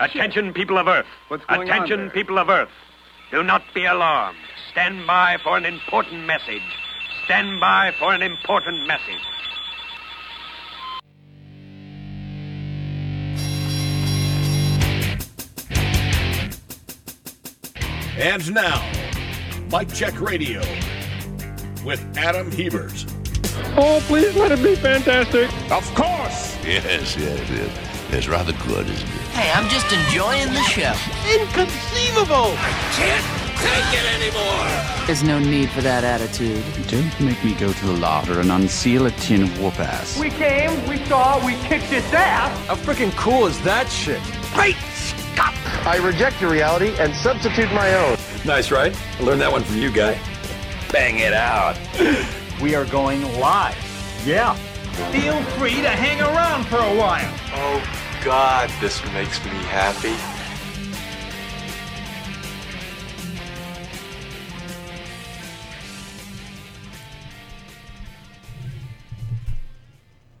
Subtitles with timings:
[0.00, 1.04] Attention, people of Earth.
[1.28, 2.10] What's going on Attention, there?
[2.10, 2.70] people of Earth.
[3.30, 4.38] Do not be alarmed.
[4.72, 6.62] Stand by for an important message.
[7.26, 9.20] Stand by for an important message.
[18.16, 18.90] And now,
[19.70, 20.60] Mike Check Radio
[21.84, 23.04] with Adam Hebert.
[23.76, 25.50] Oh, please let it be fantastic.
[25.70, 26.56] Of course!
[26.64, 28.12] Yes, yes, yes.
[28.12, 29.19] It's rather good, isn't it?
[29.40, 30.92] Hey, I'm just enjoying the show.
[31.32, 32.52] Inconceivable!
[32.58, 33.24] I can't
[33.56, 35.06] take it anymore!
[35.06, 36.62] There's no need for that attitude.
[36.88, 40.20] Don't make me go to the larder and unseal a tin of whoop ass.
[40.20, 42.66] We came, we saw, we kicked its ass.
[42.66, 44.20] How freaking cool is that shit?
[44.52, 45.54] Great Scott!
[45.86, 48.18] I reject your reality and substitute my own.
[48.44, 48.94] Nice, right?
[49.18, 50.20] I learned that one from you, guy.
[50.92, 51.78] Bang it out.
[52.60, 53.74] We are going live.
[54.26, 54.52] Yeah.
[55.12, 57.34] Feel free to hang around for a while.
[57.54, 60.14] Oh God, this makes me happy.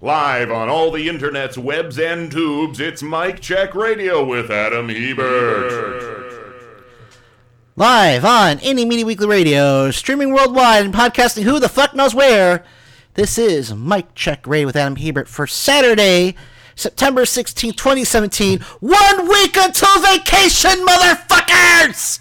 [0.02, 6.20] Live on all the internet's webs and tubes, it's Mike Check Radio with Adam Hebert.
[7.76, 12.62] Live on Indie Media Weekly Radio, streaming worldwide and podcasting who the fuck knows where.
[13.14, 16.34] This is Mike Check Radio with Adam Hebert for Saturday,
[16.74, 18.60] September 16, 2017.
[18.80, 22.20] One week until vacation, motherfuckers!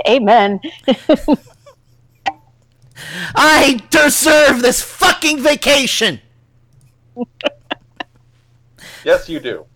[0.08, 0.60] Amen.
[3.34, 6.20] I deserve this fucking vacation!
[9.04, 9.66] Yes, you do.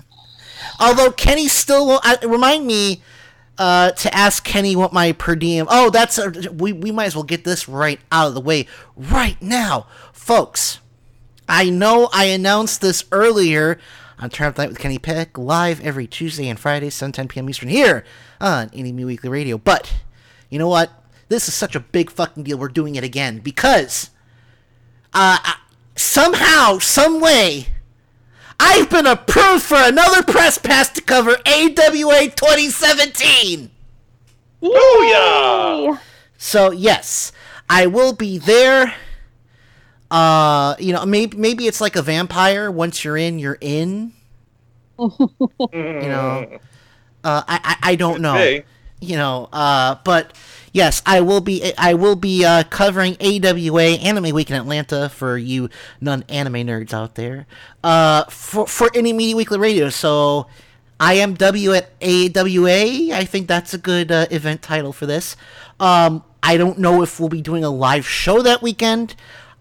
[0.79, 3.03] Although Kenny still won't, uh, remind me
[3.59, 5.67] uh, to ask Kenny what my per diem.
[5.69, 8.67] Oh, that's a, we we might as well get this right out of the way
[8.97, 10.81] right now, folks.
[11.49, 13.79] I know I announced this earlier
[14.19, 17.29] on Turn Up the Night with Kenny Peck live every Tuesday and Friday, 7 10
[17.29, 17.49] p.m.
[17.51, 18.05] Eastern here
[18.41, 19.59] on Indie Me Weekly Radio.
[19.59, 19.95] But
[20.51, 20.91] you know what?
[21.29, 22.59] This is such a big fucking deal.
[22.59, 24.11] We're doing it again because
[25.13, 25.59] uh, I-
[25.95, 27.69] somehow, some way.
[28.59, 33.71] I've been approved for another press pass to cover AWA 2017.
[34.63, 35.99] Booyah!
[36.39, 37.33] So yes,
[37.69, 38.95] I will be there.
[40.11, 42.71] Uh, you know, maybe maybe it's like a vampire.
[42.71, 44.13] Once you're in, you're in.
[44.99, 45.11] you
[45.71, 46.59] know,
[47.25, 48.37] uh, I, I I don't know.
[48.37, 48.63] be.
[49.01, 50.35] You know, uh, but
[50.73, 51.73] yes, I will be.
[51.77, 55.69] I will be uh, covering AWA Anime Week in Atlanta for you
[56.01, 57.47] non-anime nerds out there.
[57.83, 59.89] Uh, for for Indie Media Weekly Radio.
[59.89, 60.47] So.
[60.99, 63.15] I am W at AWA.
[63.15, 65.37] I think that's a good uh, event title for this.
[65.79, 69.15] Um, I don't know if we'll be doing a live show that weekend.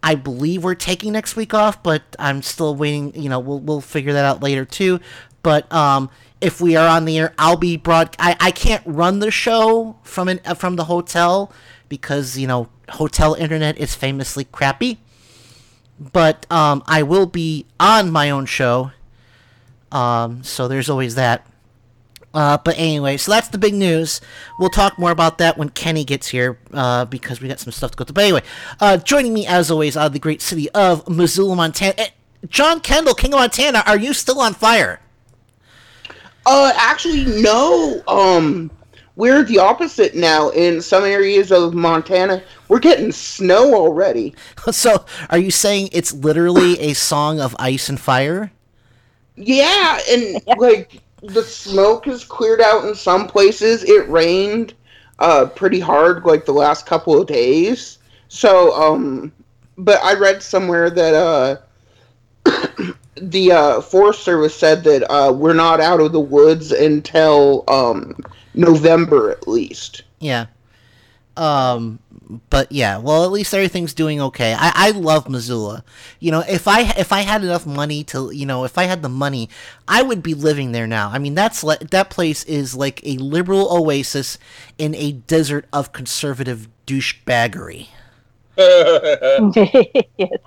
[0.06, 3.14] I believe we're taking next week off, but I'm still waiting.
[3.22, 5.02] You know, we'll we'll figure that out later too.
[5.44, 8.16] But um, if we are on the air, I'll be broad.
[8.20, 11.52] I, I can't run the show from an from the hotel
[11.90, 15.00] because you know hotel internet is famously crappy.
[16.00, 18.92] But um, I will be on my own show
[19.96, 21.48] um, so there's always that.
[22.36, 24.20] Uh, but anyway, so that's the big news.
[24.60, 27.92] We'll talk more about that when Kenny gets here, uh, because we got some stuff
[27.92, 28.12] to go to.
[28.12, 28.44] But anyway,
[28.82, 32.10] uh, joining me as always out of the great city of Missoula, Montana, eh,
[32.50, 33.84] John Kendall, King of Montana.
[33.86, 35.00] Are you still on fire?
[36.46, 38.04] Uh, actually, no.
[38.06, 38.70] Um,
[39.16, 40.50] we're the opposite now.
[40.50, 44.36] In some areas of Montana, we're getting snow already.
[44.72, 48.52] so, are you saying it's literally a song of ice and fire?
[49.38, 53.84] Yeah, and like the smoke has cleared out in some places.
[53.84, 54.74] It rained
[55.20, 58.00] uh pretty hard like the last couple of days.
[58.28, 59.32] So um
[59.78, 61.58] but I read somewhere that uh
[63.16, 68.18] the uh Forest Service said that uh we're not out of the woods until um
[68.54, 70.04] November at least.
[70.20, 70.48] Yeah.
[71.38, 72.00] Um,
[72.50, 74.54] but yeah, well, at least everything's doing okay.
[74.54, 75.84] I, I love Missoula.
[76.20, 79.02] You know, if I if I had enough money to, you know, if I had
[79.02, 79.50] the money,
[79.88, 81.10] I would be living there now.
[81.10, 84.38] I mean, that's le- that place is like a liberal oasis
[84.78, 87.90] in a desert of conservative douchebaggery.
[90.18, 90.40] yes.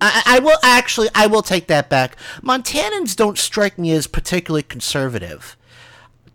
[0.00, 2.16] I, I will actually, I will take that back.
[2.40, 5.56] Montanans don't strike me as particularly conservative.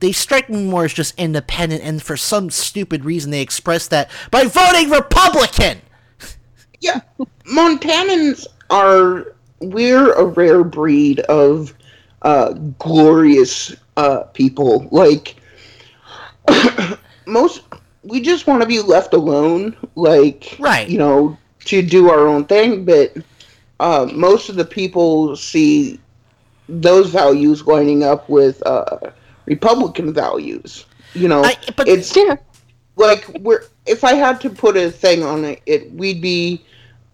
[0.04, 4.12] They strike me more as just independent, and for some stupid reason, they express that
[4.32, 5.80] by voting Republican.
[6.82, 7.00] Yeah,
[7.46, 11.74] Montanans are we're a rare breed of
[12.22, 14.90] uh, glorious uh, people.
[14.92, 15.38] Like
[17.26, 17.62] most,
[18.04, 19.74] we just want to be left alone.
[19.96, 22.84] Like right, you know, to do our own thing.
[22.84, 23.16] But
[23.80, 25.98] uh, most of the people see
[26.68, 28.98] those values lining up with uh,
[29.46, 30.86] Republican values.
[31.14, 32.16] You know, I, but it's
[32.96, 36.64] like we're if I had to put a thing on it, it we'd be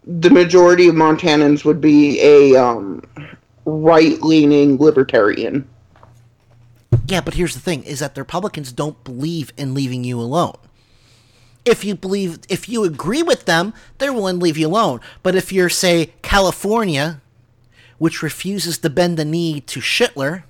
[0.06, 3.04] the majority of Montanans would be a um,
[3.66, 5.68] right-leaning libertarian.
[7.08, 10.56] Yeah, but here's the thing: is that the Republicans don't believe in leaving you alone.
[11.66, 15.02] If you believe, if you agree with them, they're willing to leave you alone.
[15.22, 17.22] But if you're, say, California,
[17.98, 20.46] which refuses to bend the knee to Hitler,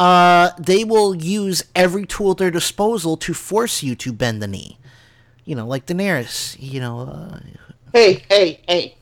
[0.00, 4.48] uh, they will use every tool at their disposal to force you to bend the
[4.48, 4.78] knee.
[5.44, 6.56] You know, like Daenerys.
[6.58, 7.00] You know.
[7.00, 7.40] Uh,
[7.92, 8.94] hey, hey, hey!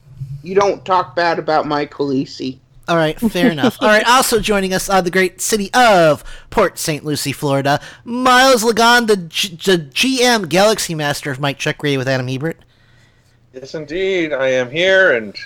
[0.42, 2.58] You don't talk bad about my Khaleesi.
[2.88, 3.78] All right, fair enough.
[3.80, 7.04] All right, also joining us out of the great city of Port St.
[7.04, 12.08] Lucie, Florida, Miles Lagon, the, G- the GM Galaxy Master of Mike Check Radio with
[12.08, 12.64] Adam Hebert.
[13.52, 15.36] Yes, indeed, I am here, and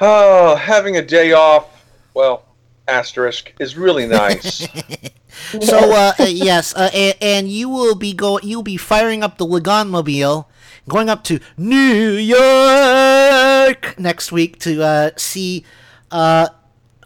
[0.00, 1.86] oh, having a day off.
[2.12, 2.44] Well,
[2.92, 4.68] asterisk is really nice.
[5.60, 9.38] so uh, uh, yes, uh, and, and, you will be go you'll be firing up
[9.38, 10.48] the Lagon mobile,
[10.88, 15.64] going up to New York next week to uh, see
[16.10, 16.48] uh,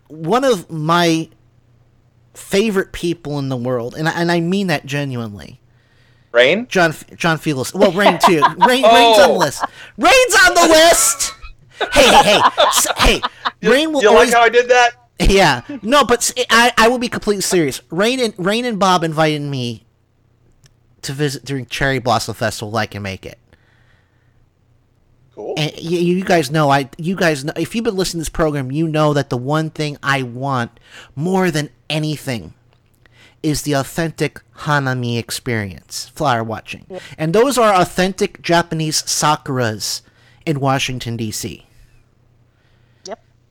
[0.08, 1.28] one of my
[2.34, 5.60] favorite people in the world, and I, and I mean that genuinely.
[6.32, 6.66] Rain?
[6.68, 7.72] John John Felix.
[7.72, 8.42] Well, Rain too.
[8.66, 8.94] Rain oh.
[8.94, 9.64] Rain's on the list.
[9.96, 11.32] Rain's on the list.
[11.92, 12.40] hey, hey,
[12.98, 13.20] hey,
[13.60, 13.68] hey.
[13.70, 14.02] Rain will.
[14.02, 15.05] You always, like how I did that?
[15.18, 15.62] Yeah.
[15.82, 17.80] No, but I, I will be completely serious.
[17.90, 19.86] Rain and Rain and Bob invited me
[21.02, 22.76] to visit during Cherry Blossom Festival.
[22.76, 23.38] I can make it.
[25.34, 25.54] Cool.
[25.56, 28.28] And you, you guys know, I you guys know if you've been listening to this
[28.30, 30.78] program, you know that the one thing I want
[31.14, 32.54] more than anything
[33.42, 36.86] is the authentic Hanami experience, flower watching.
[37.16, 40.00] And those are authentic Japanese sakuras
[40.44, 41.65] in Washington D.C.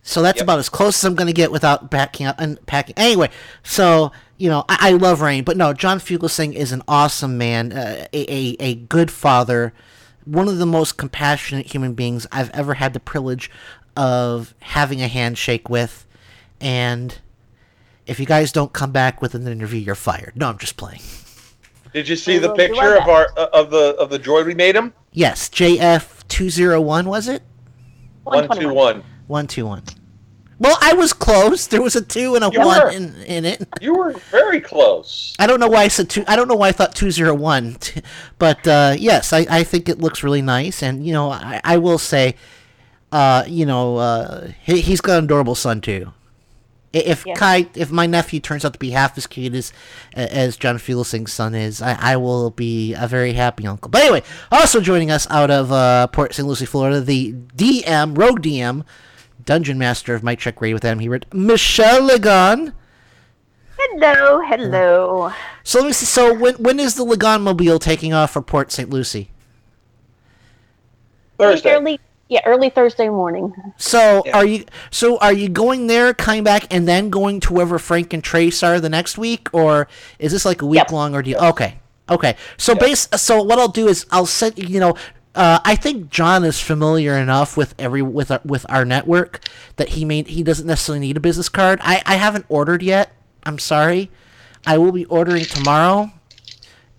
[0.06, 0.12] Yep.
[0.12, 0.44] So that's yep.
[0.44, 2.96] about as close as I'm going to get without backing up and packing.
[2.98, 3.30] Anyway,
[3.64, 7.74] so you know I, I love Rain, but no, John Fugelsang is an awesome man,
[7.74, 9.74] uh, a, a a good father
[10.26, 13.50] one of the most compassionate human beings I've ever had the privilege
[13.96, 16.06] of having a handshake with.
[16.60, 17.18] And
[18.06, 20.34] if you guys don't come back with an interview, you're fired.
[20.36, 21.02] No, I'm just playing.
[21.94, 24.76] Did you see the picture of our uh, of the of the droid we made
[24.76, 24.94] him?
[25.14, 27.42] Yes, JF two zero one was it?
[28.24, 29.02] One two one.
[29.28, 29.84] One two one.
[30.58, 31.68] Well, I was close.
[31.68, 33.68] There was a two and a you one were, in, in it.
[33.82, 35.36] You were very close.
[35.38, 36.24] I don't know why I said two.
[36.28, 37.78] I don't know why I thought two zero one,
[38.40, 40.82] but uh, yes, I, I think it looks really nice.
[40.82, 42.36] And you know, I, I will say,
[43.12, 46.14] uh, you know, uh, he, has got an adorable son too.
[46.94, 47.34] If yeah.
[47.34, 49.74] Kai, if my nephew turns out to be half as cute as
[50.14, 53.92] as John Fugelsang's son is, I, I will be a very happy uncle.
[53.92, 56.48] But anyway, also joining us out of uh, Port St.
[56.48, 58.86] Lucie, Florida, the DM, Rogue DM
[59.46, 62.74] Dungeon Master of Mike Check Radio with Adam Hebert, Michelle Lagon.
[63.78, 65.32] Hello, hello.
[65.64, 66.06] So let me see.
[66.06, 68.90] So when when is the Lagon Mobile taking off for Port St.
[68.90, 69.30] Lucie?
[71.38, 71.76] Thursday.
[71.76, 72.00] Early,
[72.30, 73.54] yeah, early Thursday morning.
[73.78, 74.38] So yeah.
[74.38, 74.66] are you?
[74.90, 78.64] So are you going there, coming back, and then going to wherever Frank and Trace
[78.64, 79.88] are the next week, or
[80.18, 80.92] is this like a week yep.
[80.92, 81.40] long ordeal?
[81.40, 81.80] Okay.
[82.08, 82.80] Okay, so yep.
[82.80, 83.08] base.
[83.16, 84.96] So what I'll do is I'll send you know
[85.36, 89.42] uh, I think John is familiar enough with every with our, with our network
[89.76, 91.80] that he made he doesn't necessarily need a business card.
[91.84, 93.12] I, I haven't ordered yet.
[93.44, 94.10] I'm sorry.
[94.66, 96.12] I will be ordering tomorrow,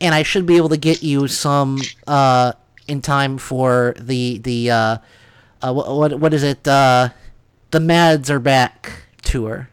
[0.00, 2.52] and I should be able to get you some uh,
[2.87, 4.99] in time for the the uh,
[5.62, 6.69] uh, what, what what is it?
[6.69, 7.09] Uh,
[7.71, 9.69] the Mads are back tour.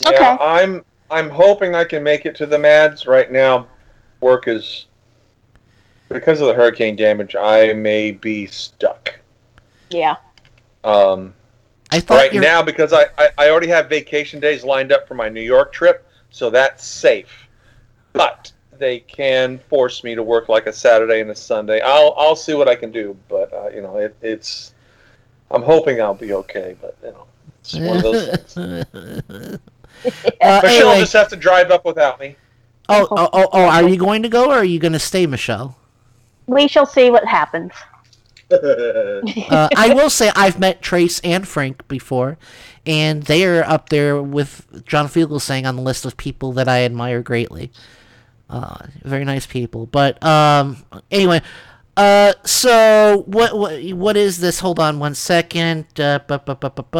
[0.00, 0.24] Yeah, okay.
[0.24, 3.68] I'm I'm hoping I can make it to the Mads right now.
[4.20, 4.86] Work is
[6.08, 9.18] because of the hurricane damage, I may be stuck.
[9.90, 10.16] Yeah.
[10.82, 11.34] Um,
[11.90, 12.42] I thought right you're...
[12.42, 15.72] now because I, I, I already have vacation days lined up for my New York
[15.72, 17.48] trip, so that's safe.
[18.12, 21.80] But they can force me to work like a Saturday and a Sunday.
[21.80, 24.74] I'll I'll see what I can do, but uh, you know it, it's.
[25.50, 27.26] I'm hoping I'll be okay, but you know
[27.60, 29.60] it's one of those things.
[30.04, 30.98] uh, Michelle anyway.
[31.00, 32.36] just have to drive up without me.
[32.88, 35.26] Oh, oh, oh, oh, are you going to go or are you going to stay,
[35.26, 35.78] Michelle?
[36.46, 37.72] We shall see what happens.
[38.50, 42.36] uh, I will say I've met Trace and Frank before,
[42.86, 46.84] and they are up there with John Fugelsang on the list of people that I
[46.84, 47.72] admire greatly.
[48.50, 49.86] Uh, very nice people.
[49.86, 51.40] But um, anyway,
[51.96, 54.60] uh, so what what what is this?
[54.60, 55.86] Hold on one second.
[55.98, 56.98] Uh, bu- bu- bu- bu- bu.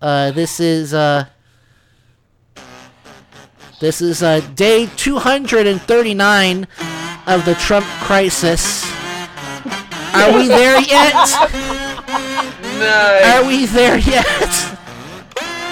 [0.00, 1.26] uh this is uh.
[3.80, 6.66] This is uh, day 239
[7.28, 8.84] of the Trump crisis.
[10.14, 11.12] Are we there yet?
[12.78, 13.24] Nice.
[13.26, 14.24] Are we there yet?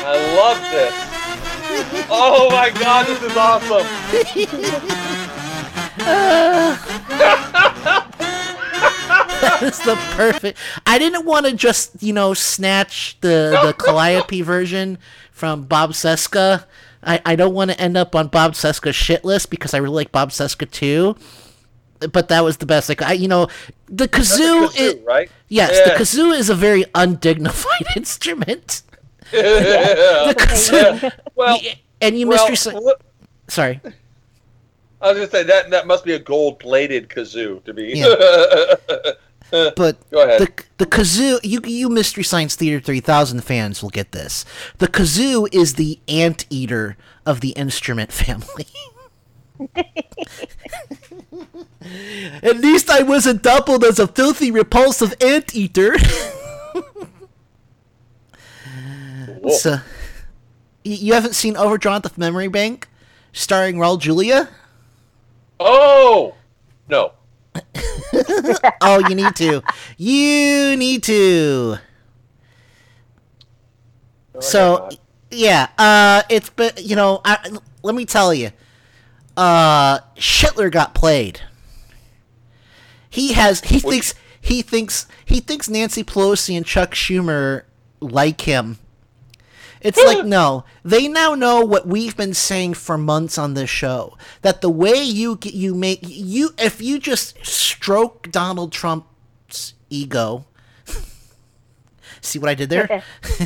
[0.04, 0.94] I love this.
[2.10, 3.86] oh my god, this is awesome.
[9.60, 10.58] That's the perfect.
[10.86, 14.98] I didn't want to just you know snatch the the Calliope version
[15.32, 16.64] from Bob Seska.
[17.02, 19.94] I, I don't want to end up on Bob Seska's shit list because I really
[19.94, 21.16] like Bob Seska too.
[22.12, 22.88] But that was the best.
[22.88, 23.48] Like I, you know,
[23.86, 25.30] the kazoo, kazoo, is right?
[25.48, 25.92] Yes, Yeah.
[25.92, 28.82] the kazoo is a very undignified instrument.
[29.32, 29.42] Yeah.
[30.28, 31.58] The kazoo, Well,
[32.00, 32.74] and you well, mystery.
[32.74, 33.00] look-
[33.48, 33.80] Sorry.
[35.00, 38.02] I was gonna say that that must be a gold-plated kazoo to be.
[39.50, 40.48] But the
[40.78, 44.44] the kazoo, you you Mystery Science Theater 3000 fans will get this.
[44.78, 48.66] The kazoo is the anteater of the instrument family.
[52.42, 55.96] At least I wasn't doubled as a filthy, repulsive anteater.
[59.48, 59.78] so,
[60.84, 62.88] you haven't seen Overdrawn the Memory Bank,
[63.32, 64.48] starring Raul Julia?
[65.58, 66.34] oh
[66.88, 67.12] no.
[68.82, 69.62] oh, you need to.
[69.96, 71.78] You need to.
[74.40, 74.90] so,
[75.30, 78.50] yeah, uh, it's been, you know, I, let me tell you,
[79.36, 81.40] uh, Schindler got played.
[83.10, 87.62] He has, he thinks, he thinks, he thinks Nancy Pelosi and Chuck Schumer
[88.00, 88.78] like him.
[89.80, 94.16] It's like no, they now know what we've been saying for months on this show
[94.42, 100.46] that the way you get- you make you if you just stroke Donald Trump's ego.
[102.26, 103.02] See what I did there?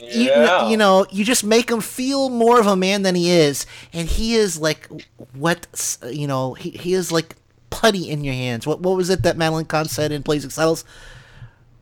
[0.00, 0.68] you, Yeah.
[0.68, 4.08] you know, you just make him feel more of a man than he is, and
[4.08, 4.88] he is like
[5.34, 6.54] what you know.
[6.54, 7.36] He, he is like
[7.70, 8.66] putty in your hands.
[8.66, 10.84] What what was it that Madeline Kahn said in Blazing Saddles?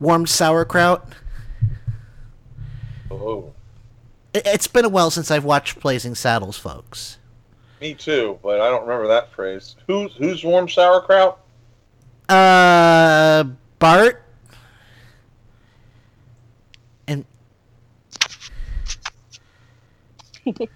[0.00, 1.08] Warm sauerkraut.
[3.10, 3.52] Oh,
[4.34, 7.18] It- It's been a while since I've watched Blazing Saddles, folks.
[7.80, 9.76] me too, but I don't remember that phrase.
[9.86, 11.38] Who's who's warm sauerkraut?
[12.28, 13.44] Uh,
[13.78, 14.22] Bart.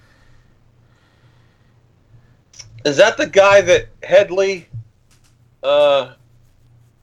[2.85, 4.67] Is that the guy that Hedley?
[5.63, 6.15] Uh,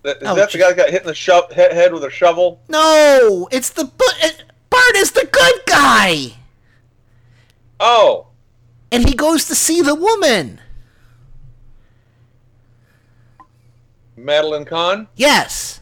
[0.02, 2.10] that, is Oh, that the guy that got hit in the sho- head with a
[2.10, 2.60] shovel?
[2.68, 6.34] no, it's the bu- it- Bart is the good guy,
[7.80, 8.28] Oh,
[8.92, 10.60] and he goes to see the woman.
[14.16, 15.08] Madeline Kahn.
[15.16, 15.80] Yes,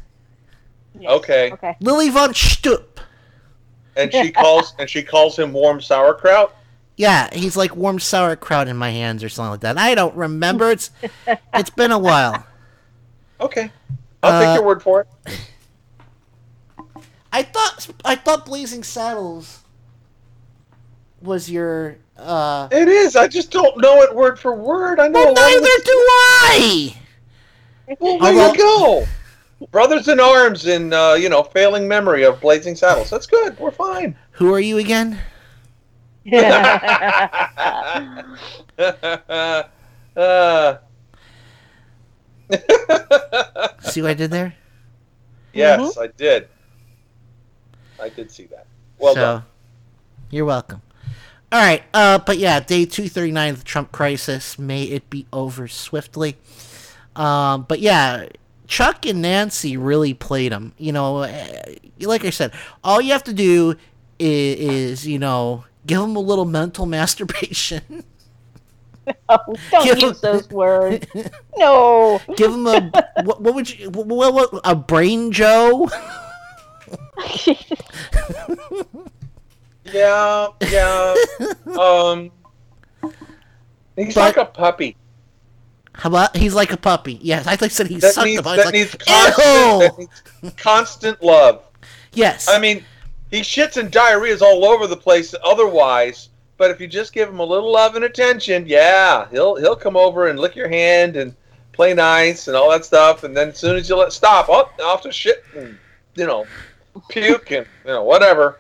[1.05, 1.75] Okay, Okay.
[1.79, 2.99] Lili Von Shtupp.
[3.95, 6.53] and she calls and she calls him warm sauerkraut.
[6.97, 9.77] Yeah, he's like warm sauerkraut in my hands or something like that.
[9.77, 10.71] I don't remember.
[10.71, 10.91] It's
[11.53, 12.45] it's been a while.
[13.41, 13.69] Okay,
[14.23, 15.39] I'll Uh, take your word for it.
[17.33, 19.59] I thought I thought Blazing Saddles
[21.21, 22.69] was your uh.
[22.71, 23.15] It is.
[23.17, 24.99] I just don't know it word for word.
[25.01, 25.19] I know.
[25.19, 26.95] Well, a lot of neither the- do I.
[27.99, 29.07] Well, there Although- you go.
[29.71, 33.09] Brothers in arms in uh, you know failing memory of Blazing Saddles.
[33.09, 33.57] That's good.
[33.59, 34.15] We're fine.
[34.31, 35.19] Who are you again?
[36.31, 36.43] Uh,
[43.81, 44.55] See what I did there?
[45.53, 46.47] yes, I did.
[48.01, 48.65] I did see that.
[48.97, 49.43] Well so, done.
[50.31, 50.81] You're welcome.
[51.51, 54.59] All right, uh, but yeah, day 239 of the Trump crisis.
[54.59, 56.35] May it be over swiftly.
[57.15, 58.27] Um, but yeah,
[58.67, 60.73] Chuck and Nancy really played him.
[60.77, 62.51] You know, eh, like I said,
[62.83, 63.75] all you have to do
[64.19, 68.03] is, is you know, give him a little mental masturbation.
[69.29, 69.37] Oh,
[69.69, 71.05] don't Give use him- those words.
[71.57, 72.19] No.
[72.37, 72.89] give him a
[73.23, 75.87] what, what would you what, what, what a brain Joe?
[79.85, 81.13] Yeah, yeah.
[81.79, 82.31] um,
[83.95, 84.97] he's But- like a puppy.
[85.93, 87.19] How about he's like a puppy?
[87.21, 89.97] Yes, I think said he That sucked needs, the that It's needs like, constant, that
[90.43, 91.63] needs constant love.
[92.11, 92.49] Yes.
[92.49, 92.83] I mean,
[93.35, 97.39] he shits and diarrhea's all over the place otherwise, but if you just give him
[97.39, 101.35] a little love and attention, yeah, he'll he'll come over and lick your hand and
[101.73, 104.71] play nice and all that stuff, and then as soon as you let stop, oh,
[104.83, 105.77] off to shit and
[106.15, 106.47] you know,
[107.09, 108.57] puke and you know whatever.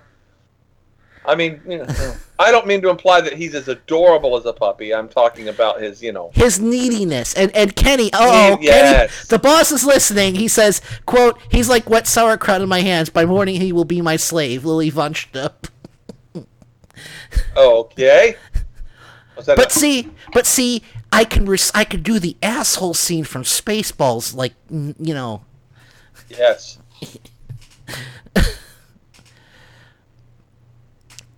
[1.27, 4.53] I mean, you know, I don't mean to imply that he's as adorable as a
[4.53, 4.93] puppy.
[4.93, 8.09] I'm talking about his, you know, his neediness and and Kenny.
[8.13, 9.09] Oh, yes.
[9.09, 10.35] Kenny, the boss is listening.
[10.35, 13.09] He says, "quote He's like wet sauerkraut in my hands.
[13.09, 15.69] By morning he will be my slave." Lili Von Shtupp.
[17.55, 18.37] Oh, okay.
[19.45, 23.43] But a- see, but see, I can res- I can do the asshole scene from
[23.43, 25.43] Spaceballs, like you know.
[26.29, 26.77] yes.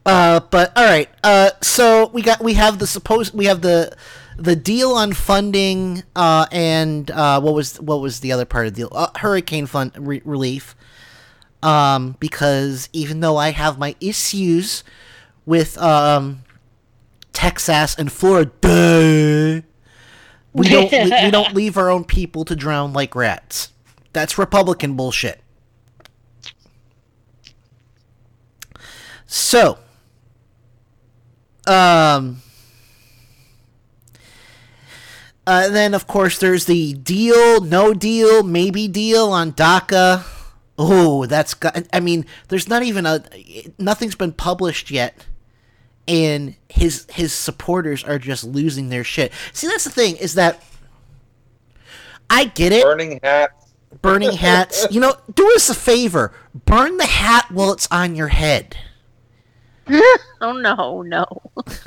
[0.08, 1.10] Uh, but all right.
[1.22, 3.94] Uh, so we got we have the supposed we have the
[4.38, 8.74] the deal on funding uh, and uh, what was what was the other part of
[8.74, 8.90] the deal?
[8.94, 10.76] Uh, hurricane fund re- relief.
[11.62, 14.86] Um, because even though I have my issues
[15.46, 16.44] with um,
[17.34, 18.52] Texas and Florida,
[20.54, 23.74] we don't we don't leave our own people to drown like rats.
[24.14, 25.42] That's Republican bullshit.
[29.26, 29.80] So,
[31.68, 32.42] um,
[35.46, 40.24] uh, then of course there's the deal, no deal, maybe deal on DACA.
[40.78, 41.88] Oh, that's got.
[41.92, 43.24] I mean, there's not even a.
[43.80, 45.26] Nothing's been published yet,
[46.08, 49.32] and his his supporters are just losing their shit.
[49.54, 50.62] See, that's the thing is that
[52.30, 52.84] I get it.
[52.84, 53.74] Burning hats.
[54.02, 54.86] Burning hats.
[54.92, 56.34] you know, do us a favor.
[56.66, 58.76] Burn the hat while it's on your head.
[60.42, 61.26] oh no, no.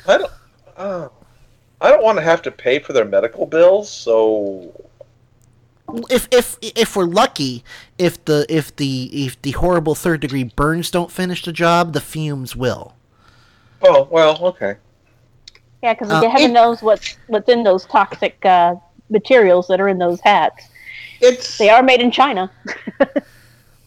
[0.07, 0.31] I don't.
[0.77, 1.09] Uh,
[1.79, 4.71] I don't want to have to pay for their medical bills, so
[6.09, 7.63] if if if we're lucky,
[7.97, 12.01] if the if the if the horrible third degree burns don't finish the job, the
[12.01, 12.93] fumes will.
[13.81, 14.75] Oh well, okay.
[15.83, 18.75] Yeah, because uh, heaven it, knows what's what's in those toxic uh,
[19.09, 20.67] materials that are in those hats.
[21.19, 22.51] It's they are made in China.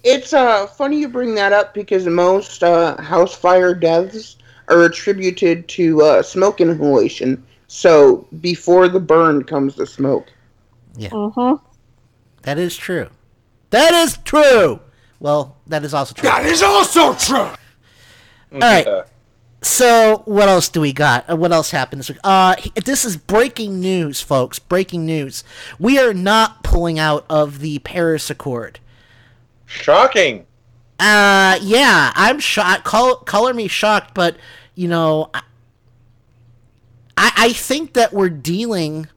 [0.05, 4.37] It's uh, funny you bring that up because most uh, house fire deaths
[4.69, 7.45] are attributed to uh, smoke inhalation.
[7.69, 10.27] So before the burn comes the smoke.
[10.97, 11.09] Yeah.
[11.09, 11.65] Mm-hmm.
[12.43, 13.09] That is true.
[13.71, 14.81] That is true.
[15.21, 16.29] Well, that is also true.
[16.29, 17.51] That is also true.
[18.53, 19.05] All right.
[19.63, 21.29] So what else do we got?
[21.31, 22.19] Uh, what else happened this week?
[22.23, 24.59] Uh, this is breaking news, folks.
[24.59, 25.43] Breaking news.
[25.79, 28.79] We are not pulling out of the Paris Accord.
[29.67, 30.47] Shocking.
[30.99, 32.85] Uh, yeah, I'm shocked.
[32.85, 34.37] Call, color me shocked, but
[34.75, 35.43] you know, I,
[37.37, 39.09] I think that we're dealing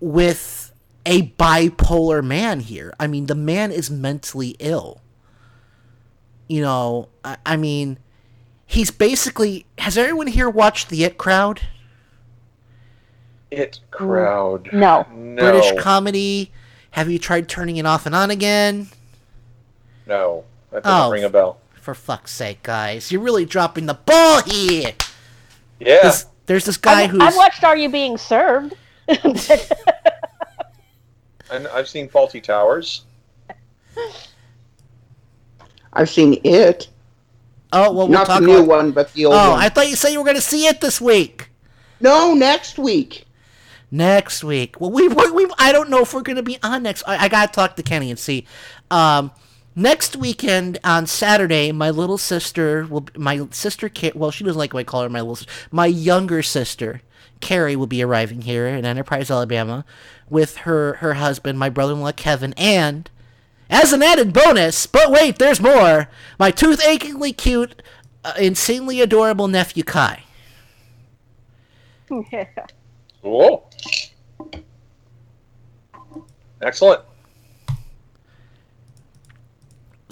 [0.00, 0.72] with
[1.04, 2.94] a bipolar man here.
[2.98, 5.00] I mean, the man is mentally ill.
[6.48, 7.98] You know, I, I mean,
[8.66, 9.66] he's basically.
[9.78, 11.60] Has everyone here watched the It Crowd?
[13.50, 14.70] It Crowd.
[14.72, 15.06] No.
[15.12, 15.42] no.
[15.42, 16.50] British comedy.
[16.92, 18.88] Have you tried turning it off and on again?
[20.06, 21.58] No, that doesn't oh, ring a bell.
[21.74, 24.92] For fuck's sake, guys, you're really dropping the ball here.
[25.80, 25.98] Yeah.
[26.02, 27.22] There's, there's this guy I've, who's.
[27.22, 28.74] I've watched Are You Being Served?
[29.08, 29.18] and
[31.68, 33.02] I've seen Fawlty Towers.
[35.92, 36.88] I've seen it.
[37.72, 38.68] Oh well, we'll not talk the new about...
[38.68, 39.60] one, but the old oh, one.
[39.60, 41.50] I thought you said you were going to see it this week.
[42.00, 43.26] No, next week.
[43.90, 44.80] Next week.
[44.80, 47.02] Well, we we I don't know if we're going to be on next.
[47.06, 48.46] I, I got to talk to Kenny and see.
[48.90, 49.30] Um,
[49.74, 54.82] next weekend on Saturday, my little sister will my sister well she doesn't like when
[54.82, 55.52] I call her my little sister.
[55.70, 57.02] My younger sister
[57.40, 59.84] Carrie will be arriving here in Enterprise, Alabama,
[60.30, 63.10] with her her husband, my brother-in-law Kevin, and
[63.68, 66.08] as an added bonus, but wait, there's more.
[66.38, 67.82] My tooth-achingly cute,
[68.24, 70.24] uh, insanely adorable nephew Kai.
[72.30, 72.46] Yeah.
[73.22, 73.70] Cool.
[76.60, 77.02] Excellent.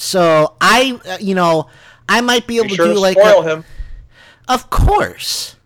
[0.01, 1.69] So I, uh, you know,
[2.09, 3.65] I might be able be to sure do to like spoil a, him.
[4.49, 5.57] Of course.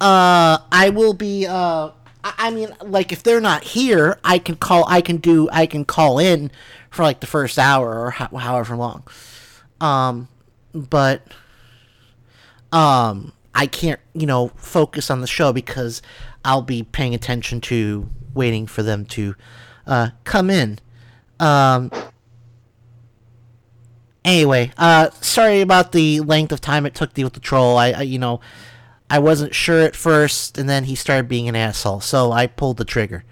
[0.00, 1.46] Uh, I will be.
[1.46, 1.90] Uh,
[2.24, 4.84] I, I mean, like if they're not here, I can call.
[4.88, 5.48] I can do.
[5.52, 6.50] I can call in
[6.90, 9.04] for like the first hour or ho- however long.
[9.80, 10.28] Um,
[10.74, 11.22] but
[12.72, 16.02] um, I can't, you know, focus on the show because
[16.44, 19.36] I'll be paying attention to waiting for them to
[19.86, 20.80] uh, come in.
[21.38, 21.92] Um,
[24.24, 27.76] Anyway, uh, sorry about the length of time it took to deal with the troll.
[27.76, 28.40] I, I, you know,
[29.10, 32.78] I wasn't sure at first, and then he started being an asshole, so I pulled
[32.78, 33.24] the trigger.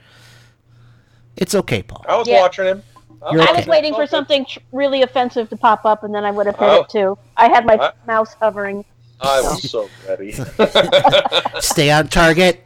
[1.36, 2.04] It's okay, Paul.
[2.08, 2.40] I was Yeah.
[2.40, 2.82] watching him.
[3.24, 6.46] I was waiting for something tr- really offensive to pop up, and then I would
[6.46, 6.80] have hit Oh.
[6.82, 7.18] it too.
[7.36, 8.84] I had my I- mouse hovering.
[9.20, 10.32] I was so ready.
[11.60, 12.62] Stay on target.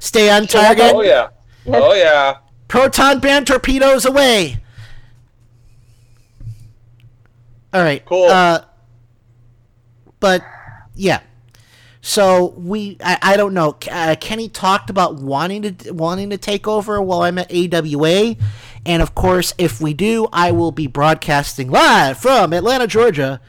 [0.00, 0.92] Stay on target.
[0.94, 1.28] oh yeah.
[1.66, 2.38] Oh yeah.
[2.66, 4.58] Proton band torpedoes away.
[7.72, 8.04] All right.
[8.04, 8.28] Cool.
[8.28, 8.64] Uh,
[10.20, 10.42] but
[10.94, 11.20] yeah.
[12.00, 13.76] So we, I, I don't know.
[13.90, 18.36] Uh, Kenny talked about wanting to wanting to take over while I'm at AWA,
[18.86, 23.40] and of course, if we do, I will be broadcasting live from Atlanta, Georgia.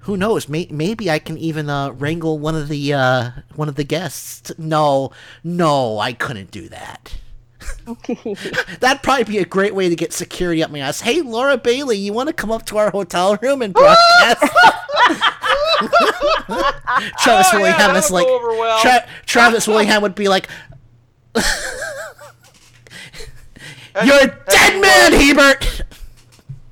[0.00, 0.48] Who knows?
[0.48, 4.52] May, maybe I can even uh, wrangle one of the uh, one of the guests.
[4.58, 5.10] No,
[5.42, 7.16] no, I couldn't do that.
[8.80, 11.00] That'd probably be a great way to get security up my ass.
[11.00, 14.42] Hey, Laura Bailey, you want to come up to our hotel room and broadcast?
[17.18, 18.80] Travis Oh, yeah, Willingham is like well.
[18.80, 20.48] Tra- Travis Willingham would be like,
[24.04, 25.82] "You're a dead man, Hebert."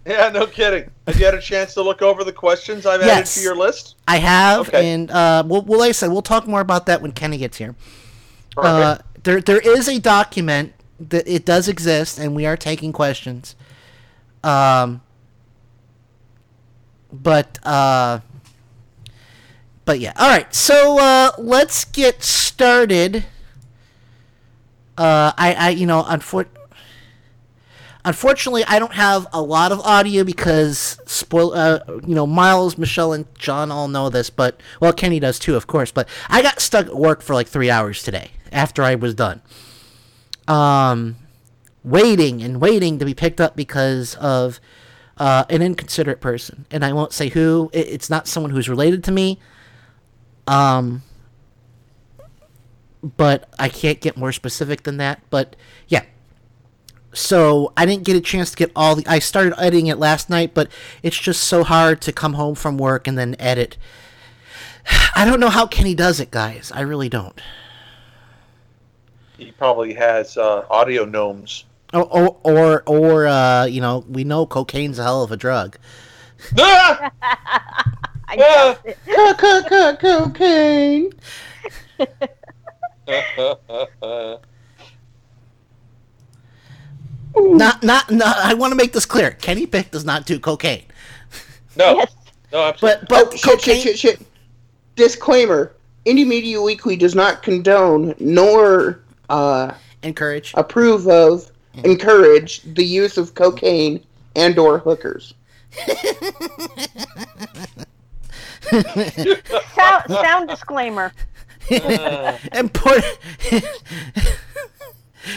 [0.07, 0.91] Yeah, no kidding.
[1.07, 3.97] Have you had a chance to look over the questions I've added to your list?
[4.07, 4.93] I have, Okay.
[4.93, 7.57] and uh, well, well, like I said, we'll talk more about that when Kenny gets
[7.57, 7.75] here.
[8.57, 13.57] Uh, there, there is a document that it does exist, and we are taking questions.
[14.43, 15.01] Um,
[17.13, 18.21] but uh,
[19.85, 20.53] but yeah, all right.
[20.55, 23.25] So uh, let's get started.
[24.97, 26.47] Uh, I, I, you know, unfor-
[28.05, 33.13] unfortunately, I don't have a lot of audio because spoil, uh, you know, Miles, Michelle,
[33.13, 35.91] and John all know this, but well, Kenny does too, of course.
[35.91, 39.43] But I got stuck at work for like three hours today after I was done.
[40.47, 41.17] Um,
[41.83, 44.61] waiting and waiting to be picked up because of
[45.17, 47.71] uh, an inconsiderate person, and I won't say who.
[47.73, 49.39] It, it's not someone who's related to me.
[50.47, 51.03] Um,
[53.17, 55.21] but I can't get more specific than that.
[55.31, 55.57] But
[55.89, 56.05] yeah,
[57.13, 59.07] so I didn't get a chance to get all the.
[59.07, 60.69] I started editing it last night, but
[61.03, 63.77] it's just so hard to come home from work and then edit.
[65.15, 66.73] I don't know how Kenny does it, guys.
[66.75, 67.41] I really don't.
[69.39, 71.65] He probably has uh, audio gnomes.
[71.93, 75.77] Or or or, or uh, you know, we know cocaine's a hell of a drug.
[76.59, 77.11] Ah!
[78.27, 78.99] I doubt it.
[79.07, 81.13] Co- co- co- cocaine.
[87.37, 88.37] Not not not.
[88.39, 89.33] I want to make this clear.
[89.33, 90.85] Kenny Peck does not do cocaine.
[91.77, 92.15] no, Yes.
[92.53, 93.01] no, absolutely.
[93.01, 93.83] But but oh, shit, cocaine.
[93.83, 94.27] shit, shit, shit.
[94.95, 95.73] Disclaimer:
[96.07, 100.53] Indie Media Weekly does not condone nor uh, Encourage.
[100.55, 101.51] approve of,
[101.85, 104.05] encourage the use of cocaine
[104.37, 105.35] and/or hookers.
[108.71, 111.13] Sound, sound disclaimer.
[111.71, 113.05] important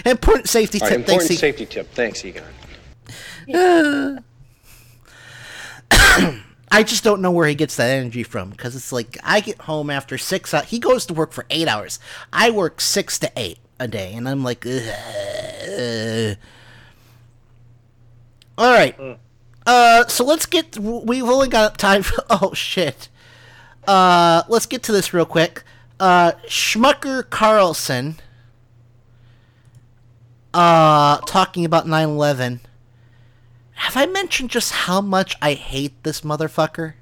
[0.05, 0.89] important safety tip.
[0.89, 1.89] right, Thanks, important E- safety tip.
[1.93, 2.43] Thanks, Egon.
[6.69, 9.61] I just don't know where he gets that energy from because it's like I get
[9.61, 10.51] home after six.
[10.51, 11.97] hou- He goes to work for eight hours.
[12.33, 16.37] I work six to eight a day, and I'm like, Ugh.
[18.57, 18.95] all right.
[19.65, 20.77] Uh, so let's get.
[20.79, 22.23] We've only got time for.
[22.29, 23.09] Oh shit.
[23.87, 25.63] Uh, let's get to this real quick.
[25.99, 28.15] Uh, Schmucker Carlson.
[30.53, 32.61] Uh, talking about 9/11.
[33.73, 36.93] Have I mentioned just how much I hate this motherfucker?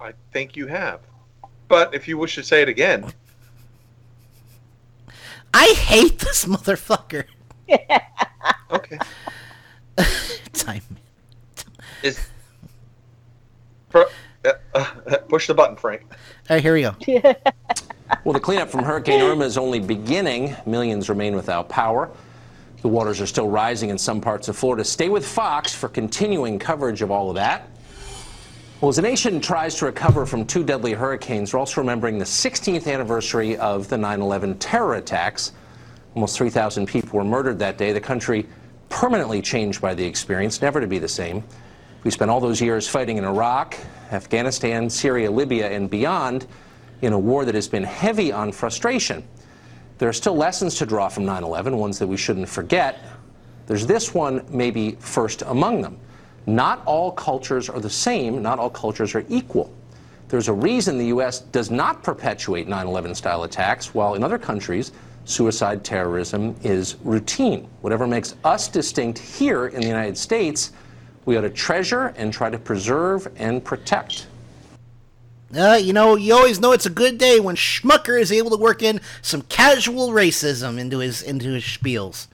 [0.00, 1.00] I think you have.
[1.68, 3.12] But if you wish to say it again,
[5.58, 7.24] I hate this motherfucker.
[8.70, 8.98] okay.
[10.52, 10.82] Time.
[12.02, 12.28] Is
[13.88, 14.04] Pro,
[14.44, 14.84] uh, uh,
[15.30, 16.02] push the button, Frank.
[16.10, 16.94] All right, here we go.
[18.22, 20.54] Well, the cleanup from Hurricane Irma is only beginning.
[20.64, 22.08] Millions remain without power.
[22.82, 24.84] The waters are still rising in some parts of Florida.
[24.84, 27.68] Stay with Fox for continuing coverage of all of that.
[28.82, 32.26] Well, as the nation tries to recover from two deadly hurricanes, we're also remembering the
[32.26, 35.52] 16th anniversary of the 9 11 terror attacks.
[36.14, 37.94] Almost 3,000 people were murdered that day.
[37.94, 38.46] The country
[38.90, 41.42] permanently changed by the experience, never to be the same.
[42.04, 43.78] We spent all those years fighting in Iraq,
[44.12, 46.46] Afghanistan, Syria, Libya, and beyond
[47.00, 49.26] in a war that has been heavy on frustration.
[49.96, 53.02] There are still lessons to draw from 9 11, ones that we shouldn't forget.
[53.68, 55.98] There's this one, maybe first among them.
[56.46, 59.72] Not all cultures are the same, not all cultures are equal.
[60.28, 61.40] There's a reason the U.S.
[61.40, 64.92] does not perpetuate 9 11 style attacks, while in other countries,
[65.24, 67.68] suicide terrorism is routine.
[67.80, 70.72] Whatever makes us distinct here in the United States,
[71.24, 74.28] we ought to treasure and try to preserve and protect.
[75.56, 78.56] Uh, you know, you always know it's a good day when Schmucker is able to
[78.56, 82.26] work in some casual racism into his into his spiels.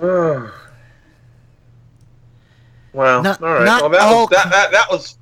[2.94, 3.64] Well, Not- all right.
[3.66, 5.18] well, that, all- was, that, that, that was.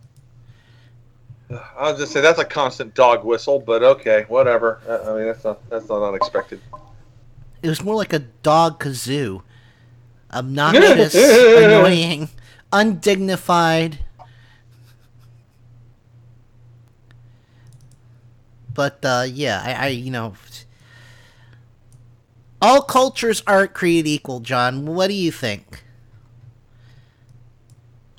[1.51, 4.81] I was just say that's a constant dog whistle, but okay, whatever.
[4.89, 6.61] I mean, that's not that's not unexpected.
[7.63, 9.43] It was more like a dog kazoo.
[10.33, 11.15] Obnoxious,
[11.65, 12.31] annoying,
[12.73, 13.99] undignified.
[18.73, 20.35] But uh, yeah, I, I you know,
[22.63, 24.41] all cultures aren't created equal.
[24.41, 25.85] John, what do you think?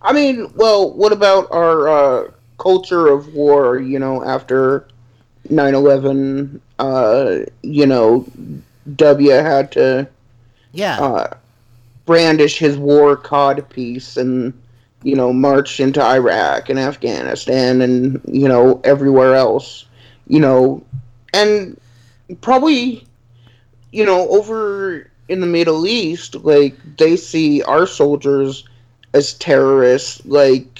[0.03, 3.79] I mean, well, what about our uh, culture of war?
[3.79, 4.87] You know, after
[5.49, 8.25] 9-11, uh, you know,
[8.95, 10.07] W had to
[10.71, 11.27] Yeah, uh,
[12.05, 14.53] brandish his war cod piece and
[15.03, 19.85] you know, marched into Iraq and Afghanistan and, you know, everywhere else,
[20.27, 20.83] you know,
[21.33, 21.79] and
[22.41, 23.05] probably,
[23.91, 28.63] you know, over in the Middle East, like, they see our soldiers
[29.13, 30.79] as terrorists, like,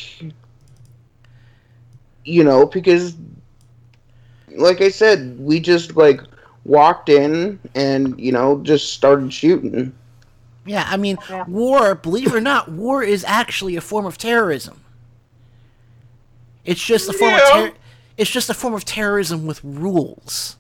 [2.26, 3.16] you know, because,
[4.56, 6.22] like I said, we just, like,
[6.66, 9.94] walked in and, you know, just started shooting.
[10.66, 11.44] Yeah, I mean, yeah.
[11.46, 14.82] war, believe it or not, war is actually a form of terrorism.
[16.64, 17.38] It's just a form yeah.
[17.38, 17.78] of ter-
[18.18, 20.56] it's just a form of terrorism with rules.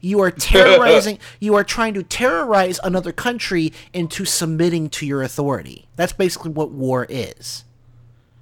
[0.00, 5.88] You are terrorizing you are trying to terrorize another country into submitting to your authority.
[5.96, 7.64] That's basically what war is.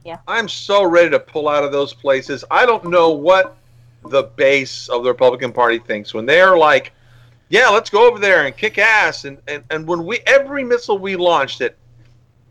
[0.04, 0.18] Yeah.
[0.28, 2.44] I'm so ready to pull out of those places.
[2.50, 3.56] I don't know what
[4.04, 6.92] the base of the Republican Party thinks when they're like
[7.48, 9.24] yeah, let's go over there and kick ass.
[9.24, 11.76] And, and, and when we every missile we launched it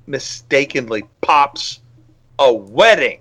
[0.07, 1.79] mistakenly pops
[2.39, 3.19] a wedding.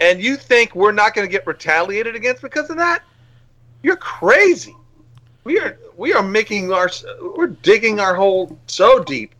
[0.00, 3.02] And you think we're not going to get retaliated against because of that?
[3.82, 4.74] You're crazy.
[5.44, 6.90] We are we are making our
[7.36, 9.34] we're digging our hole so deep.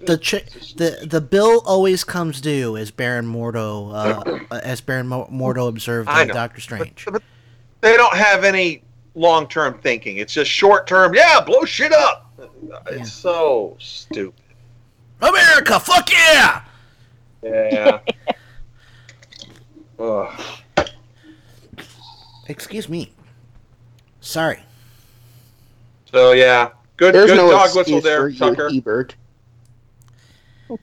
[0.00, 3.92] The ch- the the bill always comes due, as Baron Mordo
[4.50, 7.04] uh, as Baron Mordo observed in Doctor Strange.
[7.04, 7.22] But, but
[7.80, 8.82] they don't have any
[9.14, 10.18] long term thinking.
[10.18, 11.14] It's just short term.
[11.14, 12.32] Yeah, blow shit up.
[12.86, 13.04] It's yeah.
[13.04, 14.40] so stupid.
[15.20, 16.62] America, fuck yeah.
[17.42, 18.00] Yeah.
[22.48, 23.12] Excuse me.
[24.20, 24.60] Sorry.
[26.10, 28.70] So yeah, good There's good no dog whistle there, Tucker.
[28.70, 29.16] Hebert.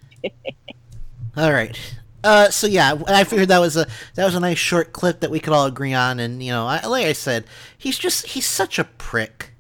[1.38, 1.78] All right.
[2.24, 5.32] Uh, so yeah, I figured that was a that was a nice short clip that
[5.32, 7.46] we could all agree on, and you know, I, like I said,
[7.76, 9.54] he's just he's such a prick.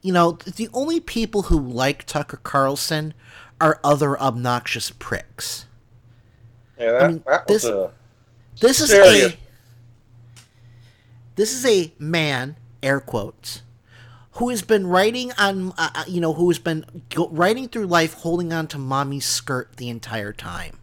[0.00, 3.14] You know, the only people who like Tucker Carlson
[3.60, 5.66] are other obnoxious pricks.
[6.80, 7.70] Yeah, that, I mean, that this,
[8.60, 9.36] this is a
[11.42, 13.62] this is a man, air quotes,
[14.34, 16.84] who has been writing on, uh, uh you know, who has been
[17.16, 20.78] writing through life holding on to mommy's skirt the entire time.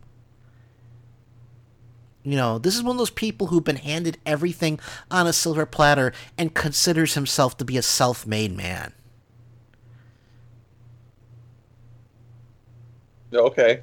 [2.24, 5.66] You know, this is one of those people who've been handed everything on a silver
[5.66, 8.92] platter and considers himself to be a self-made man.
[13.34, 13.80] Okay.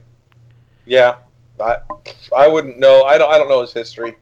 [0.84, 1.16] Yeah.
[1.58, 1.78] I
[2.36, 3.04] I wouldn't know.
[3.04, 4.16] I don't I don't know his history.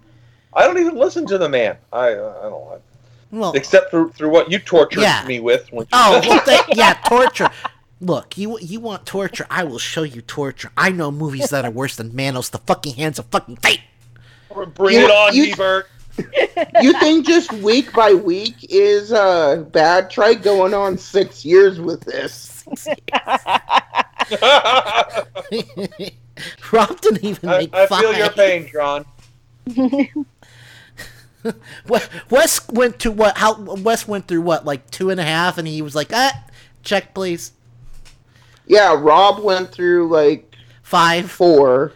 [0.55, 1.77] I don't even listen to the man.
[1.93, 2.83] I I don't
[3.35, 5.25] well, except through through what you tortured yeah.
[5.27, 5.71] me with.
[5.73, 7.49] When oh, well, yeah, torture.
[8.01, 9.47] Look, you you want torture?
[9.51, 10.71] I will show you torture.
[10.77, 13.81] I know movies that are worse than Manos, the fucking hands of fucking fate.
[14.75, 15.89] Bring you, it on, you, Hebert.
[16.81, 20.11] you think just week by week is uh, bad?
[20.11, 22.65] Try going on six years with this.
[26.73, 29.05] Rob didn't even make I, I feel your pain, John.
[32.31, 33.37] Wes went to what?
[33.39, 34.65] How Wes went through what?
[34.65, 36.45] Like two and a half, and he was like, "Ah,
[36.83, 37.53] check, please."
[38.67, 41.93] Yeah, Rob went through like five, four.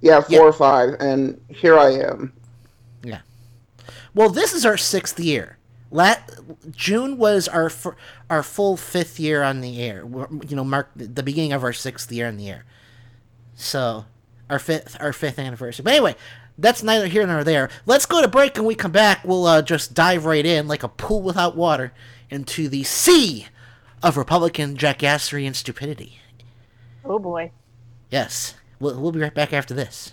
[0.00, 0.40] Yeah, four yeah.
[0.40, 2.32] or five, and here I am.
[3.02, 3.20] Yeah.
[4.14, 5.56] Well, this is our sixth year.
[6.70, 7.70] June was our
[8.28, 10.04] our full fifth year on the air.
[10.46, 12.64] You know, mark the beginning of our sixth year on the air.
[13.54, 14.06] So,
[14.50, 15.84] our fifth our fifth anniversary.
[15.84, 16.16] But anyway,
[16.58, 17.68] that's neither here nor there.
[17.86, 19.24] Let's go to break, and we come back.
[19.24, 21.92] We'll uh, just dive right in like a pool without water
[22.30, 23.48] into the sea
[24.02, 26.18] of Republican jackassery and stupidity.
[27.04, 27.50] Oh boy.
[28.10, 28.54] Yes.
[28.78, 30.12] We'll, we'll be right back after this.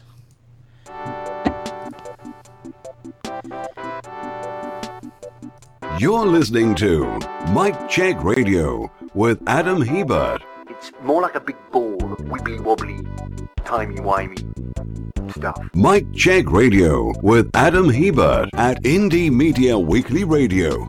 [5.99, 10.41] You're listening to Mike Check Radio with Adam Hebert.
[10.69, 13.01] It's more like a big ball of wibbly wobbly,
[13.63, 14.61] timey wimey
[15.74, 20.88] Mike Check Radio with Adam Hebert at Indie Media Weekly Radio.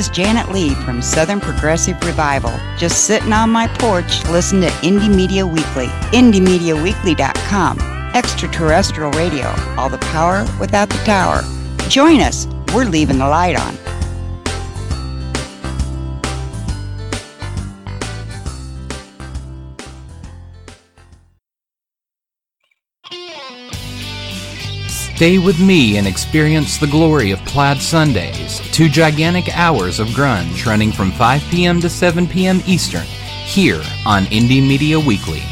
[0.00, 2.52] Is Janet Lee from Southern Progressive Revival.
[2.78, 5.88] Just sitting on my porch, listen to Indie Media Weekly.
[6.16, 7.78] IndieMediaWeekly.com.
[8.14, 9.54] Extraterrestrial radio.
[9.76, 11.42] All the power without the tower.
[11.90, 12.46] Join us.
[12.74, 13.79] We're leaving the light on.
[25.20, 30.64] Stay with me and experience the glory of Plaid Sundays, two gigantic hours of grunge
[30.64, 31.78] running from 5 p.m.
[31.82, 32.62] to 7 p.m.
[32.66, 33.04] Eastern,
[33.44, 35.42] here on Indie Media Weekly.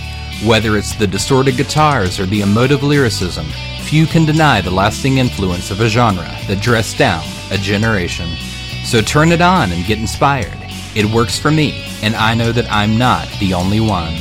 [0.42, 3.44] Whether it's the distorted guitars or the emotive lyricism,
[3.82, 8.30] few can deny the lasting influence of a genre that dressed down a generation.
[8.86, 10.56] So turn it on and get inspired.
[10.94, 14.14] It works for me, and I know that I'm not the only one.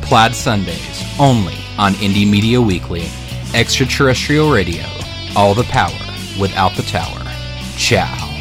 [0.00, 3.06] Plaid Sundays, only on Indie Media Weekly.
[3.54, 4.84] Extraterrestrial Radio.
[5.36, 5.96] All the power
[6.40, 7.22] without the tower.
[7.76, 8.32] Ciao.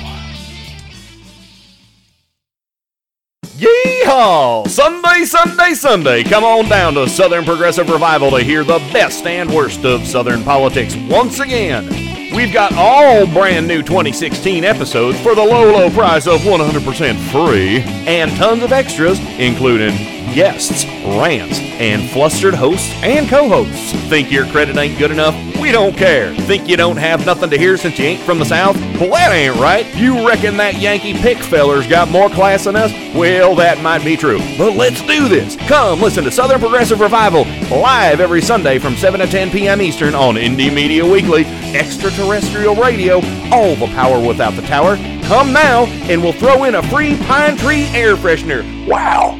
[3.57, 4.67] Yeehaw!
[4.67, 6.23] Sunday, Sunday, Sunday.
[6.23, 10.43] Come on down to Southern Progressive Revival to hear the best and worst of Southern
[10.43, 12.02] politics once again.
[12.33, 17.81] We've got all brand new 2016 episodes for the low, low price of 100% free
[18.07, 19.95] and tons of extras, including
[20.33, 23.93] guests, rants, and flustered hosts and co hosts.
[24.09, 25.35] Think your credit ain't good enough?
[25.63, 26.35] We don't care.
[26.35, 28.75] Think you don't have nothing to hear since you ain't from the South?
[28.99, 29.85] Well, that ain't right.
[29.95, 32.91] You reckon that Yankee pick feller's got more class than us?
[33.15, 34.39] Well, that might be true.
[34.57, 35.55] But let's do this.
[35.55, 39.81] Come listen to Southern Progressive Revival live every Sunday from 7 to 10 p.m.
[39.81, 44.97] Eastern on Indie Media Weekly, Extraterrestrial Radio, all the power without the tower.
[45.27, 48.85] Come now, and we'll throw in a free pine tree air freshener.
[48.85, 49.39] Wow!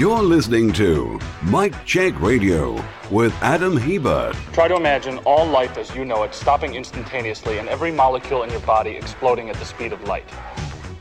[0.00, 4.34] You're listening to Mike Check Radio with Adam Hebert.
[4.54, 8.48] Try to imagine all life as you know it stopping instantaneously and every molecule in
[8.48, 10.24] your body exploding at the speed of light.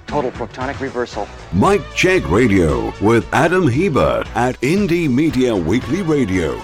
[0.05, 1.29] Total protonic reversal.
[1.53, 6.61] Mike Check Radio with Adam Hebert at Indie Media Weekly Radio.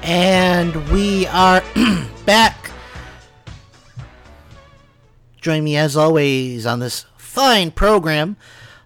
[0.00, 1.62] And we are
[2.24, 2.70] back.
[5.42, 8.38] Join me as always on this fine program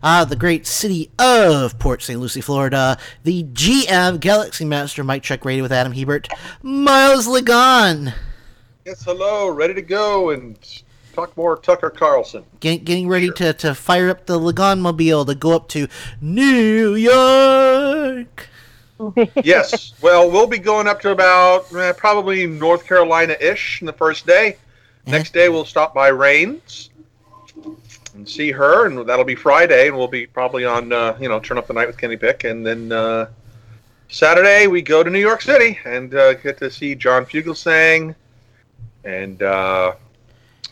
[0.02, 2.18] uh, the great city of Port St.
[2.18, 6.28] Lucie, Florida, the GM Galaxy Master Mike Check Radio with Adam Hebert,
[6.62, 8.12] Miles Lagon.
[8.84, 10.58] Yes, hello, ready to go and
[11.12, 12.44] talk more Tucker Carlson.
[12.60, 13.34] Get, getting ready sure.
[13.34, 15.88] to, to fire up the Lagon mobile to go up to
[16.20, 18.48] New York.
[19.42, 23.92] yes, well, we'll be going up to about eh, probably North Carolina ish in the
[23.92, 24.56] first day.
[25.06, 26.89] Next day, we'll stop by Rains
[28.14, 31.40] and see her, and that'll be Friday, and we'll be probably on, uh, you know,
[31.40, 33.28] Turn Up the Night with Kenny Peck, and then uh,
[34.08, 38.14] Saturday we go to New York City and uh, get to see John Fugelsang
[39.04, 39.92] and uh,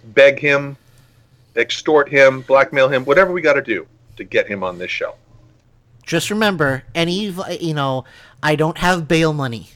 [0.07, 0.77] beg him,
[1.57, 3.87] extort him, blackmail him, whatever we got to do
[4.17, 5.15] to get him on this show.
[6.05, 8.05] Just remember, any, you know,
[8.43, 9.69] I don't have bail money.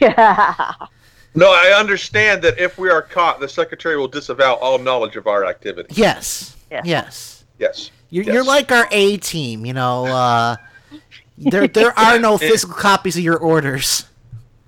[0.00, 0.74] Yeah.
[1.34, 5.26] No, I understand that if we are caught, the secretary will disavow all knowledge of
[5.26, 5.88] our activity.
[5.94, 6.56] Yes.
[6.70, 7.44] Yes.
[7.58, 7.90] Yes.
[8.10, 8.34] You're, yes.
[8.34, 10.06] you're like our A team, you know.
[10.06, 10.56] Uh,
[11.36, 14.06] there there are no physical copies of your orders.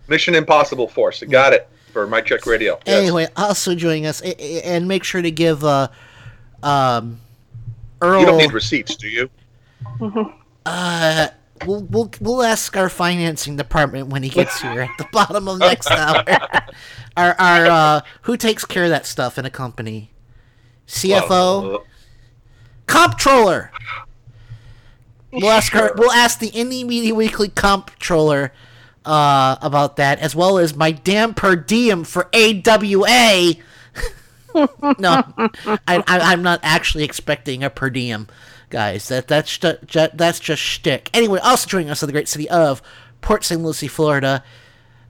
[0.08, 1.22] Mission Impossible Force.
[1.22, 2.78] Got it for my Check Radio.
[2.86, 3.02] Yes.
[3.02, 5.88] Anyway, also joining us, and make sure to give uh,
[6.62, 7.20] um,
[8.00, 8.20] Earl.
[8.20, 9.30] You don't need receipts, do you?
[10.66, 11.28] Uh,
[11.64, 15.58] we'll we'll we'll ask our financing department when he gets here at the bottom of
[15.58, 16.24] next hour.
[17.16, 20.10] our our uh, who takes care of that stuff in a company?
[20.86, 21.84] CFO,
[22.86, 23.70] comptroller.
[25.32, 28.54] We'll ask our we'll ask the Indie Media Weekly comptroller
[29.04, 33.54] uh, about that, as well as my damn per diem for AWA.
[34.98, 35.22] no,
[35.86, 38.28] I, I, am not actually expecting a per diem
[38.70, 39.08] guys.
[39.08, 41.10] That that's just, that's just shtick.
[41.14, 42.82] Anyway, also joining us in the great city of
[43.20, 43.62] Port St.
[43.62, 44.42] Lucie, Florida,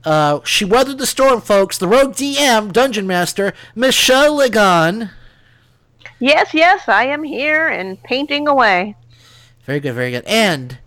[0.03, 1.77] Uh, she weathered the storm, folks.
[1.77, 5.09] The rogue DM, Dungeon Master, Michelle Ligon.
[6.19, 8.95] Yes, yes, I am here and painting away.
[9.65, 10.23] Very good, very good.
[10.25, 10.77] And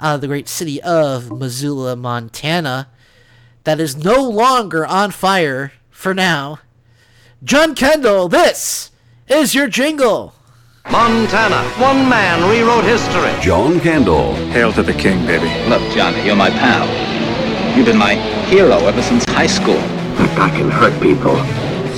[0.00, 2.88] out of the great city of Missoula, Montana,
[3.62, 6.58] that is no longer on fire for now.
[7.44, 8.90] John Kendall, this
[9.28, 10.34] is your jingle.
[10.90, 13.32] Montana, one man rewrote history.
[13.40, 14.34] John Kendall.
[14.52, 15.48] Hail to the king, baby.
[15.68, 16.86] Look, Johnny, you're my pal.
[17.76, 18.14] You've been my
[18.46, 19.80] hero ever since high school.
[20.20, 21.34] That guy can hurt people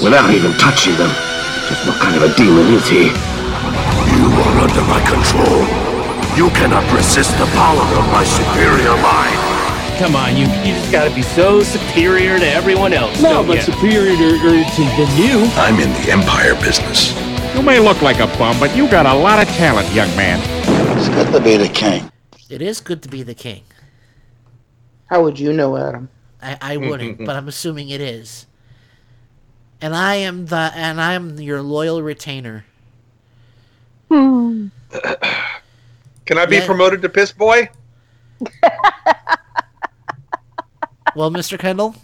[0.03, 1.11] without even touching them.
[1.68, 3.11] Just what kind of a demon is he?
[4.16, 5.66] You are under my control.
[6.39, 9.39] You cannot resist the power of my superior mind.
[9.99, 13.20] Come on, you you just gotta be so superior to everyone else.
[13.20, 13.62] No, but you?
[13.62, 15.51] superior to, or to than you.
[15.57, 17.12] I'm in the empire business.
[17.57, 20.38] You may look like a bum, but you got a lot of talent, young man.
[20.98, 22.12] It's good to be the king.
[22.50, 23.62] It is good to be the king.
[25.07, 26.11] How would you know, Adam?
[26.42, 28.44] I, I wouldn't, but I'm assuming it is.
[29.80, 32.66] And I am the and I am your loyal retainer.
[34.11, 34.66] Hmm.
[36.26, 36.66] Can I be Yeah.
[36.66, 37.70] promoted to piss boy?
[41.14, 41.59] Well, Mr.
[41.59, 41.96] Kendall,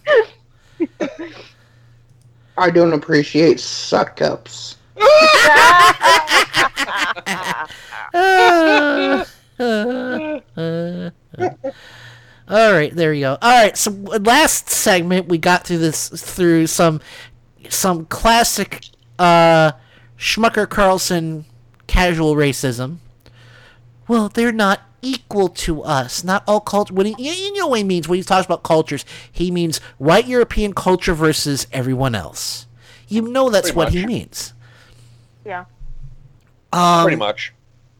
[2.57, 4.77] I don't appreciate suck ups.
[12.49, 13.37] All right, there you go.
[13.41, 16.99] All right, so last segment we got through this through some
[17.69, 18.85] some classic
[19.17, 19.71] uh
[20.17, 21.45] Schmucker Carlson
[21.87, 22.97] casual racism.
[24.07, 26.23] Well, they're not equal to us.
[26.23, 26.93] Not all culture.
[26.93, 29.05] When he, you know what he means when he talks about cultures.
[29.31, 32.67] He means white European culture versus everyone else.
[33.07, 33.93] You know that's Pretty what much.
[33.93, 34.53] he means.
[35.45, 35.65] Yeah.
[36.71, 37.53] Um, Pretty much.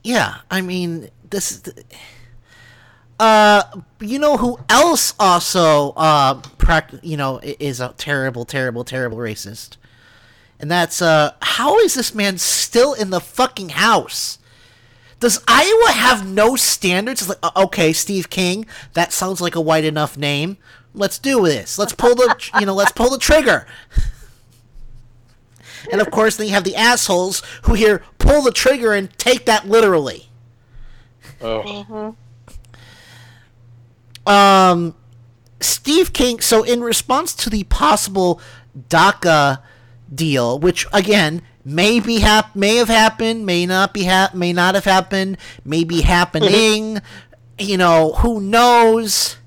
[0.04, 1.62] Yeah, I mean this is.
[1.62, 1.84] The,
[3.20, 3.64] uh,
[4.00, 9.78] you know who else also uh, prac- you know is a terrible, terrible, terrible racist,
[10.60, 14.40] and that's uh, how is this man still in the fucking house?
[15.20, 17.22] Does Iowa have no standards?
[17.22, 20.58] It's like, okay, Steve King, that sounds like a white enough name.
[20.94, 21.80] Let's do this.
[21.80, 23.66] Let's pull the, you know, let's pull the trigger.
[25.92, 29.46] And of course, then you have the assholes who here pull the trigger and take
[29.46, 30.30] that literally.
[31.42, 32.16] Oh.
[34.26, 34.96] Um,
[35.60, 36.40] Steve King.
[36.40, 38.40] So, in response to the possible
[38.90, 39.60] DACA
[40.14, 44.76] deal, which again may be hap- may have happened, may not be hap- may not
[44.76, 47.02] have happened, may be happening.
[47.60, 49.38] you know, who knows?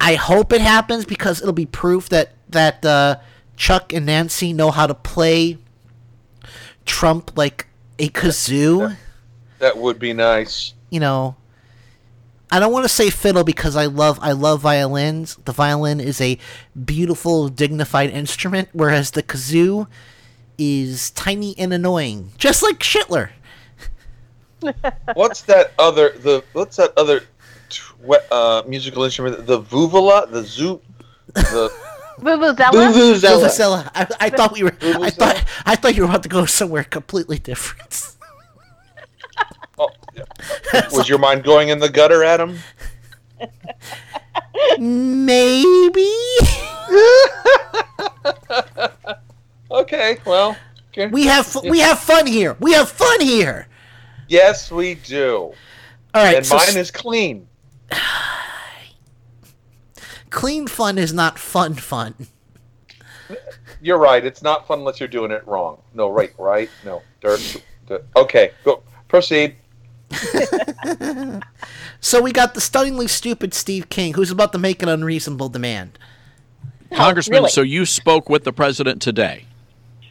[0.00, 3.16] I hope it happens because it'll be proof that that uh,
[3.58, 5.58] Chuck and Nancy know how to play
[6.86, 7.66] Trump like
[7.98, 8.96] a kazoo.
[9.58, 10.72] That would be nice.
[10.90, 11.36] You know,
[12.50, 15.36] I don't want to say fiddle because I love I love violins.
[15.44, 16.38] The violin is a
[16.84, 19.88] beautiful, dignified instrument, whereas the kazoo
[20.56, 23.30] is tiny and annoying, just like Schitler.
[25.14, 27.22] What's that other the what's that other
[27.68, 29.46] tw- uh, musical instrument?
[29.46, 30.80] The vuvula, the zoo,
[31.34, 31.72] the
[32.20, 32.72] Vuvuzela?
[32.72, 33.90] Vuvuzela.
[33.94, 34.76] I, I thought we were.
[34.82, 35.44] I thought.
[35.64, 38.16] I thought you were about to go somewhere completely different.
[39.78, 39.90] Oh,
[40.92, 42.58] was your mind going in the gutter, Adam?
[44.78, 46.12] Maybe.
[49.70, 50.56] Okay, well,
[50.92, 51.08] okay.
[51.08, 52.56] We have fu- we have fun here.
[52.58, 53.68] We have fun here.
[54.26, 55.52] Yes, we do.
[56.14, 56.38] All right.
[56.38, 57.46] and so mine s- is clean.
[60.30, 62.14] clean fun is not fun fun.
[63.80, 64.24] You're right.
[64.24, 65.80] It's not fun unless you're doing it wrong.
[65.94, 66.70] No, right, right?
[66.84, 67.62] No, dirt.
[67.86, 68.04] dirt.
[68.16, 68.82] Okay, go.
[69.08, 69.56] Proceed.
[72.00, 75.98] So we got the stunningly stupid Steve King, who's about to make an unreasonable demand.
[76.92, 77.50] Congressman, really?
[77.50, 79.44] so you spoke with the president today.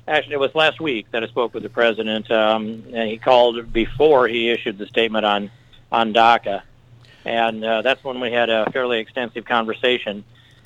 [0.07, 2.29] Actually, it was last week that I spoke with the president.
[2.29, 5.49] Um, and he called before he issued the statement on
[5.91, 6.61] on DACA,
[7.27, 10.23] and uh, that's when we had a fairly extensive conversation.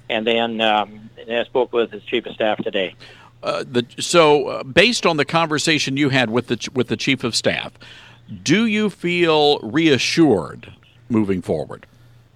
[0.09, 2.95] And then um, I spoke with his chief of staff today.
[3.41, 6.97] Uh, the, so, uh, based on the conversation you had with the ch- with the
[6.97, 7.71] chief of staff,
[8.43, 10.71] do you feel reassured
[11.09, 11.87] moving forward?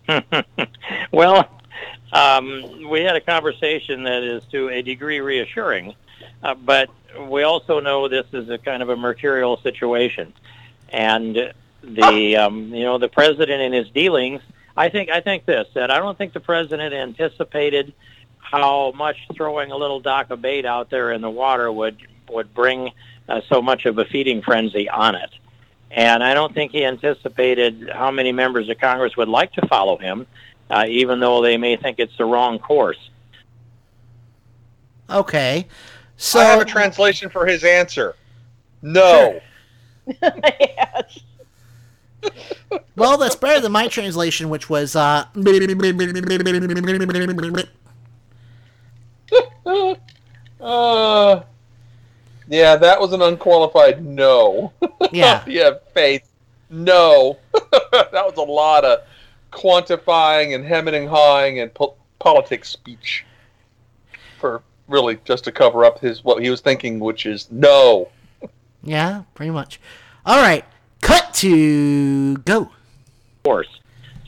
[1.11, 1.47] well,
[2.11, 5.93] um, we had a conversation that is to a degree reassuring,
[6.41, 6.89] uh, but
[7.28, 10.34] we also know this is a kind of a mercurial situation,
[10.89, 11.53] and
[11.93, 14.41] the um, you know the president in his dealings.
[14.77, 17.93] I think I think this that I don't think the president anticipated
[18.39, 21.97] how much throwing a little DACA bait out there in the water would
[22.29, 22.91] would bring
[23.29, 25.31] uh, so much of a feeding frenzy on it.
[25.91, 29.97] And I don't think he anticipated how many members of Congress would like to follow
[29.97, 30.27] him
[30.69, 33.09] uh, even though they may think it's the wrong course.
[35.09, 35.67] Okay.
[36.17, 38.15] So I have a translation for his answer.
[38.81, 39.39] No.
[40.21, 41.19] yes.
[42.95, 45.26] Well, that's better than my translation, which was uh.
[50.61, 51.41] uh
[52.47, 54.73] yeah, that was an unqualified no.
[55.11, 55.43] Yeah.
[55.47, 56.30] yeah, faith.
[56.69, 57.38] No.
[57.53, 59.01] that was a lot of
[59.51, 63.23] quantifying and hemming and hawing and po- politics speech
[64.39, 68.09] for really just to cover up his what he was thinking, which is no.
[68.84, 69.80] Yeah, pretty much.
[70.26, 70.65] All right,
[71.06, 72.62] cut to go.
[72.62, 73.80] Of course.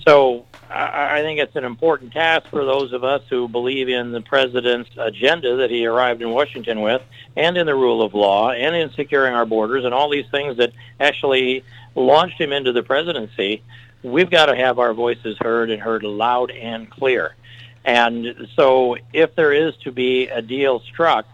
[0.05, 4.11] So I, I think it's an important task for those of us who believe in
[4.11, 7.01] the president's agenda that he arrived in Washington with,
[7.35, 10.57] and in the rule of law, and in securing our borders, and all these things
[10.57, 11.63] that actually
[11.95, 13.63] launched him into the presidency.
[14.03, 17.35] We've got to have our voices heard and heard loud and clear.
[17.83, 21.25] And so, if there is to be a deal struck,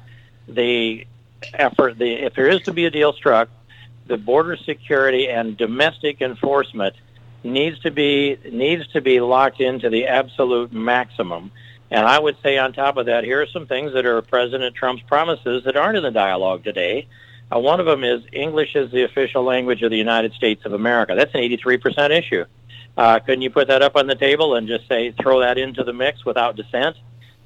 [0.47, 1.05] the
[1.53, 3.49] effort, the if there is to be a deal struck,
[4.07, 6.95] the border security and domestic enforcement
[7.43, 11.51] needs to be needs to be locked into the absolute maximum.
[11.91, 14.75] And I would say on top of that, here are some things that are President
[14.75, 17.07] Trump's promises that aren't in the dialogue today.
[17.53, 20.73] Uh, one of them is English is the official language of the United States of
[20.73, 21.13] America.
[21.15, 22.45] That's an 83% issue.
[22.97, 25.83] Uh, couldn't you put that up on the table and just say throw that into
[25.83, 26.95] the mix without dissent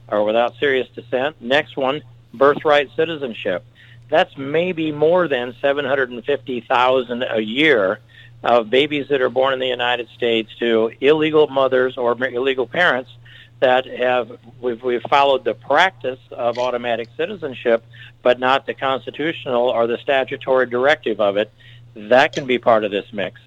[0.07, 1.41] or without serious dissent?
[1.41, 2.01] Next one,
[2.33, 3.65] birthright citizenship.
[4.09, 7.99] That's maybe more than 750,000 a year
[8.43, 13.11] of babies that are born in the United States to illegal mothers or illegal parents
[13.59, 17.83] that have we've, we've followed the practice of automatic citizenship,
[18.21, 21.51] but not the constitutional or the statutory directive of it.
[21.95, 23.41] That can be part of this mix.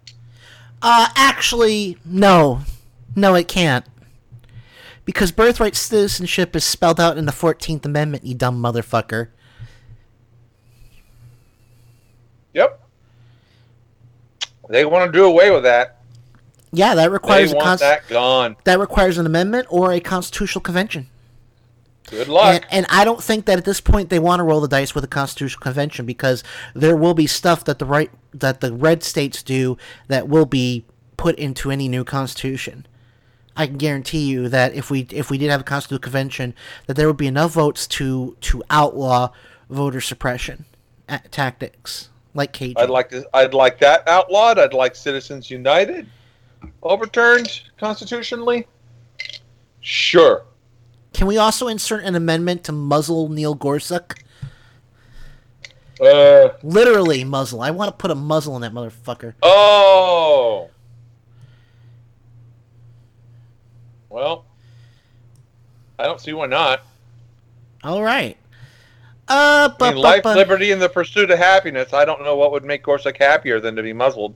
[0.83, 2.63] Uh, actually, no,
[3.15, 3.85] no, it can't,
[5.05, 8.25] because birthright citizenship is spelled out in the Fourteenth Amendment.
[8.25, 9.29] You dumb motherfucker.
[12.55, 12.81] Yep.
[14.69, 15.97] They want to do away with that.
[16.73, 18.57] Yeah, that requires they want that gone.
[18.65, 21.09] That requires an amendment or a constitutional convention.
[22.07, 22.55] Good luck.
[22.55, 24.95] And, and, I don't think that at this point they want to roll the dice
[24.95, 26.43] with a constitutional convention because
[26.75, 29.77] there will be stuff that the right that the red states do
[30.09, 30.85] that will be
[31.17, 32.87] put into any new constitution.
[33.57, 36.55] I can guarantee you that if we if we did have a constitutional convention,
[36.87, 39.31] that there would be enough votes to to outlaw
[39.69, 40.65] voter suppression
[41.31, 42.77] tactics like Cajun.
[42.77, 43.29] I'd like to.
[43.35, 44.59] I'd like that outlawed.
[44.59, 46.07] I'd like Citizens United
[46.83, 48.67] overturned constitutionally.
[49.81, 50.45] Sure.
[51.13, 54.13] Can we also insert an amendment to muzzle Neil Gorsuch?
[56.01, 57.61] Uh, Literally muzzle.
[57.61, 59.35] I want to put a muzzle in that motherfucker.
[59.43, 60.71] Oh.
[64.09, 64.45] Well,
[65.99, 66.83] I don't see why not.
[67.85, 68.37] All right.
[69.31, 71.93] Uh, I mean, life, liberty, and the pursuit of happiness.
[71.93, 74.35] I don't know what would make Gorsuch happier than to be muzzled.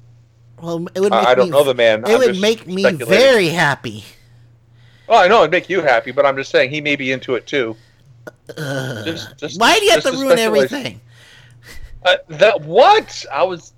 [0.62, 1.10] Well, it would.
[1.10, 2.04] Make I don't me, know the man.
[2.04, 4.04] It I'm would make me very happy.
[5.08, 7.34] Oh, I know it'd make you happy, but I'm just saying he may be into
[7.34, 7.76] it too.
[8.56, 11.00] Uh, just, just, why do you have to ruin everything?
[12.04, 13.72] Uh, that what I was.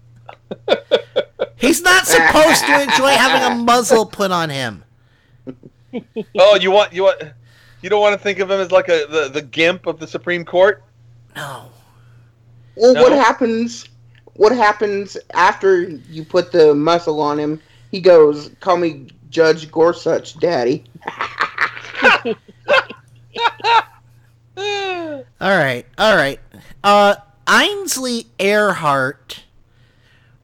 [1.56, 4.84] He's not supposed to enjoy having a muzzle put on him.
[6.38, 7.22] oh, you want you want
[7.80, 10.06] you don't want to think of him as like a the, the gimp of the
[10.06, 10.82] Supreme Court?
[11.36, 11.70] No.
[12.74, 13.02] Well, no.
[13.02, 13.88] what happens?
[14.34, 17.60] What happens after you put the muscle on him?
[17.90, 20.84] He goes, "Call me Judge Gorsuch, Daddy."
[24.56, 26.40] all right, all right.
[26.82, 27.16] Uh,
[27.48, 29.40] Ainsley Earhardt,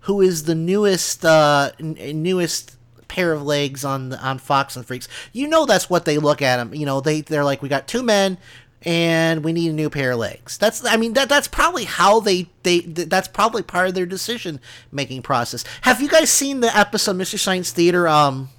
[0.01, 2.77] who is the newest, uh, n- newest
[3.13, 5.07] pair of legs on the, on Fox and Freaks.
[5.33, 6.75] You know that's what they look at him.
[6.75, 8.39] You know they they're like we got two men
[8.85, 10.59] and we need a new pair of legs.
[10.59, 14.61] That's I mean that that's probably how they they that's probably part of their decision
[14.91, 15.65] making process.
[15.83, 18.09] Have you guys seen the episode Mystery Science Theater?
[18.09, 18.51] Um,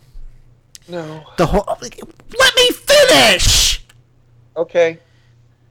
[0.88, 1.24] no.
[1.38, 3.86] The whole let me finish.
[4.56, 5.00] Okay.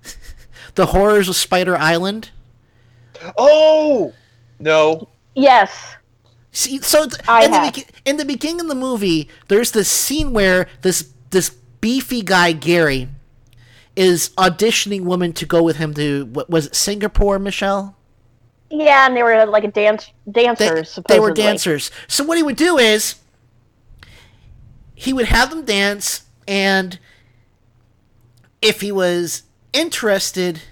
[0.75, 2.31] the horrors of Spider Island.
[3.37, 4.13] Oh
[4.59, 5.09] no.
[5.35, 5.97] Yes.
[6.55, 10.35] See, so th- in, the be- in the beginning of the movie, there's this scene
[10.35, 11.51] where this this
[11.81, 13.09] beefy guy Gary
[13.97, 17.97] is auditioning women to go with him to what was it Singapore, Michelle?
[18.71, 20.95] Yeah, and they were like a dance dancers.
[20.95, 21.91] They, they were dancers.
[22.09, 23.17] So what he would do is
[24.95, 26.99] he would have them dance, and
[28.63, 29.43] if he was
[29.75, 30.63] interested,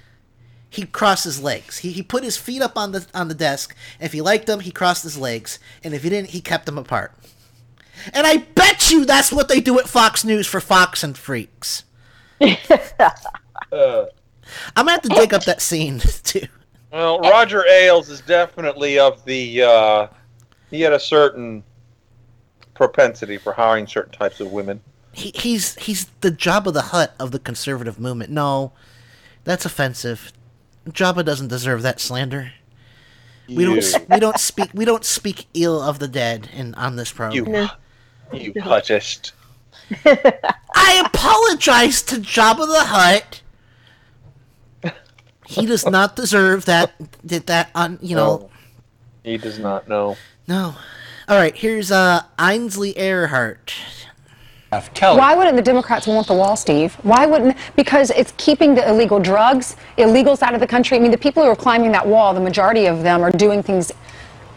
[0.70, 1.78] he'd cross his legs.
[1.78, 3.76] He, he put his feet up on the on the desk.
[4.00, 6.78] If he liked them, he crossed his legs, and if he didn't, he kept them
[6.78, 7.12] apart.
[8.14, 11.84] And I bet you that's what they do at Fox News for Fox and Freaks.
[13.72, 14.06] Uh,
[14.74, 16.46] I'm gonna have to dig up that scene too.
[16.92, 19.62] well, Roger Ailes is definitely of the.
[19.62, 20.06] Uh,
[20.70, 21.62] he had a certain
[22.74, 24.80] propensity for hiring certain types of women.
[25.12, 28.30] He, he's he's the Jabba the Hutt of the conservative movement.
[28.30, 28.72] No,
[29.44, 30.32] that's offensive.
[30.88, 32.52] Jabba doesn't deserve that slander.
[33.48, 37.12] We don't we don't speak we don't speak ill of the dead in on this
[37.12, 37.36] program.
[37.36, 37.70] You, program.
[38.32, 39.32] you huttist.
[40.04, 43.42] I apologize to Jabba the Hutt.
[45.46, 46.92] He does not deserve that
[47.24, 48.50] that that on you know
[49.24, 50.16] He does not know.
[50.46, 50.76] no.
[51.28, 53.72] All right, here's uh Ainsley Earhardt.
[55.00, 56.94] Why wouldn't the Democrats want the wall, Steve?
[57.02, 57.56] Why wouldn't?
[57.74, 60.96] Because it's keeping the illegal drugs, illegals out of the country.
[60.96, 63.64] I mean, the people who are climbing that wall, the majority of them are doing
[63.64, 63.90] things.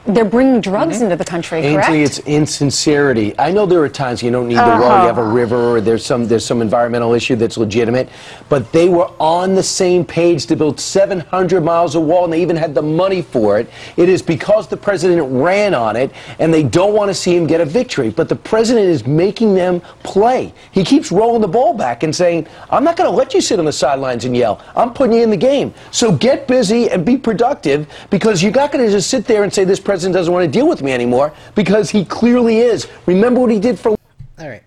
[0.06, 1.88] They're bringing drugs into the country, correct?
[1.88, 3.34] Ainsley, it's insincerity.
[3.39, 5.32] I know there are times you don't need the wall, you have a Uh-huh.
[5.32, 8.10] river, or there's some there's some environmental issue that's legitimate,
[8.49, 12.41] but they were on the same page to build 700 miles of wall, and they
[12.41, 13.70] even had the money for it.
[13.95, 17.47] It is because the president ran on it, and they don't want to see him
[17.47, 18.10] get a victory.
[18.10, 20.54] But the president is making them play.
[20.72, 23.58] He keeps rolling the ball back and saying, "I'm not going to let you sit
[23.58, 24.60] on the sidelines and yell.
[24.76, 25.74] I'm putting you in the game.
[25.91, 29.54] So get busy and be productive, because you're not going to just sit there and
[29.54, 32.88] say this president doesn't want to deal with me anymore, because he clearly is.
[33.06, 34.64] Remember what he did for." All right.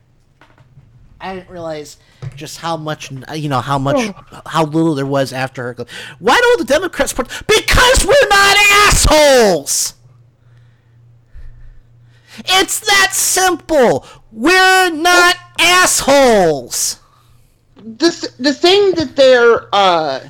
[1.20, 1.96] I didn't realize
[2.36, 4.14] just how much you know how much
[4.46, 5.86] how little there was after her.
[6.20, 7.26] Why don't the Democrats put?
[7.48, 8.56] Because we're not
[8.86, 9.94] assholes.
[12.44, 14.06] It's that simple.
[14.30, 17.00] We're not assholes.
[17.74, 20.20] the th- the thing that they're uh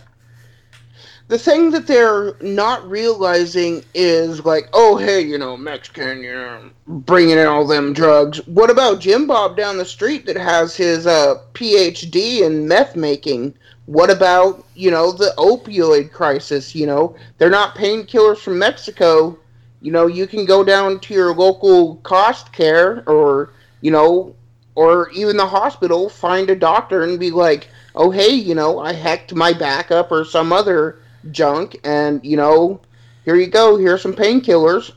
[1.29, 6.71] the thing that they're not realizing is like, oh hey, you know, Mexican, you know,
[6.87, 8.47] bringing in all them drugs.
[8.47, 13.55] What about Jim Bob down the street that has his uh PhD in meth making?
[13.87, 16.75] What about you know the opioid crisis?
[16.75, 19.37] You know, they're not painkillers from Mexico.
[19.81, 24.35] You know, you can go down to your local cost care or you know
[24.77, 28.93] or even the hospital find a doctor and be like, "Oh, hey, you know, I
[28.93, 30.99] hacked my back up or some other
[31.33, 32.81] junk, and you know,
[33.25, 33.77] here you go.
[33.77, 34.93] Here's some painkillers."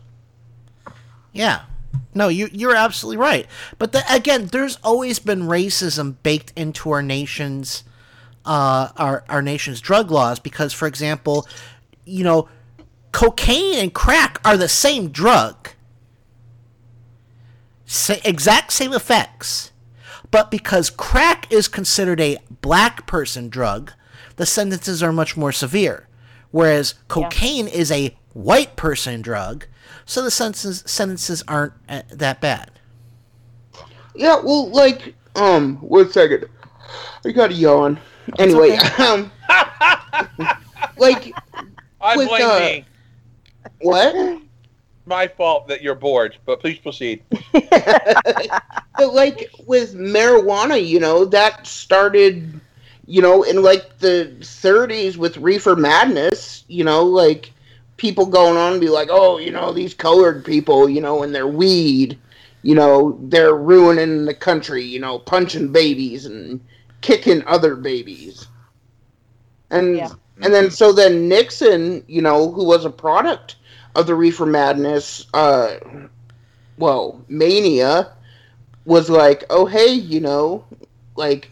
[1.33, 1.61] Yeah.
[2.13, 3.47] No, you you're absolutely right.
[3.77, 7.83] But the, again, there's always been racism baked into our nation's
[8.45, 11.47] uh, our our nation's drug laws because, for example,
[12.05, 12.49] you know,
[13.11, 15.69] cocaine and crack are the same drug,
[17.85, 19.71] Sa- exact same effects,
[20.31, 23.93] but because crack is considered a black person drug,
[24.37, 26.07] the sentences are much more severe,
[26.51, 29.65] whereas cocaine is a white person drug,
[30.05, 32.71] so the sentences sentences aren't uh, that bad.
[34.15, 36.45] Yeah, well, like, um, one second,
[37.25, 37.99] I got to yawn.
[38.37, 39.31] Anyway, um,
[40.97, 41.33] like,
[42.01, 42.85] I with, blame uh, me.
[43.81, 44.41] What?
[45.05, 47.23] My fault that you're bored, but please proceed.
[47.53, 52.59] but like with marijuana, you know, that started,
[53.09, 57.51] you know, in like the 30s with reefer madness, you know, like
[57.97, 61.33] people going on and be like, oh, you know, these colored people, you know, and
[61.33, 62.19] their weed,
[62.61, 66.61] you know, they're ruining the country, you know, punching babies and
[67.01, 68.47] kicking other babies.
[69.71, 69.95] And
[70.43, 73.55] and then so then Nixon, you know, who was a product
[73.95, 75.77] of the reefer madness, uh,
[76.77, 78.13] well, mania,
[78.85, 80.63] was like, oh hey, you know,
[81.15, 81.49] like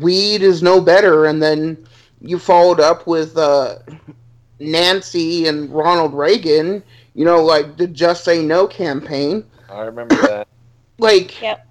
[0.00, 1.86] weed is no better, and then
[2.20, 3.78] you followed up with uh,
[4.58, 6.82] Nancy and Ronald Reagan,
[7.14, 10.48] you know, like the Just Say No campaign, I remember that.
[10.98, 11.66] like, yep.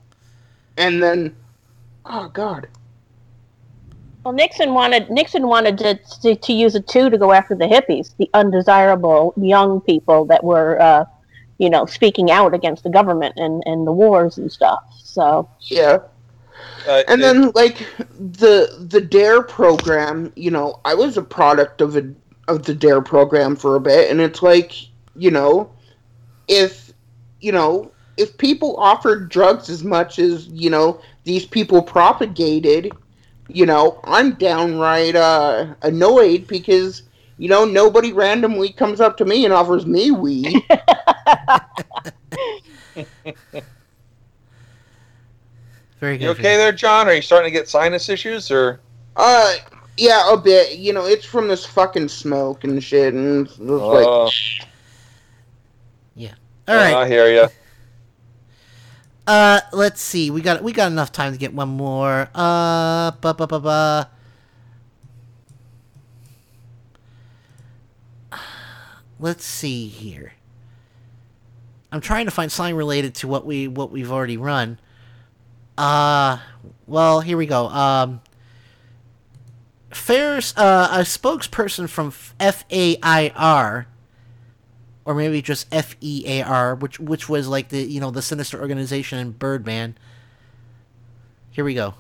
[0.78, 1.36] and then,
[2.06, 2.68] oh god,
[4.24, 7.66] Well, Nixon wanted Nixon wanted to, to to use a too to go after the
[7.66, 11.06] hippies, the undesirable young people that were, uh,
[11.58, 14.84] you know, speaking out against the government and, and the wars and stuff.
[15.04, 16.00] So yeah.
[17.08, 17.78] And then like
[18.20, 22.08] the the dare program you know i was a product of a
[22.48, 24.74] of the dare program for a bit and it's like
[25.16, 25.72] you know
[26.48, 26.94] if
[27.42, 32.92] you know if people offered drugs as much as you know these people propagated
[33.48, 37.04] you know i'm downright uh annoyed because
[37.38, 40.54] you know nobody randomly comes up to me and offers me weed
[46.00, 47.08] Very You okay there, John?
[47.08, 48.80] Are you starting to get sinus issues, or?
[49.16, 49.56] Uh,
[49.98, 50.78] yeah, a bit.
[50.78, 54.24] You know, it's from this fucking smoke and shit, and it's Oh.
[54.26, 54.34] like,
[56.16, 56.34] Yeah.
[56.68, 56.94] All right.
[56.94, 57.48] I hear you.
[59.28, 60.30] Uh, let's see.
[60.30, 62.30] We got we got enough time to get one more.
[62.36, 64.10] Uh, ba ba ba ba.
[69.20, 70.34] Let's see here.
[71.92, 74.78] I'm trying to find something related to what we what we've already run.
[75.78, 76.38] Uh,
[76.88, 77.68] well, here we go.
[77.68, 78.22] Um,
[79.92, 83.88] Fair's uh, a spokesperson from FAIR,
[85.06, 89.32] or maybe just FEAR, which which was like the you know the sinister organization in
[89.32, 89.98] Birdman.
[91.52, 91.94] Here we go.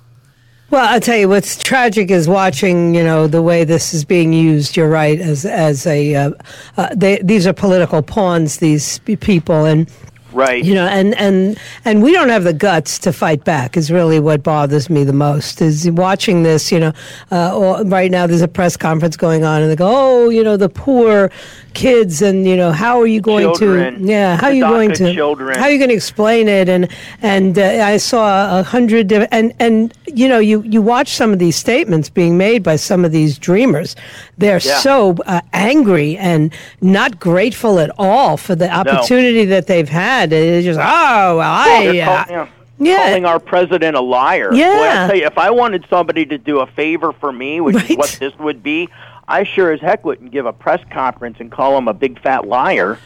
[0.71, 4.33] Well, I'll tell you what's tragic is watching, you know, the way this is being
[4.33, 4.75] used.
[4.75, 6.31] You're right, as as a uh,
[6.75, 8.57] uh, they, these are political pawns.
[8.57, 9.89] These people, and
[10.35, 10.65] Right.
[10.65, 14.19] You know, and, and, and we don't have the guts to fight back is really
[14.19, 16.91] what bothers me the most is watching this, you know,
[17.31, 20.57] uh, right now there's a press conference going on and they go, oh, you know,
[20.57, 21.31] the poor
[21.75, 24.91] kids and, you know, how are you going children, to, yeah, how are you going
[24.93, 25.59] to, children.
[25.59, 26.67] how are you going to explain it?
[26.67, 26.87] And,
[27.21, 31.39] and uh, I saw a hundred, and, and, you know, you, you watch some of
[31.39, 33.95] these statements being made by some of these dreamers.
[34.37, 34.79] They're Yeah.
[34.79, 36.51] so uh, angry and
[36.81, 40.33] not grateful at all for the opportunity that they've had.
[40.33, 42.47] It's just, oh, well, I, They're uh, yeah,
[42.79, 43.05] yeah.
[43.07, 44.49] calling our president a liar.
[44.51, 45.03] Boy, Yeah.
[45.03, 47.97] I tell you, if I wanted somebody to do a favor for me, which is
[47.97, 48.89] what this would be,
[49.27, 52.47] I sure as heck wouldn't give a press conference and call him a big fat
[52.47, 52.99] liar.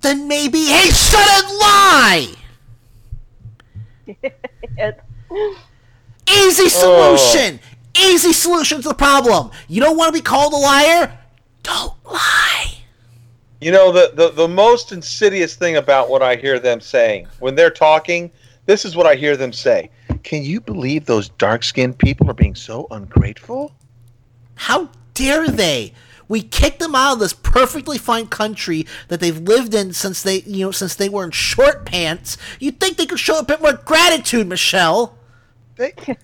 [0.00, 2.34] Then maybe he shouldn't lie.
[6.28, 7.16] Easy oh.
[7.16, 7.60] solution.
[7.98, 9.50] Easy solution to the problem.
[9.68, 11.18] You don't want to be called a liar?
[11.62, 12.72] Don't lie.
[13.60, 17.54] You know, the, the, the most insidious thing about what I hear them saying when
[17.54, 18.30] they're talking,
[18.66, 19.90] this is what I hear them say.
[20.24, 23.72] Can you believe those dark skinned people are being so ungrateful?
[24.56, 25.92] How dare they?
[26.28, 30.40] We kicked them out of this perfectly fine country that they've lived in since they,
[30.42, 32.36] you know, since they were in short pants.
[32.58, 35.16] You'd think they could show a bit more gratitude, Michelle.
[35.78, 36.16] and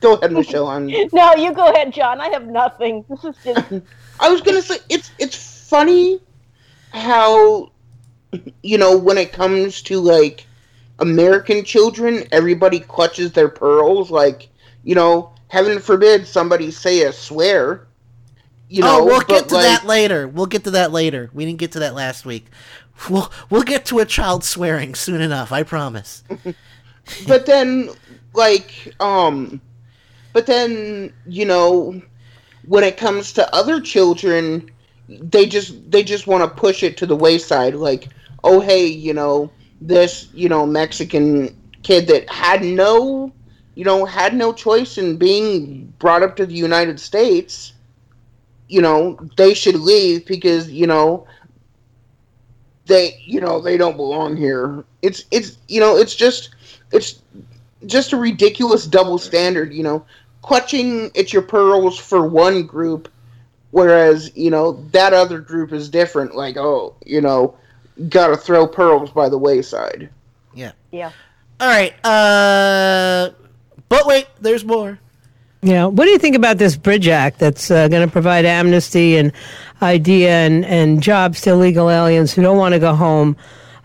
[0.00, 0.68] go ahead, Michelle.
[0.68, 2.20] I'm, No, you go ahead, John.
[2.20, 3.04] I have nothing.
[3.08, 3.72] This is just.
[4.20, 6.20] I was gonna say it's it's funny
[6.92, 7.70] how
[8.62, 10.46] you know when it comes to like
[11.00, 14.10] American children, everybody clutches their pearls.
[14.10, 14.48] Like
[14.84, 17.86] you know, heaven forbid somebody say a swear.
[18.68, 20.28] You know, oh, we'll get to like, that later.
[20.28, 21.28] We'll get to that later.
[21.34, 22.46] We didn't get to that last week.
[23.08, 25.52] We'll we'll get to a child swearing soon enough.
[25.52, 26.22] I promise.
[27.26, 27.90] but then
[28.34, 29.60] like um
[30.32, 32.00] but then you know
[32.66, 34.70] when it comes to other children
[35.08, 38.08] they just they just want to push it to the wayside like
[38.44, 39.50] oh hey you know
[39.80, 43.32] this you know mexican kid that had no
[43.74, 47.72] you know had no choice in being brought up to the united states
[48.68, 51.26] you know they should leave because you know
[52.90, 54.84] they you know they don't belong here.
[55.00, 56.50] It's it's you know it's just
[56.92, 57.22] it's
[57.86, 60.04] just a ridiculous double standard you know.
[60.42, 63.08] Clutching at your pearls for one group
[63.72, 66.34] whereas you know that other group is different.
[66.34, 67.56] Like oh you know
[68.08, 70.08] gotta throw pearls by the wayside
[70.54, 70.72] Yeah.
[70.90, 71.10] Yeah.
[71.60, 71.92] All right.
[72.04, 73.30] Uh,
[73.88, 74.98] but wait, there's more.
[75.62, 75.86] Yeah.
[75.86, 79.30] What do you think about this Bridge Act that's uh, going to provide amnesty and
[79.82, 83.36] idea and, and jobs to illegal aliens who don't want to go home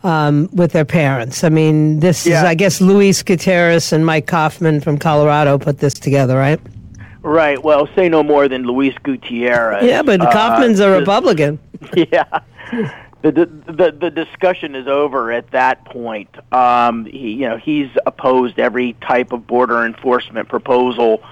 [0.04, 1.44] um, with their parents?
[1.44, 5.94] I mean, this is, I guess, Luis Gutierrez and Mike Coffman from Colorado put this
[5.96, 6.62] together, right?
[7.22, 7.62] Right.
[7.62, 9.84] Well, say no more than Luis Gutierrez.
[9.84, 11.60] yeah, but Uh, Coffman's a Republican.
[11.94, 12.40] yeah.
[13.26, 13.32] The,
[13.66, 16.30] the the discussion is over at that point.
[16.54, 21.24] Um, he, you know, he's opposed every type of border enforcement proposal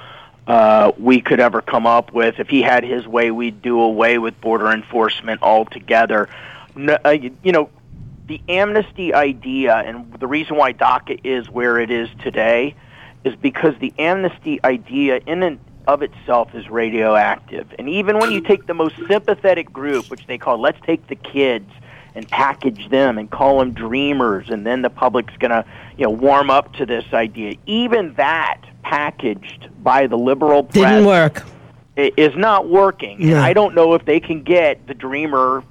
[0.47, 2.39] uh, we could ever come up with.
[2.39, 6.29] If he had his way, we'd do away with border enforcement altogether.
[6.75, 7.69] No, uh, you you know,
[8.25, 12.73] the amnesty idea and the reason why DACA is where it is today
[13.23, 17.67] is because the amnesty idea in and of itself is radioactive.
[17.77, 21.15] And even when you take the most sympathetic group, which they call let's take the
[21.15, 21.69] kids
[22.15, 25.65] and package them and call them dreamers and then the public's going to,
[25.97, 27.55] you know, warm up to this idea.
[27.65, 31.43] Even that packaged by the liberal press Didn't work.
[31.95, 33.23] is not working.
[33.23, 35.63] And I don't know if they can get the dreamer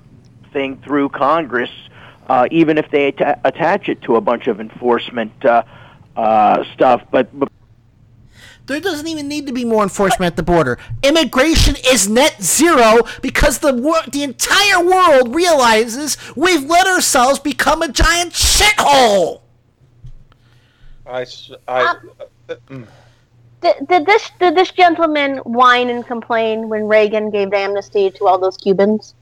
[0.53, 1.70] thing through Congress,
[2.28, 5.62] uh, even if they atta- attach it to a bunch of enforcement uh,
[6.16, 7.03] uh, stuff.
[7.11, 7.51] But, but
[8.72, 10.78] There doesn't even need to be more enforcement at the border.
[11.02, 17.82] Immigration is net zero because the wor- the entire world realizes we've let ourselves become
[17.82, 19.42] a giant shithole.
[21.06, 22.10] I, s- I- Um,
[22.48, 22.86] uh, mm.
[23.60, 28.38] Did, did this did this gentleman whine and complain when Reagan gave amnesty to all
[28.38, 29.14] those Cubans?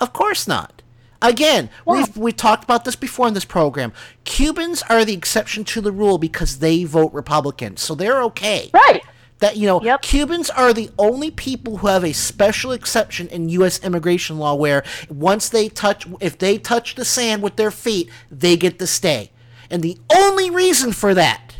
[0.00, 0.79] Of course not.
[1.22, 3.92] Again, we've we talked about this before in this program.
[4.24, 8.70] Cubans are the exception to the rule because they vote Republican, so they're okay.
[8.72, 9.02] Right.
[9.40, 13.82] That you know, Cubans are the only people who have a special exception in U.S.
[13.82, 18.56] immigration law, where once they touch, if they touch the sand with their feet, they
[18.56, 19.30] get to stay.
[19.70, 21.56] And the only reason for that,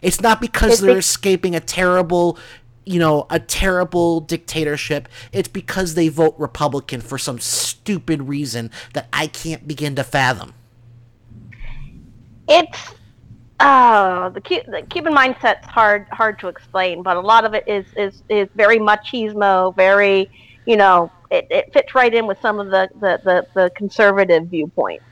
[0.00, 2.38] it's not because they're escaping a terrible
[2.84, 5.08] you know, a terrible dictatorship.
[5.32, 10.54] It's because they vote Republican for some stupid reason that I can't begin to fathom.
[12.48, 12.94] It's
[13.60, 17.86] uh, the, the Cuban mindset's hard hard to explain, but a lot of it is
[17.96, 20.30] is is very machismo, very
[20.66, 24.46] you know, it, it fits right in with some of the the, the, the conservative
[24.48, 25.04] viewpoints.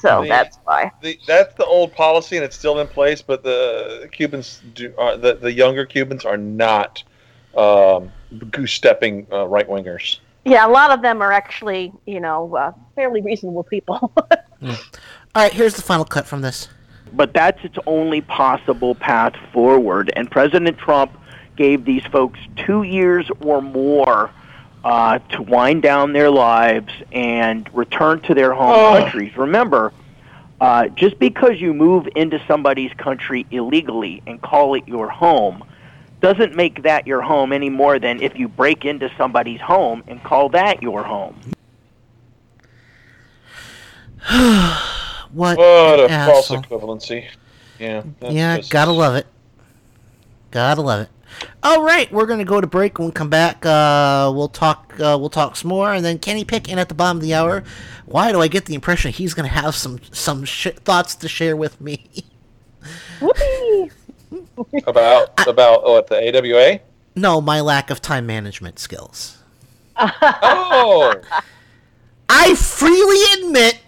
[0.00, 0.92] So the, that's why.
[1.02, 3.22] The, that's the old policy, and it's still in place.
[3.22, 7.02] But the Cubans, do, uh, the the younger Cubans, are not
[7.56, 8.10] um,
[8.50, 10.18] goose stepping uh, right wingers.
[10.44, 14.12] Yeah, a lot of them are actually, you know, uh, fairly reasonable people.
[14.62, 14.98] mm.
[15.34, 16.68] All right, here's the final cut from this.
[17.12, 20.12] But that's its only possible path forward.
[20.16, 21.12] And President Trump
[21.56, 24.30] gave these folks two years or more
[24.82, 28.98] uh, to wind down their lives and return to their home oh.
[28.98, 29.36] countries.
[29.36, 29.92] Remember,
[30.60, 35.64] uh, just because you move into somebody's country illegally and call it your home
[36.20, 40.22] doesn't make that your home any more than if you break into somebody's home and
[40.22, 41.38] call that your home.
[45.32, 47.26] what, what a false equivalency.
[47.78, 48.02] Yeah.
[48.20, 48.70] Yeah, just...
[48.70, 49.26] gotta love it.
[50.50, 51.08] Gotta love it.
[51.62, 52.98] All right, we're gonna go to break.
[52.98, 54.94] When we come back, uh, we'll talk.
[54.94, 57.34] Uh, we'll talk some more, and then Kenny Peck in at the bottom of the
[57.34, 57.62] hour.
[58.06, 61.56] Why do I get the impression he's gonna have some some sh- thoughts to share
[61.56, 62.08] with me?
[64.86, 66.80] about about oh, what the AWA?
[67.16, 69.38] No, my lack of time management skills.
[69.96, 71.14] oh,
[72.28, 73.80] I freely admit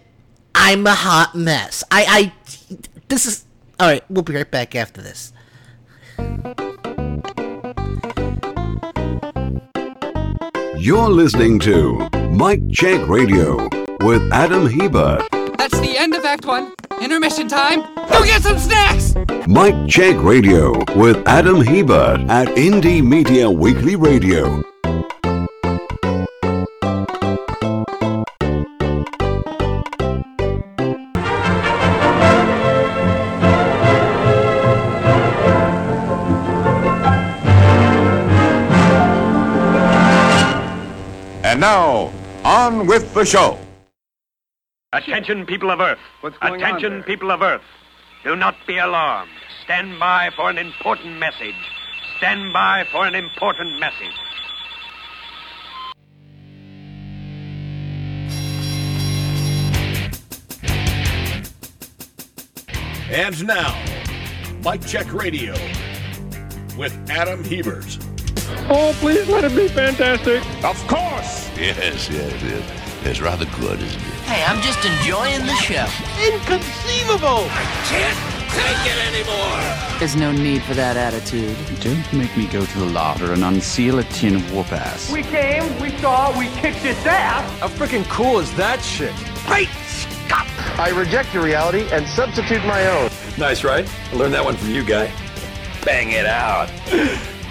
[0.54, 1.84] I'm a hot mess.
[1.90, 3.44] I, I, this is
[3.78, 4.04] all right.
[4.10, 5.32] We'll be right back after this.
[10.76, 13.68] You're listening to Mike Check Radio
[14.00, 15.22] with Adam Hebert.
[15.56, 16.74] That's the end of Act One.
[17.03, 17.80] Intermission time.
[17.96, 19.16] Go get some snacks.
[19.48, 24.62] Mike Check Radio with Adam Hebert at Indie Media Weekly Radio.
[41.42, 42.12] And now,
[42.44, 43.59] on with the show.
[44.95, 45.99] Attention, people of Earth.
[46.20, 47.62] What's going Attention, on people of Earth.
[48.24, 49.30] Do not be alarmed.
[49.64, 51.55] Stand by for an important message.
[52.18, 54.12] Stand by for an important message.
[63.11, 63.82] And now,
[64.62, 65.55] Mike Check Radio
[66.76, 67.97] with Adam Hebert.
[68.68, 70.43] Oh, please let it be fantastic.
[70.62, 71.49] Of course.
[71.57, 72.82] Yes, yes, yes.
[73.05, 74.14] It's rather good, isn't it?
[74.30, 75.86] Hey, I'm just enjoying the show.
[76.22, 77.48] Inconceivable!
[77.50, 79.98] I can't take it anymore!
[79.98, 81.57] There's no need for that attitude.
[81.80, 85.11] Don't make me go to the larder and unseal a tin of whoop ass.
[85.11, 87.59] We came, we saw, we kicked its ass.
[87.59, 89.14] How freaking cool is that shit?
[89.46, 90.46] Great Scott!
[90.78, 93.11] I reject your reality and substitute my own.
[93.36, 93.88] Nice, right?
[94.12, 95.12] I learned that one from you, guy.
[95.84, 96.70] Bang it out.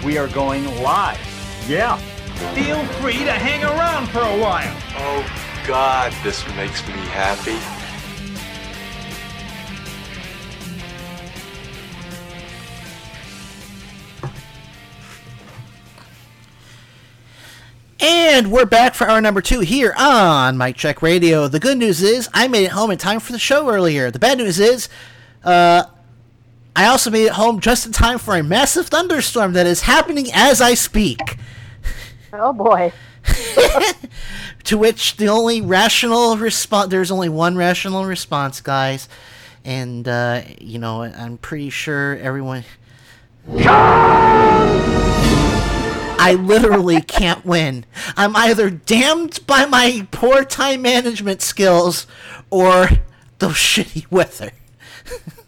[0.02, 1.20] we are going live.
[1.68, 2.00] Yeah.
[2.54, 4.76] Feel free to hang around for a while.
[4.96, 7.58] Oh, God, this makes me happy.
[18.04, 21.46] And we're back for hour number two here on Mike Check Radio.
[21.46, 24.10] The good news is I made it home in time for the show earlier.
[24.10, 24.88] The bad news is
[25.44, 25.84] uh,
[26.74, 30.26] I also made it home just in time for a massive thunderstorm that is happening
[30.32, 31.38] as I speak.
[32.32, 32.92] Oh boy.
[34.64, 39.08] to which the only rational response there's only one rational response, guys.
[39.64, 42.64] And uh, you know, I'm pretty sure everyone
[46.24, 47.84] I literally can't win.
[48.16, 52.06] I'm either damned by my poor time management skills
[52.50, 52.88] or
[53.40, 54.52] the shitty weather.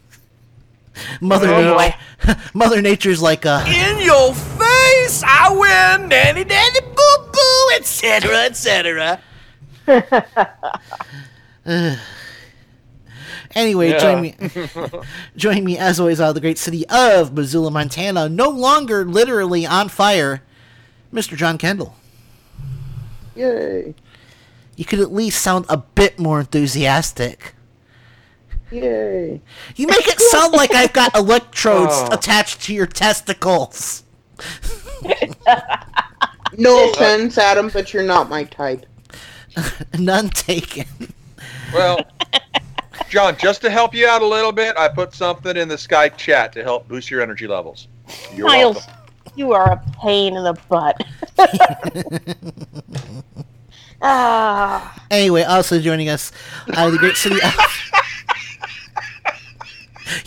[1.21, 1.97] Mother, oh, Nature,
[2.53, 5.23] Mother Nature's like a in your face.
[5.25, 9.21] I win, nanny, nanny, boo, boo, etc., etc.
[13.55, 13.97] anyway, yeah.
[13.97, 14.35] join me,
[15.35, 18.29] join me as always out of the great city of Missoula, Montana.
[18.29, 20.41] No longer literally on fire,
[21.13, 21.35] Mr.
[21.35, 21.95] John Kendall.
[23.35, 23.93] Yay!
[24.75, 27.54] You could at least sound a bit more enthusiastic.
[28.75, 29.41] Yay.
[29.75, 32.09] You make it sound like I've got electrodes Oh.
[32.11, 34.03] attached to your testicles.
[36.57, 38.85] No offense, Adam, but you're not my type.
[39.99, 40.85] None taken.
[41.73, 41.99] Well,
[43.09, 46.15] John, just to help you out a little bit, I put something in the Skype
[46.15, 47.89] chat to help boost your energy levels.
[48.33, 48.93] You're Miles, welcome.
[49.35, 50.95] you are a pain in the butt.
[54.01, 56.31] ah, Anyway, also joining us
[56.75, 57.53] out of the great city of.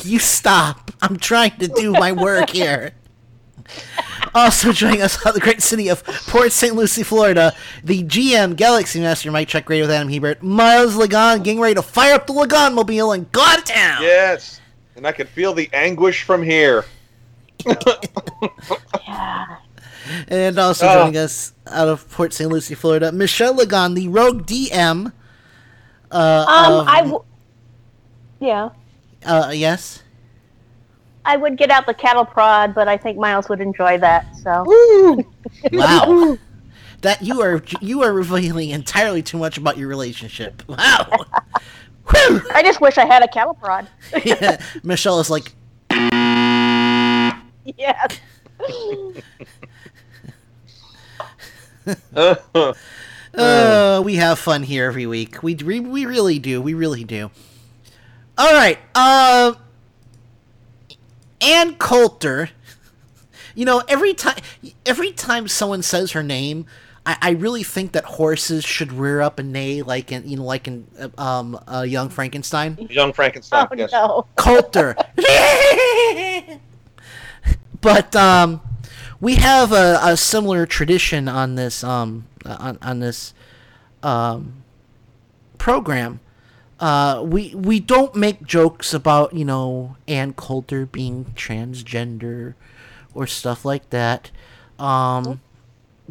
[0.05, 0.91] You stop.
[1.01, 2.93] I'm trying to do my work here.
[4.35, 6.75] Also joining us out of the great city of Port St.
[6.75, 7.55] Lucie, Florida,
[7.85, 11.83] the GM Galaxy Master Mike Check Radio with Adam Hebert, Miles Lagon getting ready to
[11.83, 14.01] fire up the Lagon mobile in Godtown.
[14.01, 14.61] Yes,
[14.97, 16.85] and I can feel the anguish from here.
[20.29, 20.95] And also Oh.
[20.95, 22.51] joining us out of Port St.
[22.51, 25.13] Lucie, Florida, Michelle Lagon, the rogue DM.
[26.11, 27.25] Uh, um, of- I w-
[28.41, 28.71] yeah,
[29.29, 30.03] uh, yes.
[31.25, 34.35] I would get out the cattle prod, but I think Miles would enjoy that.
[34.39, 34.65] So,
[35.73, 36.39] Wow.
[37.03, 40.63] that you are you are revealing entirely too much about your relationship.
[40.69, 41.27] Wow.
[42.11, 43.87] I just wish I had a cattle prod.
[44.25, 44.61] yeah.
[44.83, 45.53] Michelle is like,
[47.77, 48.19] yes.
[53.35, 55.43] oh, we have fun here every week.
[55.43, 56.63] We, we we really do.
[56.63, 57.31] We really do.
[58.39, 58.79] All right.
[58.95, 59.55] Uh,
[61.41, 62.51] Ann Coulter.
[63.57, 64.37] You know, every time
[64.87, 66.67] every time someone says her name,
[67.05, 70.45] I, I really think that horses should rear up and neigh like in you know
[70.45, 72.87] like in uh, um uh, Young Frankenstein.
[72.89, 73.67] Young Frankenstein.
[73.69, 73.91] Oh yes.
[73.91, 74.27] no.
[74.37, 74.95] Coulter.
[77.81, 78.61] but um,
[79.21, 83.35] we have a, a similar tradition on this um on, on this
[84.05, 84.63] um
[85.59, 86.21] program.
[86.81, 92.55] Uh, we we don't make jokes about you know Ann Coulter being transgender
[93.15, 94.31] or stuff like that,
[94.79, 95.41] um,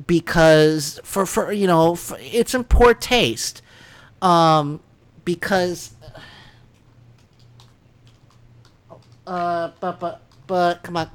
[0.08, 3.62] because for for you know for, it's in poor taste,
[4.22, 4.82] um,
[5.24, 5.92] because
[9.26, 11.12] Uh, but, but, but, come on.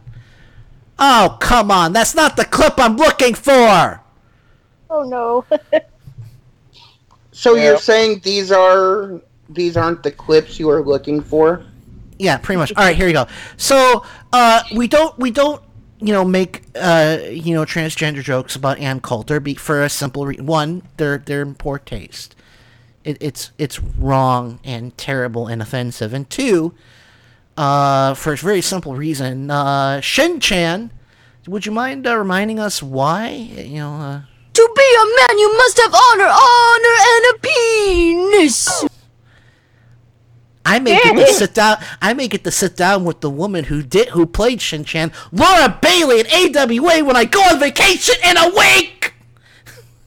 [0.99, 1.93] Oh, come on.
[1.95, 4.03] That's not the clip I'm looking for.
[4.91, 5.45] Oh no.
[7.33, 7.63] So Yeah.
[7.65, 11.65] you're saying these are these aren't the clips you are looking for?
[12.19, 12.73] Yeah, pretty much.
[12.77, 13.27] All right, here you go.
[13.57, 15.63] So, uh, we don't, we don't,
[15.99, 20.27] you know, make, uh, you know, transgender jokes about Ann Coulter be, for a simple
[20.27, 20.47] reason.
[20.47, 22.37] One, they're, they're in poor taste.
[23.05, 26.13] It, it's, it's wrong and terrible and offensive.
[26.13, 26.75] And two,
[27.57, 30.93] uh, for a very simple reason, uh, Shin-chan,
[31.49, 33.31] would you mind uh, reminding us why?
[33.31, 34.21] You know, uh,
[34.55, 38.85] To be a man, you must have honor, honor, and a penis.
[40.65, 41.79] I may get to sit down.
[42.01, 45.13] I may get to sit down with the woman who did who played Shin Chan,
[45.33, 49.15] Laura Bailey at AWA when I go on vacation in a week.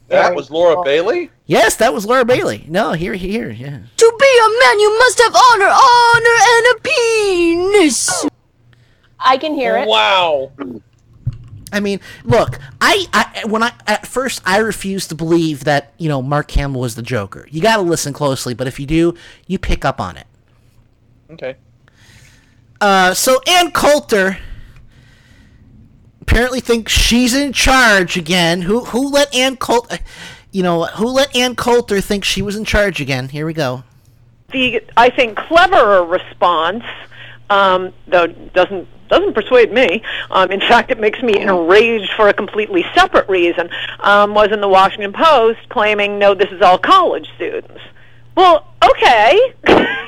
[0.07, 1.31] That was Laura Bailey.
[1.47, 2.65] Yes, that was Laura Bailey.
[2.67, 3.79] No, here, here, yeah.
[3.97, 8.25] To be a man, you must have honor, honor, and a penis.
[9.19, 9.87] I can hear it.
[9.87, 10.51] Wow.
[11.71, 16.07] I mean, look, I, I when I at first I refused to believe that you
[16.07, 17.47] know Mark Hamill was the Joker.
[17.51, 19.15] You got to listen closely, but if you do,
[19.47, 20.27] you pick up on it.
[21.31, 21.55] Okay.
[22.81, 24.37] Uh, so Ann Coulter
[26.21, 28.63] apparently thinks she's in charge again.
[28.63, 29.99] Who who let Ann Coulter,
[30.51, 33.29] you know, who let Ann Coulter think she was in charge again?
[33.29, 33.83] Here we go.
[34.51, 36.83] the I think cleverer response,
[37.49, 40.01] um, though doesn't doesn't persuade me.
[40.31, 43.69] Um, in fact, it makes me enraged for a completely separate reason.
[43.99, 47.81] Um, was in the Washington Post claiming, "No, this is all college students."
[48.35, 49.39] Well, okay.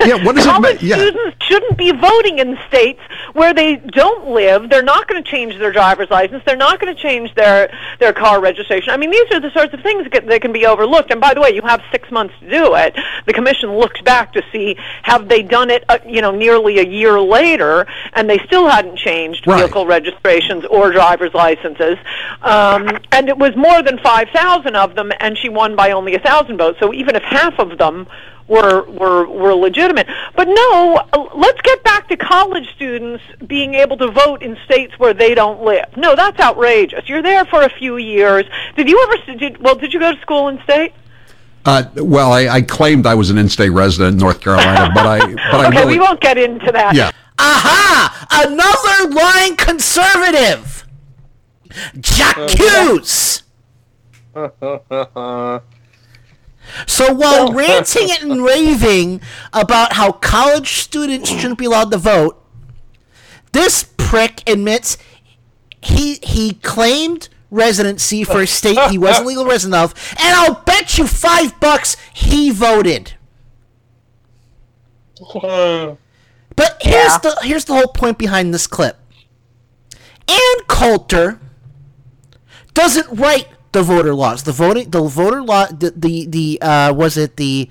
[0.06, 0.78] Yeah, what does it mean?
[0.80, 0.96] Yeah.
[0.96, 3.00] students shouldn't be voting in states
[3.34, 4.70] where they don't live.
[4.70, 6.44] They're not going to change their driver's license.
[6.46, 7.70] They're not going to change their
[8.00, 8.92] their car registration.
[8.92, 11.12] I mean, these are the sorts of things that can, that can be overlooked.
[11.12, 12.96] And by the way, you have six months to do it.
[13.26, 16.86] The commission looked back to see have they done it, uh, you know, nearly a
[16.88, 19.62] year later, and they still hadn't changed Right.
[19.62, 21.98] vehicle registrations or driver's licenses.
[22.42, 26.16] Um, and it was more than five thousand of them, and she won by only
[26.16, 26.80] a thousand votes.
[26.80, 28.08] So even if half of them
[28.48, 30.08] were were were legitimate.
[30.36, 34.98] But no, uh, let's get back to college students being able to vote in states
[34.98, 35.86] where they don't live.
[35.98, 37.08] No, that's outrageous.
[37.08, 38.46] You're there for a few years.
[38.76, 40.94] Did you ever did well, did you go to school in state?
[41.66, 45.20] Uh, well, I, I claimed I was an in-state resident in North Carolina, but I
[45.20, 46.96] but I okay, really we won't get into that.
[46.96, 47.12] yeah.
[47.40, 48.28] Aha!
[48.48, 50.86] Another lying conservative.
[52.00, 52.56] Jacques.
[56.86, 59.22] So while ranting and raving
[59.54, 62.44] about how college students shouldn't be allowed to vote,
[63.52, 64.98] this prick admits
[65.82, 70.98] he he claimed residency for a state he wasn't legal resident of, and I'll bet
[70.98, 73.14] you five bucks he voted.
[75.20, 75.94] Hmm.
[76.56, 77.18] But here's Yeah.
[77.20, 78.98] the here's the whole point behind this clip.
[80.28, 81.40] Ann Coulter
[82.74, 84.44] doesn't write the voter laws.
[84.44, 87.70] The voting the voter law the the, the uh, was it the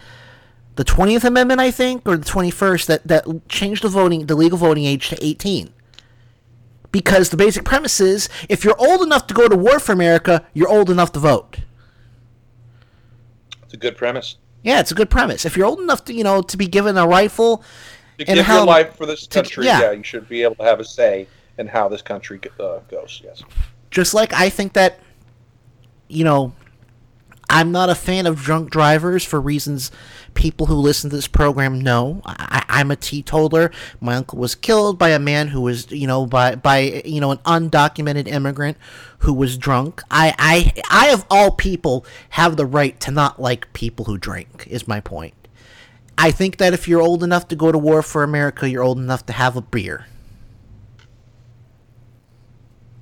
[0.77, 4.35] the twentieth amendment I think or the twenty first that that changed the voting the
[4.35, 5.73] legal voting age to eighteen.
[6.93, 10.47] Because the basic premise is if you're old enough to go to war for America,
[10.55, 11.59] you're old enough to vote.
[13.65, 14.37] It's a good premise.
[14.63, 15.45] Yeah, it's a good premise.
[15.45, 17.59] If you're old enough to you know to be given a rifle
[18.19, 19.81] To and give how your life for this to- country, yeah.
[19.81, 19.91] yeah.
[19.93, 21.27] you should be able to have a say
[21.59, 23.21] in how this country uh, goes.
[23.25, 23.43] Yes.
[23.91, 25.01] just like I think that,
[26.09, 26.53] you know,
[27.49, 29.91] I'm not a fan of drunk drivers for reasons
[30.35, 32.21] people who listen to this program know.
[32.25, 33.71] I, I'm a teetotaler.
[34.01, 37.31] My uncle was killed by a man who was, you know, by by you know
[37.31, 38.77] an undocumented immigrant
[39.21, 40.03] who was drunk.
[40.11, 44.67] I I I of all people have the right to not like people who drink.
[44.69, 45.35] Is my point.
[46.19, 48.99] I think that if you're old enough to go to war for America, you're old
[48.99, 50.07] enough to have a beer.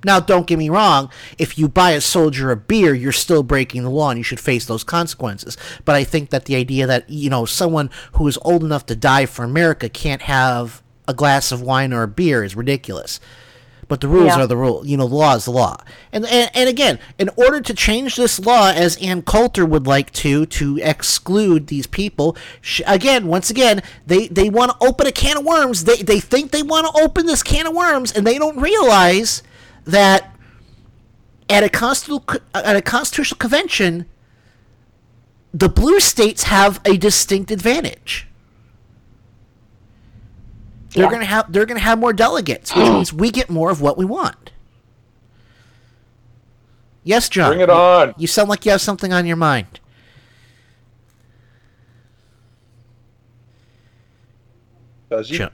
[0.05, 1.09] Now, don't get me wrong.
[1.39, 4.39] If you buy a soldier a beer, you're still breaking the law and you should
[4.39, 5.57] face those consequences.
[5.83, 8.95] But I think that the idea that, you know, someone who is old enough to
[8.95, 13.19] die for America can't have a glass of wine or a beer is ridiculous.
[13.87, 14.41] But the rules Yeah.
[14.41, 14.85] are the rule.
[14.85, 15.77] You know, the law is the law.
[16.11, 20.11] And, and and again, in order to change this law, as Ann Coulter would like
[20.13, 25.11] to, to exclude these people, sh again, once again, they they want to open a
[25.11, 25.83] can of worms.
[25.83, 29.43] They they think they want to open this can of worms, and they don't realize
[29.85, 30.35] that
[31.49, 32.23] at a constitutional
[32.53, 34.05] at a constitutional convention,
[35.53, 38.27] the blue states have a distinct advantage.
[40.91, 41.11] They're Yeah.
[41.11, 44.05] gonna have they're gonna have more delegates, which means we get more of what we
[44.05, 44.51] want.
[47.03, 47.49] Yes, John.
[47.51, 48.15] Bring it on.
[48.17, 49.79] You sound like you have something on your mind.
[55.09, 55.37] Does he?
[55.37, 55.49] Jo-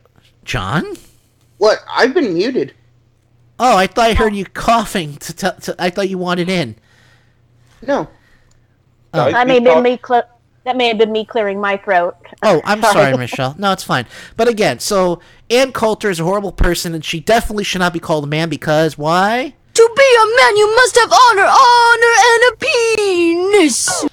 [0.45, 0.85] John?
[1.57, 1.79] What?
[1.89, 2.73] I've been muted.
[3.63, 5.17] Oh, I thought I heard you coughing.
[5.17, 6.75] To, t- to I thought you wanted in.
[7.85, 8.09] No.
[9.13, 9.31] Oh.
[9.31, 9.99] That may have been me.
[10.03, 10.27] Cl-
[10.63, 12.15] that may have been me clearing my throat.
[12.41, 13.55] Oh, I'm sorry, Michelle.
[13.59, 14.07] No, it's fine.
[14.35, 15.21] But again, so
[15.51, 18.49] Ann Coulter is a horrible person, and she definitely should not be called a man
[18.49, 19.53] because why?
[19.73, 24.05] To be a man, you must have honor, honor, and a penis.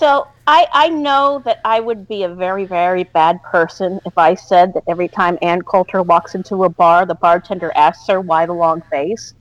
[0.00, 4.34] So I, I know that I would be a very, very bad person if I
[4.34, 8.46] said that every time Ann Coulter walks into a bar, the bartender asks her why
[8.46, 9.34] the long face.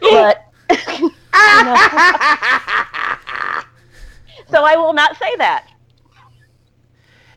[0.00, 0.76] But so
[4.52, 5.66] I will not say that.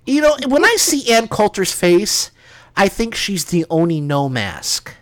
[0.05, 2.29] You know, when I see Ann Coulter's face,
[2.75, 4.93] I think she's the Oni Noh mask.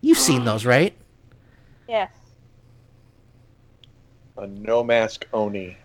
[0.00, 0.96] You've seen those, right?
[1.88, 2.10] Yes.
[4.36, 5.76] A Noh mask Oni.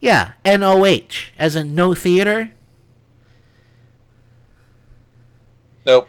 [0.00, 2.52] Yeah, N O H, as in Noh theater.
[5.84, 6.08] Nope.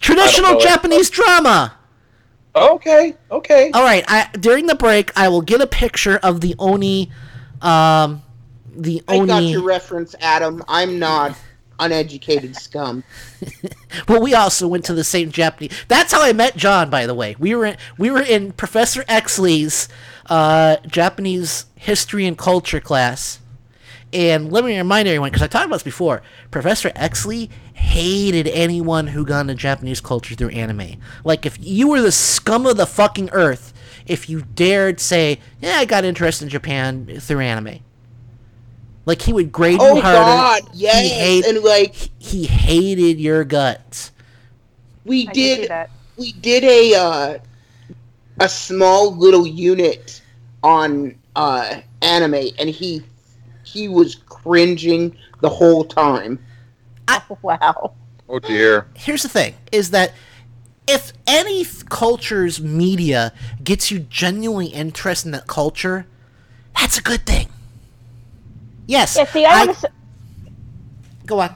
[0.00, 0.62] Traditional know it.
[0.62, 1.76] Japanese drama.
[2.54, 3.14] Okay.
[3.30, 3.70] Okay.
[3.72, 4.04] All right.
[4.08, 7.10] I, during the break, I will get a picture of the Oni,
[7.60, 8.22] um,
[8.74, 10.62] the I got your reference, Adam.
[10.68, 11.36] I'm not
[11.78, 13.04] uneducated scum.
[14.08, 15.72] Well, we also went to the same Japanese.
[15.88, 17.34] That's how I met John, by the way.
[17.38, 19.88] We were in, we were in Professor Exley's
[20.28, 23.40] uh, Japanese history and culture class.
[24.12, 29.08] And let me remind everyone, because I talked about this before, Professor Exley hated anyone
[29.08, 31.00] who got into Japanese culture through anime.
[31.24, 33.74] Like, if you were the scum of the fucking earth,
[34.06, 37.80] if you dared say, yeah, I got interested in Japan through anime.
[39.04, 40.18] Like, he would grade Oh you harder.
[40.18, 44.12] Oh, God, He yes, hate- and like he hated your guts.
[45.04, 45.70] we I can did,
[46.16, 47.38] we did a uh,
[48.40, 50.20] a small little unit
[50.62, 53.02] on uh, anime, and he
[53.64, 56.38] he was cringing the whole time.
[57.42, 57.92] wow.
[58.28, 58.88] Oh dear.
[58.94, 60.12] here's the thing is that
[60.88, 63.32] if any culture's media
[63.62, 66.06] gets you genuinely interested in that culture
[66.76, 67.48] that's a good thing
[68.88, 69.76] yes Yeah, see, I, I- would
[71.24, 71.54] go on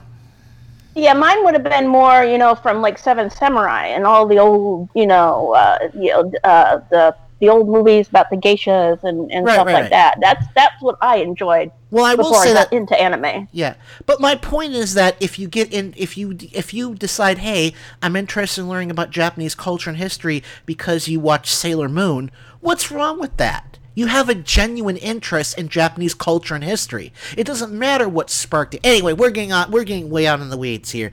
[0.95, 4.39] Yeah, mine would have been more, you know, from like Seven Samurai and all the
[4.39, 9.33] old, you know, uh, you know, uh, the the old movies about the geishas and,
[9.33, 9.91] and Right, stuff right, like right.
[9.91, 10.19] that.
[10.21, 11.71] That's that's what I enjoyed.
[11.91, 13.49] Well, I will say I got that- into anime.
[13.51, 13.75] yeah
[14.07, 17.73] but my point is that if you get in if you if you decide hey
[18.01, 22.31] i'm interested in learning about japanese culture and history because you watch sailor moon
[22.61, 27.13] what's wrong with that You have a genuine interest in Japanese culture and history.
[27.37, 28.81] It doesn't matter what sparked it.
[28.85, 31.11] Anyway, we're getting on, we're getting way out in the weeds here.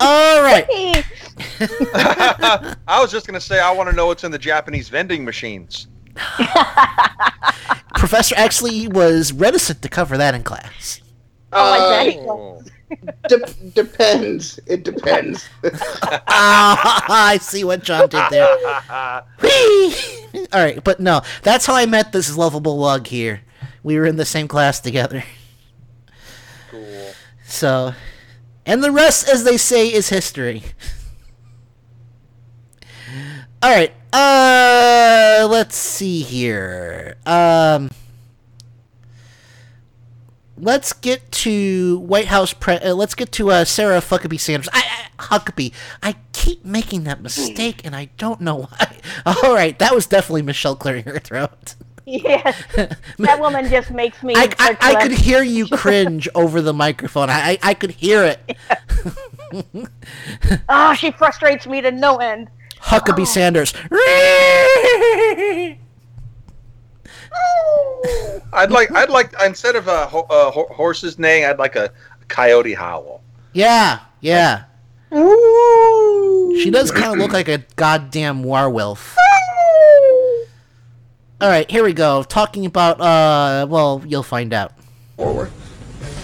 [0.00, 0.66] All right.
[2.88, 5.24] I was just going to say, I want to know what's in the Japanese vending
[5.24, 5.86] machines.
[7.94, 11.00] Professor actually was reticent to cover that in class.
[11.52, 12.62] Oh, oh.
[13.28, 14.60] De- depends.
[14.66, 15.48] It depends.
[16.28, 18.46] ah, I see what John did there.
[19.42, 19.94] Whee!
[20.52, 23.42] All right, but no, that's how I met this lovable lug here.
[23.82, 25.24] We were in the same class together.
[26.70, 27.12] Cool.
[27.46, 27.94] So,
[28.64, 30.62] and the rest, as they say, is history.
[33.62, 33.92] All right.
[34.12, 37.16] Uh, let's see here.
[37.26, 37.90] Um,
[40.58, 42.52] let's get to White House.
[42.52, 44.68] Pre- uh, let's get to uh, Sarah Huckabee Sanders.
[44.72, 45.72] I, I, Huckabee.
[46.02, 48.98] I keep making that mistake, and I don't know why.
[49.26, 51.74] All right, that was definitely Michelle clearing her throat.
[52.04, 52.62] Yes,
[53.18, 54.34] that woman just makes me.
[54.36, 57.30] I, I, I could hear you cringe over the microphone.
[57.30, 58.56] I, I, could hear it.
[60.68, 62.48] oh, she frustrates me to no end.
[62.80, 63.24] Huckabee oh.
[63.24, 63.74] Sanders.
[68.52, 71.92] I'd like, I'd like instead of a, a horse's neighing, I'd like a
[72.28, 73.22] coyote howl.
[73.52, 74.64] Yeah, yeah.
[75.14, 76.58] Ooh.
[76.62, 79.16] She does kind of look like a goddamn werewolf.
[81.40, 82.22] All right, here we go.
[82.22, 84.72] Talking about, uh, well, you'll find out.
[85.16, 85.50] Forward.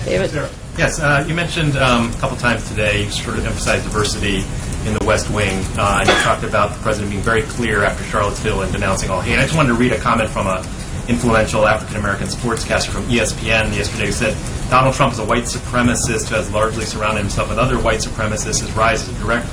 [0.05, 0.31] David.
[0.79, 4.43] Yes, uh, you mentioned um, a couple times today, you sort of emphasized diversity
[4.87, 8.03] in the West Wing, uh, and you talked about the president being very clear after
[8.05, 9.39] Charlottesville and denouncing all hate.
[9.39, 10.65] I just wanted to read a comment from a
[11.09, 14.37] influential African American sportscaster from ESPN yesterday who said
[14.70, 18.61] Donald Trump is a white supremacist who has largely surrounded himself with other white supremacists.
[18.61, 19.47] His rise is a direct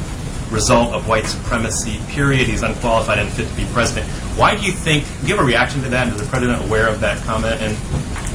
[0.51, 2.47] result of white supremacy, period.
[2.47, 4.07] He's unqualified and fit to be president.
[4.37, 6.07] Why do you think, do you have a reaction to that?
[6.07, 7.61] Is the president aware of that comment?
[7.61, 7.77] And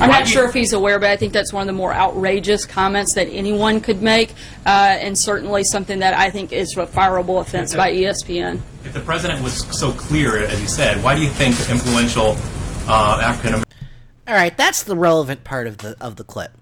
[0.01, 2.67] I'm not sure if he's aware, but I think that's one of the more outrageous
[2.67, 4.31] comments that anyone could make,
[4.67, 8.61] uh, and certainly something that I think is a fireable offense by ESPN.
[8.85, 12.37] If the president was so clear, as you said, why do you think influential
[12.89, 13.73] uh, African American?
[14.27, 16.53] All right, that's the relevant part of the of the clip.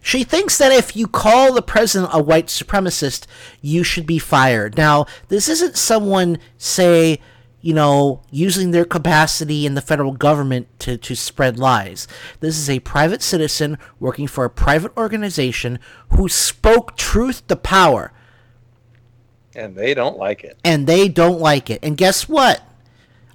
[0.00, 3.26] She thinks that if you call the president a white supremacist,
[3.60, 4.76] you should be fired.
[4.76, 7.20] Now, this isn't someone, say,
[7.60, 12.08] you know, using their capacity in the federal government to, to spread lies.
[12.40, 15.78] This is a private citizen working for a private organization
[16.10, 18.12] who spoke truth to power.
[19.54, 20.58] And they don't like it.
[20.64, 21.78] And they don't like it.
[21.82, 22.62] And guess what?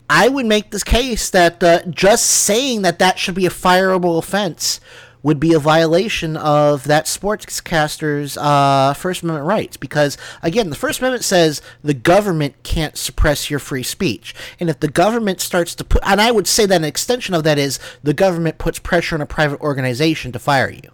[0.09, 4.17] I would make this case that uh, just saying that that should be a fireable
[4.17, 4.79] offense
[5.23, 9.75] would be a violation of that sportscaster's uh, First Amendment rights.
[9.75, 14.33] Because, again, the First Amendment says the government can't suppress your free speech.
[14.59, 17.43] And if the government starts to put, and I would say that an extension of
[17.43, 20.91] that is the government puts pressure on a private organization to fire you.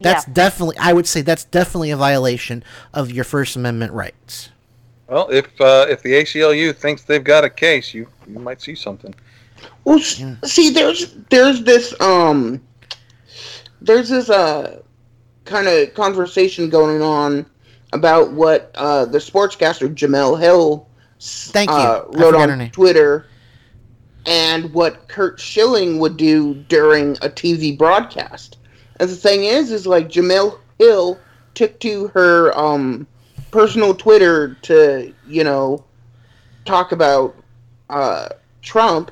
[0.00, 0.34] That's yeah.
[0.34, 2.64] definitely, I would say that's definitely a violation
[2.94, 4.50] of your First Amendment rights.
[5.08, 8.74] Well, if uh, if the ACLU thinks they've got a case, you you might see
[8.74, 9.14] something.
[9.84, 10.36] Well, yeah.
[10.44, 12.60] see, there's there's this um
[13.80, 14.80] there's this uh
[15.44, 17.46] kind of conversation going on
[17.92, 20.88] about what uh, the sportscaster Jemele Hill
[21.20, 21.76] Thank you.
[21.76, 23.26] Uh, wrote on Twitter
[24.26, 28.58] and what Curt Schilling would do during a TV broadcast.
[28.98, 31.18] And the thing is, is like Jemele Hill
[31.54, 33.06] took to her um,
[33.56, 35.82] personal Twitter to, you know,
[36.66, 37.34] talk about
[37.88, 38.28] uh,
[38.60, 39.10] Trump,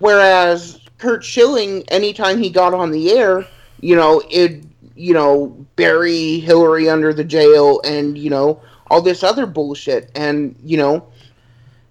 [0.00, 3.46] whereas Curt Schilling, anytime he got on the air,
[3.80, 4.64] you know, it,
[4.96, 8.60] you know, bury Hillary under the jail and, you know,
[8.90, 10.10] all this other bullshit.
[10.16, 11.06] And, you know,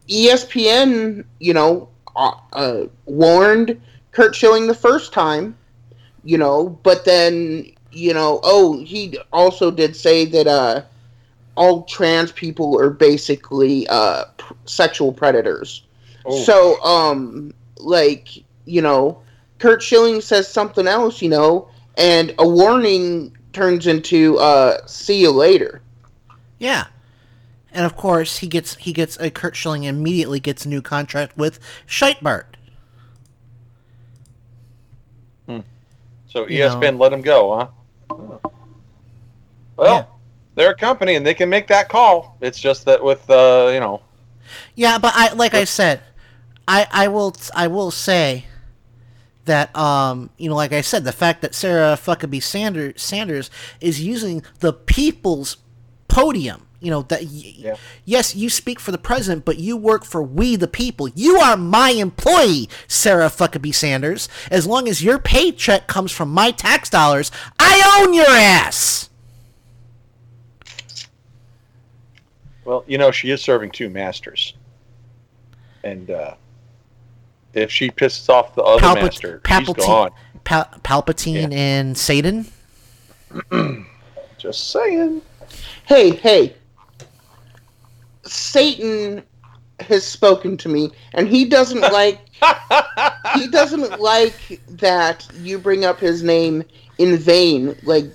[0.10, 1.88] ESPN, you know,
[2.18, 3.80] uh, uh, warned
[4.11, 5.56] Curt Schilling the first time,
[6.26, 10.81] you know, but then, you know, oh, he also did say that, uh,
[11.61, 15.83] all trans people are basically, uh, p- sexual predators.
[16.25, 16.43] Oh.
[16.43, 18.29] So, um, like,
[18.65, 19.21] you know,
[19.59, 25.29] Curt Schilling says something else, you know, and a warning turns into uh, "see you
[25.29, 25.81] later."
[26.57, 26.88] Yeah,
[27.71, 31.38] and of course he gets he gets a Curt Schilling immediately gets a new contract
[31.38, 32.45] with Scheitbart.
[35.45, 35.59] Hmm.
[36.27, 37.03] So ESPN know.
[37.03, 37.55] let him go,
[38.09, 38.49] huh?
[39.77, 40.05] Well, yeah.
[40.56, 42.38] They're a company and they can make that call.
[42.41, 44.02] It's just that with uh, you know.
[44.76, 46.02] Yeah, but I like I said,
[46.68, 48.45] I I will I will say
[49.45, 53.49] that um, you know, like I said, the fact that Sarah Huckabee Sanders Sanders
[53.80, 55.57] is using the people's
[56.07, 57.22] podium You know that.
[57.23, 57.56] Y-
[58.06, 61.07] Yes, you speak for the president, but you work for we the people.
[61.10, 64.28] You are my employee, Sarah Fuckabee Sanders.
[64.49, 69.10] As long as your paycheck comes from my tax dollars, I own your ass.
[72.65, 74.53] Well, you know, she is serving two masters.
[75.83, 76.35] And uh,
[77.53, 80.11] if she pisses off the other Palpat- master, she's Palpatine, gone.
[80.43, 82.47] Pal- Palpatine and Satan.
[84.38, 85.21] Just saying.
[85.85, 86.55] Hey, hey.
[88.23, 89.23] Satan
[89.79, 92.19] has spoken to me, and he doesn't like.
[93.35, 96.63] he doesn't like that you bring up his name
[96.97, 98.05] in vain, like,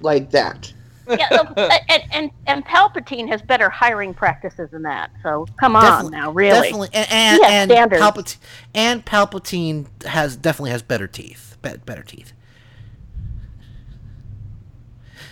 [0.00, 0.72] like that.
[1.08, 5.10] Yeah, look, and, and and Palpatine has better hiring practices than that.
[5.22, 6.60] So come on Definitely- now, really.
[6.62, 8.02] Definitely, and and, and standards.
[8.02, 8.36] Palpatine
[8.74, 11.56] and Palpatine has definitely has better teeth.
[11.62, 12.32] Be- better teeth.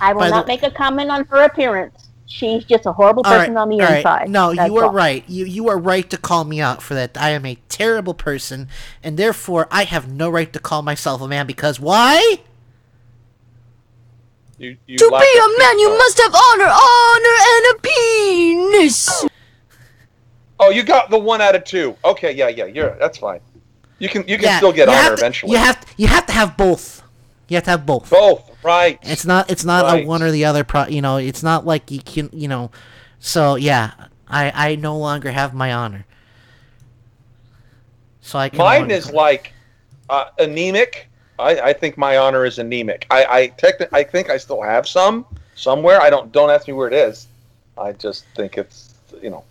[0.00, 2.08] I will By the- not make a comment on her appearance.
[2.26, 3.96] She's just a horrible person right, on the all right.
[3.98, 4.30] inside.
[4.30, 4.92] No, That's you are all.
[4.92, 5.22] right.
[5.28, 7.18] You you are right to call me out for that.
[7.20, 8.68] I am a terrible person,
[9.02, 12.38] and therefore I have no right to call myself a man because why?
[14.58, 19.24] You, you To be a man, you must have honor, honor, and a penis.
[20.60, 21.96] Oh, you got the one out of two.
[22.04, 23.40] Okay, yeah, yeah, you're that's fine.
[23.98, 25.52] You can you can Yeah, still get honor to- eventually.
[25.52, 27.02] You have to, you have to have both.
[27.48, 28.08] You have to have both.
[28.10, 28.98] Both, right?
[29.02, 30.04] It's not it's not Right.
[30.04, 30.62] a one or the other.
[30.64, 32.70] Pro, you know, it's not like you can you know.
[33.18, 33.92] So yeah,
[34.28, 36.06] I I no longer have my honor.
[38.20, 38.58] So I can.
[38.58, 39.52] Mine is like
[40.08, 41.08] uh, anemic.
[41.42, 43.06] I, I think my honor is anemic.
[43.10, 46.00] I I, techni- I think I still have some somewhere.
[46.00, 47.26] I don't don't ask me where it is.
[47.76, 49.44] I just think it's you know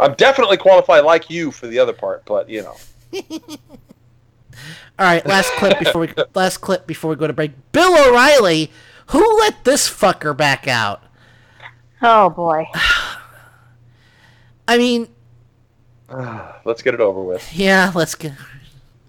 [0.00, 2.76] I'm definitely qualified like you for the other part, but you know.
[4.96, 7.52] All right, last clip before we last clip before we go to break.
[7.72, 8.70] Bill O'Reilly,
[9.08, 11.02] who let this fucker back out?
[12.02, 12.66] Oh boy.
[14.68, 15.08] I mean,
[16.64, 17.52] Let's get it over with.
[17.54, 18.32] yeah, let's get.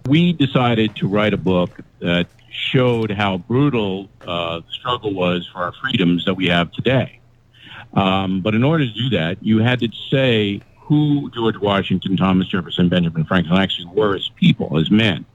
[0.07, 1.71] we decided to write a book
[2.05, 7.19] that showed how brutal uh, the struggle was for our freedoms that we have today.
[7.93, 12.47] Um, but in order to do that, you had to say who George Washington, Thomas
[12.47, 15.25] Jefferson, Benjamin Franklin actually were as people, as men.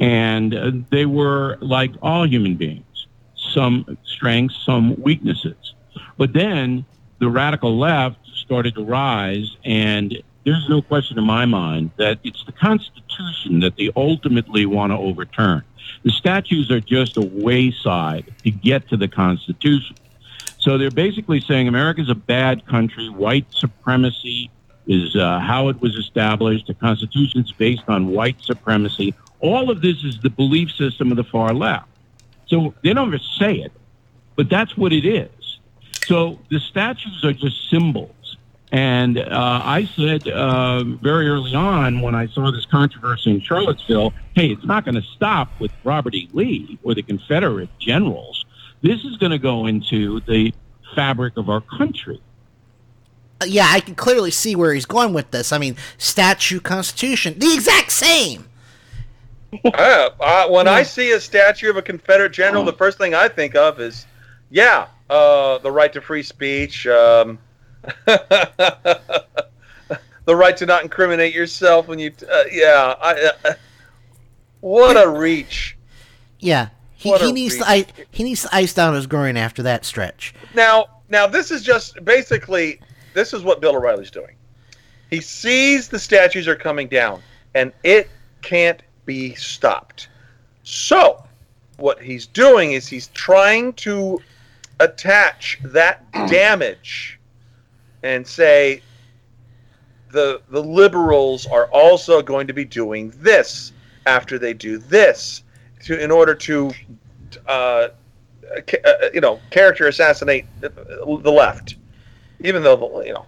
[0.00, 3.06] And uh, they were like all human beings,
[3.36, 5.74] some strengths, some weaknesses.
[6.18, 6.84] But then
[7.20, 12.44] the radical left started to rise, and there's no question in my mind that it's
[12.44, 15.62] the Constitution that they ultimately want to overturn.
[16.02, 19.96] The statues are just a wayside to get to the Constitution.
[20.58, 23.08] So they're basically saying America's a bad country.
[23.08, 24.50] White supremacy
[24.86, 26.66] is uh, how it was established.
[26.66, 29.14] The Constitution's based on white supremacy.
[29.40, 31.88] All of this is the belief system of the far left.
[32.46, 33.72] So they don't ever say it,
[34.36, 35.58] but that's what it is.
[36.06, 38.10] So the statues are just symbols.
[38.72, 44.14] And uh, I said uh, very early on when I saw this controversy in Charlottesville,
[44.34, 46.30] hey, it's not going to stop with Robert E.
[46.32, 48.46] Lee or the Confederate generals.
[48.80, 50.54] This is going to go into the
[50.94, 52.20] fabric of our country.
[53.42, 55.52] Uh, Yeah, I can clearly see where he's going with this.
[55.52, 58.48] I mean, statue, constitution, the exact same.
[59.66, 63.28] Uh, uh, when I see a statue of a Confederate general, the first thing I
[63.28, 64.06] think of is,
[64.48, 67.38] yeah, uh, the right to free speech, um,
[68.06, 69.30] the
[70.26, 73.54] right to not incriminate yourself when you, uh, yeah, I, uh,
[74.60, 75.76] what a reach.
[76.38, 79.84] Yeah, he, he needs to I, he needs to ice down his groin after that
[79.84, 80.34] stretch.
[80.54, 82.80] Now, now this is just basically
[83.14, 84.36] this is what Bill O'Reilly's doing.
[85.10, 87.20] He sees the statues are coming down,
[87.54, 88.08] and it
[88.40, 90.08] can't be stopped.
[90.62, 91.22] So,
[91.76, 94.20] what he's doing is he's trying to
[94.80, 97.18] attach that damage
[98.02, 98.82] and say
[100.10, 103.72] the the liberals are also going to be doing this
[104.06, 105.42] after they do this
[105.84, 106.70] to in order to
[107.46, 107.88] uh,
[108.84, 111.76] uh, you know character assassinate the left.
[112.40, 113.26] Even though you know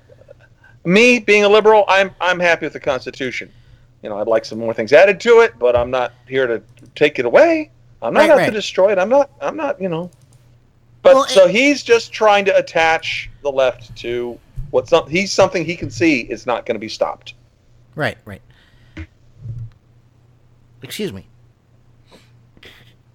[0.85, 3.51] me being a liberal i'm i'm happy with the constitution.
[4.03, 6.63] You know i'd like some more things added to it but i'm not here to
[6.95, 7.71] take it away.
[8.03, 8.47] I'm not Right, out right.
[8.47, 8.99] to destroy it.
[8.99, 10.11] I'm not i'm not you know.
[11.03, 14.39] But so he's just trying to attach the left to
[14.75, 17.35] what some he's something he can see is not going to be stopped
[17.95, 18.43] Right, right.
[20.83, 21.27] Excuse me.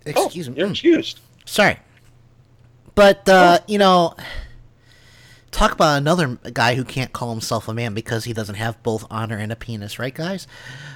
[0.06, 0.56] Excuse me.
[0.58, 1.78] you're excused Sorry.
[2.96, 4.16] But uh, you know,
[5.52, 9.06] talk about another guy who can't call himself a man because he doesn't have both
[9.10, 10.48] honor and a penis, right, guys?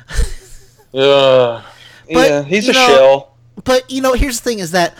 [0.93, 1.63] uh, But,
[2.07, 4.95] yeah he's a know, shell But you know, here's the thing: is that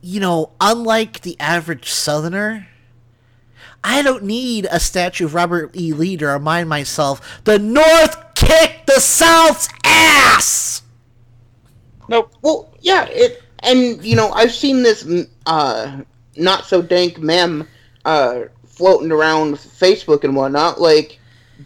[0.00, 2.66] you know, unlike the average Southerner,
[3.84, 5.92] I don't need a statue of Robert E.
[5.92, 10.82] Lee to remind myself the North kicked the South's ass.
[12.08, 12.32] Nope.
[12.42, 16.02] Well, yeah, it and you know I've seen this mm, uh,
[16.36, 17.66] not so dank mem
[18.04, 20.80] uh, floating around Facebook and whatnot.
[20.80, 21.18] Like,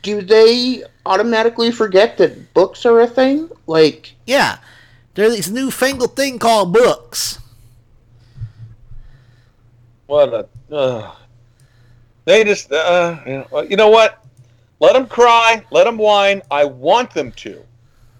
[0.02, 3.50] do they automatically forget that books are a thing?
[3.66, 4.58] Like, Yeah,
[5.14, 7.38] there's this newfangled thing called books.
[10.06, 10.74] What a.
[10.74, 11.14] Uh,
[12.26, 12.70] they just.
[12.70, 14.22] Uh, you, know, you know what?
[14.78, 15.64] Let them cry.
[15.70, 16.42] Let them whine.
[16.50, 17.64] I want them to.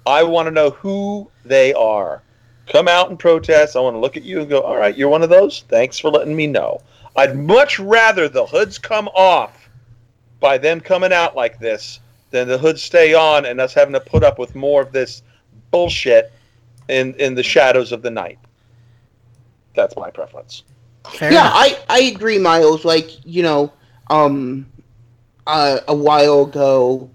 [0.07, 2.23] I want to know who they are.
[2.69, 3.77] Come out and protest.
[3.77, 5.65] I want to look at you and go, all right, you're one of those?
[5.69, 6.81] Thanks for letting me know.
[7.17, 9.69] I'd much rather the hoods come off
[10.41, 12.01] by them coming out like this
[12.31, 15.23] than the hoods stay on and us having to put up with more of this
[15.71, 16.33] bullshit
[16.89, 18.39] in, in the shadows of the night.
[19.75, 20.63] That's my preference.
[21.21, 22.85] yeah, I I agree, Miles.
[22.85, 23.73] Like you know,
[24.09, 24.67] um,
[25.47, 27.11] uh, a while ago,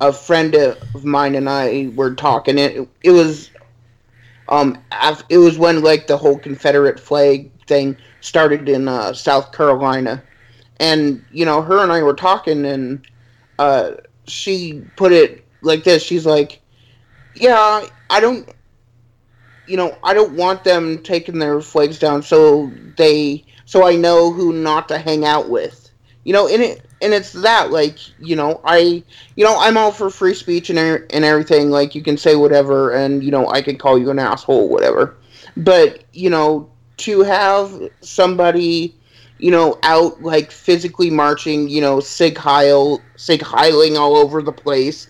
[0.00, 2.58] a friend of mine and I were talking.
[2.58, 3.50] It it was,
[4.48, 9.52] um, af- it was when like the whole Confederate flag thing started in uh, South
[9.52, 10.22] Carolina,
[10.80, 13.06] and you know, her and I were talking, and
[13.58, 13.92] uh,
[14.26, 16.02] she put it like this.
[16.02, 16.60] She's like,
[17.34, 18.48] "Yeah, I don't."
[19.66, 24.32] you know, I don't want them taking their flags down so they so I know
[24.32, 25.83] who not to hang out with.
[26.24, 29.02] You know, and it and it's that like, you know, I
[29.36, 32.34] you know, I'm all for free speech and er- and everything like you can say
[32.36, 35.16] whatever and you know, I can call you an asshole whatever.
[35.56, 38.94] But, you know, to have somebody
[39.38, 44.52] you know, out like physically marching, you know, sig heil, sig heiling all over the
[44.52, 45.08] place,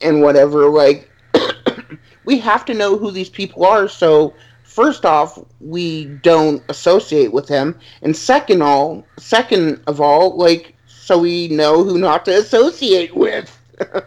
[0.00, 0.68] and whatever.
[0.70, 1.10] Like,
[2.24, 3.88] we have to know who these people are.
[3.88, 4.34] So
[4.70, 11.18] first off, we don't associate with him, and second all, second of all, like so
[11.18, 13.56] we know who not to associate with.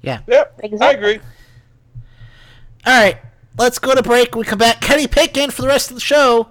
[0.00, 0.20] Yeah.
[0.26, 0.60] Yep.
[0.62, 0.86] Exactly.
[0.86, 1.20] I agree.
[2.86, 3.18] All right,
[3.58, 4.34] let's go to break.
[4.34, 4.80] We come back.
[4.80, 6.48] Kenny Peck for the rest of the show.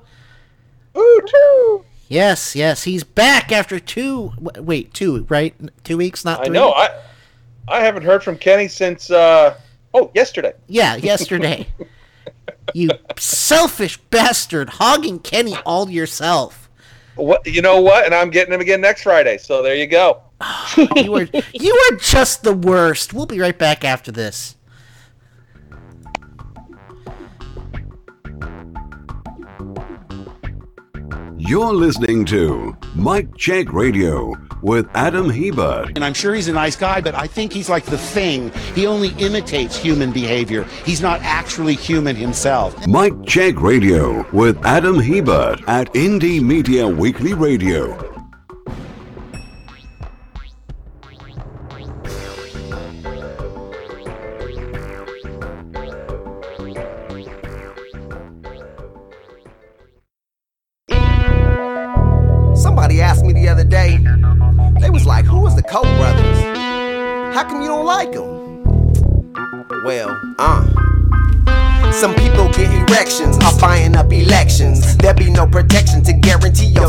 [0.95, 4.33] Ooh, Yes, yes, he's back after two.
[4.57, 5.55] Wait, two, right?
[5.83, 6.71] Two weeks, not I know.
[6.71, 6.89] I
[7.67, 9.57] I haven't heard from Kenny since uh
[9.97, 10.53] oh yesterday.
[10.67, 11.67] Yeah, yesterday.
[12.73, 16.69] you selfish bastard, hogging Kenny all yourself.
[17.15, 18.05] What you know what?
[18.05, 19.37] And I'm getting him again next Friday.
[19.37, 20.21] So there you go.
[20.95, 23.13] You were you are just the worst.
[23.13, 24.56] We'll be right back after this.
[31.47, 35.93] You're listening to Mike Check Radio with Adam Hebert.
[35.95, 38.51] And I'm sure he's a nice guy, but I think he's like the thing.
[38.75, 40.65] He only imitates human behavior.
[40.83, 42.85] He's not actually human himself.
[42.85, 48.16] Mike Check Radio with Adam Hebert at Indie Media Weekly Radio.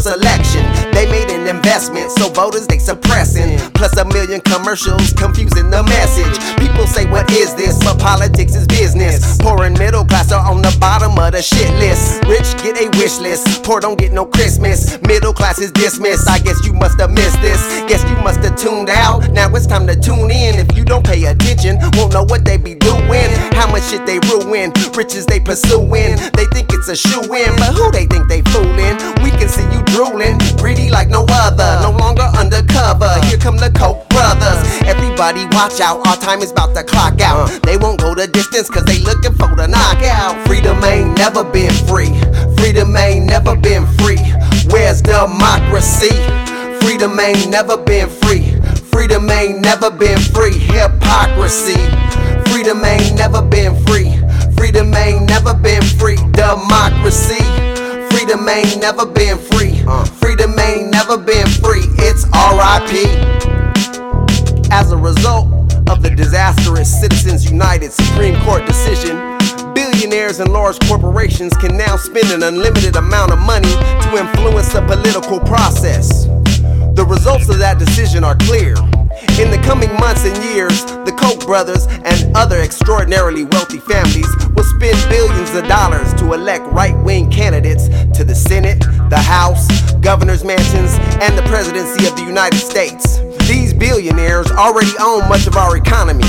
[0.09, 0.65] Selection.
[0.93, 3.59] They made an investment, so voters they suppressing.
[3.77, 6.39] Plus a million commercials confusing the message.
[6.57, 7.77] People say, What is this?
[7.83, 9.37] But politics is business.
[9.39, 12.23] Poor and middle class are on the bottom of the shit list.
[12.25, 15.01] Rich get a wish list, poor don't get no Christmas.
[15.03, 16.29] Middle class is dismissed.
[16.29, 17.59] I guess you must have missed this.
[17.91, 19.31] Guess you must have tuned out.
[19.33, 20.55] Now it's time to tune in.
[20.55, 23.31] If you don't pay attention, won't know what they be doing.
[23.59, 26.15] How much shit they ruin, riches they pursuing.
[26.39, 28.95] They think it's a shoe in, but who they think they fooling?
[29.27, 31.83] We can see you drooling, greedy like no other.
[31.83, 33.11] No longer undercover.
[33.27, 33.71] Here come the
[34.11, 34.61] Brothers.
[34.83, 37.51] Everybody watch out, our time is about to clock out.
[37.51, 37.59] Uh.
[37.63, 40.47] They won't go the distance cause they looking for the knockout.
[40.47, 42.13] Freedom ain't never been free.
[42.57, 44.21] Freedom ain't never been free.
[44.71, 46.15] Where's democracy?
[46.81, 48.55] Freedom ain't never been free.
[48.91, 50.59] Freedom ain't never been free.
[50.59, 51.79] Hypocrisy.
[52.51, 54.13] Freedom ain't never been free.
[54.57, 56.17] Freedom ain't never been free.
[56.33, 57.45] Democracy.
[58.11, 59.83] Freedom ain't never been free.
[59.87, 60.05] Uh.
[60.05, 61.85] Freedom ain't never been free.
[61.99, 63.68] It's RIP.
[64.71, 65.49] As a result
[65.89, 69.17] of the disastrous Citizens United Supreme Court decision,
[69.73, 74.83] billionaires and large corporations can now spend an unlimited amount of money to influence the
[74.83, 76.27] political process.
[76.95, 78.75] The results of that decision are clear.
[79.41, 84.69] In the coming months and years, the Koch brothers and other extraordinarily wealthy families will
[84.77, 90.45] spend billions of dollars to elect right wing candidates to the Senate, the House, governor's
[90.45, 90.93] mansions,
[91.23, 93.28] and the presidency of the United States.
[93.49, 96.23] These billionaires already own much of our economy.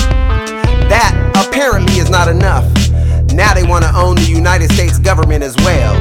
[0.88, 2.64] That apparently is not enough.
[3.34, 5.96] Now they want to own the United States government as well.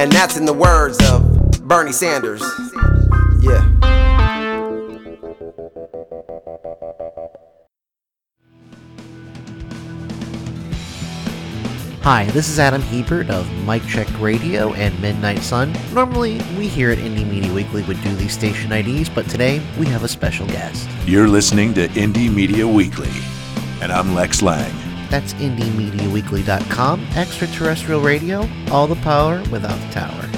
[0.00, 2.42] And that's in the words of Bernie Sanders.
[3.40, 4.07] Yeah.
[12.10, 15.76] Hi, this is Adam Hebert of Mike Check Radio and Midnight Sun.
[15.92, 19.84] Normally, we here at Indie Media Weekly would do these station IDs, but today we
[19.88, 20.88] have a special guest.
[21.04, 23.10] You're listening to Indie Media Weekly,
[23.82, 24.72] and I'm Lex Lang.
[25.10, 30.37] That's IndieMediaWeekly.com, extraterrestrial radio, all the power without the tower.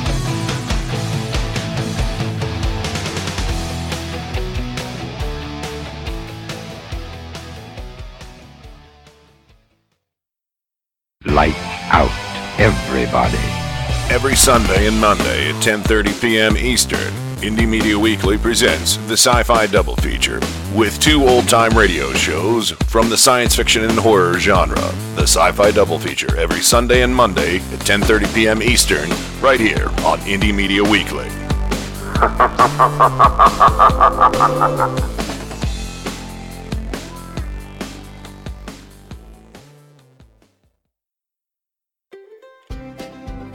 [14.21, 16.55] Every Sunday and Monday at 10:30 p.m.
[16.55, 17.11] Eastern,
[17.41, 20.39] Indie Media Weekly presents the Sci-Fi Double Feature
[20.75, 24.93] with two old-time radio shows from the science fiction and horror genre.
[25.15, 28.61] The Sci-Fi Double Feature every Sunday and Monday at 10:30 p.m.
[28.61, 29.09] Eastern,
[29.41, 31.27] right here on Indie Media Weekly.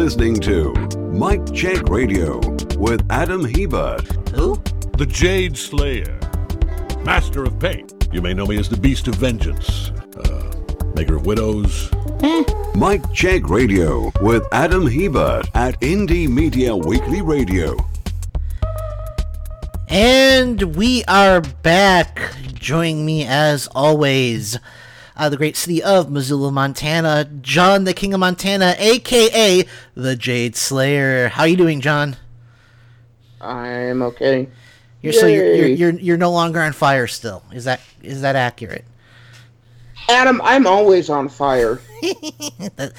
[0.00, 0.72] Listening to
[1.12, 2.38] Mike Check Radio
[2.78, 4.00] with Adam Hebert.
[4.30, 4.56] Who?
[4.96, 6.18] The Jade Slayer,
[7.04, 7.86] Master of Pain.
[8.10, 10.52] You may know me as the Beast of Vengeance, uh,
[10.94, 11.90] Maker of Widows.
[12.74, 17.76] Mike Check Radio with Adam Hebert at Indie Media Weekly Radio.
[19.90, 22.22] And we are back.
[22.54, 24.58] Joining me as always,
[25.20, 30.16] out of the great city of Missoula, Montana, John the King of Montana, aka the
[30.16, 31.28] Jade Slayer.
[31.28, 32.16] How you doing, John?
[33.38, 34.48] I'm okay.
[35.02, 37.42] You're so you're, you're you're you're no longer on fire still.
[37.52, 38.86] Is that is that accurate?
[40.08, 41.80] Adam, I'm always on fire.
[42.76, 42.92] That-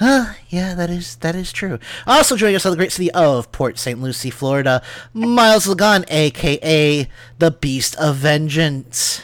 [0.00, 1.78] uh, yeah, that is that is true.
[2.06, 4.00] Also joining us of the great city of Port St.
[4.00, 4.82] Lucie, Florida,
[5.14, 7.08] Miles Lagan, aka
[7.38, 9.22] the Beast of Vengeance.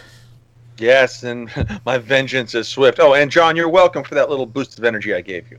[0.78, 1.50] Yes, and
[1.86, 2.98] my vengeance is swift.
[3.00, 5.58] Oh, and John, you're welcome for that little boost of energy I gave you.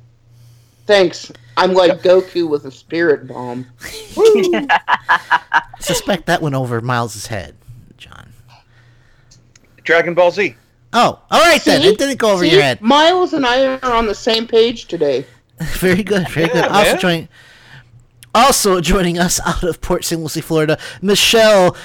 [0.86, 1.32] Thanks.
[1.58, 3.68] I'm like Goku with a spirit bomb.
[5.80, 7.56] Suspect that went over Miles's head.
[7.98, 8.32] John.
[9.84, 10.56] Dragon Ball Z.
[10.94, 11.82] Oh, all right then.
[11.82, 11.88] See?
[11.90, 12.52] It didn't go over See?
[12.52, 12.82] your head.
[12.82, 15.26] Miles and I are on the same page today.
[15.62, 16.64] Very good, very good.
[16.64, 17.28] Yeah, Also joining,
[18.34, 20.22] also joining us out of Port St.
[20.22, 21.82] Lucie, Florida, Michelle, s-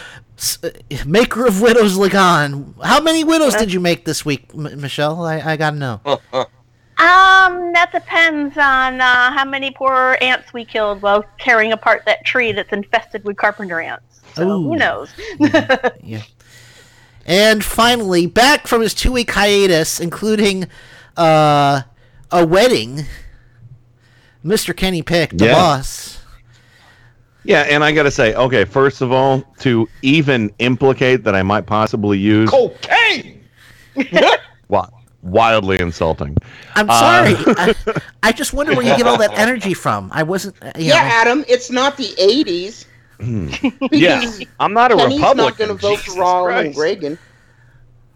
[1.07, 2.75] maker of widows Lagan.
[2.83, 5.25] How many widows did you make this week, M- Michelle?
[5.25, 6.01] I, I gotta know.
[6.97, 12.25] Um, that depends on uh, how many poor ants we killed while tearing apart that
[12.25, 14.21] tree that's infested with carpenter ants.
[14.35, 14.63] So Ooh.
[14.69, 15.11] who knows?
[16.01, 16.23] yeah.
[17.27, 20.67] And finally, back from his two-week hiatus, including
[21.17, 21.83] uh,
[22.31, 23.07] a wedding,
[24.45, 24.75] Mr.
[24.75, 25.53] Kenny Peck, the Yeah.
[25.55, 26.14] boss.
[27.45, 31.43] Yeah, and I got to say, okay, first of all, to even implicate that I
[31.43, 33.45] might possibly use cocaine.
[34.69, 34.89] Wi-
[35.23, 36.37] wildly insulting.
[36.75, 37.35] I'm Uh, sorry.
[37.59, 37.75] I,
[38.23, 40.11] I just wonder where you get all that energy from.
[40.13, 40.57] I wasn't.
[40.63, 42.87] uh, You Yeah, know, Adam, it's not the '80s.
[43.93, 45.37] yeah, I'm not a Kenny's Republican.
[45.37, 47.19] not going to vote for Ronald Reagan.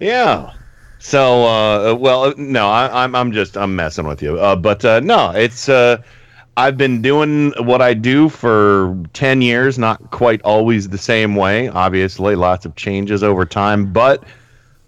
[0.00, 0.52] Yeah.
[0.98, 4.38] So, uh, well, no, I, I'm, I'm just, I'm messing with you.
[4.40, 6.02] Uh, but uh, no, it's, uh,
[6.59, 11.68] I've been doing what I do for 10 years, not quite always the same way.
[11.68, 14.24] Obviously, lots of changes over time, but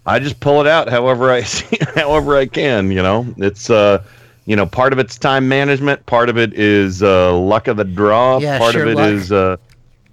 [0.04, 2.90] I just pull it out however I see, however I can.
[2.90, 4.02] You know, it's, uh,
[4.46, 7.84] you know, part of it's time management, part of it is uh, luck of the
[7.84, 9.12] draw, Yeah, part sure of it luck.
[9.12, 9.30] is.
[9.30, 9.56] Uh,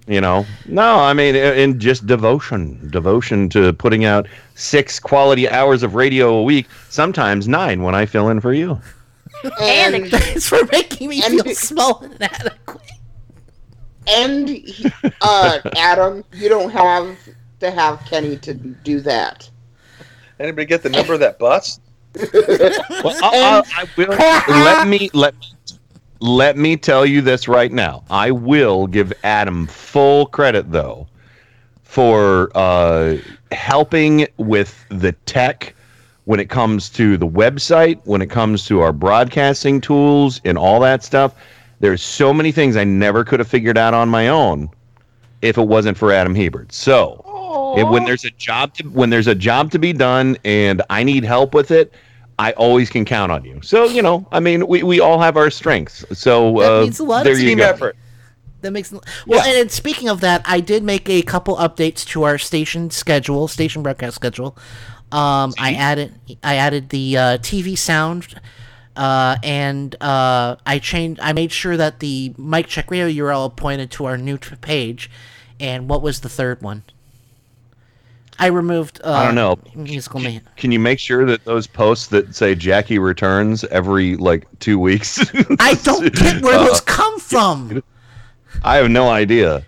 [0.06, 5.82] you know, no, I mean, in just devotion, devotion to putting out six quality hours
[5.82, 8.80] of radio a week, sometimes nine when I fill in for you.
[9.60, 12.82] And thanks for making me and- feel small and inadequate.
[14.10, 14.62] And
[15.20, 17.16] uh, Adam, you don't have
[17.60, 19.48] to have Kenny to do that.
[20.40, 21.80] Anybody get the number of that bus?
[23.04, 24.08] Well, I'll, I'll, I will
[24.64, 25.34] let me let
[26.20, 28.02] let me tell you this right now.
[28.10, 31.06] I will give Adam full credit though
[31.84, 33.18] for uh,
[33.52, 35.74] helping with the tech
[36.28, 40.78] when it comes to the website, when it comes to our broadcasting tools and all
[40.78, 41.34] that stuff.
[41.80, 44.68] There's so many things I never could have figured out on my own
[45.40, 46.70] if it wasn't for Adam Hebert.
[46.70, 47.24] So,
[47.90, 51.24] when there's a job to, when there's a job to be done and I need
[51.24, 51.94] help with it,
[52.38, 53.62] I always can count on you.
[53.62, 56.04] So, you know, I mean, we, we all have our strengths.
[56.12, 57.54] So, That uh, means a lot there you me.
[57.54, 57.92] go.
[58.60, 59.40] That makes well.
[59.40, 63.48] And, and speaking of that, I did make a couple updates to our station schedule,
[63.48, 64.58] station broadcast schedule.
[65.12, 68.38] Um, I added I added the uh, TV sound,
[68.96, 71.20] uh, and uh, I changed.
[71.22, 75.10] I made sure that the mic check radio URL pointed to our new t- page.
[75.60, 76.82] And what was the third one?
[78.38, 79.00] I removed.
[79.02, 79.58] Uh, I don't know.
[79.74, 80.42] Musical man.
[80.56, 85.18] Can you make sure that those posts that say Jackie returns every like two weeks?
[85.58, 87.82] I don't get where Uh, those come from.
[88.62, 89.64] I have no idea.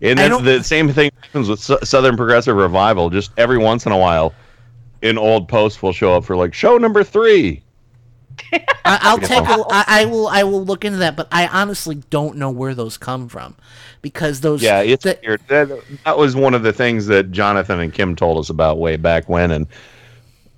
[0.00, 3.10] And that's the same thing happens with Sou- Southern Progressive Revival.
[3.10, 4.32] Just every once in a while,
[5.02, 7.62] an old post will show up for like show number three.
[8.52, 9.42] I, I'll take.
[9.42, 10.28] A, I, I will.
[10.28, 13.56] I will look into that, but I honestly don't know where those come from,
[14.00, 14.62] because those.
[14.62, 15.40] Yeah, it's that- weird.
[15.48, 15.68] That,
[16.04, 19.28] that was one of the things that Jonathan and Kim told us about way back
[19.28, 19.66] when, and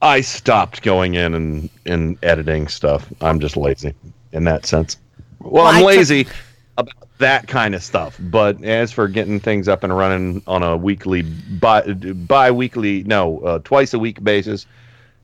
[0.02, 3.10] I stopped going in and, and editing stuff.
[3.22, 3.94] I'm just lazy
[4.32, 4.98] in that sense.
[5.40, 6.26] Well, Well, I I'm took- lazy
[6.80, 10.76] about that kind of stuff, but as for getting things up and running on a
[10.76, 14.66] weekly, bi bi-weekly, no, uh, twice a week basis,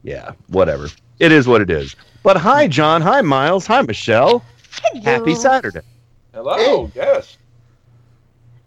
[0.02, 0.88] yeah, whatever.
[1.18, 1.96] It is what it is.
[2.22, 3.00] But hi, John.
[3.02, 3.66] Hi, Miles.
[3.66, 4.44] Hi, Michelle.
[5.02, 5.80] Happy Saturday.
[6.34, 6.90] Hello.
[6.94, 7.38] Yes.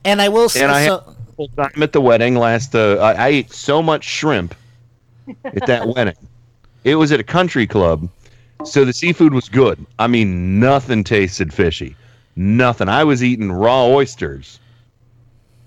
[0.06, 0.64] And I will say.
[0.64, 2.74] And I so, had a full time at the wedding last.
[2.74, 4.56] Uh, I, I ate so much shrimp
[5.44, 6.16] at that wedding.
[6.84, 8.10] It was at a country club,
[8.64, 9.86] so the seafood was good.
[10.00, 11.96] I mean, nothing tasted fishy.
[12.42, 12.88] Nothing.
[12.88, 14.60] I was eating raw oysters,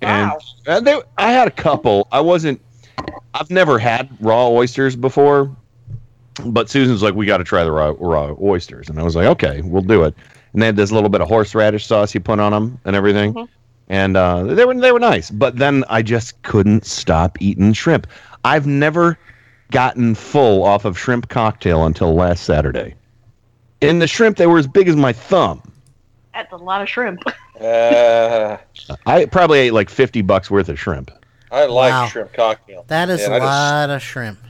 [0.01, 0.33] and
[0.67, 2.09] uh, they, I had a couple.
[2.11, 2.61] I wasn't.
[3.35, 5.55] I've never had raw oysters before,
[6.47, 9.27] but Susan's like, "We got to try the raw, raw oysters," and I was like,
[9.27, 10.15] "Okay, we'll do it."
[10.53, 13.49] And they had this little bit of horseradish sauce you put on them and everything
[13.89, 15.31] and uh, they were they were nice.
[15.31, 18.07] But then I just couldn't stop eating shrimp.
[18.45, 19.19] I've never
[19.71, 22.95] gotten full off of shrimp cocktail until last Saturday.
[23.81, 25.72] In the shrimp, they were as big as my thumb.
[26.35, 27.23] That's a lot of shrimp.
[27.61, 28.57] Uh,
[29.07, 31.13] I probably ate like fifty bucks worth of shrimp.
[31.53, 32.07] I like Wow.
[32.09, 32.85] shrimp cocktail.
[32.89, 34.41] that is Man, a I lot of shrimp.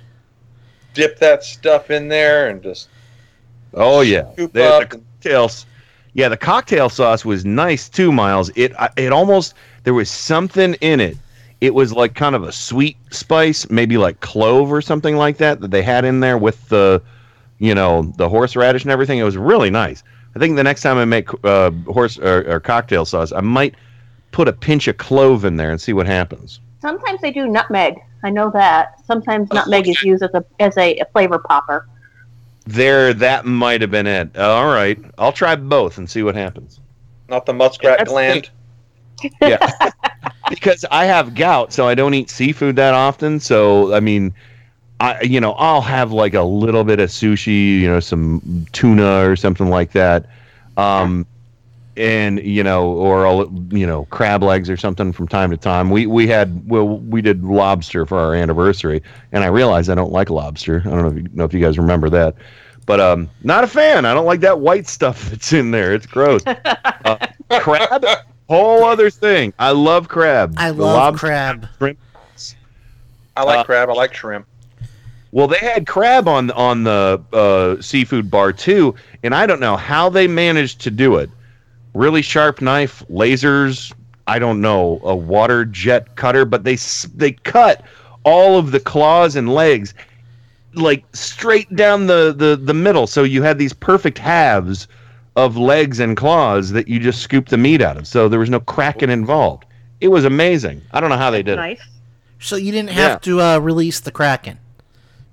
[0.94, 2.88] dip that stuff in there and just
[3.74, 5.66] Oh yeah, the, the cocktails.
[6.14, 8.50] Yeah, the cocktail sauce was nice too, Miles.
[8.54, 9.54] It it almost
[9.84, 11.18] there was something in it.
[11.60, 15.60] It was like kind of a sweet spice, maybe like clove or something like that
[15.60, 17.02] that they had in there with the,
[17.58, 19.18] you know, the horseradish and everything.
[19.18, 20.02] It was really nice.
[20.34, 23.74] I think the next time I make uh, horse or, or cocktail sauce, I might
[24.30, 26.60] put a pinch of clove in there and see what happens.
[26.80, 28.00] Sometimes they do nutmeg.
[28.24, 29.04] I know that.
[29.06, 31.86] Sometimes nutmeg is used as a as a, a flavor popper.
[32.64, 34.36] There, that might have been it.
[34.38, 36.80] All right, I'll try both and see what happens.
[37.28, 38.50] not the muskrat That's gland.
[39.40, 39.90] Yeah.
[40.48, 43.40] because I have gout, so I don't eat seafood that often.
[43.40, 44.34] So I mean,
[45.02, 49.28] I you know I'll have like a little bit of sushi, you know, some tuna
[49.28, 50.26] or something like that,
[50.76, 51.26] um,
[51.96, 55.90] and you know, or I'll you know crab legs or something from time to time.
[55.90, 59.02] We we had well we did lobster for our anniversary,
[59.32, 60.80] and I realized I don't like lobster.
[60.86, 62.36] I don't know if you know if you guys remember that.
[62.86, 64.04] But um, not a fan.
[64.04, 65.94] I don't like that white stuff that's in there.
[65.94, 66.42] It's gross.
[66.46, 67.26] Uh,
[67.60, 68.04] crab,
[68.48, 69.52] whole other thing.
[69.58, 70.54] I love crab.
[70.56, 71.66] I The love lobster, crab.
[71.78, 71.98] shrimp.
[73.36, 73.88] I like Uh, crab.
[73.88, 74.46] I like shrimp.
[75.32, 79.76] Well, they had crab on on the uh, seafood bar too, and I don't know
[79.76, 81.30] how they managed to do it.
[81.94, 83.92] Really sharp knife, lasers.
[84.26, 86.76] I don't know a water jet cutter, but they
[87.14, 87.82] they cut
[88.24, 89.94] all of the claws and legs
[90.74, 93.06] like straight down the the the middle.
[93.06, 94.86] So you had these perfect halves
[95.36, 98.06] of legs and claws that you just scooped the meat out of.
[98.06, 99.64] So there was no cracking involved.
[100.02, 100.82] It was amazing.
[100.92, 101.56] I don't know how they did it.
[101.56, 101.80] Nice.
[102.38, 103.18] So you didn't have Yeah.
[103.18, 104.58] to uh, release the kraken,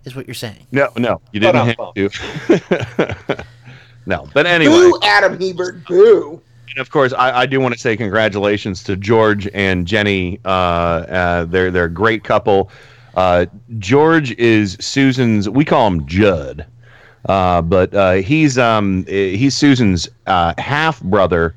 [0.09, 0.67] is what you're saying?
[0.71, 3.45] No, no, you didn't I'm have to.
[4.05, 4.73] no, but anyway.
[4.73, 6.41] Boo, Adam Hebert, boo.
[6.69, 10.39] And of course, I, I do want to say congratulations to George and Jenny.
[10.45, 12.69] Uh, uh, they're they're a great couple.
[13.15, 13.45] Uh,
[13.79, 15.49] George is Susan's.
[15.49, 16.65] We call him Judd,
[17.27, 21.55] uh, but uh, he's um he's Susan's uh, half brother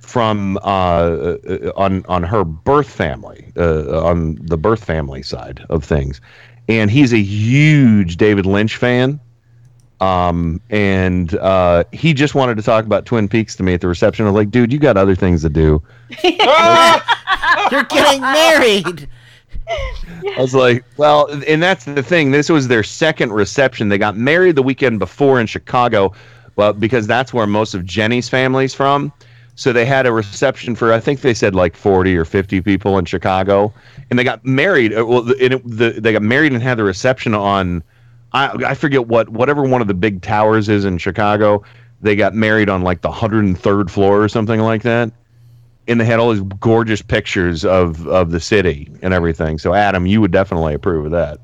[0.00, 5.82] from uh, uh, on on her birth family, uh, on the birth family side of
[5.84, 6.20] things,
[6.68, 9.20] and he's a huge David Lynch fan.
[10.00, 13.86] Um, and uh, he just wanted to talk about Twin Peaks to me at the
[13.86, 14.26] reception.
[14.26, 15.80] I was like, dude, you got other things to do.
[16.24, 19.08] You're getting married.
[20.36, 22.32] I was like, well, and that's the thing.
[22.32, 23.88] This was their second reception.
[23.88, 26.12] They got married the weekend before in Chicago,
[26.56, 29.12] well, because that's where most of Jenny's family's from.
[29.54, 32.98] So they had a reception for, I think they said like 40 or 50 people
[32.98, 33.72] in Chicago.
[34.10, 34.96] And they got married.
[34.96, 37.82] uh, Well, and it, the, they got married and had the reception on,
[38.32, 41.62] I, I forget what, whatever one of the big towers is in Chicago.
[42.00, 45.12] They got married on like the 103rd floor or something like that
[45.88, 49.58] and they had all these gorgeous pictures of of the city and everything.
[49.58, 51.38] So Adam, you would definitely approve of that.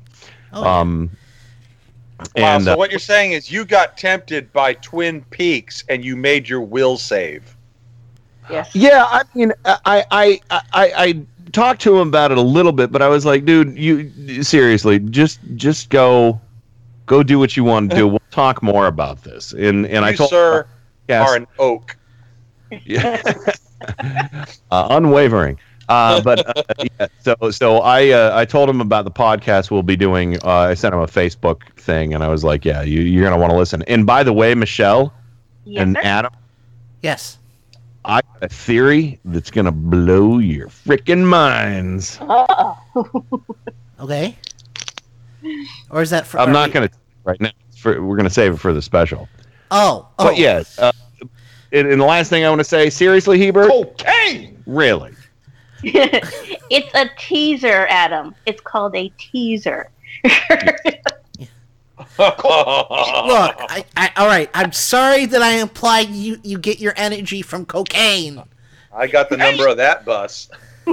[0.53, 1.09] um,
[2.19, 2.55] Wow.
[2.55, 6.15] and so uh, what you're saying is you got tempted by Twin Peaks and you
[6.15, 7.55] made your will save.
[8.49, 8.75] Yes.
[8.75, 10.61] yeah, I mean, I I I I,
[10.97, 14.43] I talked to him about it a little bit, but I was like, dude, you
[14.43, 16.39] seriously just just go
[17.05, 18.07] go do what you want to do.
[18.07, 19.53] We'll talk more about this.
[19.53, 20.67] And and I you, told sir,
[21.07, 21.27] Yes.
[21.27, 21.95] are an oak.
[24.71, 25.59] uh, unwavering.
[25.87, 26.63] Uh, but uh,
[26.99, 30.37] yeah, so so I uh, I told him about the podcast we'll be doing.
[30.43, 33.39] Uh, I sent him a Facebook thing, and I was like, "Yeah, you, you're gonna
[33.41, 35.11] want to listen." And by the way, Michelle
[35.75, 36.31] and Adam,
[37.01, 37.38] Yes.
[38.05, 42.19] I got a theory that's gonna blow your freaking minds.
[43.99, 44.35] Okay.
[45.89, 46.39] Or is that for?
[46.39, 46.89] I'm not we- gonna
[47.23, 47.51] right now.
[47.77, 49.27] For, we're gonna save it for the special.
[49.71, 50.07] Oh.
[50.17, 50.25] oh.
[50.25, 50.63] But yeah.
[50.77, 50.91] Uh,
[51.71, 54.63] and, and the last thing I want to say, seriously, Hebert, cocaine.
[54.65, 55.13] Really?
[55.83, 58.33] it's a teaser, Adam.
[58.45, 59.91] It's called a teaser.
[62.19, 64.49] Look, I, I, all right.
[64.53, 68.43] I'm sorry that I implied you, you get your energy from cocaine.
[68.93, 70.49] I got the number of that bus.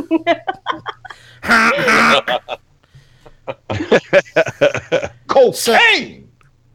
[5.27, 6.28] Cocaine.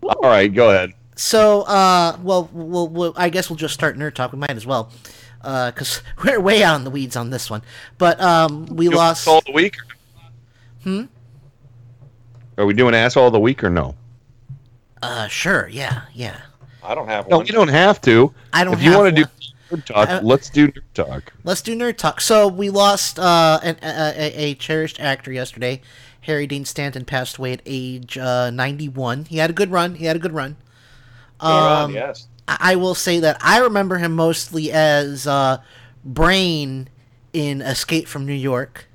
[0.03, 0.93] All right, go ahead.
[1.15, 4.31] So, uh, well, we'll, we'll, I guess we'll just start nerd talk.
[4.31, 4.91] We might as well,
[5.41, 7.61] because we're way out in the weeds on this one.
[7.97, 9.27] But um, we You lost.
[9.27, 9.77] asshole the week?
[10.83, 11.03] Hmm.
[12.57, 13.95] Are we doing asshole of the week or no?
[15.01, 15.67] Uh, sure.
[15.67, 16.03] Yeah.
[16.13, 16.39] Yeah.
[16.83, 17.45] I don't have No, one.
[17.45, 18.33] you don't have to.
[18.53, 19.29] I don't If you want to do
[19.75, 21.33] nerd talk, I- let's do nerd talk.
[21.43, 22.21] Let's do nerd talk.
[22.21, 25.81] So we lost uh, an, a, a, a cherished actor yesterday.
[26.21, 29.25] Harry Dean Stanton passed away at age uh, 91.
[29.25, 29.95] He had a good run.
[29.95, 30.57] He had a good run.
[31.39, 32.27] Um, yes.
[32.47, 35.57] I I will say that I remember him mostly as uh,
[36.03, 36.89] Brain
[37.33, 38.87] in Escape from New York.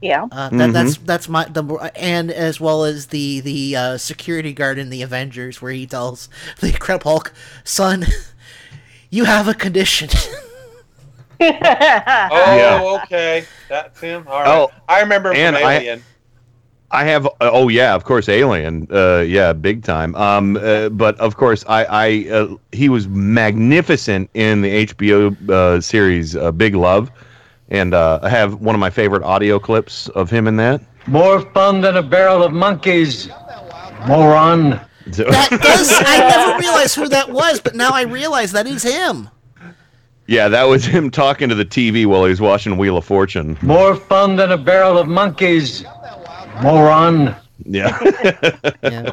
[0.00, 0.26] Yeah.
[0.32, 1.04] Uh, that, That's Mm-hmm.
[1.06, 5.60] that's my the and as well as the the uh, security guard in the Avengers,
[5.60, 6.28] where he tells
[6.60, 7.32] the Incredible Hulk,
[7.64, 8.06] "Son,
[9.10, 10.08] you have a condition."
[11.40, 12.98] Oh, Yeah.
[13.04, 13.46] okay.
[13.68, 14.26] That's him.
[14.28, 14.48] All right.
[14.48, 16.04] Oh, I remember and from I- Alien.
[16.92, 17.28] I have.
[17.40, 18.88] Oh yeah, of course, Alien.
[18.90, 20.14] Uh, yeah, big time.
[20.16, 21.84] Um, uh, but of course, I.
[21.84, 27.10] I uh, he was magnificent in the HBO uh, series uh, Big Love,
[27.70, 30.80] and uh, I have one of my favorite audio clips of him in that.
[31.06, 33.28] More fun than a barrel of monkeys.
[34.06, 34.70] Moron.
[35.06, 35.92] that does.
[36.06, 39.28] I never realized who that was, but now I realize that is him.
[40.26, 43.58] Yeah, that was him talking to the TV while he was watching Wheel of Fortune.
[43.62, 45.84] More fun than a barrel of monkeys.
[46.62, 47.34] Moron.
[47.66, 47.98] Yeah.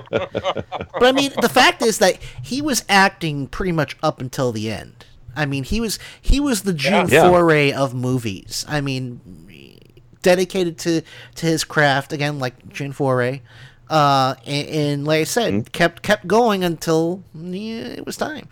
[0.10, 4.72] But I mean, the fact is that he was acting pretty much up until the
[4.72, 5.06] end.
[5.38, 7.30] I mean, he was he was the June Yeah.
[7.30, 8.66] foray of movies.
[8.68, 9.22] I mean,
[10.22, 11.02] dedicated to
[11.36, 13.42] to his craft again, like June Foray.
[13.90, 15.62] Uh, and, and like I said, Mm-hmm.
[15.72, 18.48] kept kept going until yeah, it was time.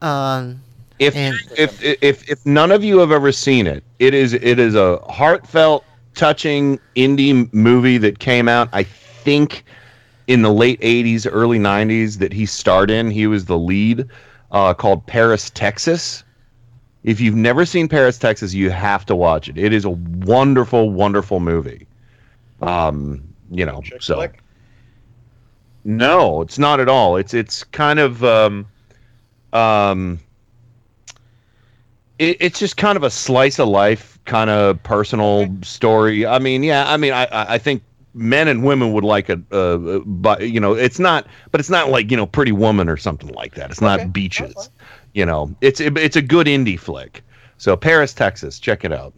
[0.00, 0.60] Um,
[0.98, 1.14] If,
[1.58, 4.98] if if if none of you have ever seen it, it is it is a
[5.08, 5.84] heartfelt,
[6.14, 8.68] touching indie movie that came out.
[8.72, 9.64] I think
[10.26, 13.10] in the late '80s, early '90s that he starred in.
[13.10, 14.06] He was the lead,
[14.52, 16.24] uh, called Paris, Texas.
[17.02, 19.56] If you've never seen Paris, Texas, you have to watch it.
[19.56, 21.86] It is a wonderful, wonderful movie.
[22.60, 24.28] Um, you know, so
[25.84, 27.16] no, it's not at all.
[27.16, 28.66] It's it's kind of um,
[29.52, 30.20] um,
[32.18, 36.26] it, it's just kind of a slice of life, kind of personal story.
[36.26, 37.82] I mean, yeah, I mean, I I I think
[38.14, 41.90] men and women would like it, uh, but you know, it's not, but it's not
[41.90, 43.70] like you know, Pretty Woman or something like that.
[43.70, 44.70] It's not beaches.
[45.14, 47.22] You know, it's it, it's a good indie flick.
[47.58, 49.12] So Paris, Texas, check it out.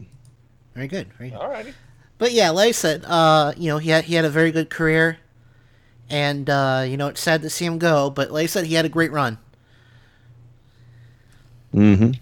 [0.74, 1.12] Very good.
[1.14, 1.38] Very good.
[1.38, 1.74] Alrighty.
[2.18, 4.70] But yeah, like I said, uh, you know, he had he had a very good
[4.70, 5.18] career,
[6.08, 8.10] and uh, you know, it's sad to see him go.
[8.10, 9.38] But like I said, he had a great run.
[11.74, 12.12] Mm-hmm.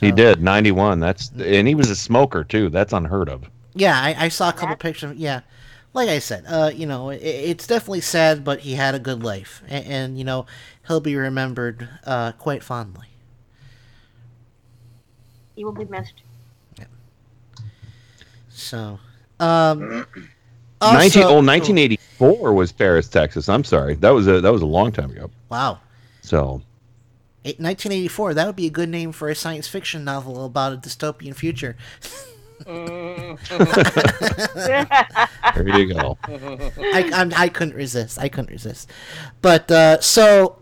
[0.00, 1.00] He did ninety one.
[1.00, 2.68] That's and he was a smoker too.
[2.68, 3.44] That's unheard of.
[3.74, 5.16] Yeah, I, I saw a couple pictures.
[5.16, 5.40] Yeah,
[5.94, 9.22] like I said, uh, you know, it, it's definitely sad, but he had a good
[9.22, 10.44] life, and, and you know,
[10.86, 13.06] he'll be remembered uh, quite fondly.
[15.56, 16.22] He will be missed.
[18.50, 19.00] So,
[19.40, 20.06] um,
[20.82, 23.48] 19, oh, 1984 was Paris, Texas.
[23.48, 23.94] I'm sorry.
[23.96, 25.30] That was a that was a long time ago.
[25.48, 25.80] Wow.
[26.22, 26.62] So
[27.42, 28.34] 1984.
[28.34, 31.76] That would be a good name for a science fiction novel about a dystopian future.
[32.66, 33.36] there
[35.78, 36.18] you go.
[36.28, 38.18] I, I'm, I couldn't resist.
[38.18, 38.90] I couldn't resist.
[39.42, 40.58] But uh, so,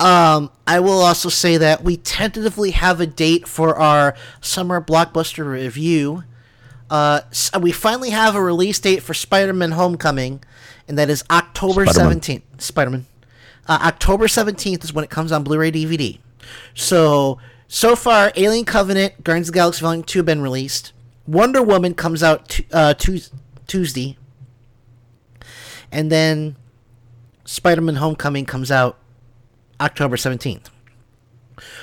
[0.00, 5.50] um, I will also say that we tentatively have a date for our summer blockbuster
[5.50, 6.24] review.
[6.90, 10.42] Uh, s- we finally have a release date for Spider-Man: Homecoming,
[10.86, 11.94] and that is October Spider-Man.
[11.94, 12.62] seventeenth.
[12.62, 13.06] Spider-Man.
[13.66, 16.18] Uh, October seventeenth is when it comes on Blu-ray DVD.
[16.74, 17.38] So
[17.68, 20.92] so far, Alien Covenant, Guardians of the Galaxy Volume Two have been released.
[21.26, 23.30] Wonder Woman comes out t- uh, Tues-
[23.66, 24.16] Tuesday,
[25.90, 26.56] and then
[27.44, 28.98] Spider-Man: Homecoming comes out
[29.80, 30.70] October seventeenth.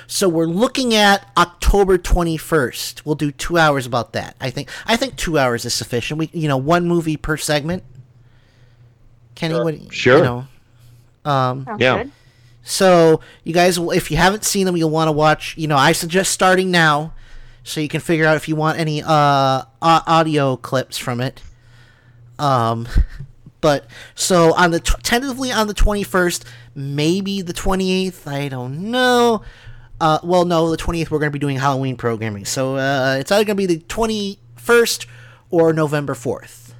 [0.06, 3.04] So we're looking at October twenty first.
[3.04, 4.36] We'll do two hours about that.
[4.40, 4.68] I think.
[4.86, 6.18] I think two hours is sufficient.
[6.18, 7.82] We, you know, one movie per segment.
[9.34, 9.76] Kenny, what?
[9.76, 10.18] do you- Sure.
[10.18, 10.46] You know,
[11.30, 12.02] um, Sounds Yeah.
[12.04, 12.12] good.
[12.64, 15.56] So you guys, if you haven't seen them, you'll want to watch.
[15.56, 17.12] You know, I suggest starting now,
[17.62, 21.42] so you can figure out if you want any uh, audio clips from it.
[22.38, 22.88] Um,
[23.60, 28.26] but so on the tentatively on the twenty first, maybe the twenty eighth.
[28.26, 29.42] I don't know.
[30.00, 33.30] Uh, well, no, the twentieth we're going to be doing Halloween programming, so uh, it's
[33.30, 35.06] either going to be the twenty first
[35.50, 36.74] or November fourth.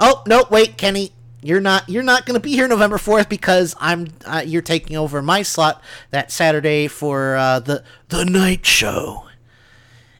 [0.00, 0.46] Oh no!
[0.50, 1.12] Wait, Kenny,
[1.42, 4.96] you're not you're not going to be here November fourth because I'm uh, you're taking
[4.96, 9.24] over my slot that Saturday for uh, the the night show,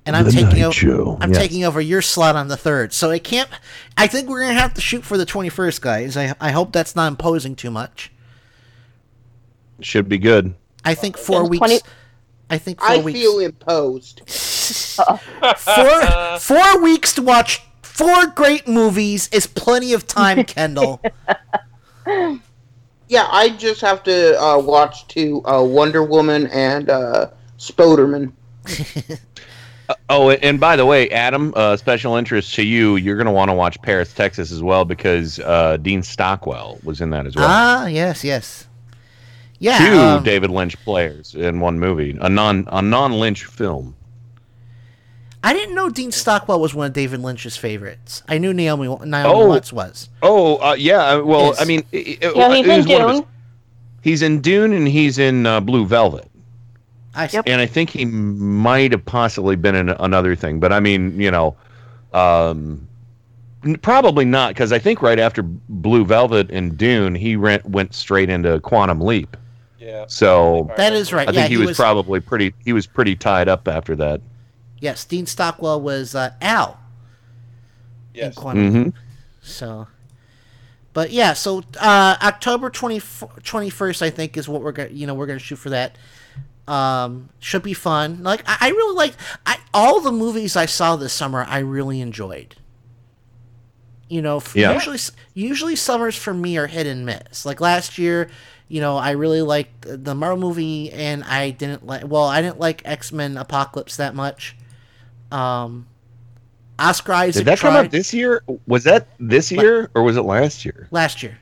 [0.06, 1.16] and I'm The taking over.
[1.20, 1.38] I'm yes.
[1.38, 3.48] taking over your slot on the third, so it can't.
[3.96, 6.16] I think we're going to have to shoot for the twenty first, guys.
[6.16, 8.10] I I hope that's not imposing too much.
[9.80, 10.54] should be good.
[10.84, 11.80] I think four Then weeks.
[12.50, 13.18] I think four I weeks.
[13.18, 14.22] feel imposed.
[15.56, 17.62] four four weeks to watch
[17.98, 21.02] four great movies is plenty of time, Kendall.
[23.10, 28.32] Yeah, I just have to uh, watch two uh, Wonder Woman and uh, Spoderman.
[30.10, 33.48] Oh, and by the way, Adam, uh, special interest to you, you're going to want
[33.48, 37.46] to watch Paris, Texas as well because uh, Dean Stockwell was in that as well.
[37.48, 38.66] ah, yes, yes.
[39.60, 39.78] Yeah.
[39.78, 43.96] Two um, David Lynch players in one movie, a non a non Lynch film.
[45.48, 48.22] I didn't know Dean Stockwell was one of David Lynch's favorites.
[48.28, 49.46] I knew Naomi Naomi Oh.
[49.46, 50.10] Watts was.
[50.22, 51.14] Oh, uh, yeah.
[51.14, 51.62] uh, Well, Yes.
[51.62, 53.28] I mean, it, it- Yeah, he's it in was one his- Dune.
[54.02, 56.30] he's in Dune and he's in uh, Blue Velvet.
[57.14, 61.18] I And I think he might have possibly been in another thing, but I mean,
[61.18, 61.56] you know,
[62.12, 62.86] um,
[63.80, 68.28] probably not because I think right after Blue Velvet and Dune, he went went straight
[68.28, 69.34] into Quantum Leap.
[69.80, 70.04] Yeah.
[70.08, 71.22] So That is right.
[71.26, 72.52] I think Yeah, he, he was, was- probably pretty.
[72.66, 74.20] He was pretty tied up after that.
[74.80, 76.78] Yes, Dean Stockwell was uh, Al.
[78.14, 78.36] Yes.
[78.36, 78.74] In Quantum.
[78.74, 78.92] Mhm.
[79.42, 79.86] So,
[80.92, 85.14] but yeah, so uh, October 20, 21st, I think, is what we're gonna, you know,
[85.14, 85.96] we're gonna shoot for that.
[86.66, 88.22] Um, should be fun.
[88.22, 89.14] Like I, I really like
[89.46, 91.44] I all the movies I saw this summer.
[91.48, 92.56] I really enjoyed.
[94.08, 94.72] You know, f- Yeah.
[94.74, 94.98] usually
[95.34, 97.46] usually summers for me are hit and miss.
[97.46, 98.28] Like last year,
[98.68, 102.04] you know, I really liked the- the Marvel movie, and I didn't like.
[102.06, 104.54] Well, I didn't like X Men Apocalypse that much.
[105.30, 105.86] Um,
[106.78, 108.42] Oscar Isaac Did that come tried out this year?
[108.66, 110.88] Was that this year or was it last year?
[110.90, 111.38] last year.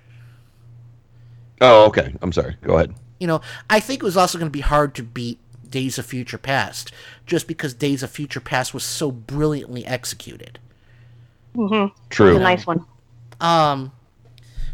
[1.60, 2.14] Oh, okay.
[2.22, 2.56] I'm sorry.
[2.62, 2.94] Go ahead.
[3.18, 3.40] You know,
[3.70, 5.38] I think it was also going to be hard to beat
[5.68, 6.92] Days of Future Past,
[7.24, 10.58] just because Days of Future Past was so brilliantly executed.
[11.54, 11.94] Mm-hmm.
[12.10, 12.28] True.
[12.28, 12.84] It's a nice one.
[13.40, 13.92] Um,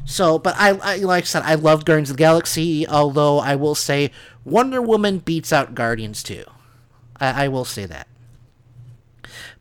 [0.05, 2.87] so, but I, I like I said, I love Guardians of the Galaxy.
[2.87, 4.11] Although I will say,
[4.45, 6.45] Wonder Woman beats out Guardians too.
[7.21, 8.09] I, I will say that.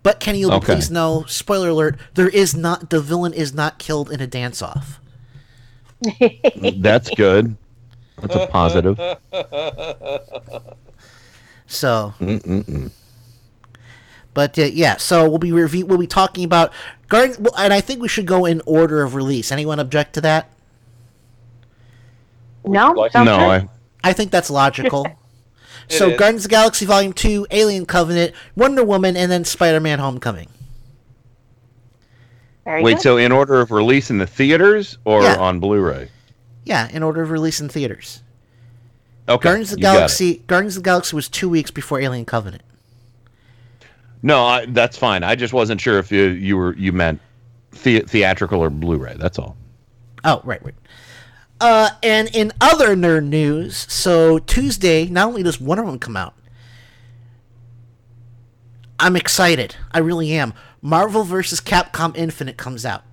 [0.03, 0.73] But Kenny, you'll Okay.
[0.73, 4.61] please know, spoiler alert: there is not the villain is not killed in a dance
[4.61, 4.99] off.
[6.77, 7.55] That's good.
[8.21, 8.99] That's a positive.
[11.67, 12.91] So, Mm-mm-mm.
[14.33, 16.73] but uh, yeah, so we'll be review we'll be talking about
[17.07, 19.51] Guardian, well, and I think we should go in order of release.
[19.53, 20.49] Anyone object to that?
[22.65, 23.37] No, No.
[23.51, 23.69] I,
[24.03, 25.17] I think that's logical.
[25.91, 26.17] It so is.
[26.17, 30.47] Guardians of the Galaxy Volume 2, Alien Covenant, Wonder Woman, and then Spider-Man Homecoming.
[32.65, 32.93] Very wait.
[32.93, 33.01] good.
[33.01, 35.35] So in order of release in the theaters or Yeah.
[35.37, 36.09] on Blu-ray?
[36.63, 38.21] Yeah, in order of release in theaters.
[39.27, 39.43] Okay.
[39.43, 39.97] Guardians of the you got it.
[39.97, 42.63] Galaxy Guardians of the Galaxy was 2 weeks before Alien Covenant.
[44.23, 45.23] No, I, that's fine.
[45.23, 47.19] I just wasn't sure if you you were you meant
[47.83, 49.15] the, theatrical or Blu-ray.
[49.17, 49.57] That's all.
[50.23, 50.75] Oh, right, right.
[51.61, 56.33] Uh, and in other nerd news, so Tuesday, not only does Wonder Woman come out,
[58.99, 59.75] I'm excited.
[59.91, 60.55] I really am.
[60.81, 61.61] Marvel vs.
[61.61, 63.03] Capcom Infinite comes out.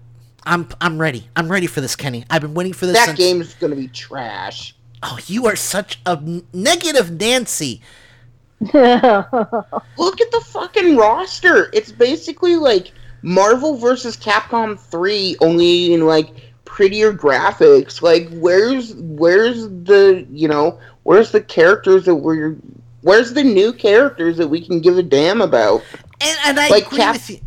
[0.45, 1.29] I'm I'm ready.
[1.37, 2.25] I'm ready for this, Kenny.
[2.31, 2.97] I've been waiting for this.
[2.97, 3.19] That since...
[3.19, 4.75] game's gonna be trash.
[5.03, 6.19] Oh, you are such a
[6.55, 7.83] negative Nancy.
[8.61, 11.69] Look at the fucking roster.
[11.75, 14.16] It's basically like Marvel vs.
[14.16, 16.48] Capcom 3 only in like
[16.79, 18.03] prettier graphics.
[18.03, 22.55] Like where's where's the, you know, where's the characters that we're
[23.01, 25.83] where's the new characters that we can give a damn about?
[26.21, 27.41] And, and I Like agree Cap- with you.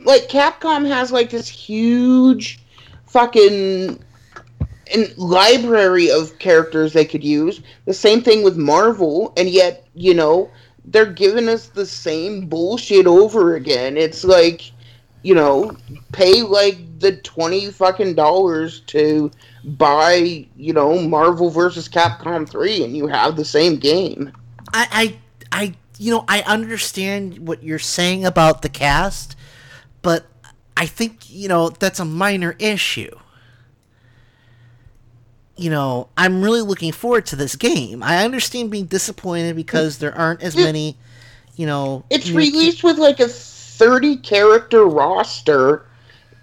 [0.00, 2.60] Like Capcom has like this huge
[3.06, 4.04] fucking
[4.92, 7.62] an library of characters they could use.
[7.86, 10.50] The same thing with Marvel, and yet, you know,
[10.84, 13.96] they're giving us the same bullshit over again.
[13.96, 14.72] It's like,
[15.22, 15.76] you know,
[16.12, 19.30] pay like the twenty fucking dollars to
[19.64, 24.32] buy, you know, Marvel versus Capcom three, and you have the same game.
[24.72, 25.18] I,
[25.52, 29.36] I, I, you know, I understand what you're saying about the cast,
[30.02, 30.26] but
[30.76, 33.14] I think you know that's a minor issue.
[35.56, 38.02] You know, I'm really looking forward to this game.
[38.02, 40.96] I understand being disappointed because there aren't as many,
[41.54, 42.04] you know.
[42.08, 43.28] It's released with like a
[43.80, 45.86] 30 character roster,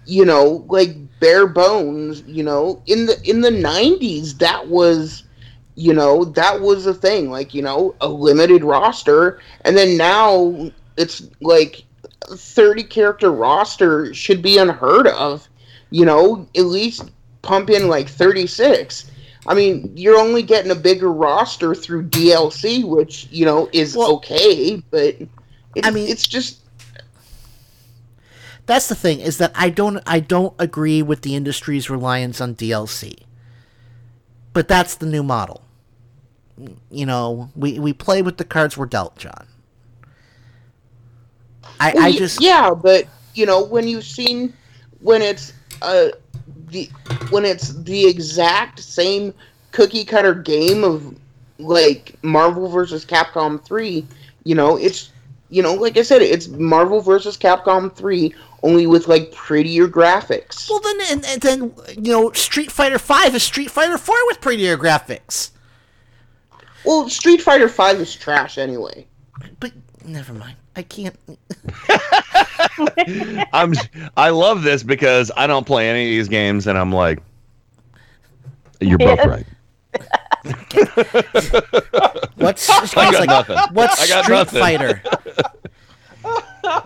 [0.06, 2.82] you know, like bare bones, you know.
[2.86, 5.22] In the in the 90s that was
[5.76, 10.72] you know, that was a thing, like, you know, a limited roster and then now
[10.96, 11.84] it's like
[12.26, 15.48] 30 character roster should be unheard of.
[15.90, 17.08] You know, at least
[17.42, 19.10] pump in like 36.
[19.46, 24.82] I mean, you're only getting a bigger roster through DLC, which, you know, is okay,
[24.90, 25.14] but
[25.76, 26.58] it's, I mean- it's just
[28.68, 32.54] That's the thing is that I don't I don't agree with the industry's reliance on
[32.54, 33.16] DLC.
[34.52, 35.62] But that's the new model.
[36.90, 39.46] You know, we we play with the cards we're dealt, John.
[41.80, 44.52] I Well, I just yeah, but you know when you've seen
[45.00, 46.08] when it's uh
[46.66, 46.90] the
[47.30, 49.32] when it's the exact same
[49.72, 51.16] cookie cutter game of
[51.58, 54.06] like Marvel versus Capcom three,
[54.44, 55.10] you know it's
[55.48, 60.68] you know like I said it's Marvel versus Capcom three only with like prettier graphics.
[60.68, 64.40] Well then and, and then you know Street Fighter 5 is Street Fighter 4 with
[64.40, 65.50] prettier graphics.
[66.84, 69.06] Well, Street Fighter Five is trash anyway.
[69.60, 69.72] But
[70.04, 70.56] never mind.
[70.74, 71.14] I can't
[73.52, 73.74] I'm
[74.16, 77.18] I love this because I don't play any of these games, and I'm like,
[78.80, 79.44] you're both right.
[82.36, 83.58] What's I got like, nothing.
[83.72, 84.60] What's I got Street nothing.
[84.60, 85.02] Fighter?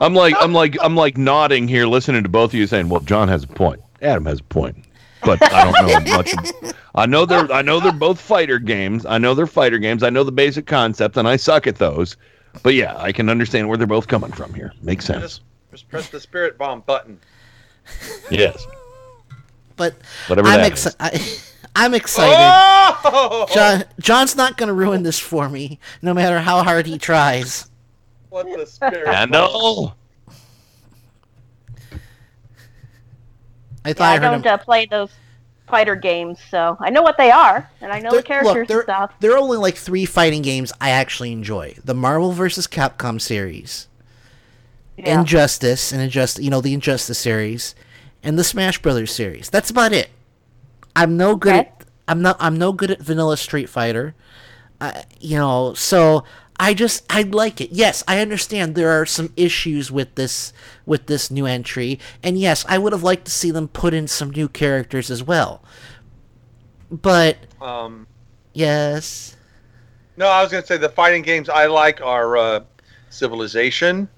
[0.00, 3.00] I'm like I'm like I'm like nodding here, listening to both of you saying, "Well,
[3.00, 3.80] John has a point.
[4.00, 4.84] Adam has a point."
[5.24, 6.34] But I don't know much.
[6.34, 9.06] ab- I know they're I know they're both fighter games.
[9.06, 10.02] I know they're fighter games.
[10.02, 12.16] I know the basic concept, and I suck at those.
[12.62, 14.72] But yeah, I can understand where they're both coming from here.
[14.82, 15.22] Makes sense.
[15.22, 15.40] Just,
[15.70, 17.18] just press the spirit bomb button.
[18.30, 18.64] Yes.
[19.76, 19.94] But
[20.26, 21.22] Whatever I'm that excited.
[21.76, 22.34] I'm excited.
[22.36, 23.46] Oh!
[23.54, 27.70] John John's not going to ruin this for me, no matter how hard he tries.
[28.32, 29.09] What the spirit?
[29.09, 29.92] I know.
[33.84, 34.42] I Yeah, thought I I heard him.
[34.42, 35.10] don't uh, play those
[35.68, 38.78] fighter games, so I know what they are, and I know the characters Look, there,
[38.78, 39.12] and stuff.
[39.20, 42.66] there are only like three fighting games I actually enjoy: the Marvel vs.
[42.66, 43.88] Capcom series,
[44.96, 45.20] Yeah.
[45.20, 47.74] Injustice, and Injustice, you know, the Injustice series,
[48.22, 49.50] and the Smash Brothers series.
[49.50, 50.09] That's about it.
[50.96, 51.50] I'm no good.
[51.52, 51.59] Okay.
[51.68, 52.36] At, I'm not.
[52.40, 54.14] I'm no good at vanilla Street Fighter.
[54.80, 56.24] Uh, you know, so
[56.62, 57.72] I just I like it.
[57.72, 60.52] Yes, I understand there are some issues with this
[60.86, 64.06] with this new entry, and yes, I would have liked to see them put in
[64.06, 65.64] some new characters as well.
[66.89, 68.06] But Um,
[68.52, 69.36] yes,
[70.16, 72.60] no, I was going to say the fighting games I like are uh,
[73.10, 74.09] Civilization,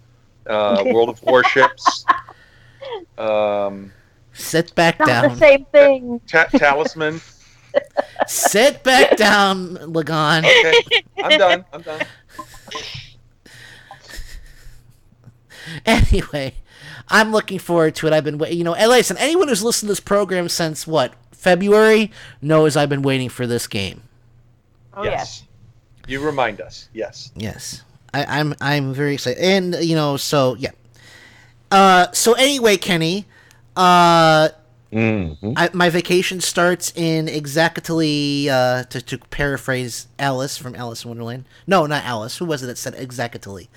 [0.46, 2.04] uh, World of Warships,
[3.16, 3.90] um,
[4.34, 5.28] sit back Not down.
[5.30, 6.20] the same thing.
[6.26, 7.22] Ta- Talisman.
[8.28, 10.44] Sit back down, Lagon.
[10.44, 10.74] Okay,
[11.22, 11.64] I'm done.
[11.72, 12.02] I'm done.
[15.86, 16.54] Anyway,
[17.08, 18.12] I'm looking forward to it.
[18.12, 21.14] I've been, wait- you know, and listen, anyone who's listened to this program since what
[21.32, 22.10] February
[22.42, 24.02] knows I've been waiting for this game.
[24.94, 25.44] Oh, yes.
[26.06, 26.88] You remind us.
[26.92, 27.30] Yes.
[27.34, 27.82] Yes,
[28.12, 30.70] I, I'm I'm very excited, and you know, so yeah.
[31.70, 33.24] Uh, so anyway, Kenny,
[33.74, 34.50] uh,
[34.94, 35.52] Mm-hmm.
[35.56, 41.46] I, my vacation starts in exactly uh, to to paraphrase Alice from Alice in Wonderland.
[41.66, 42.38] No, not Alice.
[42.38, 43.68] Who was it that said exactly?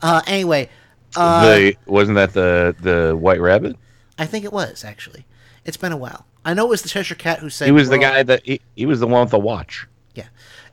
[0.00, 0.70] Uh, anyway,
[1.16, 3.76] uh, the wasn't that the the White Rabbit?
[4.18, 5.26] I think it was actually.
[5.66, 6.26] It's been a while.
[6.44, 8.60] I know it was the Cheshire Cat who said He was the guy that he,
[8.76, 9.86] he was the one with the watch.
[10.14, 10.26] Yeah.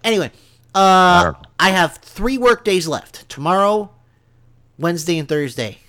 [0.03, 0.31] Anyway,
[0.73, 3.91] uh, I have three work days left: tomorrow,
[4.77, 5.79] Wednesday, and Thursday,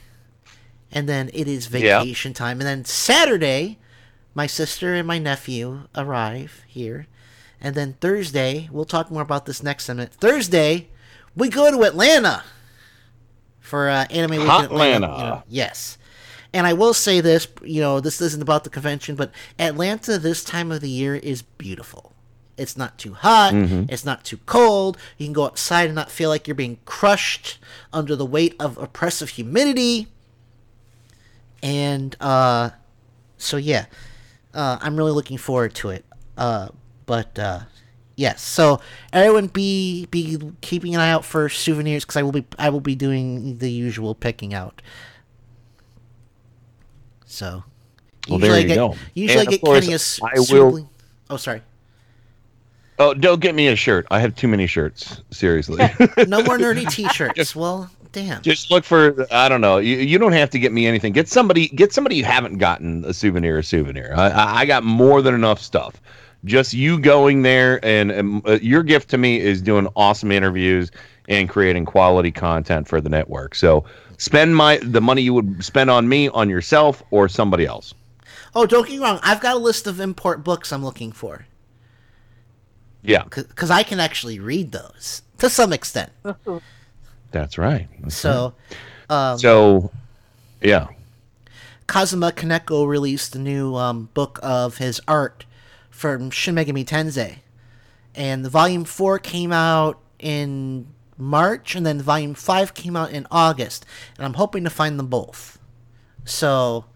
[0.91, 2.01] and then it is Yeah.
[2.01, 2.61] vacation time.
[2.61, 3.79] And then Saturday,
[4.35, 7.07] my sister and my nephew arrive here,
[7.61, 10.13] and then Thursday we'll talk more about this next minute.
[10.15, 10.89] Thursday,
[11.37, 12.43] we go to Atlanta
[13.61, 15.07] for uh, Anime Week Atlanta.
[15.09, 15.19] Hotlanta.
[15.19, 15.99] you know, yes.
[16.55, 20.45] And I will say this, you know, this isn't about the convention, but Atlanta this
[20.45, 22.13] time of the year is beautiful.
[22.59, 23.55] It's not too hot.
[23.55, 23.91] Mhm.
[23.91, 24.99] It's not too cold.
[25.17, 27.59] You can go outside and not feel like you're being crushed
[27.95, 30.09] under the weight of oppressive humidity.
[31.63, 32.71] And uh,
[33.39, 33.87] so yeah,
[34.55, 36.05] uh, I'm really looking forward to it.
[36.37, 36.69] Uh,
[37.07, 37.61] but uh,
[38.17, 38.81] yes, so
[39.13, 42.81] everyone be be keeping an eye out for souvenirs because I will be I will
[42.81, 44.81] be doing the usual picking out.
[47.27, 47.65] So
[48.29, 48.97] Well, there I you get, go.
[49.15, 50.91] Usually And I get Kenny a I will-
[51.31, 51.63] Oh, sorry.
[52.99, 54.07] Oh, don't get me a shirt.
[54.11, 55.23] I have too many shirts.
[55.31, 55.79] Seriously.
[56.29, 57.57] No more nerdy T-shirts.
[57.57, 58.43] well, damn.
[58.43, 59.79] Just look for I don't know.
[59.79, 61.13] You, you don't have to get me anything.
[61.13, 64.15] Get somebody get somebody you haven't gotten a souvenir a souvenir.
[64.17, 66.01] I, I I got more than enough stuff.
[66.45, 70.91] Just you going there and, and uh, your gift to me is doing awesome interviews
[71.29, 73.55] and creating quality content for the network.
[73.55, 73.85] So
[74.19, 77.95] spend my the money you would spend on me on yourself or somebody else.
[78.55, 79.19] Oh, don't get me wrong.
[79.23, 81.47] I've got a list of import books I'm looking for
[83.03, 86.13] Yeah, because I can actually read those to some extent.
[87.33, 87.89] that's right.
[88.01, 88.55] That's So,
[89.11, 89.33] right.
[89.33, 89.91] um, so
[90.61, 90.89] yeah.
[91.87, 95.45] Kazuma Kaneko released a new um, book of his art
[95.91, 97.39] from Shin Megami Tensei,
[98.15, 100.87] and the volume four came out in
[101.19, 103.85] March, and then volume five came out in August,
[104.17, 105.59] and I'm hoping to find them both.
[106.25, 106.87] So,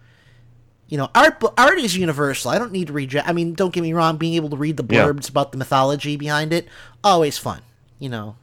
[0.89, 2.51] you know, art art is universal.
[2.53, 3.15] I don't need to read.
[3.17, 4.17] I mean, don't get me wrong.
[4.17, 5.05] Being able to read the Yeah.
[5.05, 6.69] blurbs about the mythology behind it,
[7.05, 7.61] always fun.
[7.99, 8.37] You know,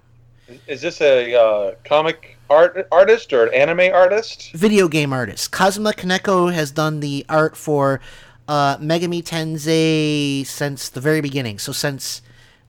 [0.68, 4.52] Is this a uh, comic art artist or an anime artist?
[4.54, 5.52] video game artist.
[5.52, 8.00] Kazuma Kaneko has done the art for
[8.48, 11.60] uh, Megami Tensei since the very beginning.
[11.60, 12.22] So since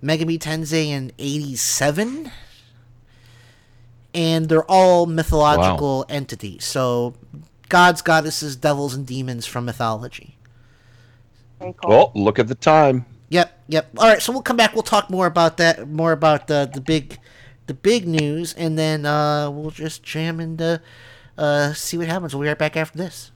[0.02, 2.30] Megami Tensei in '87,
[4.14, 6.64] and they're all mythological entities.
[6.64, 7.14] So
[7.68, 10.36] gods, goddesses, devils, and demons from mythology.
[11.82, 13.06] Well, look at the time.
[13.30, 13.88] Yep, yep.
[13.98, 14.74] All right, so we'll come back.
[14.74, 17.18] We'll talk more about that, more about the the big,
[17.66, 20.80] the big news, and then uh, we'll just jam into
[21.38, 22.34] uh, see what happens.
[22.34, 23.30] We'll be right back after this.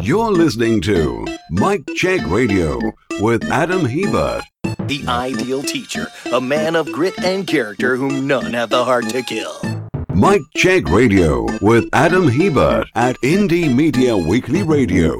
[0.00, 2.78] You're listening to Mike Check Radio
[3.20, 4.44] with Adam Hebert.
[4.86, 9.22] The ideal teacher, a man of grit and character whom none have the heart to
[9.22, 9.54] kill.
[10.14, 15.18] Mike Check Radio with Adam Hebert at Indie Media Weekly Radio.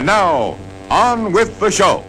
[0.00, 0.56] And now,
[0.88, 2.02] on with the show.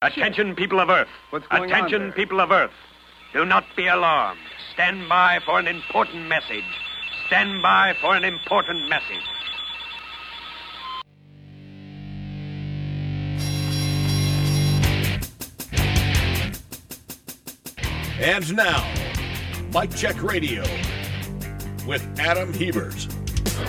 [0.00, 1.10] Attention, people of Earth.
[1.50, 2.70] Attention, people of Earth.
[3.34, 4.40] Do not be alarmed.
[4.72, 6.64] Stand by for an important message.
[7.26, 9.28] Stand by for an important message.
[18.18, 18.90] And now,
[19.70, 20.64] Mike Check Radio
[21.86, 23.06] with Adam Hebert.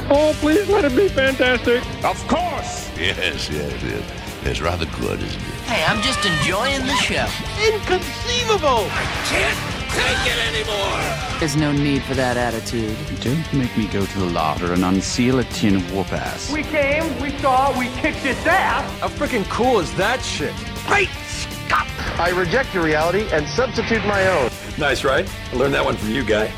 [0.09, 1.81] Oh, please let it be fantastic.
[2.03, 2.89] Of course.
[2.97, 4.21] Yes, yes, yes.
[4.43, 5.47] It's rather good, isn't it?
[5.69, 7.27] Hey, I'm just enjoying the show.
[7.63, 8.88] Inconceivable.
[8.89, 11.39] I can't take it anymore.
[11.39, 12.95] There's no need for that attitude.
[13.21, 16.51] Don't make me go to the larder and unseal a tin of whoop ass.
[16.51, 18.99] We came, we saw, we kicked its ass.
[18.99, 20.55] How freaking cool is that shit?
[20.88, 21.88] Great Scott!
[22.19, 24.49] I reject your reality and substitute my own.
[24.77, 25.29] Nice, right?
[25.51, 26.51] I learned that one from you, guy.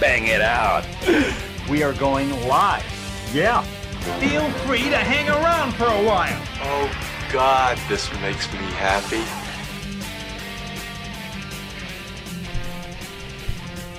[0.00, 0.84] Bang it out.
[1.70, 2.84] We are going live.
[3.32, 3.62] Yeah.
[4.20, 6.42] Feel free to hang around for a while.
[6.60, 6.90] Oh,
[7.32, 9.24] God, this makes me happy.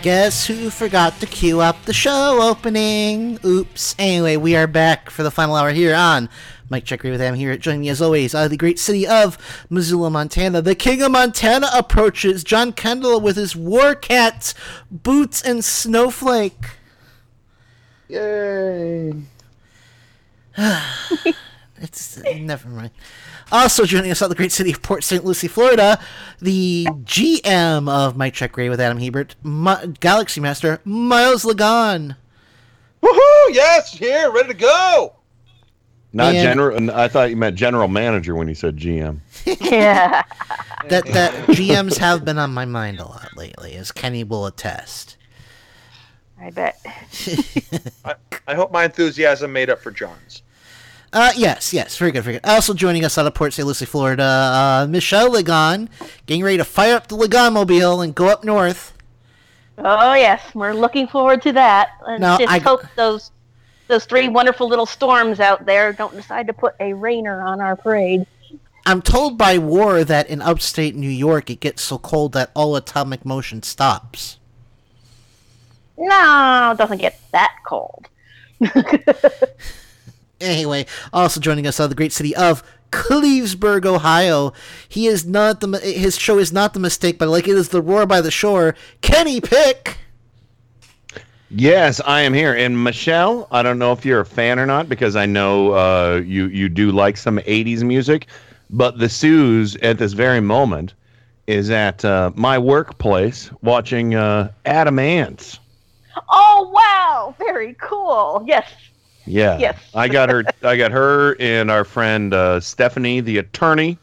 [0.01, 3.39] Guess who forgot to cue up the show opening?
[3.43, 3.95] Oops.
[3.97, 6.29] Anyway, we are back for the final hour here on
[6.69, 7.55] Mike Check with them here.
[7.57, 9.37] Joining me as always out of the great city of
[9.69, 10.61] Missoula, Montana.
[10.61, 14.53] The king of Montana approaches John Kendall with his war cat
[14.91, 16.71] boots and snowflake.
[18.07, 19.13] Yay.
[21.77, 22.91] it's never mind.
[23.51, 25.23] Also joining us out of the great city of Port St.
[25.23, 25.99] Lucie, Florida,
[26.41, 29.35] the GM of Mike Check Ray with Adam Hebert,
[29.99, 32.15] Galaxy Master Miles Lagon.
[33.01, 33.47] Woohoo!
[33.51, 35.16] Yes, here, ready to go.
[36.13, 36.91] Not And- general.
[36.91, 39.19] I thought you meant general manager when you said GM.
[39.61, 40.23] Yeah.
[40.89, 45.17] That that GMs have been on my mind a lot lately, as Kenny will attest.
[46.39, 46.79] I bet.
[48.05, 48.15] I,
[48.47, 50.43] I hope my enthusiasm made up for John's.
[51.11, 52.45] Uh, yes, yes, very good, very good.
[52.45, 53.67] Also joining us out of Port St.
[53.67, 55.89] Lucie, Florida, uh, Michelle Lagon,
[56.25, 58.93] getting ready to fire up the Lagon mobile and go up north.
[59.77, 61.89] Oh yes, we're looking forward to that.
[62.05, 63.31] And Now, just I- hope those
[63.87, 67.75] those three wonderful little storms out there don't decide to put a rainer on our
[67.75, 68.25] parade.
[68.85, 72.75] I'm told by War that in upstate New York it gets so cold that all
[72.75, 74.37] atomic motion stops.
[75.97, 78.07] No, it doesn't get that cold.
[80.39, 84.53] Anyway, also joining us out of the great city of Clevesburg, Ohio.
[84.87, 87.81] He is not the his show is not the mistake, but like it is the
[87.81, 88.75] roar by the shore.
[89.01, 89.97] Kenny Peck.
[91.49, 92.53] Yes, I am here.
[92.53, 96.21] And Michelle, I don't know if you're a fan or not because I know uh,
[96.25, 98.27] you you do like some '80s music,
[98.69, 100.93] but the Suze at this very moment
[101.47, 105.59] is at uh, my workplace watching uh, Adam Ants.
[106.29, 108.43] Oh wow, very cool.
[108.45, 108.69] Yes.
[109.25, 109.57] Yeah.
[109.57, 109.79] Yes.
[109.93, 110.43] I got her.
[110.63, 113.97] I got her and our friend uh, Stephanie, the attorney,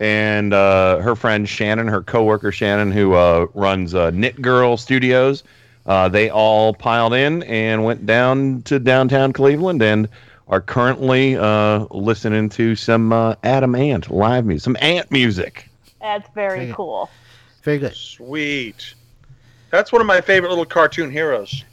[0.00, 5.42] and uh, her friend Shannon, her coworker Shannon, who uh, runs uh, Knit Girl Studios.
[5.88, 10.08] Uh, they all piled in and went down to downtown Cleveland and
[10.46, 15.68] are currently uh, listening to some uh, Adam Ant live music, some Ant music.
[16.00, 16.72] That's very Okay.
[16.74, 17.10] cool.
[17.62, 17.94] Very good.
[17.94, 18.94] Sweet.
[19.70, 21.64] That's one of my favorite little cartoon heroes.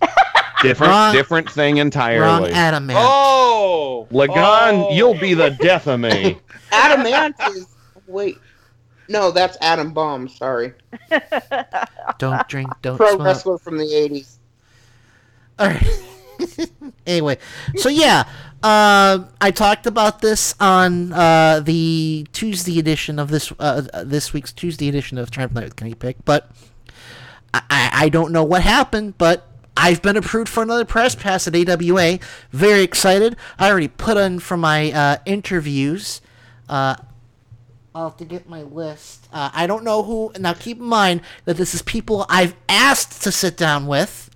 [0.62, 2.20] Different, Wrong- different thing entirely.
[2.20, 2.58] Wrong entirely.
[2.58, 2.98] Adam Ant.
[3.00, 4.90] Oh, Lagan, Oh.
[4.92, 6.36] you'll be the death of me.
[6.72, 7.66] Adam Ant is.
[8.08, 8.38] Wait.
[9.08, 10.28] No, that's Adam Bomb.
[10.28, 10.74] Sorry.
[12.18, 13.22] Don't drink, don't Pro smoke.
[13.26, 14.36] wrestler from the 80s.
[15.58, 16.70] All right.
[17.06, 17.38] anyway,
[17.76, 18.24] so yeah,
[18.62, 24.52] uh, I talked about this on uh, the Tuesday edition of this uh, this week's
[24.52, 26.50] Tuesday edition of Triumph Night with Kenny Peck, but
[27.54, 31.46] I, I I don't know what happened, but I've been approved for another press pass
[31.46, 32.18] at AWA.
[32.50, 33.36] Very excited.
[33.58, 36.20] I already put in for my uh, interviews.
[36.68, 36.96] Uh,
[37.98, 39.26] I'll have to get my list.
[39.32, 40.30] Uh, I don't know who.
[40.38, 44.30] Now, keep in mind that this is people I've asked to sit down with,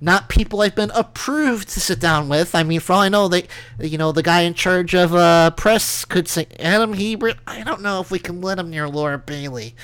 [0.00, 2.56] not people I've been approved to sit down with.
[2.56, 3.46] I mean, for all I know, they,
[3.78, 7.36] you know, the guy in charge of uh, press could say Adam Hebert.
[7.46, 9.76] I don't know if we can let him near Laura Bailey.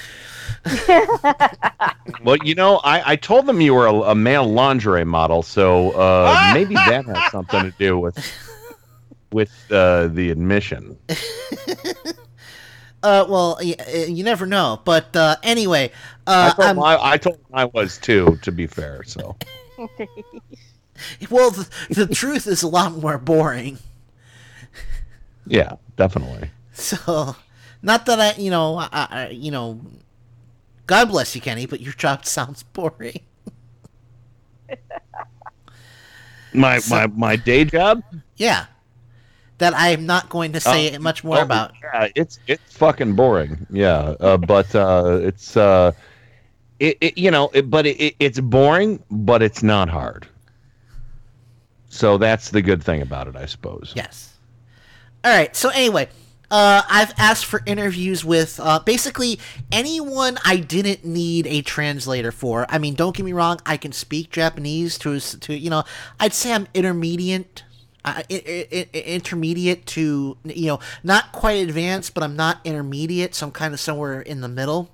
[2.23, 5.91] Well, you know, I, I told them you were a, a male lingerie model, so
[5.91, 8.17] uh, maybe that has something to do with
[9.31, 10.97] with uh, the admission.
[13.05, 14.81] Uh, well, y- uh, you never know.
[14.85, 15.93] But uh, anyway,
[16.27, 18.39] I, uh, told I'm- them I, I told I was too.
[18.43, 19.37] To be fair, so
[21.31, 23.79] well, the, the truth is a lot more boring.
[25.47, 26.49] yeah, definitely.
[26.73, 27.37] So,
[27.83, 29.81] not that I, you know, I, I, you know,
[30.87, 33.21] God bless you, Kenny, but your job sounds boring.
[36.53, 38.03] My my my day job.
[38.37, 38.67] Yeah,
[39.65, 41.73] that I am not going to say Uh, much more oh, about.
[41.83, 43.67] Yeah, it's it's fucking boring.
[43.71, 45.93] Yeah, uh, but uh, it's uh,
[46.79, 50.29] it, it you know, it, but it, it, it's boring, but it's not hard.
[51.89, 53.93] So that's the good thing about it, I suppose.
[53.95, 54.37] Yes.
[55.23, 55.55] All right.
[55.55, 56.09] So anyway,
[56.51, 59.39] uh, I've asked for interviews with uh, basically
[59.73, 62.67] anyone I didn't need a translator for.
[62.69, 65.85] I mean, don't get me wrong, I can speak Japanese to to you know,
[66.21, 67.64] I'd say I'm intermediate.
[68.05, 73.73] Uh, intermediate to you know not quite advanced but i'm not intermediate so i'm kind
[73.73, 74.91] of somewhere in the middle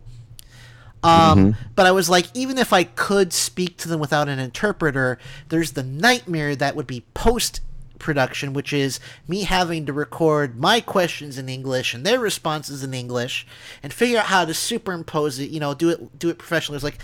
[1.03, 5.19] um, But I was like, even if I could speak to them without an interpreter,
[5.49, 7.61] there's the nightmare that would be post
[7.99, 12.93] production, which is me having to record my questions in English and their responses in
[12.93, 13.47] English,
[13.82, 15.51] and figure out how to superimpose it.
[15.51, 16.77] You know, do it do it professionally.
[16.77, 16.99] It's like,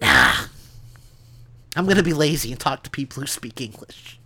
[0.00, 0.46] nah,
[1.76, 4.18] I'm gonna be lazy and talk to people who speak English.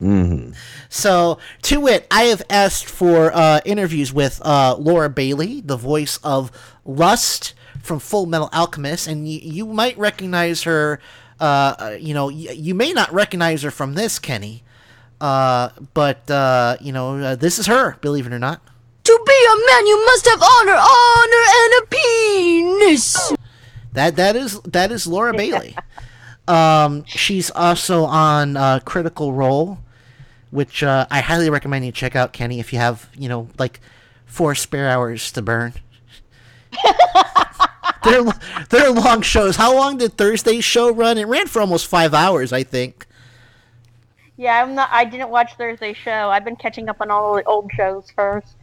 [0.00, 0.52] Mm-hmm.
[0.88, 6.18] So, to wit, I have asked for uh, interviews with uh, Laura Bailey, the voice
[6.22, 6.52] of
[6.84, 11.00] Lust from Full Metal Alchemist, and you, you might recognize her.
[11.40, 14.62] Uh, uh, you know, y- you may not recognize her from this, Kenny.
[15.20, 17.96] Uh, but uh, you know, uh, this is her.
[18.00, 18.60] Believe it or not.
[19.04, 23.32] To be a man, you must have honor, honor, and a penis.
[23.94, 25.74] That that is that is Laura Bailey.
[26.48, 29.80] Um, she's also on uh, Critical Role,
[30.50, 33.80] which uh, I highly recommend you check out, Kenny, if you have you know like
[34.26, 35.74] four spare hours to burn.
[38.04, 38.24] they're
[38.70, 39.56] they're long shows.
[39.56, 41.18] How long did Thursday's show run?
[41.18, 43.06] It ran for almost five hours, I think.
[44.36, 44.88] Yeah, I'm not.
[44.92, 46.30] I didn't watch Thursday's show.
[46.30, 48.54] I've been catching up on all the old shows first.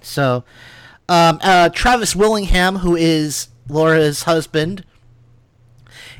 [0.00, 0.44] So,
[1.08, 4.84] um, uh, Travis Willingham, who is Laura's husband,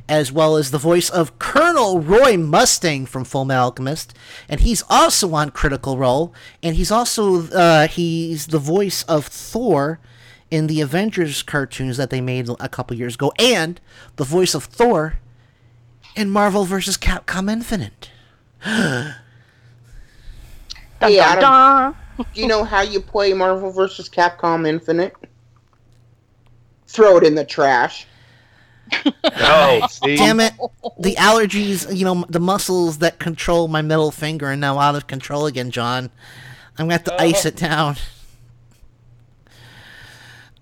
[0.08, 4.14] as well as the voice of Colonel Roy Mustang from Full Metal Alchemist,
[4.48, 9.98] and he's also on Critical Role, and he's also uh, he's the voice of Thor
[10.50, 13.80] in the Avengers cartoons that they made a couple years ago, and
[14.16, 15.18] the voice of Thor
[16.14, 16.98] in Marvel vs.
[16.98, 18.10] Capcom Infinite.
[18.60, 19.12] Hey,
[21.00, 24.08] dun, Adam, do you know how you play Marvel vs.
[24.08, 25.14] Capcom Infinite?
[26.86, 28.06] Throw it in the trash.
[29.24, 29.86] Oh?
[30.02, 30.52] Damn it!
[30.98, 35.06] The allergies, you know, the muscles that control my middle finger are now out of
[35.06, 36.10] control again, John.
[36.76, 37.96] I'm gonna have to ice it down.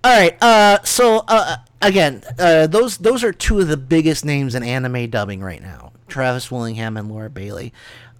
[0.04, 0.36] All right.
[0.42, 5.10] Uh, so uh, again, uh, those those are two of the biggest names in anime
[5.10, 7.72] dubbing right now: Travis Willingham and Laura Bailey.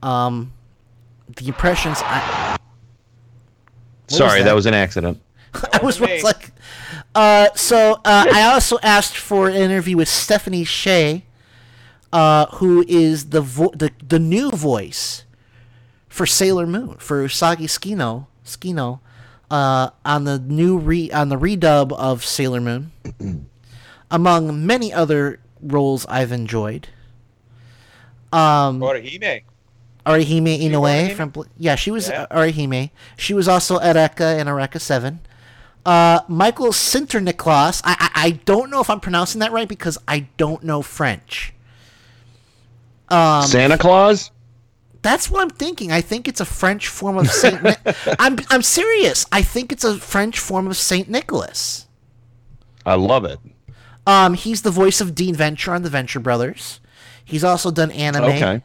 [0.02, 0.52] Um,
[1.36, 1.98] the impressions.
[2.02, 2.58] I,
[4.08, 4.44] Sorry, was that?
[4.44, 4.54] that?
[4.54, 5.20] was an accident.
[5.72, 6.52] I was was like,
[7.14, 11.20] uh, so uh, I also asked for an interview with Stephanie Sheh,
[12.12, 15.24] uh, who is the vo- the the new voice
[16.08, 19.00] for Sailor Moon for Usagi Tsukino Tsukino
[19.50, 22.92] uh, on the new re on the redub of Sailor Moon,
[24.10, 26.88] among many other roles I've enjoyed.
[28.32, 29.42] Um, Orihime.
[30.06, 31.14] Orihime Inoue Orihime?
[31.14, 32.26] from yeah, she was Yeah.
[32.30, 32.90] Orihime.
[33.16, 35.20] She was also Eureka in Eureka Seven.
[35.84, 37.82] Uh, Michael Sinterniklaas.
[37.84, 41.52] I, I I don't know if I'm pronouncing that right because I don't know French.
[43.08, 44.30] Um, Santa Claus?
[45.02, 45.90] That's what I'm thinking.
[45.90, 47.62] I think it's a French form of Saint.
[47.62, 47.74] Ni-
[48.18, 49.26] I'm I'm serious.
[49.32, 51.88] I think it's a French form of Saint Nicholas.
[52.86, 53.38] I love it.
[54.06, 56.80] Um, he's the voice of Dean Venture on the Venture Brothers.
[57.24, 58.24] He's also done anime.
[58.24, 58.62] Okay.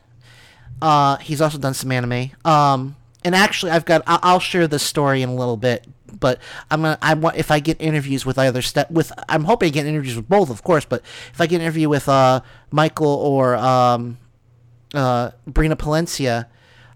[0.82, 2.32] Uh, he's also done some anime.
[2.46, 4.04] Um, and actually, I've got.
[4.06, 5.86] I'll, I'll share the story in a little bit.
[6.20, 6.40] But
[6.72, 6.98] I'm gonna.
[7.02, 9.12] I want if I get interviews with either step with.
[9.30, 10.86] I'm hoping to get interviews with both, of course.
[10.86, 11.02] But
[11.34, 12.42] if I get an interview with uh
[12.72, 14.18] Michael or um
[14.94, 16.48] uh Brina Palencia,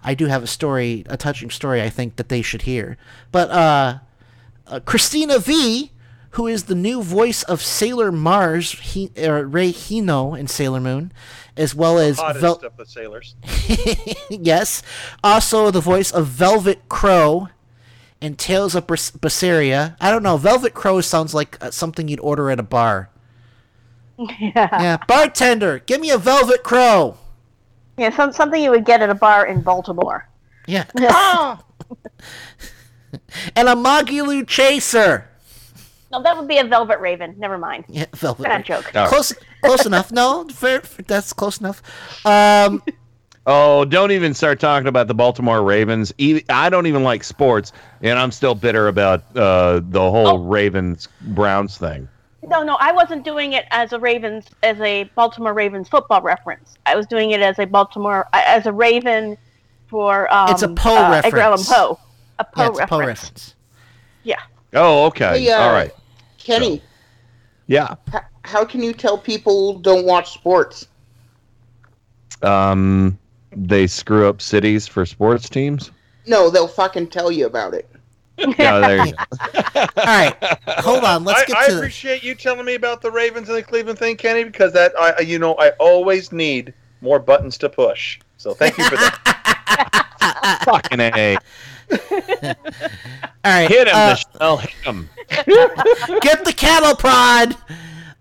[0.03, 1.81] I do have a story, a touching story.
[1.81, 2.97] I think that they should hear.
[3.31, 3.99] But uh,
[4.67, 5.91] uh Cristina Vee,
[6.31, 11.11] who is the new voice of Sailor Mars, he, Rei Hino in Sailor Moon,
[11.57, 13.35] as well as Hottest Vel- of the sailors.
[14.29, 14.81] yes.
[15.23, 17.49] Also, the voice of Velvet Crowe
[18.21, 19.95] in Tales of Bas- Berseria.
[19.99, 20.37] I don't know.
[20.37, 23.09] Velvet Crowe sounds like uh, something you'd order at a bar.
[24.17, 24.27] Yeah.
[24.81, 27.17] Yeah, bartender, give me a Velvet Crowe.
[27.97, 30.29] Yeah, some, something you would get at a bar in Baltimore.
[30.67, 30.85] Yeah.
[33.55, 35.27] and a Magilou Chaser.
[36.11, 37.35] No, that would be a Velvet Raven.
[37.37, 37.85] Never mind.
[37.87, 38.43] Yeah, Velvet.
[38.43, 38.85] Bad joke.
[38.93, 39.33] Close,
[39.63, 40.11] close enough.
[40.11, 41.81] No, fair, that's close enough.
[42.25, 42.83] Um,
[43.47, 46.13] Oh, don't even start talking about the Baltimore Ravens.
[46.49, 50.37] I don't even like sports, and I'm still bitter about uh, the whole Oh.
[50.37, 52.07] Ravens Browns thing.
[52.43, 56.75] No, no, I wasn't doing it as a Ravens, as a Baltimore Ravens football reference.
[56.85, 59.37] I was doing it as a Baltimore, uh, as a Raven
[59.87, 60.31] for.
[60.33, 61.59] Um, It's a Poe uh, Edgar Allan.
[61.63, 61.99] Poe.
[62.39, 62.89] A Poe yeah, reference.
[62.89, 63.55] Poe reference.
[64.23, 64.39] Yeah.
[64.73, 65.41] Oh, okay.
[65.43, 65.91] Hey, uh, All right.
[66.37, 66.81] Kenny,
[67.67, 67.95] Yeah.
[68.13, 70.87] h- how can you tell people don't watch sports?
[72.41, 73.17] Um,
[73.55, 75.91] they screw up cities for sports teams.
[76.25, 77.89] No, they'll fucking tell you about it.
[78.37, 79.17] Yeah, there you go.
[79.75, 80.35] All right,
[80.79, 81.23] hold on.
[81.23, 81.77] Let's I, get I to the.
[81.79, 85.19] appreciate you telling me about the Ravens and the Cleveland thing, Kenny, because that I,
[85.21, 88.19] you know, I always need more buttons to push.
[88.37, 90.61] So thank you for that.
[90.65, 91.37] Fucking a.
[93.43, 94.57] All right, Hit him, uh, Michelle.
[94.57, 95.09] Hit him.
[96.21, 97.55] Get the cattle prod.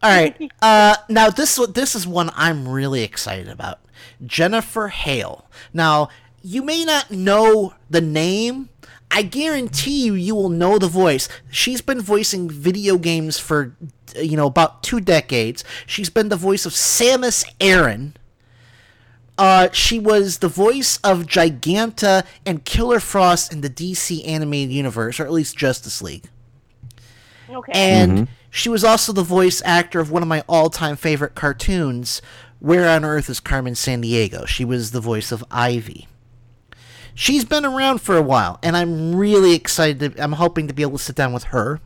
[0.03, 0.51] All right.
[0.63, 3.80] Uh, now this one- this is one I'm really excited about.
[4.25, 5.47] Jennifer Hale.
[5.73, 6.09] Now
[6.43, 8.69] you may not know the name.
[9.11, 11.29] I guarantee you, you will know the voice.
[11.51, 13.75] She's been voicing video games for,
[14.17, 15.65] you know, about two decades.
[15.87, 18.15] She's been the voice of Samus Aran.
[19.37, 25.19] Uh, she was the voice of Giganta and Killer Frost in the DC animated universe,
[25.19, 26.27] or at least Justice League.
[27.49, 27.73] Okay.
[27.75, 32.21] And she was also the voice actor of one of my all-time favorite cartoons,
[32.61, 34.47] Where on Earth is Carmen Sandiego?
[34.47, 36.07] She was the voice of Ivy.
[37.15, 40.15] She's been around for a while, and I'm really excited.
[40.15, 41.81] To, I'm hoping to be able to sit down with her.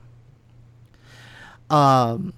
[1.71, 2.35] Um,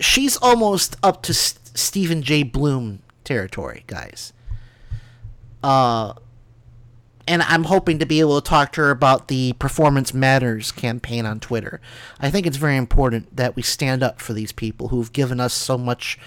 [0.00, 2.42] she's almost up to S- Stephen J.
[2.42, 4.32] Blum territory, guys.
[5.62, 6.14] Uh,
[7.26, 11.26] and I'm hoping to be able to talk to her about the Performance Matters campaign
[11.26, 11.80] on Twitter.
[12.18, 15.54] I think it's very important that we stand up for these people who've given us
[15.54, 16.18] so much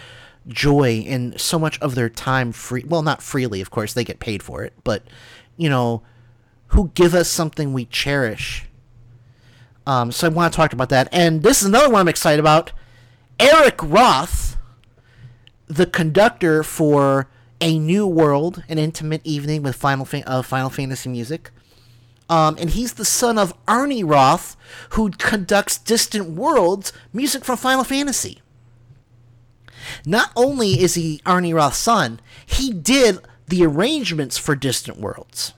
[0.47, 2.83] joy and so much of their time free.
[2.85, 5.03] Well, not freely, of course, they get paid for it, but
[5.57, 6.03] you know,
[6.67, 8.65] who give us something we cherish.
[9.85, 11.09] Um, so I want to talk about that.
[11.11, 12.71] And this is another one I'm excited about.
[13.39, 14.57] Eric Roth,
[15.67, 17.29] the conductor for
[17.61, 21.51] A New World, an intimate evening with Final Fa- uh, Final Fantasy music.
[22.29, 24.55] Um, and he's the son of Arnie Roth,
[24.91, 28.41] who conducts Distant Worlds music from Final Fantasy.
[30.05, 35.53] Not only is he Arnie Roth's son, he did the arrangements for Distant Worlds.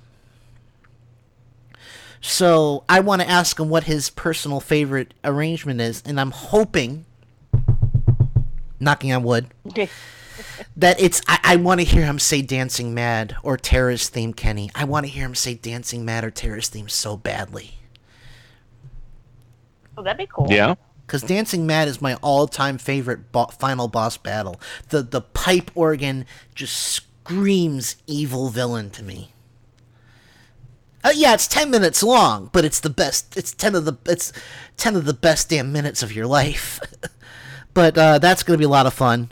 [2.22, 7.06] So I want to ask him what his personal favorite arrangement is, and I'm hoping,
[8.80, 9.47] knocking on wood,
[10.76, 11.22] that it's.
[11.27, 14.72] I, I want to hear him say "Dancing Mad" or "Terra's Theme," Kenny.
[14.73, 17.76] I want to hear him say "Dancing Mad" or "Terra's Theme" so badly.
[19.97, 20.47] Oh, that'd be cool.
[20.49, 20.76] Yeah.
[21.06, 24.60] Because Dancing Mad is my all-time favorite bo- final boss battle.
[24.90, 26.26] The the pipe organ
[26.56, 29.32] just screams evil villain to me.
[31.03, 33.38] Uh, yeah, it's ten minutes long, but it's the best.
[33.38, 34.34] It's ten of the it's
[34.77, 36.80] ten of the best damn minutes of your life.
[37.76, 39.32] but uh, that's gonna be a lot of fun.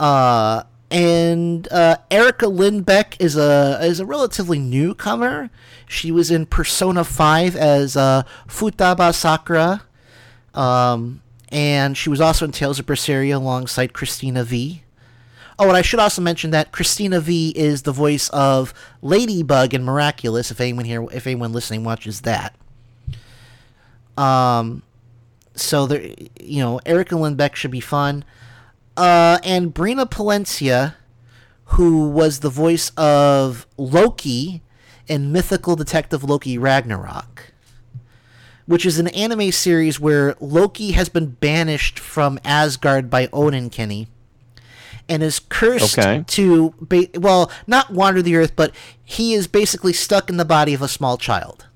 [0.00, 5.50] Uh, and uh, Erica Lindbeck is a is a relatively newcomer.
[5.86, 9.82] She was in Persona Five as uh, Futaba Sakura.
[10.54, 14.82] Um, and she was also in Tales of Berseria alongside Cristina Vee.
[15.58, 18.72] Oh, and I should also mention that Cristina Vee is the voice of
[19.02, 20.50] Ladybug in Miraculous.
[20.50, 22.56] If anyone here, if anyone listening watches that,
[24.16, 24.82] um,
[25.54, 28.24] so there, you know, Erica Lindbeck should be fun.
[28.96, 30.94] Uh, and Brina Palencia,
[31.66, 34.62] who was the voice of Loki
[35.06, 37.51] in Mythical Detective Loki Ragnarok
[38.72, 44.08] which is an anime series where Loki has been banished from Asgard by Odin Kenny
[45.10, 46.24] and is cursed Okay.
[46.28, 48.74] to ba- well, not wander the earth, but
[49.04, 51.66] he is basically stuck in the body of a small child.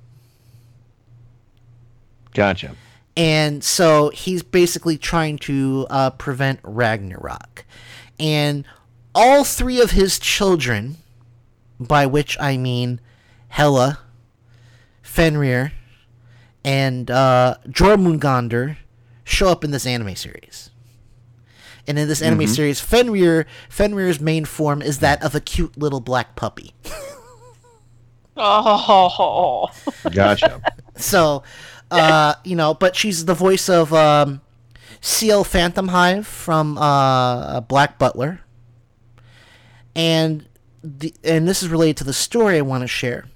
[2.33, 2.75] Gotcha.
[3.15, 7.67] And so he's basically trying to uh, prevent Ragnarok.
[8.19, 8.65] And
[9.15, 10.97] all three of his children,
[11.79, 13.01] by which I mean
[13.49, 13.99] Hela,
[15.03, 15.73] Fenrir,
[16.67, 18.77] and uh, Jormungandr,
[19.25, 20.71] show up in this anime series.
[21.89, 22.49] And in this anime Mhm.
[22.55, 26.75] series, Fenrir Fenrir's main form is that of a cute little black puppy.
[28.37, 29.69] Oh.
[30.13, 30.61] Gotcha.
[30.97, 31.43] so,
[31.91, 34.41] uh, you know, but she's the voice of um,
[35.01, 38.41] Ciel Phantomhive from uh, Black Butler,
[39.95, 40.47] and
[40.83, 43.27] the and this is related to the story I want to share.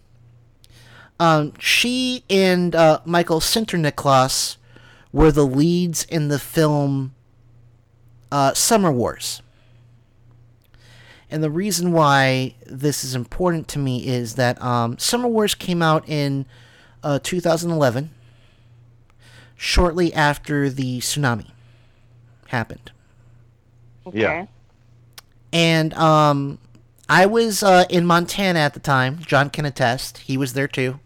[1.21, 4.57] Um, she and uh, Michael Sinterniklaas
[5.13, 7.15] were the leads in the film
[8.33, 9.43] uh, Summer Wars.
[11.31, 15.83] And the reason why this is important to me is that um, Summer Wars came
[15.83, 16.47] out in
[17.03, 18.11] uh, 2011,
[19.57, 21.51] shortly after the tsunami
[22.49, 22.93] happened.
[24.11, 24.47] Yeah.
[25.53, 26.59] And um,
[27.11, 29.19] I was uh, in Montana at the time.
[29.19, 30.19] John can attest.
[30.19, 30.99] He was there too.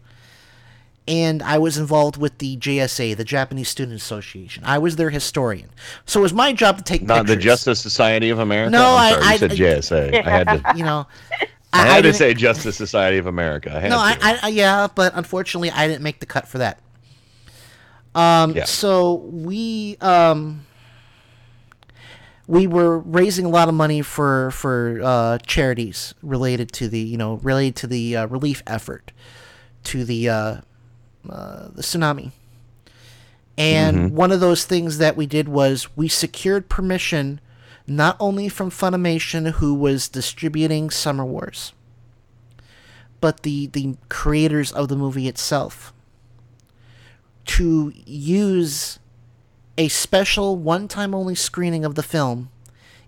[1.07, 4.63] And I was involved with the JSA, the Japanese Student Association.
[4.65, 5.69] I was their historian.
[6.05, 7.35] So it was my job to take Not the.
[7.35, 8.71] Justice Society of America.
[8.71, 10.25] No, I'm I- sorry, I- you said JSA.
[10.25, 10.63] I had to.
[10.77, 11.05] You know,
[11.71, 13.71] I, I had to say Justice Society of America.
[13.83, 13.97] I no.
[13.99, 16.79] I, I, yeah, but unfortunately, I didn't make the cut for that.
[18.15, 18.63] Um, Yeah.
[18.65, 20.65] So we um,
[22.47, 27.17] we were raising a lot of money for for uh, charities related to the you
[27.17, 29.11] know related to the uh, relief effort
[29.83, 30.57] to the uh,
[31.29, 32.31] uh, the tsunami.
[33.57, 34.11] And Mhm.
[34.11, 37.39] one of those things that we did was we secured permission
[37.87, 41.71] not only from Funimation, who was distributing Summer Wars,
[43.21, 45.93] but the, the creators of the movie itself
[47.45, 48.97] to use
[49.77, 52.49] a special one-time only screening of the film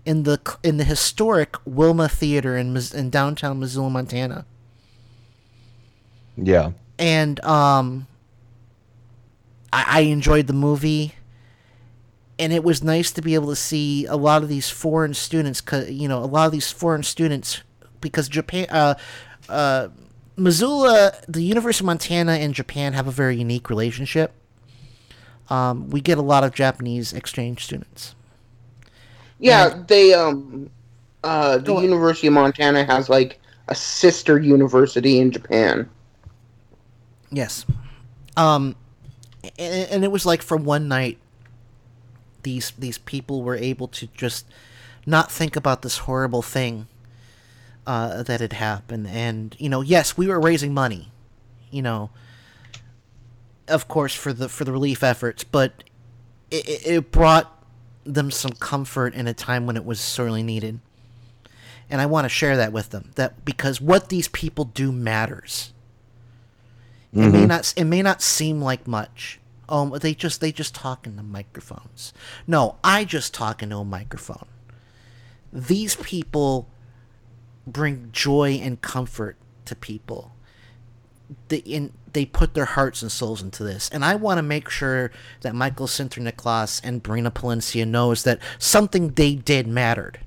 [0.04, 4.46] in the in the historic Wilma Theater in in downtown Missoula, Montana.
[6.36, 6.70] Yeah.
[6.98, 8.06] And um
[9.72, 11.14] I, I enjoyed the movie.
[12.38, 15.60] And it was nice to be able to see a lot of these foreign students
[15.88, 17.62] you know a lot of these foreign students
[18.00, 18.94] because Japan uh
[19.48, 19.88] uh
[20.36, 24.32] Missoula the University of Montana and Japan have a very unique relationship.
[25.50, 28.14] Um, we get a lot of Japanese exchange students.
[29.38, 30.70] Yeah, they um
[31.24, 35.88] uh the University of Montana has like a sister university in Japan.
[37.30, 37.66] Yes.
[38.36, 38.76] Um,
[39.58, 41.18] and, and it was like for one night,
[42.42, 44.46] these these people were able to just
[45.04, 46.86] not think about this horrible thing
[47.86, 49.06] uh, that had happened.
[49.08, 51.10] And you know, yes, we were raising money,
[51.70, 52.10] you know,
[53.66, 55.84] of course for the for the relief efforts, but
[56.50, 57.54] it, it- brought
[58.04, 60.80] them some comfort in a time when it was sorely needed.
[61.90, 65.72] And I want to share that with them that because what these people do matters.
[67.12, 67.48] It may Mhm.
[67.48, 69.40] not it may not seem like much.
[69.68, 72.12] Um, they just they just talk into microphones.
[72.46, 74.46] No, I just talk into a microphone.
[75.52, 76.68] These people
[77.66, 79.36] bring joy and comfort
[79.66, 80.32] to people.
[81.48, 84.70] They in, they put their hearts and souls into this, and I want to make
[84.70, 85.10] sure
[85.42, 90.20] that Michael Sinterniklaas and Brina Palencia knows that something they did mattered.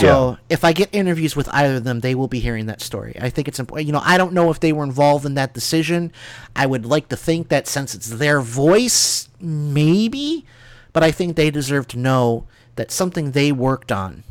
[0.00, 3.16] So if I get interviews with either of them, they will be hearing that story.
[3.20, 3.86] I think it's important.
[3.86, 6.12] You know, I don't know if they were involved in that decision.
[6.54, 10.44] I would like to think that since it's their voice, maybe,
[10.92, 12.46] but I think they deserve to know
[12.76, 14.24] that something they worked on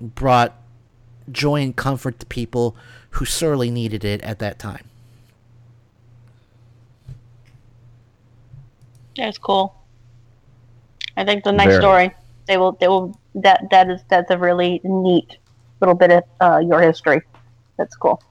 [0.00, 0.54] brought
[1.30, 2.76] joy and comfort to people
[3.10, 4.88] who sorely needed it at that time.
[9.16, 9.74] That's cool.
[11.16, 11.80] I think the a nice Very.
[11.80, 12.14] story.
[12.46, 12.72] They will.
[12.72, 13.18] They will.
[13.42, 15.38] That that is that's a really neat
[15.80, 17.22] little bit of uh, your history.
[17.76, 18.22] That's cool.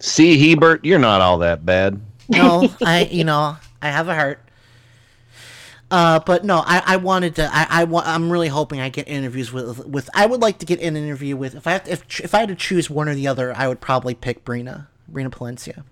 [0.00, 2.00] See, Hebert, you're not all that bad.
[2.28, 4.40] No, I you know I have a heart.
[5.90, 7.48] Uh, but no, I, I wanted to.
[7.52, 8.06] I, I want.
[8.06, 10.10] I'm really hoping I get interviews with with.
[10.14, 11.54] I would like to get an interview with.
[11.54, 13.68] If I have to, if if I had to choose one or the other, I
[13.68, 15.84] would probably pick Brina Brina Palencia.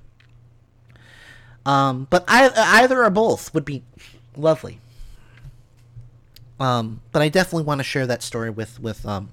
[1.65, 2.51] Um, but I,
[2.83, 3.85] either or both would be
[4.37, 4.79] lovely.
[6.61, 9.31] Um, but I definitely want to share that story with with um,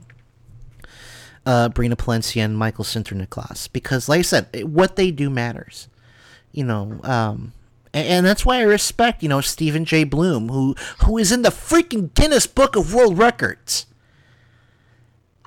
[1.45, 5.87] uh, Brina Palencia and Michael Sinterniklaas because, like I said, it- what they do matters.
[6.51, 7.53] You know, um,
[7.93, 10.03] and, and that's why I respect you know Stephen J.
[10.03, 13.85] Blum, who who is in the freaking Guinness Book of World Records.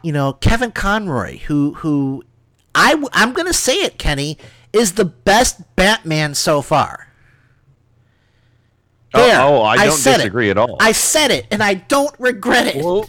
[0.05, 2.23] You know, Kevin Conroy, who who
[2.75, 4.39] I I'm gonna say it, Kenny,
[4.73, 7.09] is the best Batman so far.
[9.15, 10.19] Oh, There, oh, I don't said it.
[10.19, 10.77] disagree at all.
[10.81, 12.83] I said it, and I don't regret it.
[12.83, 13.07] Well,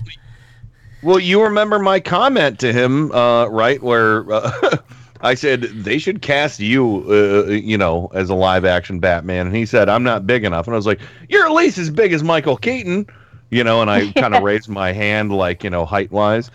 [1.02, 3.82] well, you remember my comment to him, uh, right?
[3.82, 4.78] Where uh,
[5.22, 9.56] I said they should cast you, uh, you know, as a live action Batman, and
[9.56, 11.00] he said I'm not big enough, and I was like,
[11.30, 13.06] you're at least as big as Michael Keaton,
[13.50, 16.52] you know, and I kind of raised my hand, like you know, height wise,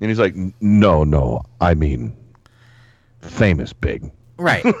[0.00, 2.16] and he's like, no, no, I mean,
[3.20, 4.10] famous big.
[4.38, 4.62] Right.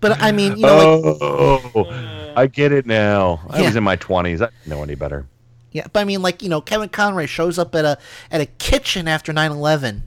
[0.00, 3.40] but I mean, you know, like, oh, I get it now.
[3.50, 4.40] I was in my 20s.
[4.40, 5.26] I didn't know any better.
[5.72, 7.98] Yeah, but I mean, like you know, Kevin Conroy shows up at a
[8.30, 10.02] at a kitchen after 9-11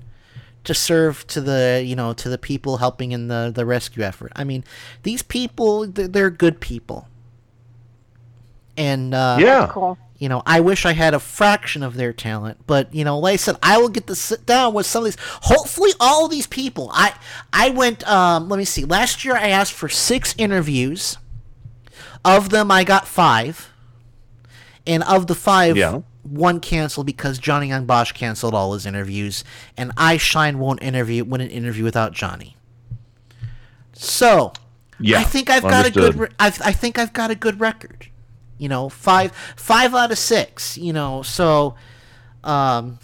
[0.63, 4.31] to serve to the you know to the people helping in the the rescue effort.
[4.35, 4.63] I mean,
[5.03, 7.07] these people they're, they're good people,
[8.77, 9.59] and uh, Yeah.
[9.59, 9.97] That's cool.
[10.19, 13.34] You know, I wish I had a fraction of their talent, but you know, like
[13.34, 15.18] I said, I will get to sit down with some of these.
[15.44, 16.89] Hopefully, all of these people.
[16.91, 17.14] I
[17.53, 18.07] I went.
[18.07, 18.84] Um, let me see.
[18.84, 21.18] Last year, I asked for six interviews.
[22.26, 23.69] Of them, I got five.
[24.88, 25.99] And of the five, Yeah.
[26.23, 29.44] one canceled because Johnny Young Bosch canceled all his interviews,
[29.77, 32.56] and Eyeshine won't interview wouldn't interview without Johnny.
[33.94, 34.53] So,
[34.99, 35.98] Yeah, I think I've got a good.
[36.15, 36.19] understood.
[36.19, 38.07] Re- I've, I think I've got a good record.
[38.57, 40.77] You know, five five out of six.
[40.77, 41.75] You know, so,
[42.43, 42.99] um,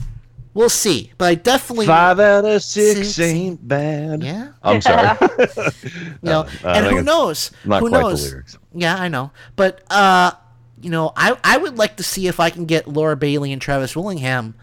[0.56, 4.22] We'll see, but I definitely Five out of six, ain't bad.
[4.22, 5.18] Yeah, I'm sorry.
[5.84, 7.50] you know, Uh, and who knows?
[7.66, 8.24] Not who quite knows?
[8.26, 8.58] the lyrics.
[8.72, 10.34] Yeah, I know, but uh,
[10.80, 13.60] you know, I I would like to see if I can get Laura Bailey and
[13.60, 14.54] Travis Willingham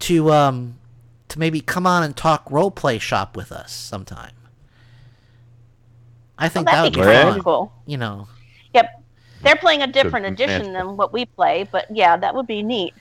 [0.00, 0.78] to um
[1.26, 4.30] to maybe come on and talk role play shop with us sometime.
[6.38, 7.42] I think that would that'd be be fun.
[7.42, 7.72] cool.
[7.84, 8.35] You know, Yep.
[9.46, 12.62] They're playing a different be edition than what we play, but yeah, that would be
[12.62, 12.92] neat.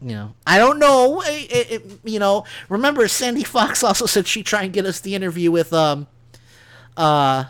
[0.00, 1.22] you know, I don't know.
[1.22, 5.00] It, it, it- you know, remember Sandy Fox also said she'd try and get us
[5.00, 6.06] the interview with um
[6.96, 7.44] uh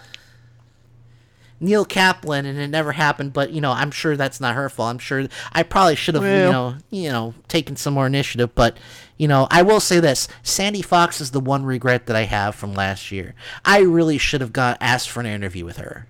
[1.60, 3.32] Neil Kaplan, and it never happened.
[3.32, 4.90] But you know, I'm sure that's not her fault.
[4.90, 8.54] I'm sure I probably should have, you know, you know, taken some more initiative.
[8.54, 8.76] But
[9.16, 12.54] you know, I will say this: Sandy Fox is the one regret that I have
[12.54, 13.34] from last year.
[13.64, 16.06] I really should have got asked for an interview with her.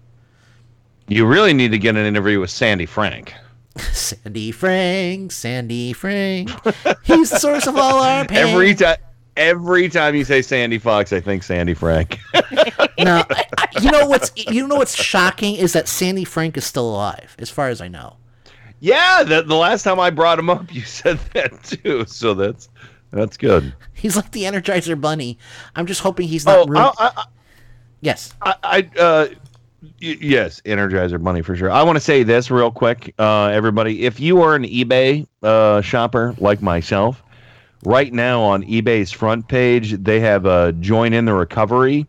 [1.08, 3.34] You really need to get an interview with Sandy Frank.
[3.92, 6.50] Sandy Frank, Sandy Frank,
[7.04, 8.38] he's the source of all our pain.
[8.38, 8.96] Every time,
[9.36, 12.18] every time you say Sandy Fox, I think Sandy Frank.
[12.98, 13.22] no,
[13.80, 17.48] you know what's you know what's shocking is that Sandy Frank is still alive, as
[17.50, 18.16] far as I know.
[18.80, 22.04] yeah, the, the last time I brought him up, you said that too.
[22.06, 22.68] So that's
[23.12, 23.72] that's good.
[23.94, 25.38] He's like the Energizer Bunny.
[25.76, 26.68] I'm just hoping he's not.
[26.68, 26.92] Oh.
[26.98, 27.24] I- I-
[28.00, 28.34] yes.
[28.42, 29.28] I, I uh,
[30.00, 31.70] yes, Energizer Bunny for sure.
[31.70, 34.04] I want to say this real quick, uh, everybody.
[34.04, 37.22] If you are an eBay uh, shopper like myself,
[37.84, 42.06] right now on eBay's front page, they have a join in the recovery,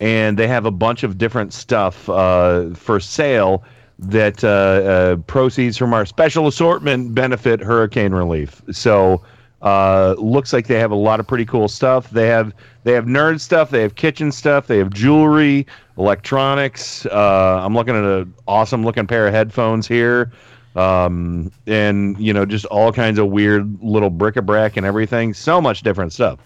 [0.00, 3.64] and they have a bunch of different stuff uh, for sale.
[4.00, 8.62] That uh, uh, proceeds from our special assortment benefit hurricane relief.
[8.70, 9.22] So
[9.62, 12.10] uh, looks like they have a lot of pretty cool stuff.
[12.10, 12.54] They have
[12.84, 13.70] they have nerd stuff.
[13.70, 14.66] They have kitchen stuff.
[14.66, 17.06] They have jewelry, electronics.
[17.06, 20.30] Uh, I'm looking at an awesome looking pair of headphones here,
[20.76, 25.34] um, and you know just all kinds of weird little bric-a-brac and everything.
[25.34, 26.38] So much different stuff.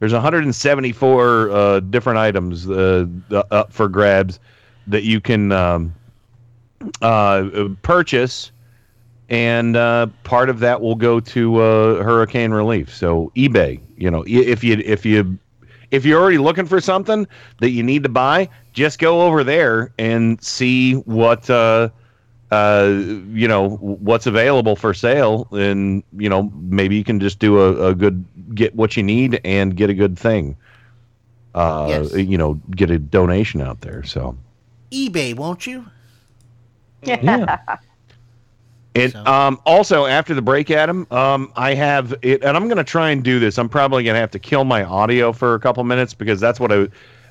[0.00, 3.06] There's 174 uh, different items uh,
[3.50, 4.38] up for grabs
[4.88, 5.94] that you can um,
[7.00, 8.50] uh, purchase
[9.28, 12.94] and uh, part of that will go to uh, hurricane relief.
[12.94, 15.38] So eBay, you know, if you if you
[15.90, 17.26] if you're already looking for something
[17.58, 21.88] that you need to buy, just go over there and see what uh,
[22.50, 27.58] uh, you know what's available for sale, and you know maybe you can just do
[27.58, 28.24] a, a good
[28.54, 30.56] get what you need and get a good thing.
[31.54, 32.14] Uh, Yes.
[32.14, 34.04] You know, get a donation out there.
[34.04, 34.36] So.
[34.92, 35.86] eBay, won't you?
[37.02, 37.58] Yeah.
[38.96, 42.84] And um, also after the break, Adam, um, I have it, and I'm going to
[42.84, 43.58] try and do this.
[43.58, 46.58] I'm probably going to have to kill my audio for a couple minutes because that's
[46.60, 46.88] what I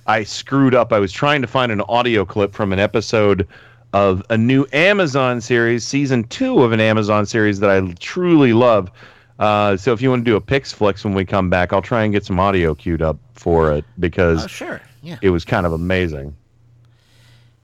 [0.07, 0.93] I screwed up.
[0.93, 3.47] I was trying to find an audio clip from an episode
[3.93, 8.91] of a new Amazon series, season two of an Amazon series that I truly love.
[9.39, 12.03] Uh, so if you want to do a Pix when we come back, I'll try
[12.03, 14.81] and get some audio queued up for it because Oh, sure.
[15.01, 15.17] Yeah.
[15.21, 16.35] it was kind of amazing.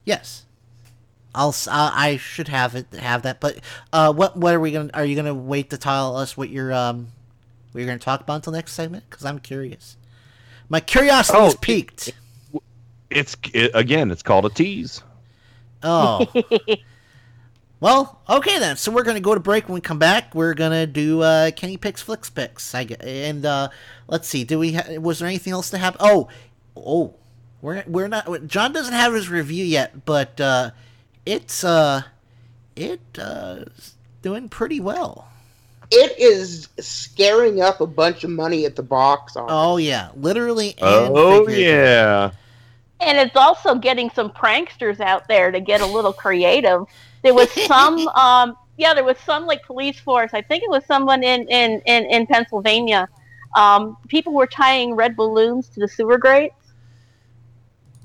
[0.05, 0.45] Yes.
[1.33, 1.55] I'll.
[1.67, 2.93] uh, I should have it.
[2.93, 3.39] Have that.
[3.39, 3.59] But
[3.93, 4.35] uh, what?
[4.37, 4.89] What are we gonna?
[4.93, 7.07] Are you gonna wait to tell us what you're um,
[7.71, 9.05] what you're gonna talk about until next segment?
[9.09, 9.97] Because I'm curious.
[10.69, 12.11] My curiosity Oh, is piqued.
[13.09, 15.03] It's it, again, it's called a tease.
[15.83, 16.25] Oh.
[17.79, 18.77] well, okay then.
[18.77, 19.67] So we're gonna go to break.
[19.67, 22.73] When we come back, we're gonna do uh, Kenny picks flicks picks.
[22.75, 23.69] I get, and uh,
[24.07, 24.43] let's see.
[24.43, 24.73] Do we?
[24.73, 25.97] Ha- was there anything else to have?
[25.99, 26.27] Oh,
[26.75, 27.15] oh,
[27.61, 28.47] we're we're not.
[28.47, 30.71] John doesn't have his review yet, but uh,
[31.25, 32.03] it's uh,
[32.75, 35.27] it uh, is doing pretty well.
[35.91, 39.51] It is scaring up a bunch of money at the box office.
[39.53, 40.75] Oh yeah, literally.
[40.77, 42.31] And Oh yeah.
[43.01, 46.85] And it's also getting some pranksters out there to get a little creative.
[47.23, 50.31] There was some, um, yeah, there was some like police force.
[50.33, 53.09] I think it was someone in in in, in Pennsylvania.
[53.55, 56.55] Um, people were tying red balloons to the sewer grates,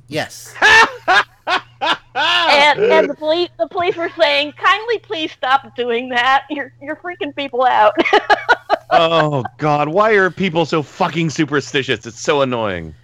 [0.08, 0.54] Yes.
[1.80, 6.44] and, and the police the police were saying, "Kindly, please stop doing that.
[6.50, 7.94] You're you're freaking people out."
[8.90, 12.06] oh God, why are people so fucking superstitious?
[12.06, 12.94] It's so annoying.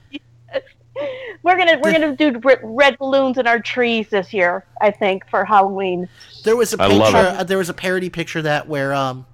[1.43, 4.65] we're gonna we're gonna do red balloons in our trees this year.
[4.81, 6.09] I think for Halloween.
[6.45, 7.41] There was a I love picture.
[7.41, 9.27] Uh, there was a parody picture that where um,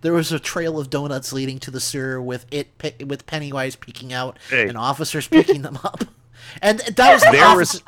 [0.00, 3.76] there was a trail of donuts leading to the sewer with it pe- with Pennywise
[3.76, 4.68] peeking out Hey.
[4.68, 6.04] and officers picking them up,
[6.62, 7.80] and that was the There officer,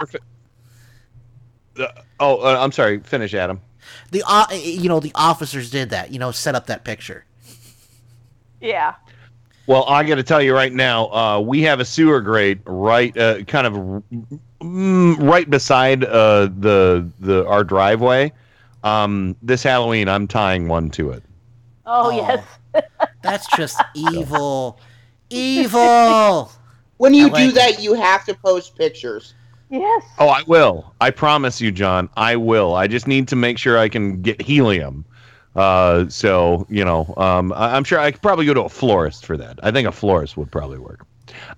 [1.78, 1.86] was.
[1.86, 3.00] Uh, oh, uh, I'm sorry.
[3.00, 3.60] Finish, Adam.
[4.10, 6.12] the uh, you know the officers did that.
[6.12, 7.24] You know, set up that picture.
[8.60, 8.94] Yeah.
[9.66, 13.14] Well, I got to tell you right now, uh, we have a sewer grate right,
[13.18, 14.02] uh, kind of
[14.60, 18.32] mm, right beside uh, the the our driveway.
[18.84, 21.22] Um, this Halloween, I'm tying one to it.
[21.84, 22.44] Oh, yes.
[23.22, 24.78] That's just evil.
[25.30, 26.50] Evil.
[26.96, 29.34] When you I like do that, you have to post pictures.
[29.70, 30.02] Yes.
[30.18, 30.94] Oh, I will.
[31.00, 32.08] I promise you, John.
[32.16, 32.74] I will.
[32.74, 35.04] I just need to make sure I can get helium.
[35.56, 39.26] Uh, so you know, um, I, am sure I could probably go to a florist
[39.26, 39.58] for that.
[39.62, 41.04] I think a florist would probably work.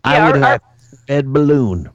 [0.05, 0.60] I Yeah, would our- have
[1.08, 1.90] a red balloon.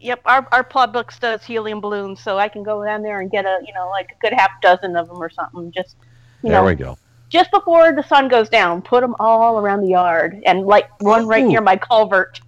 [0.00, 3.44] Yep, our our Publix does helium balloons, so I can go down there and get
[3.44, 5.72] a you know like a good half dozen of them or something.
[5.72, 5.96] Just
[6.42, 6.96] you There know, we go.
[7.28, 11.26] just before the sun goes down, put them all around the yard and like one
[11.26, 11.48] right Ooh.
[11.48, 12.40] near my culvert.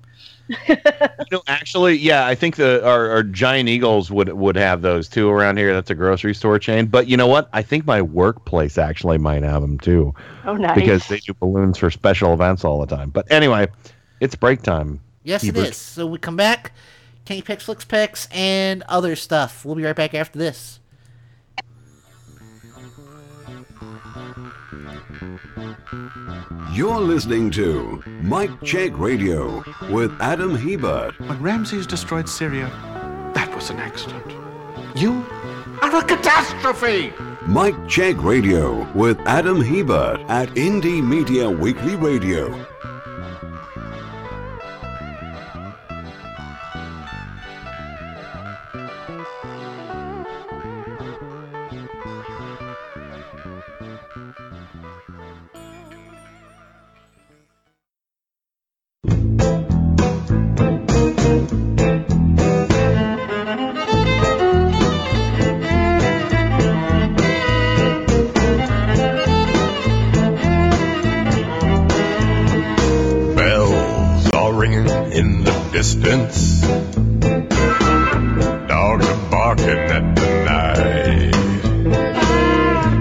[1.31, 5.28] No, actually, yeah, I think the our, our giant eagles would would have those too
[5.28, 5.75] around here.
[5.75, 6.86] That's a grocery store chain.
[6.86, 7.51] But you know what?
[7.52, 10.15] I think my workplace actually might have them too.
[10.47, 10.75] Oh, nice.
[10.75, 13.10] Because they do balloons for special events all the time.
[13.10, 13.68] But anyway,
[14.20, 15.01] it's break time.
[15.23, 15.65] Yes, Hebert.
[15.65, 15.77] it is.
[15.77, 16.73] So we come back,
[17.27, 19.67] Kenny Picks, Flicks Picks, and other stuff.
[19.67, 20.77] We'll be right back after this.
[26.73, 31.19] You're listening to Mike Check Radio with Adam Hebert.
[31.21, 32.67] When Ramses destroyed Syria,
[33.35, 34.25] that was an accident.
[34.97, 35.25] You
[35.83, 37.13] are a catastrophe!
[37.47, 42.53] Mike Check Radio with Adam Hebert at Indie Media Weekly Radio.
[75.78, 76.60] Distance.
[78.66, 81.36] Dogs are barking at the night.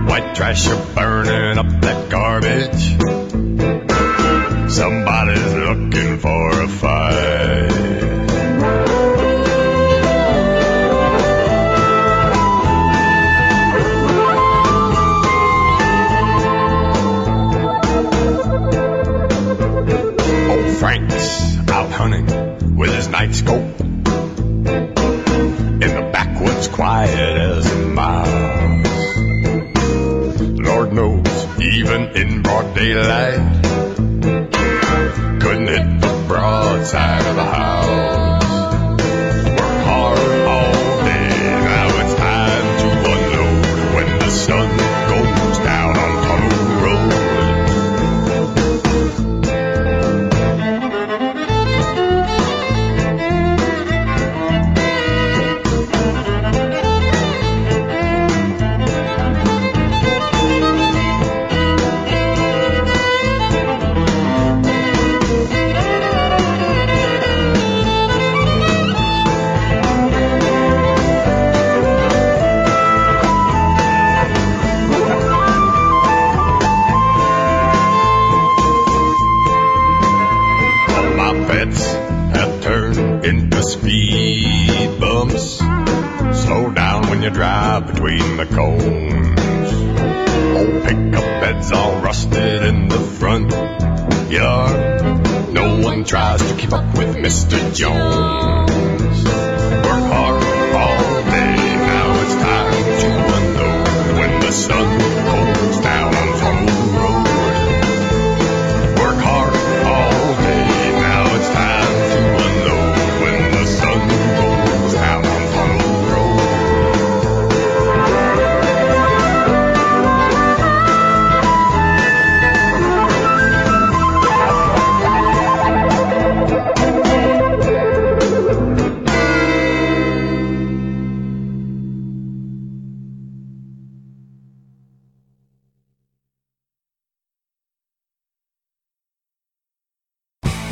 [0.07, 2.83] White trash are burning up that garbage.
[4.72, 7.72] Somebody's looking for a fight.
[20.51, 22.36] Old Frank's out hunting
[23.20, 23.80] night scope.
[23.80, 24.66] In
[25.98, 29.18] the backwoods, quiet as a mouse.
[30.70, 33.64] Lord knows, even in broad daylight,
[35.42, 38.26] couldn't hit the broadside of the house.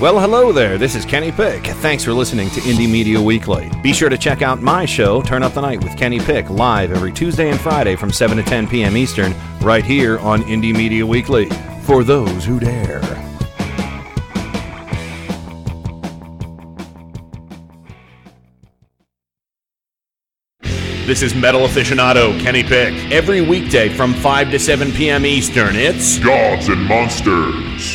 [0.05, 0.77] Well, hello there.
[0.77, 1.65] This is Kenny Peck.
[1.77, 3.71] Thanks for listening to Indie Media Weekly.
[3.81, 6.91] Be sure to check out my show, Turn Up the Night with Kenny Peck, live
[6.91, 8.95] every Tuesday and Friday from 7 to 10 p.m.
[8.95, 11.49] Eastern, right here on Indie Media Weekly.
[11.85, 13.01] For those who dare.
[21.07, 22.93] This is metal aficionado Kenny Peck.
[23.11, 25.25] Every weekday from 5 to 7 p.m.
[25.25, 27.94] Eastern, it's Gods and Monsters.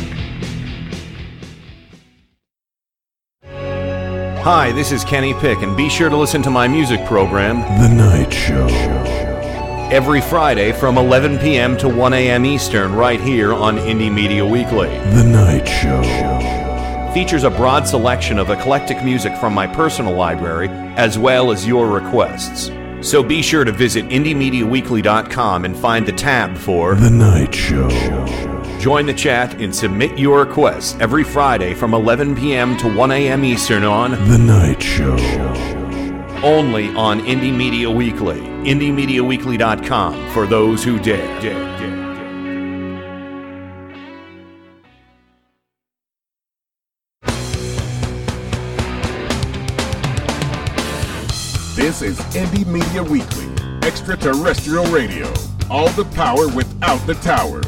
[4.43, 7.93] Hi, this is Kenny Peck, and be sure to listen to my music program, The
[7.93, 8.65] Night Show.
[9.91, 11.77] every Friday from 11 p.m.
[11.77, 12.45] to 1 a.m.
[12.45, 14.87] Eastern, right here on Indie Media Weekly.
[14.87, 16.01] The Night Show.
[17.13, 21.87] Features a broad selection of eclectic music from my personal library, as well as your
[21.87, 22.71] requests.
[23.07, 27.89] So be sure to visit IndieMediaWeekly.com and find the tab for The Night Show.
[28.81, 32.75] Join the chat and submit your requests every Friday from 11 p.m.
[32.77, 33.45] to 1 a.m.
[33.45, 35.13] Eastern on The Night Show.
[36.43, 38.39] only on Indie Media Weekly.
[38.39, 41.39] IndieMediaWeekly.com for those who dare.
[41.39, 41.91] dare, dare.
[51.75, 53.45] This is Indie Media Weekly,
[53.87, 55.31] extraterrestrial radio.
[55.69, 57.61] All the power without the tower.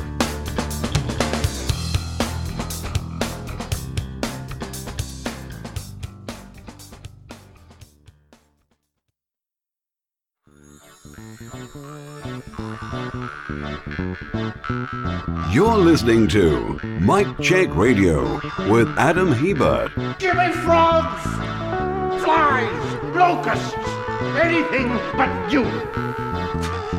[15.52, 18.40] You're listening to Mike Check Radio
[18.72, 19.92] with Adam Hebert.
[20.18, 21.22] Give me frogs,
[22.24, 23.74] flies, locusts,
[24.42, 25.64] anything but you.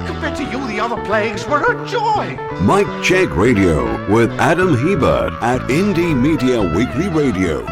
[0.07, 2.39] Compared to you, the other plagues were a joy.
[2.61, 7.67] Mike Check Radio with Adam Hebert at Indie Media Weekly Radio.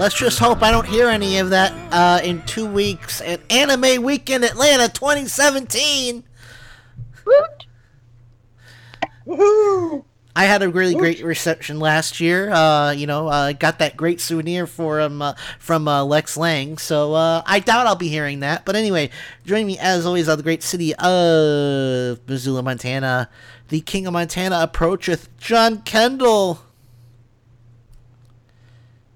[0.00, 4.02] Let's just hope I don't hear any of that uh, in two weeks at Anime
[4.02, 6.24] Weekend Atlanta 2017.
[10.34, 12.50] I had a really great reception last year.
[12.50, 16.78] Uh, you know, uh, got that great souvenir for him uh, from uh, Lex Lang.
[16.78, 18.64] So uh, I doubt I'll be hearing that.
[18.64, 19.10] But anyway,
[19.44, 23.28] joining me as always of the great city of Missoula, Montana,
[23.68, 26.62] the King of Montana approacheth John Kendall.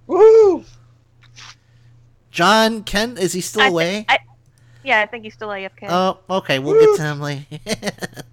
[0.07, 0.67] Woo!
[2.39, 4.05] John Ken, is he still I thi- away?
[4.09, 4.19] I,
[4.83, 5.87] yeah, I think he's still AFK.
[5.89, 6.59] Oh, okay.
[6.59, 7.45] We'll get to him later.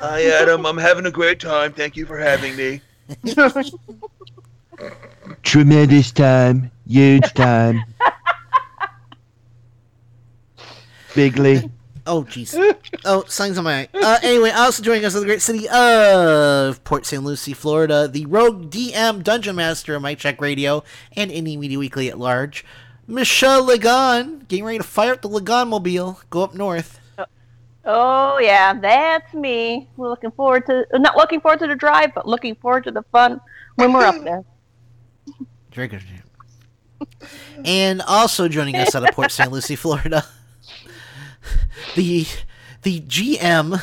[0.00, 0.66] Hi, Adam.
[0.66, 1.72] I'm having a great time.
[1.72, 2.80] Thank you for having me.
[5.44, 6.68] Tremendous time.
[6.88, 7.84] Huge time.
[11.14, 11.70] Bigly.
[12.04, 12.58] Oh, jeez.
[13.04, 13.88] Oh, signs on my.
[13.94, 17.22] Uh, anyway, also joining us in the great city of Port St.
[17.22, 20.82] Lucie, Florida, the rogue DM Dungeon Master of Mike Check Radio
[21.16, 22.64] and Indie Media Weekly at large,
[23.06, 27.00] Michelle Lagon, getting ready to fire up the Lagon mobile, go up north.
[27.84, 29.88] Oh yeah, that's me.
[29.96, 33.02] We're looking forward to not looking forward to the drive, but looking forward to the
[33.10, 33.40] fun
[33.74, 34.44] when we're up there.
[35.72, 36.02] Very good.
[37.64, 39.50] And also joining us out of Port St.
[39.50, 40.24] Lucie, Florida,
[41.96, 42.26] the
[42.82, 43.80] the GM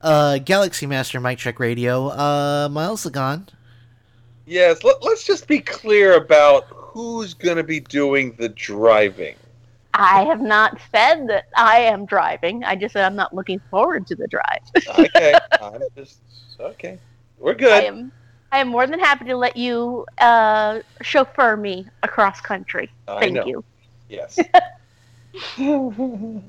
[0.00, 3.48] uh, Galaxy Master Mike Check Radio, uh, Miles Lagon.
[4.46, 9.34] Yes, let, let's just be clear about who's going to be doing the driving.
[9.94, 12.62] I have not said that I am driving.
[12.62, 14.62] I just said I'm not looking forward to the drive.
[14.98, 16.20] Okay, I'm just
[16.60, 16.98] okay.
[17.38, 17.84] We're I good.
[17.84, 18.12] am
[18.52, 22.88] I am more than happy to let you uh, chauffeur me across country.
[23.08, 23.46] I Thank know.
[23.46, 23.64] you.
[24.08, 24.38] Yes.
[25.58, 26.42] All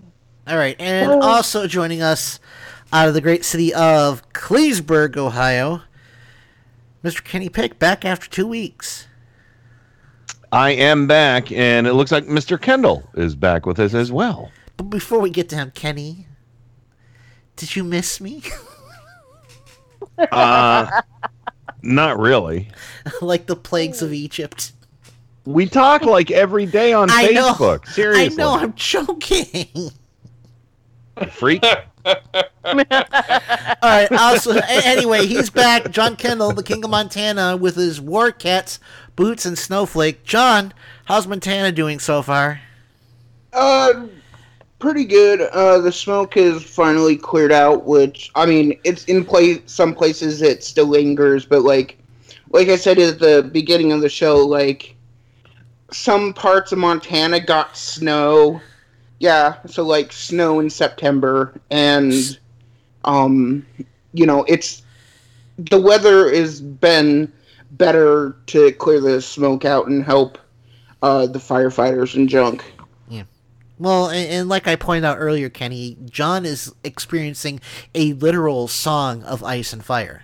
[0.47, 2.39] right, and also joining us
[2.93, 5.81] out of the great city of Cleesburg, Ohio,
[7.03, 7.23] Mr.
[7.23, 9.07] Kenny Peck, back after two weeks.
[10.55, 12.59] I am back, and it looks like Mr.
[12.59, 14.51] Kendall is back with us as well.
[14.77, 16.27] But before we get to him, Kenny,
[17.57, 18.41] did you miss me?
[20.17, 21.01] Uh,
[21.81, 22.69] not really.
[23.21, 24.71] like the plagues of Egypt.
[25.43, 27.51] We talk like every day on I know.
[27.51, 27.85] Facebook.
[27.89, 28.41] Seriously.
[28.41, 29.91] I know, I'm joking.
[31.31, 31.65] Freak.
[32.05, 32.85] All
[33.83, 34.11] right.
[34.11, 35.91] Also, anyway, he's back.
[35.91, 38.79] John Kendall, the King of Montana, with his war cats,
[39.15, 40.23] boots, and snowflake.
[40.23, 40.73] John,
[41.05, 42.61] how's Montana doing so far?
[43.53, 44.07] Uh,
[44.79, 45.41] pretty good.
[45.41, 49.59] Uh, the smoke has finally cleared out, which I mean, it's in place.
[49.65, 51.97] Some places it still lingers, but like,
[52.49, 54.95] like I said at the beginning of the show, like
[55.91, 58.61] some parts of Montana got snow.
[59.19, 62.37] Yeah, so like snow in September, and
[63.05, 63.65] um,
[64.13, 64.83] you know, it's
[65.57, 67.31] the weather has been
[67.71, 70.37] better to clear the smoke out and help
[71.01, 72.63] uh, the firefighters and junk.
[73.07, 73.23] Yeah.
[73.77, 77.59] Well, and, and, like I pointed out earlier, Kenny, John is experiencing
[77.93, 80.23] a literal song of ice and fire.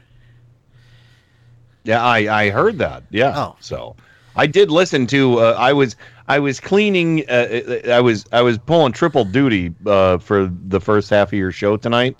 [1.83, 3.03] Yeah, I I heard that.
[3.09, 3.33] Yeah.
[3.35, 3.55] Oh.
[3.59, 3.95] So
[4.35, 5.39] I did listen to.
[5.39, 5.95] Uh, I was
[6.27, 7.27] I was cleaning.
[7.27, 11.51] Uh, I was I was pulling triple duty uh, for the first half of your
[11.51, 12.15] show tonight.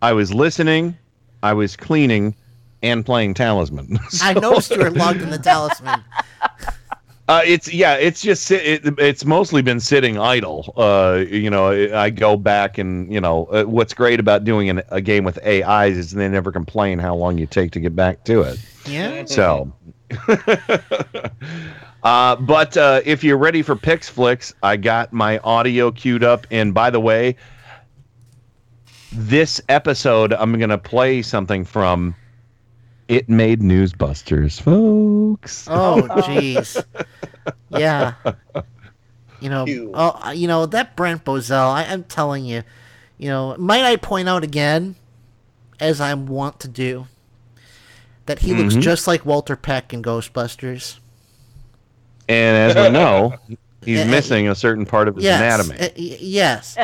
[0.00, 0.96] I was listening,
[1.42, 2.36] I was cleaning,
[2.82, 3.98] and playing Talisman.
[4.10, 6.02] so, I noticed you were logged in the Talisman.
[7.28, 10.72] Uh, it's yeah, it's just it, it's mostly been sitting idle.
[10.78, 14.80] Uh, you know, I go back and you know uh, what's great about doing an,
[14.88, 18.24] a game with AIs is they never complain how long you take to get back
[18.24, 18.58] to it.
[18.86, 19.24] Yeah.
[19.26, 19.70] So,
[22.02, 26.46] uh, but uh, if you're ready for Pix Flicks, I got my audio queued up.
[26.50, 27.36] And by the way,
[29.12, 32.14] this episode I'm gonna play something from
[33.08, 35.66] it made Newsbusters, folks.
[35.68, 36.84] Oh, jeez.
[37.70, 38.14] yeah.
[39.40, 41.70] You know, oh, you know that Brent Bozell.
[41.70, 42.62] I, am telling you,
[43.16, 44.96] you know, might I point out again,
[45.80, 47.06] as I want to do,
[48.26, 48.62] that he mm-hmm.
[48.62, 50.98] looks just like Walter Peck in Ghostbusters.
[52.28, 53.34] And as we know,
[53.82, 55.86] he's missing a certain part of his yes, anatomy.
[55.86, 56.76] Uh, yes,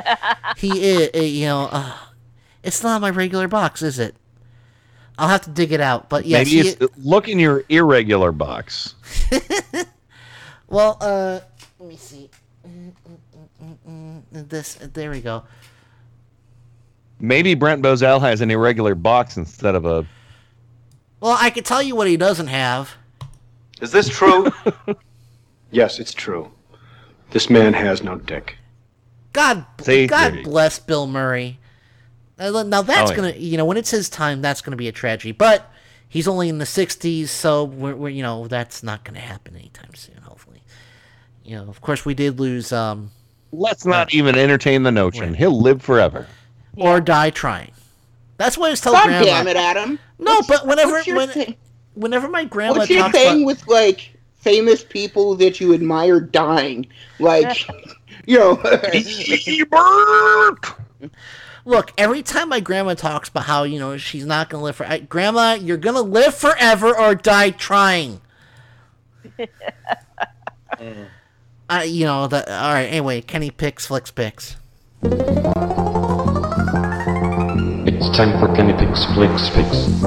[0.56, 1.10] he is.
[1.14, 1.96] Uh, you know, uh,
[2.62, 4.16] it's not my regular box, is it?
[5.18, 6.08] I'll have to dig it out.
[6.08, 8.94] But yes, maybe it's, look in your irregular box.
[10.68, 11.40] well, uh,
[11.78, 12.30] let me see.
[14.32, 15.44] This there we go.
[17.20, 20.06] Maybe Brent Bozell has an irregular box instead of a.
[21.20, 22.94] Well, I can tell you what he doesn't have.
[23.80, 24.52] Is this true?
[25.70, 26.50] yes, it's true.
[27.30, 28.56] This man has no dick.
[29.32, 31.58] God, See, God bless Bill Murray.
[32.38, 33.16] Now that's oh, yeah.
[33.16, 35.32] gonna, you know, when it's his time, that's gonna be a tragedy.
[35.32, 35.70] But
[36.08, 39.94] he's only in the '60s, so we're, we're you know, that's not gonna happen anytime
[39.94, 40.16] soon.
[40.16, 40.62] Hopefully,
[41.44, 42.72] you know, of course, we did lose.
[42.72, 43.10] um
[43.52, 45.28] Let's not uh, even entertain the notion.
[45.28, 45.36] Right.
[45.36, 46.26] He'll live forever,
[46.76, 47.70] or die trying.
[48.36, 49.24] That's what I was telling God grandma.
[49.24, 49.98] damn it, Adam!
[50.18, 51.54] No, what's, but whenever when,
[51.94, 56.20] whenever my grandma what's your talks thing about, with like famous people that you admire
[56.20, 56.86] dying,
[57.20, 57.68] like
[58.26, 58.60] you know.
[61.66, 64.86] Look, every time my grandma talks about how you know she's not gonna live for,
[64.86, 68.20] I, grandma, you're gonna live forever or die trying.
[69.38, 69.48] mm.
[71.70, 72.40] uh, you know the.
[72.52, 72.84] All right.
[72.84, 74.56] Anyway, Kenny picks, flicks, picks.
[77.86, 80.02] It's time for Kenny picks, flicks, picks.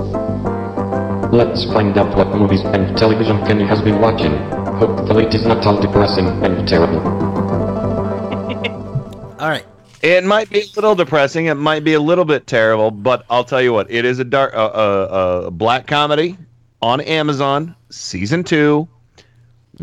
[1.33, 4.37] Let's find out what movies and television Kenny has been watching.
[4.77, 6.99] Hopefully, it is not all depressing and terrible.
[9.39, 9.65] all right.
[10.01, 11.47] It might be a little depressing.
[11.47, 13.89] It might be a little bit terrible, but I'll tell you what.
[13.89, 16.37] It is a dark, uh, uh, uh, black comedy
[16.81, 18.87] on Amazon, season two.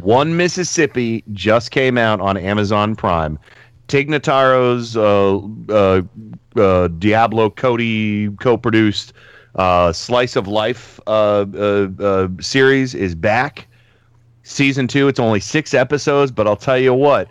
[0.01, 3.39] One Mississippi just came out on Amazon Prime.
[3.89, 6.03] Tig Notaro's uh, uh,
[6.61, 9.13] uh, Diablo Cody co-produced
[9.93, 11.01] Slice of Life
[12.41, 13.67] series is back.
[14.45, 15.09] Season two.
[15.09, 17.29] It's only six episodes, but I'll tell you what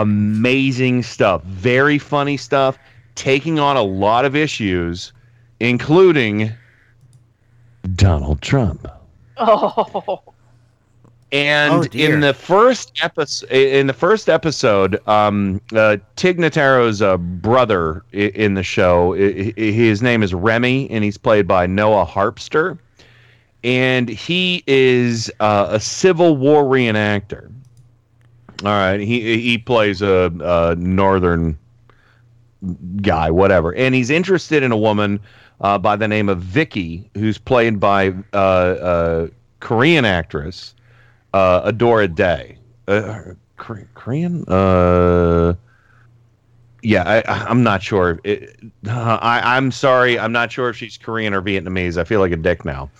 [0.00, 2.78] amazing stuff, very funny stuff,
[3.14, 5.12] taking on a lot of issues,
[5.60, 6.50] including
[7.94, 8.86] Donald Trump.
[9.36, 10.22] Oh.
[11.32, 17.16] And Oh, in the first episode, in the first episode, um, uh, Tig Notaro's uh,
[17.16, 21.66] brother i- in the show, i- i- his name is Remy, and he's played by
[21.66, 22.78] Noah Harpster,
[23.64, 27.50] and he is uh, a Civil War reenactor.
[28.64, 31.58] All right, he he plays a, a northern
[33.00, 35.18] guy, whatever, and he's interested in a woman
[35.60, 40.74] uh, by the name of Vicky, who's played by uh, a Korean actress
[41.34, 42.58] uh, Adora Day.
[42.86, 44.44] Uh, Korean?
[44.48, 45.54] Uh,
[46.82, 48.20] yeah, I, I'm not sure.
[48.24, 48.56] It,
[48.88, 51.96] uh, I, I'm sorry, I'm not sure if she's Korean or Vietnamese.
[51.96, 52.90] I feel like a dick now.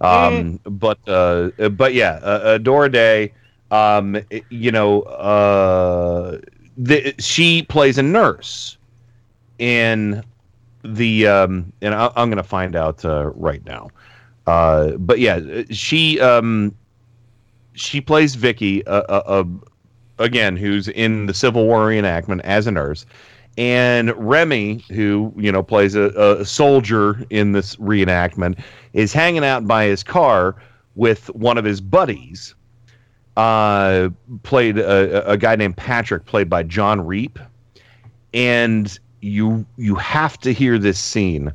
[0.00, 3.32] Um, But uh, but yeah, uh, Adora Day
[3.70, 6.38] um, you know, uh,
[6.76, 8.76] the, she plays a nurse
[9.58, 10.24] in
[10.82, 13.90] the, um, and I, am going to find out uh, right now.
[14.46, 16.74] Uh, but yeah, she um,
[17.74, 19.46] she plays Vicky, a, a,
[20.18, 23.06] again, who's in the Civil War reenactment as a nurse,
[23.56, 28.58] and Remy, who you know plays a, a soldier in this reenactment,
[28.92, 30.56] is hanging out by his car
[30.94, 32.54] with one of his buddies.
[33.40, 34.10] Uh,
[34.42, 37.38] played a, a guy named Patrick, played by John Reap,
[38.34, 41.50] and you you have to hear this scene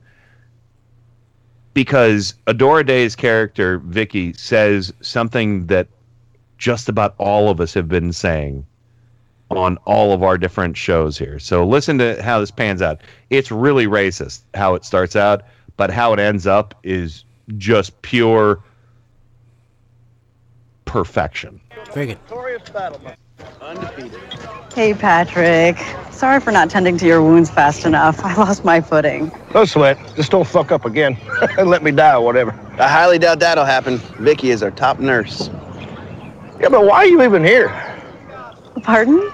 [1.75, 5.88] because Adora Day's character Vicky says something that
[6.57, 8.65] just about all of us have been saying
[9.51, 11.38] on all of our different shows here.
[11.38, 13.01] So listen to how this pans out.
[13.30, 15.43] It's really racist how it starts out,
[15.77, 17.25] but how it ends up is
[17.57, 18.64] just pure
[20.85, 21.61] perfection.
[21.95, 22.19] Very good.
[23.61, 24.19] Undefeated.
[24.74, 25.77] Hey, Patrick.
[26.11, 28.19] Sorry for not tending to your wounds fast enough.
[28.19, 29.32] I lost my footing.
[29.53, 29.98] No sweat.
[30.17, 31.17] Just don't fuck up again
[31.57, 32.51] and let me die or whatever.
[32.77, 33.99] I highly doubt that'll happen.
[34.19, 35.49] Vicky is our top nurse.
[36.59, 37.69] Yeah, but why are you even here?
[38.83, 39.32] Pardon?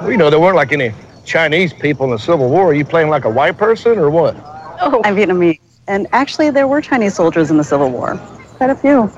[0.00, 0.92] Well, you know, there weren't like any
[1.24, 2.66] Chinese people in the Civil War.
[2.70, 4.34] Are you playing like a white person or what?
[4.80, 5.02] Oh.
[5.04, 5.60] I'm Vietnamese.
[5.86, 8.16] And actually, there were Chinese soldiers in the Civil War.
[8.56, 9.08] Quite a few.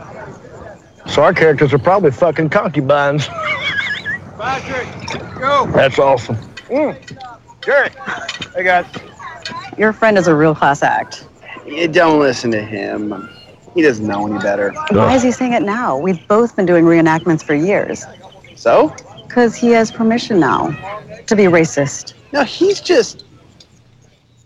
[1.08, 3.28] So our characters are probably fucking concubines.
[4.38, 5.66] Patrick, go.
[5.72, 6.36] That's awesome.
[6.68, 7.18] Mm.
[7.64, 7.90] Jerry,
[8.54, 8.86] hey guys.
[9.78, 11.26] Your friend is a real class act.
[11.66, 13.28] You don't listen to him.
[13.74, 14.72] He doesn't know any better.
[14.90, 15.96] Why is he saying it now?
[15.96, 18.04] We've both been doing reenactments for years.
[18.54, 18.94] So?
[19.26, 20.68] Because he has permission now
[21.26, 22.14] to be racist.
[22.32, 23.24] No, he's just.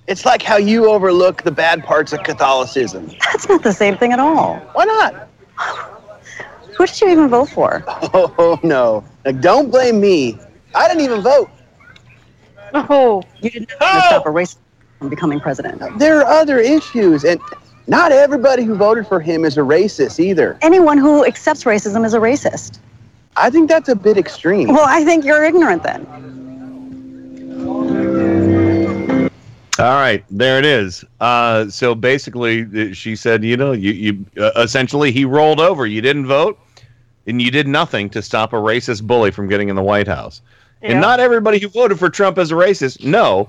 [0.07, 3.10] It's like how you overlook the bad parts of Catholicism.
[3.32, 4.57] That's not the same thing at all.
[4.74, 5.28] Why not?
[6.83, 7.85] Who did you even vote for?
[7.86, 9.05] Oh, no.
[9.25, 10.36] Now, don't blame me.
[10.75, 11.49] I didn't even vote.
[12.75, 14.57] Oh, you didn't have to stop a racist
[14.99, 15.81] from becoming president.
[16.01, 17.41] There are other issues, and
[17.86, 20.59] not everybody who voted for him is a racist either.
[20.61, 22.81] Anyone who accepts racism is a racist.
[23.36, 24.67] I think that's a bit extreme.
[24.67, 26.05] Well, I think you're ignorant then.
[29.78, 31.05] All right, there it is.
[31.20, 35.86] Uh, so basically, uh, she said, you know, you, you uh, essentially he rolled over.
[35.86, 36.59] You didn't vote,
[37.26, 40.42] and you did nothing to stop a racist bully from getting in the White House.
[40.83, 40.92] Yeah.
[40.92, 43.05] And not everybody who voted for Trump is a racist.
[43.05, 43.49] No,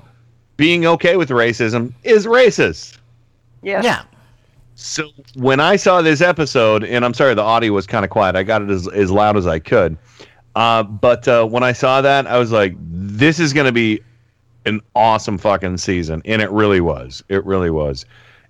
[0.58, 2.98] being okay with racism is racist.
[3.62, 3.82] Yeah.
[3.82, 4.04] Yeah.
[4.76, 8.36] So when I saw this episode, and I'm sorry, the audio was kind of quiet.
[8.36, 9.98] I got it as, as loud as I could.
[10.56, 14.02] Uh, but uh, when I saw that, I was like, this is going to be
[14.66, 16.22] an awesome fucking season.
[16.26, 17.24] And it really was.
[17.30, 18.06] It really was.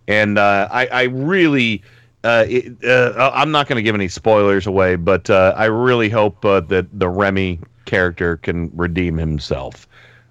[0.08, 1.82] And uh, I, I really,
[2.24, 6.10] uh, it, uh, I'm not going to give any spoilers away, but uh, I really
[6.10, 9.88] hope uh, that the Remy character can redeem himself.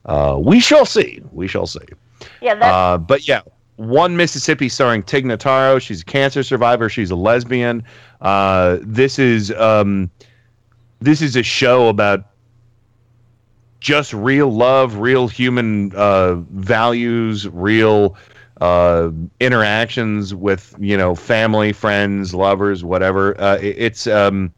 [0.07, 1.21] Uh, we shall see.
[1.33, 1.81] We shall see.
[2.41, 3.43] Yeah, Uh, but yeah,
[3.77, 5.81] one Mississippi starring Tig Notaro.
[5.81, 6.89] She's a cancer survivor.
[6.89, 7.83] She's a lesbian.
[8.21, 10.11] Uh, this is um,
[11.01, 12.25] this is a show about
[13.81, 18.17] just real love, real human uh, values, real
[18.61, 23.41] uh, interactions with you know family, friends, lovers, whatever.
[23.41, 24.53] Uh, it- it's um,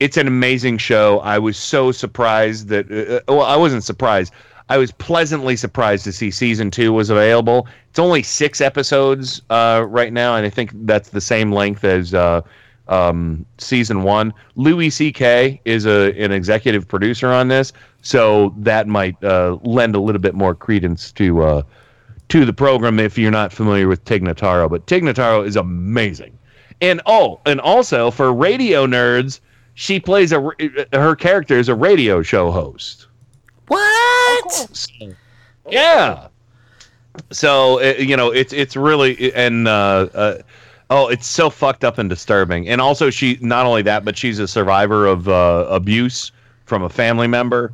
[0.00, 1.20] it's an amazing show.
[1.20, 4.32] I was so surprised that uh, well, I wasn't surprised.
[4.68, 7.68] I was pleasantly surprised to see season two was available.
[7.90, 12.14] It's only six episodes uh, right now, and I think that's the same length as
[12.14, 12.40] uh,
[12.88, 14.34] um, season one.
[14.56, 15.60] Louis C.K.
[15.64, 20.34] is a an executive producer on this, so that might uh, lend a little bit
[20.34, 21.62] more credence to uh,
[22.28, 24.68] to the program if you're not familiar with Tig Notaro.
[24.68, 26.38] But Tig Notaro is amazing,
[26.80, 29.40] and oh, and also for radio nerds,
[29.74, 30.50] she plays a
[30.92, 33.06] her character is a radio show host.
[33.68, 34.88] What?
[35.68, 36.28] Yeah.
[37.30, 40.38] So uh, you know, it's it's really and uh, uh,
[40.90, 42.68] oh, it's so fucked up and disturbing.
[42.68, 46.32] And also, she not only that, but she's a survivor of uh, abuse
[46.64, 47.72] from a family member,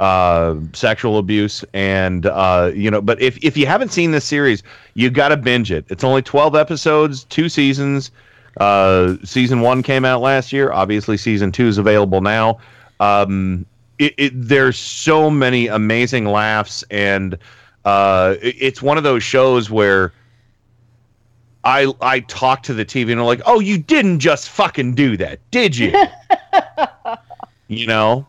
[0.00, 3.00] uh, sexual abuse, and uh, you know.
[3.00, 4.62] But if if you haven't seen this series,
[4.94, 5.84] you got to binge it.
[5.88, 8.10] It's only twelve episodes, two seasons.
[8.58, 10.72] Uh, season one came out last year.
[10.72, 12.58] Obviously, season two is available now.
[13.00, 13.64] Um,
[13.98, 17.38] it, it, there's so many amazing laughs, and
[17.84, 20.12] uh, it- it's one of those shows where
[21.64, 25.16] I I talk to the TV and I'm like, "Oh, you didn't just fucking do
[25.18, 25.92] that, did you?"
[27.68, 28.26] you know.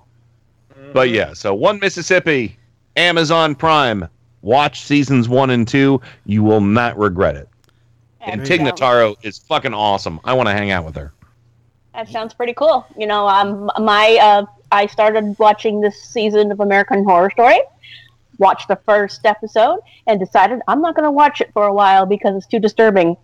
[0.94, 2.58] But yeah, so one Mississippi,
[2.96, 4.08] Amazon Prime.
[4.42, 6.02] Watch seasons one and two.
[6.26, 7.50] You will not regret it.
[8.20, 10.20] And Tig Notaro is fucking awesome.
[10.24, 11.14] I want to hang out with her.
[11.94, 12.86] That sounds pretty cool.
[12.98, 17.60] You know, um, my uh, I started watching this season of American Horror Story.
[18.40, 22.06] Watched the first episode and decided I'm not going to watch it for a while
[22.06, 23.16] because it's too disturbing,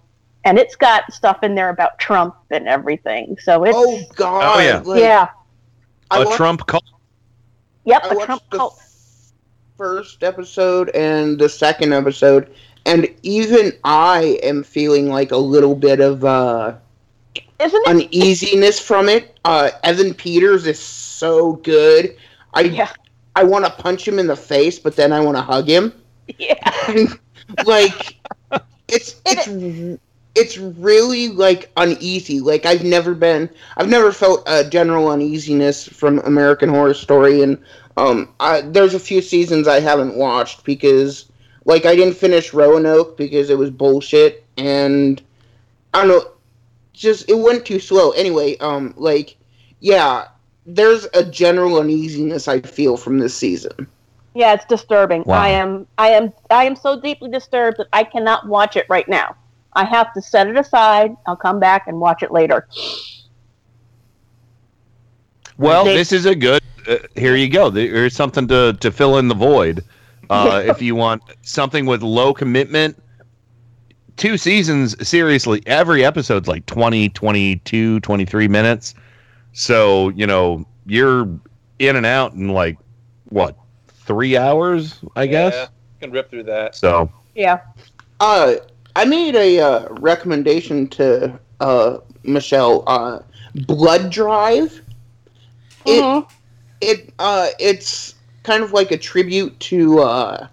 [0.45, 3.37] and it's got stuff in there about Trump and everything.
[3.41, 4.57] So it's Oh God!
[4.57, 4.79] Oh, yeah.
[4.85, 5.29] like, yeah.
[6.11, 6.83] I a want- Trump cult.
[7.85, 8.79] Yep, I the Trump the cult.
[9.77, 12.53] first episode and the second episode,
[12.85, 16.75] and even I am feeling like a little bit of uh,
[17.59, 17.87] Isn't it?
[17.87, 19.37] uneasiness from it.
[19.45, 22.15] Uh, Evan Peters is so good.
[22.53, 22.89] I
[23.35, 25.93] I want to punch him in the face, but then I want to hug him.
[26.37, 27.07] Yeah.
[27.65, 28.17] like
[28.87, 29.47] it's it's
[30.35, 32.39] it's really like uneasy.
[32.39, 37.57] Like I've never been I've never felt a general uneasiness from American Horror Story and
[37.97, 41.25] um I, there's a few seasons I haven't watched because
[41.65, 45.21] like I didn't finish Roanoke because it was bullshit and
[45.93, 46.31] I don't know
[46.93, 48.11] just it went too slow.
[48.11, 49.35] Anyway, um like
[49.79, 50.27] yeah,
[50.65, 53.87] there's a general uneasiness I feel from this season.
[54.35, 55.23] Yeah, it's disturbing.
[55.25, 55.41] Wow.
[55.41, 59.07] I am I am I am so deeply disturbed that I cannot watch it right
[59.09, 59.35] now.
[59.73, 61.15] I have to set it aside.
[61.27, 62.67] I'll come back and watch it later.
[65.57, 66.61] Well, They- this is a good.
[66.87, 67.69] Uh, here you go.
[67.69, 69.83] There's something to to fill in the void.
[70.29, 73.01] Uh, if you want something with low commitment,
[74.15, 74.95] two seasons.
[75.07, 78.95] Seriously, every episode's like 20, 22, 23 minutes.
[79.53, 81.27] So you know you're
[81.79, 82.77] in and out in like
[83.25, 83.57] what
[83.87, 85.53] three hours, I guess.
[85.53, 85.67] Yeah,
[85.99, 86.75] can rip through that.
[86.75, 87.59] So Yeah.
[88.19, 88.55] Uh,
[88.99, 92.83] I made a uh, recommendation to uh, Michelle.
[92.85, 93.19] Uh,
[93.55, 94.81] Blood Drive.
[95.85, 96.25] It
[96.81, 100.47] it uh it's kind of like a tribute to uh,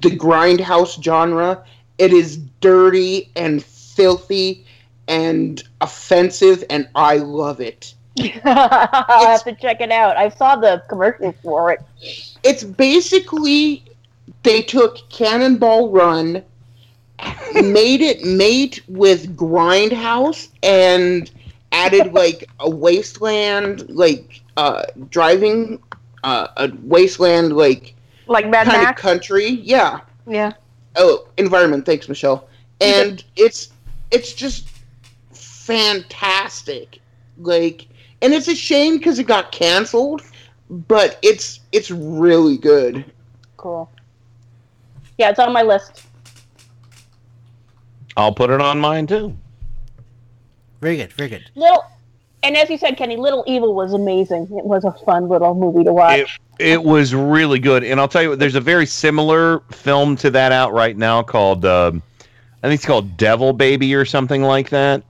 [0.00, 1.62] the grindhouse genre.
[1.98, 4.64] It is dirty and filthy
[5.06, 7.94] and offensive, and I love it.
[8.44, 10.16] I'll have to check it out.
[10.16, 11.80] I saw the commercial for it.
[12.42, 13.84] It's basically
[14.42, 16.42] they took Cannonball Run,
[17.54, 21.30] made it mate with Grindhouse, and
[21.72, 25.82] added like a wasteland, like uh, driving
[26.24, 27.94] uh, a wasteland, like
[28.26, 29.48] Like Mad kind of country.
[29.48, 30.00] Yeah.
[30.26, 30.52] Yeah.
[30.96, 31.86] Oh, environment.
[31.86, 32.48] Thanks, Michelle.
[32.80, 33.70] And it's
[34.10, 34.68] it's just
[35.32, 37.00] fantastic.
[37.38, 37.86] Like,
[38.22, 40.22] and it's a shame because it got canceled,
[40.68, 43.04] but it's it's really good.
[43.56, 43.90] Cool.
[45.18, 46.06] Yeah, it's on my list.
[48.16, 49.36] I'll put it on mine too.
[50.80, 51.50] Very good, very good.
[51.54, 51.84] Little,
[52.42, 54.44] and as you said, Kenny, Little Evil was amazing.
[54.44, 56.40] It was a fun little movie to watch.
[56.58, 60.16] It, it was really good, and I'll tell you, what, there's a very similar film
[60.16, 62.02] to that out right now called, um,
[62.62, 65.02] I think it's called Devil Baby or something like that.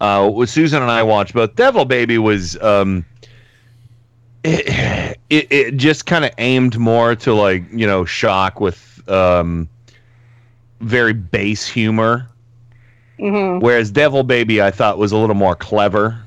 [0.00, 1.54] Uh, with Susan and I watched both.
[1.56, 3.04] Devil Baby was, um,
[4.44, 9.68] it, it, it just kind of aimed more to like you know shock with um,
[10.80, 12.29] very base humor.
[13.20, 13.60] Mm-hmm.
[13.64, 16.18] Whereas Devil Baby, I thought was a little more clever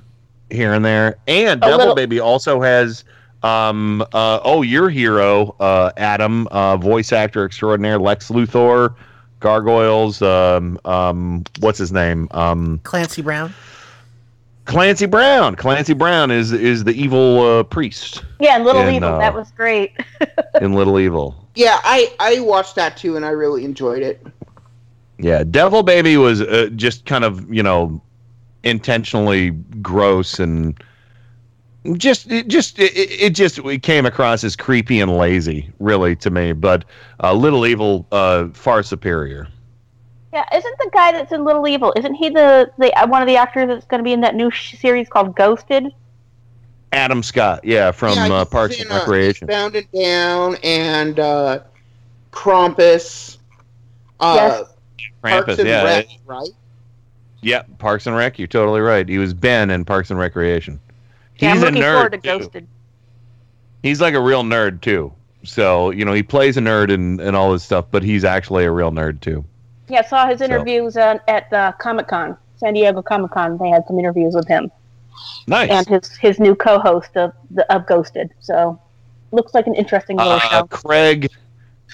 [0.50, 1.18] here and there.
[1.28, 3.04] And A Devil little- Baby also has,
[3.42, 8.96] um, uh, oh, your hero, uh, Adam, uh, voice actor extraordinaire, Lex Luthor,
[9.40, 12.28] Gargoyles, um, um, what's his name?
[12.32, 13.54] Um, Clancy Brown.
[14.66, 15.56] Clancy Brown.
[15.58, 19.10] Clancy Brown is is the evil uh, priest Yeah, and Little And, Evil.
[19.10, 19.92] uh, that was great.
[20.62, 21.36] in Little Evil.
[21.56, 24.26] Yeah, I I watched that too, and I really enjoyed it.
[25.20, 28.02] Yeah, Devil Baby was uh, just kind of you know
[28.64, 29.52] intentionally
[29.82, 30.82] gross and
[31.98, 36.30] just it just it, it just it came across as creepy and lazy, really to
[36.30, 36.54] me.
[36.54, 36.86] But
[37.22, 39.48] uh, Little Evil uh, far superior.
[40.34, 41.94] yeah, isn't the guy that's in Little Evil?
[41.96, 44.36] Isn't he the, the uh, one of the actors that's going to be in that
[44.36, 45.94] new sh- series called Ghosted?
[46.94, 49.48] Adam Scott, yeah, from Yeah, uh, Parks in, and uh, Recreation.
[49.48, 51.60] Bound and Down and uh,
[52.32, 53.38] Krampus.
[55.24, 56.50] Uh, Parks and yeah, Rec, right?
[57.42, 58.40] Yep, Parks and Rec.
[58.40, 59.08] You're totally right.
[59.08, 60.80] He was Ben in Parks and Recreation.
[61.34, 61.94] He's Yeah, I'm a nerd.
[61.94, 62.40] forward to too.
[62.40, 62.68] Ghosted.
[63.82, 65.12] He's like a real nerd too.
[65.44, 68.64] So you know he plays a nerd and, and all this stuff, but he's actually
[68.64, 69.44] a real nerd too.
[69.90, 73.58] Yeah, I saw his interviews uh, at the Comic Con, San Diego Comic Con.
[73.58, 74.72] They had some interviews with him
[75.48, 75.70] Nice.
[75.70, 78.32] and his his new co-host of the of Ghosted.
[78.40, 78.80] So
[79.34, 80.68] looks like an interesting little Uh, show.
[80.68, 81.30] Craig.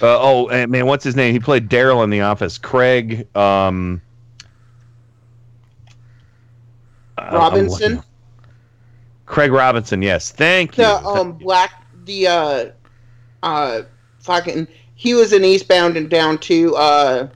[0.02, 1.34] Uh, oh eh, man, what's his name?
[1.34, 2.58] He played Daryl in The Office.
[2.58, 3.28] Craig.
[3.36, 4.02] Um,
[7.18, 7.92] Robinson.
[7.96, 8.04] looking-
[9.26, 10.02] Craig Robinson.
[10.02, 10.84] Yes, thank you.
[10.84, 12.66] The um black the uh
[13.44, 13.82] uh
[14.20, 16.76] fucking he was in Eastbound and Down too.
[16.76, 17.30] Uh,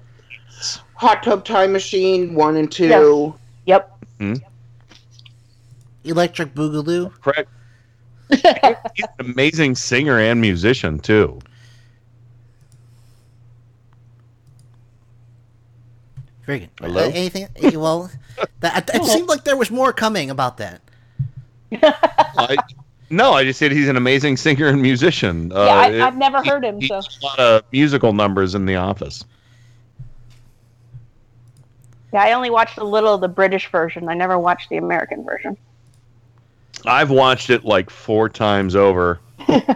[0.95, 3.35] Hot Tub Time Machine one and two.
[3.65, 4.05] Yep.
[4.19, 4.33] Hmm?
[6.03, 7.11] Electric Boogaloo.
[7.21, 7.47] Craig.
[8.29, 11.39] He's an amazing singer and musician too.
[16.45, 16.69] Very good.
[16.79, 17.01] Hello?
[17.03, 17.47] Uh, anything?
[17.55, 18.11] eh, well,
[18.59, 20.81] that it seemed like there was more coming about that.
[21.81, 22.57] I,
[23.09, 25.51] No, I just said he's an amazing singer and musician.
[25.51, 26.79] Yeah, I, Uh, I've never he- heard him.
[26.81, 29.23] he So a lot of musical numbers in The Office.
[32.11, 34.09] yeah, I only watched a little of the British version.
[34.09, 35.57] I never watched the American version.
[36.85, 39.19] I've watched it like four times over.
[39.47, 39.75] I'm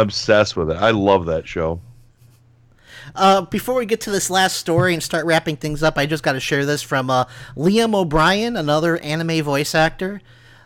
[0.00, 0.76] obsessed with it.
[0.76, 1.80] I love that show.
[3.14, 6.22] Uh, before we get to this last story and start wrapping things up, I just
[6.22, 7.24] got to share this from uh,
[7.56, 10.20] Liam O'Brien, another anime voice actor.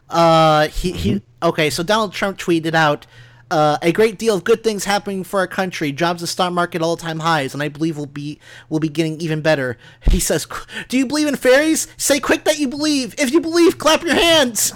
[0.09, 1.71] Uh, he, he okay.
[1.71, 3.07] So Donald Trump tweeted out
[3.51, 5.93] uh, a great deal of good things happening for our country.
[5.93, 9.21] Jobs the stock market all time highs, and I believe will be will be getting
[9.21, 9.79] even better.
[10.11, 10.47] He says,
[10.89, 11.89] "Do you believe in fairies?
[11.97, 13.15] Say quick that you believe.
[13.19, 14.73] If you believe, clap your hands."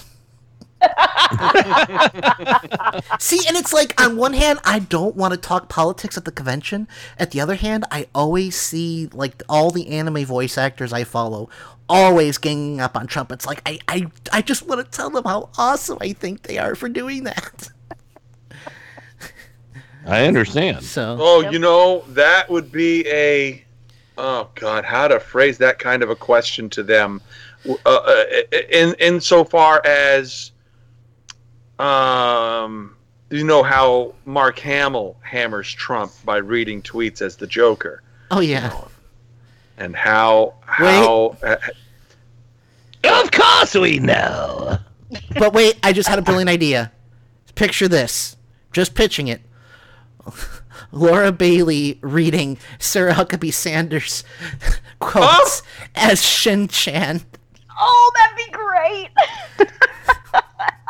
[3.18, 6.30] See, and it's like on one hand, I don't want to talk politics at the
[6.32, 6.88] convention.
[7.18, 11.48] At the other hand, I always see like all the anime voice actors I follow
[11.88, 13.32] always ganging up on Trump.
[13.32, 16.58] It's like I I, I just want to tell them how awesome I think they
[16.58, 17.68] are for doing that.
[20.06, 20.84] I understand.
[20.84, 23.64] So Oh, you know, that would be a
[24.16, 27.20] oh god, how to phrase that kind of a question to them.
[27.68, 28.24] Uh, uh,
[28.70, 30.52] in insofar as
[31.78, 32.94] um
[33.30, 38.72] you know how Mark Hamill hammers Trump by reading tweets as the Joker Oh yeah.
[39.76, 41.56] and how how uh,
[43.04, 44.78] Of course we know.
[45.38, 46.92] But wait, I just had a brilliant idea.
[47.54, 48.36] Picture this.
[48.72, 49.40] Just pitching it.
[50.92, 54.24] Laura Bailey reading Sarah Huckabee Sanders
[54.98, 55.62] quotes
[55.94, 57.22] as Shin Chan.
[57.80, 59.08] Oh, that'd be great.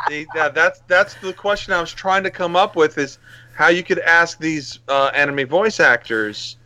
[0.09, 3.19] See, that, that's that's the question I was trying to come up with is
[3.55, 6.57] how you could ask these uh, anime voice actors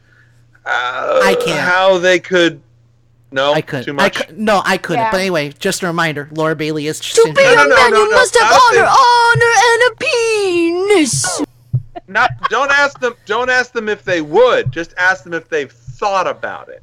[0.65, 1.59] uh, I can't.
[1.59, 2.61] how they could
[3.31, 3.85] no I couldn't.
[3.85, 4.29] too I much.
[4.31, 5.03] no, I couldn't.
[5.03, 5.11] Yeah.
[5.11, 7.53] But anyway, just a reminder: Laura Bailey is To Shin be Chan.
[7.53, 8.87] a no, man, no, you no, must have not honor, the-
[9.35, 11.41] honor, and a penis.
[12.07, 14.71] Not don't ask them don't ask them if they would.
[14.71, 16.81] Just ask them if they've thought about it.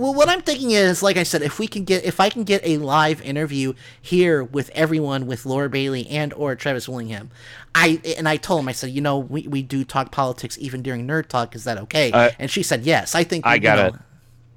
[0.00, 2.44] Well, what I'm thinking is, like I said, if we can get, if I can
[2.44, 7.30] get a live interview here with everyone, with Laura Bailey and or Travis Willingham,
[7.74, 10.80] I and I told him, I said, you know, we, we do talk politics even
[10.80, 11.54] during Nerd Talk.
[11.54, 12.10] Is that okay?
[12.12, 13.14] Uh, and she said yes.
[13.14, 13.94] I think I got know- it.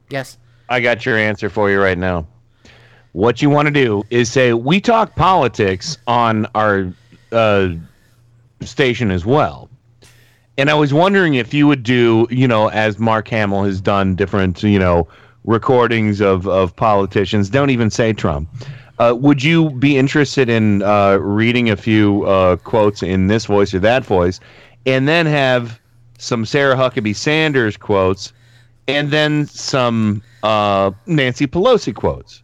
[0.09, 0.37] Yes.
[0.69, 2.25] I got your answer for you right now.
[3.11, 6.93] What you want to do is say we talk politics on our
[7.33, 7.71] uh,
[8.61, 9.69] station as well.
[10.57, 14.15] And I was wondering if you would do, you know, as Mark Hamill has done
[14.15, 15.07] different, you know,
[15.45, 17.49] recordings of, of politicians.
[17.49, 18.49] Don't even say Trump.
[18.99, 23.73] Uh, would you be interested in uh, reading a few uh, quotes in this voice
[23.73, 24.39] or that voice,
[24.85, 25.79] and then have
[26.19, 28.31] some Sarah Huckabee Sanders quotes,
[28.87, 32.43] and then some uh, Nancy Pelosi quotes,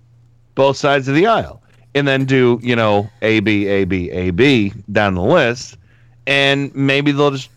[0.56, 1.62] both sides of the aisle,
[1.94, 5.78] and then do you know A B A B A B down the list,
[6.26, 7.50] and maybe they'll just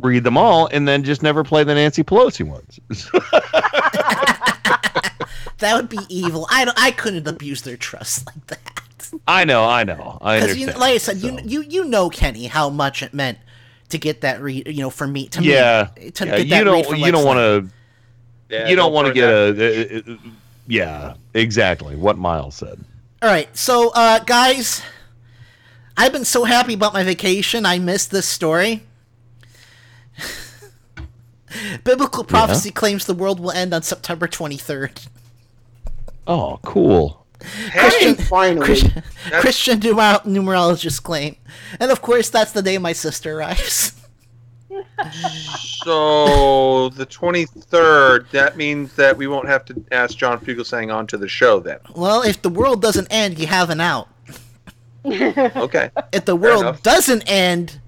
[0.00, 2.78] read them all and then just never play the Nancy Pelosi ones.
[5.58, 6.46] That would be evil.
[6.50, 9.10] I don't, I couldn't abuse their trust like that.
[9.26, 10.74] I know, I know, I Because understand.
[10.74, 13.38] you, like I said, you you you know Kenny how much it meant
[13.88, 14.66] to get that read.
[14.68, 16.96] You know, for me to yeah, me to yeah, get you that read don't from
[17.00, 17.68] you don't want to
[18.54, 20.16] Yeah, you don't don't want to get a, uh, uh,
[20.66, 22.84] yeah exactly what Miles said.
[23.22, 24.82] All right, so uh, guys,
[25.96, 27.64] I've been so happy about my vacation.
[27.66, 28.82] I missed this story.
[31.84, 35.08] Biblical prophecy claims the world will end on September 23rd.
[36.28, 37.26] Oh, cool.
[37.70, 38.66] Christian, finally.
[38.66, 39.02] Christian,
[39.40, 41.36] Christian numer- numerologists claim,
[41.80, 43.94] and of course, that's the day my sister arrives.
[45.84, 51.16] So the twenty third, that means that we won't have to ask John Fugelsang onto
[51.16, 51.78] the show then.
[51.94, 54.08] Well, if the world doesn't end, you have an out.
[55.06, 55.90] Okay.
[56.12, 57.80] If the world doesn't end,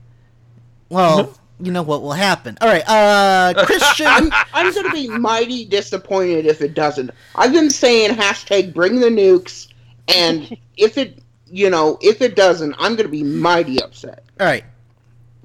[0.89, 1.40] well, mm-hmm.
[1.63, 2.57] You know what will happen.
[2.61, 4.07] All right, uh, Christian.
[4.09, 7.11] I'm, I'm gonna be mighty disappointed if it doesn't.
[7.35, 9.69] I've been saying hashtag bring the nukes,
[10.15, 14.25] and if it, you know, if it doesn't, I'm gonna be mighty upset.
[14.39, 14.65] All right.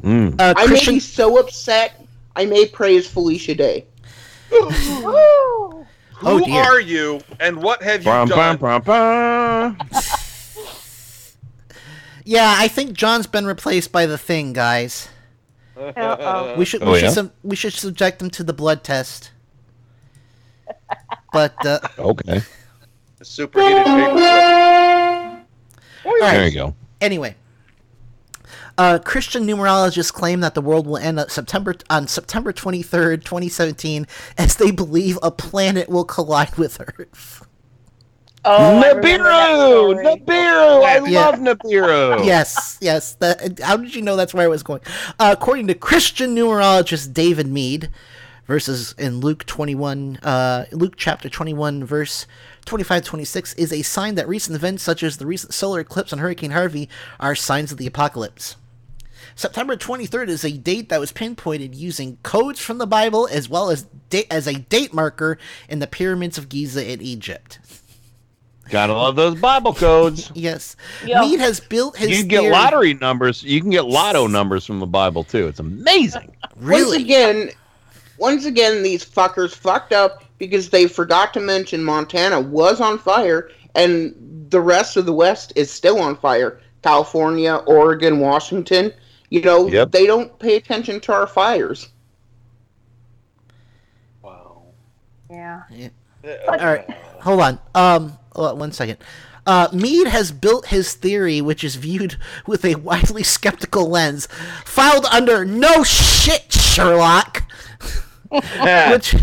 [0.02, 0.40] Mm.
[0.40, 3.86] Uh, I may be so upset, I may praise Felicia Day.
[6.24, 6.62] Oh, Who dear.
[6.64, 8.56] are you and what have you Bum, done?
[8.56, 9.90] bum, bum, bum.
[12.24, 15.10] yeah, I think John's been replaced by the thing, guys.
[15.78, 16.56] Uh-oh.
[16.58, 17.12] We should Oh, we should yeah?
[17.12, 19.32] sub- we should subject them to the blood test.
[21.34, 22.42] But uh, Okay,
[23.22, 24.24] Superheated paper clip.
[26.06, 26.32] all right.
[26.32, 26.76] there you go.
[27.02, 27.36] Anyway,
[28.78, 33.26] uh, Christian numerologists claim that the world will end on September on September twenty third,
[33.26, 37.45] twenty seventeen, as they believe a planet will collide with Earth.
[38.48, 39.56] Oh, I Nibiru,
[39.94, 40.06] story.
[40.06, 41.20] Nibiru, I Yeah.
[41.26, 42.26] love Nibiru.
[42.26, 43.14] Yes, yes.
[43.14, 44.82] That, how did you know that's where I was going?
[45.20, 47.90] Uh, according to Christian numerologist David Meade,
[48.48, 52.28] verses in Luke 21, uh, Luke chapter 21, verse
[52.66, 56.20] 25 26, is a sign that recent events such as the recent solar eclipse on
[56.20, 56.88] Hurricane Harvey
[57.20, 58.58] are signs of the apocalypse.
[59.36, 63.70] September 23rd is a date that was pinpointed using codes from the Bible as well
[63.72, 67.60] as da- as a date marker in the pyramids of Giza in Egypt.
[68.70, 70.32] Gotta love those Bible codes.
[70.36, 70.76] Yes.
[71.06, 71.22] Yeah.
[71.22, 73.44] Meade has built his You can get theory- lottery numbers.
[73.44, 75.48] You can get lotto numbers from the Bible too.
[75.48, 76.36] It's amazing.
[76.58, 76.98] really?
[76.98, 77.50] Once again,
[78.18, 83.50] once again, these fuckers fucked up because they forgot to mention Montana was on fire
[83.76, 84.16] and
[84.50, 86.60] the rest of the West is still on fire.
[86.82, 88.92] California, Oregon, Washington.
[89.30, 89.92] You know, Yep.
[89.92, 91.90] they don't pay attention to our fires.
[94.22, 94.64] Wow.
[95.30, 95.62] Yeah.
[96.48, 96.90] All right,
[97.22, 97.60] hold on.
[97.76, 98.98] Um, uh, one second.
[99.46, 104.28] Uh, Meade has built his theory, which is viewed with a widely skeptical lens,
[104.66, 107.44] filed under "No shit, Sherlock,"
[108.30, 109.16] which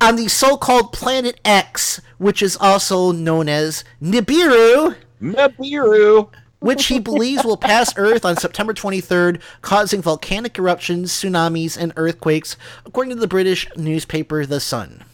[0.00, 4.96] on the so-called Planet X, which is also known as Nibiru.
[5.20, 6.28] Nibiru.
[6.60, 12.56] Which he believes will pass Earth on September 23rd, causing volcanic eruptions, tsunamis, and earthquakes,
[12.84, 15.04] according to the British newspaper The Sun.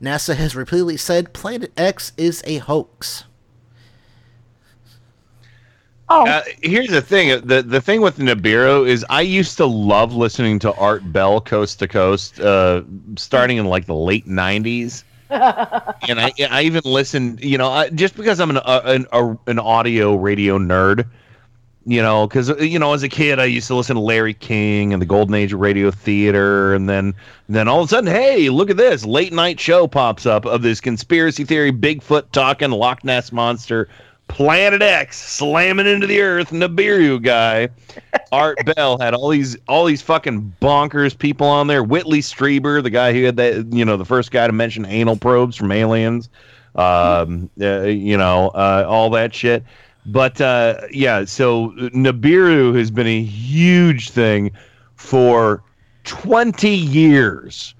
[0.00, 3.24] NASA has repeatedly said Planet X is a hoax.
[6.08, 7.40] Oh, Uh, here's the thing.
[7.44, 11.80] The the thing with Nibiru is I used to love listening to Art Bell Coast
[11.80, 12.82] to Coast, uh,
[13.16, 17.42] starting in like the late '90s, and I I even listened.
[17.42, 21.06] You know, I, just because I'm an uh, an, a, an audio radio nerd.
[21.88, 24.92] You know, because you know, as a kid, I used to listen to Larry King
[24.92, 27.14] and the Golden Age of Radio Theater, and then
[27.48, 30.62] then all of a sudden, hey, look at this late night show pops up of
[30.62, 33.88] this conspiracy theory, Bigfoot talking, Loch Ness monster,
[34.26, 37.68] Planet X slamming into the Earth, Nibiru guy.
[38.32, 41.84] Art Bell had all these all these fucking bonkers people on there.
[41.84, 45.16] Whitley Strieber, the guy who had that, you know, the first guy to mention anal
[45.16, 46.28] probes from aliens.
[46.74, 49.62] Um, uh, you know, uh, all that shit.
[50.06, 54.52] But uh, yeah, so Nibiru has been a huge thing
[54.94, 55.62] for
[56.04, 57.74] 20 years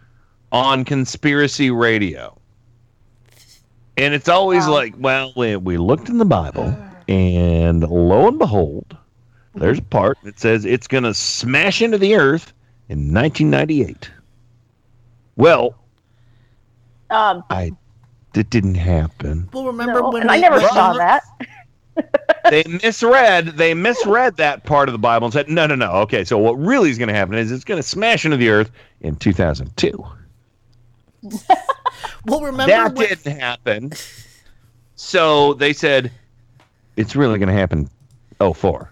[0.51, 2.37] on conspiracy radio.
[3.97, 6.77] And it's always like, well, we, we looked in the Bible,
[7.09, 8.97] and lo and behold,
[9.55, 12.53] there's a part that says it's going to smash into the earth
[12.89, 14.11] in 1998.
[15.37, 15.77] Well,
[17.09, 17.73] um, I
[18.35, 19.49] it didn't happen.
[19.53, 21.23] Well, remember no, when and I never when- saw that.
[22.51, 25.91] They misread they misread that part of the Bible and said, no, no, no.
[25.93, 28.49] Okay, so what really is going to happen is it's going to smash into the
[28.49, 30.07] earth in 2002.
[32.27, 33.93] Well, remember that when- didn't happen.
[34.97, 36.11] So they said
[36.97, 37.89] it's really going to happen.
[38.41, 38.91] Oh, four.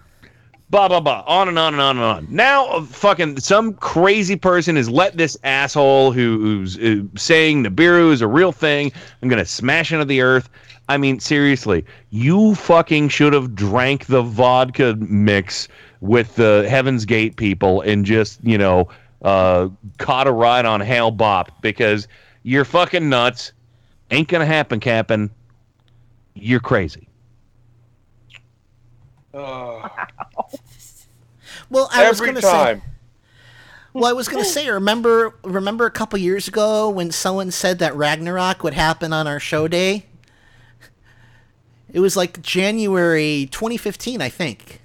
[0.69, 1.23] Blah blah blah.
[1.27, 2.27] On and on and on and on.
[2.29, 8.11] Now, uh, fucking some crazy person has let this asshole who, who's uh, saying Nibiru
[8.11, 8.91] is a real thing.
[9.21, 10.49] I'm going to smash into the earth.
[10.87, 15.67] I mean, seriously, you fucking should have drank the vodka mix
[16.01, 18.87] with the Heaven's Gate people and just, you know,
[19.23, 22.07] uh, caught a ride on Hale-Bopp because
[22.43, 23.53] you're fucking nuts.
[24.11, 25.31] Ain't gonna happen, Captain.
[26.35, 27.07] You're crazy.
[29.33, 29.89] Oh.
[31.69, 32.81] Well, I was Every gonna time.
[32.81, 32.85] say.
[33.93, 37.95] Well, I was gonna say, remember, remember a couple years ago when someone said that
[37.95, 40.05] Ragnarok would happen on our show day.
[41.95, 44.81] It was like January 2015, I think.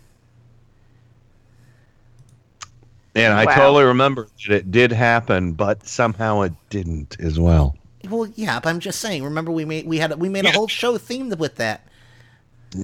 [3.16, 3.54] And I Wow.
[3.56, 7.76] totally remember that it did happen, but somehow it didn't as well.
[8.08, 9.24] Well, yeah, but I'm just saying.
[9.24, 11.84] Remember, we made we had we made a whole show themed with that.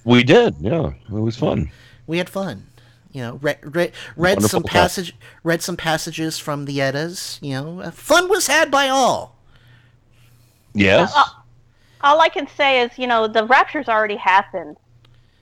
[0.04, 0.90] We did, yeah.
[1.08, 1.70] It was fun.
[2.08, 2.66] We had fun.
[3.12, 4.72] You know, read read, read some Wonderful time.
[4.82, 5.14] passage
[5.44, 7.38] read some passages from the Eddas.
[7.40, 9.36] You know, fun was had by all.
[10.74, 11.12] Yes.
[11.14, 11.22] Uh,
[12.06, 14.76] all I can say is, you know, the rapture's already happened.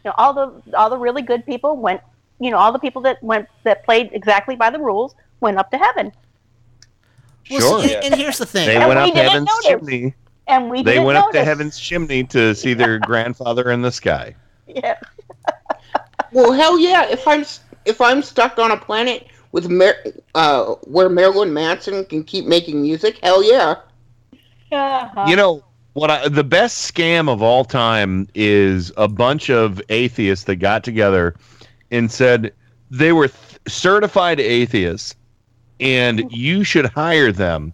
[0.04, 2.00] You know, all the all the really good people went.
[2.40, 5.70] You know, all the people that went that played exactly by the rules went up
[5.70, 6.12] to heaven,
[7.50, 7.82] Well, Sure.
[7.82, 8.66] see, and, and here's the thing.
[8.66, 9.66] They And went up heaven's notice.
[9.66, 10.14] chimney.
[10.48, 13.92] and we They didn't went up to heaven's chimney to see their grandfather in the
[13.92, 14.34] sky.
[14.66, 14.98] Yeah.
[16.32, 17.06] Well, hell yeah!
[17.08, 17.44] If I'm
[17.84, 20.02] if I'm stuck on a planet with Mar-
[20.34, 23.76] uh, where Marilyn Manson can keep making music, hell yeah!
[24.72, 25.26] Uh-huh.
[25.28, 25.62] You know
[25.94, 26.10] what?
[26.10, 31.34] I, the best scam of all time is a bunch of atheists that got together
[31.90, 32.52] and said
[32.90, 35.14] they were th- certified atheists,
[35.80, 37.72] and you should hire them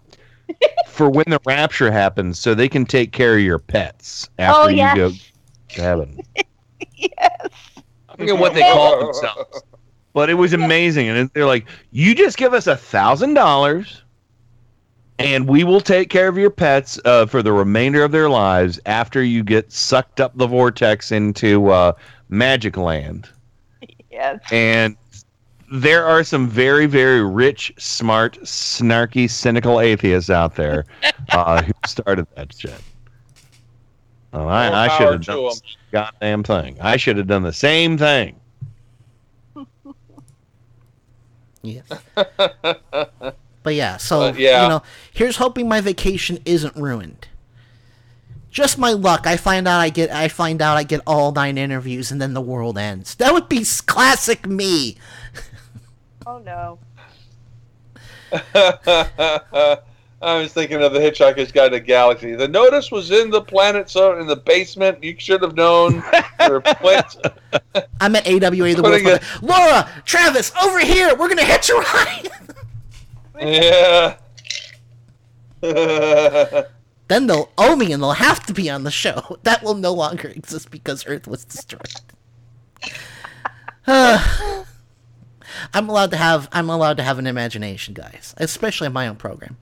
[0.87, 4.67] for when the rapture happens, so they can take care of your pets after Oh,
[4.67, 5.11] you go
[5.69, 6.19] to heaven.
[6.95, 7.47] yes.
[8.09, 9.63] I forget what they call themselves,
[10.13, 11.09] but it was amazing.
[11.09, 14.03] And they're like, "You just give us a thousand dollars,
[15.25, 18.79] and we will take care of your pets uh, for the remainder of their lives
[18.85, 21.93] after you get sucked up the vortex into uh,
[22.29, 23.29] Magic Land."
[24.11, 24.39] Yes.
[24.51, 24.97] And
[25.71, 30.85] there are some very, very rich, smart, snarky, cynical atheists out there
[31.31, 32.73] uh, who started that shit.
[34.33, 35.53] Oh, More I, I should have done to 'em.
[35.55, 36.77] the goddamn thing.
[36.81, 38.35] I should have done the same thing.
[41.63, 41.85] Yes.
[43.63, 44.63] But yeah, so But, yeah.
[44.63, 44.81] you know,
[45.13, 47.27] here's hoping my vacation isn't ruined.
[48.49, 49.25] Just my luck.
[49.27, 52.33] I find out I get I find out I get all nine interviews and then
[52.33, 53.15] the world ends.
[53.15, 54.97] That would be classic me.
[56.27, 56.77] Oh no.
[60.23, 62.35] I was thinking of the Hitchhiker's Guide to the Galaxy.
[62.35, 65.03] The notice was in the planet, so in the basement.
[65.03, 66.03] You should have known.
[66.39, 69.19] I'm at AWA the Putting world.
[69.19, 71.15] it- Laura, Travis, over here.
[71.15, 72.27] We're gonna hitch a ride.
[73.39, 74.17] yeah.
[75.61, 79.37] then they'll owe me and they'll have to be on the show.
[79.43, 81.93] That will no longer exist because Earth was destroyed.
[83.85, 84.63] Uh,
[85.73, 89.15] I'm allowed to have I'm allowed to have an imagination, guys, especially on my own
[89.17, 89.57] program.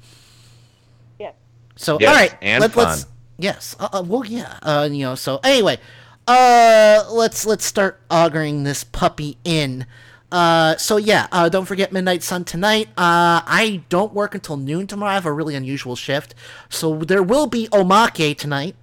[1.19, 1.31] Yeah.
[1.75, 3.06] So Yes, all right, and let, us
[3.38, 5.15] yes, uh, uh, well yeah, uh, you know.
[5.15, 5.80] So anyway,
[6.27, 9.85] uh, let's let's start augering this puppy in.
[10.32, 12.88] Uh, so yeah, uh, don't forget Midnight Sun tonight.
[12.90, 15.11] Uh, I don't work until noon tomorrow.
[15.11, 16.35] I have a really unusual shift,
[16.69, 18.75] so there will be omake tonight.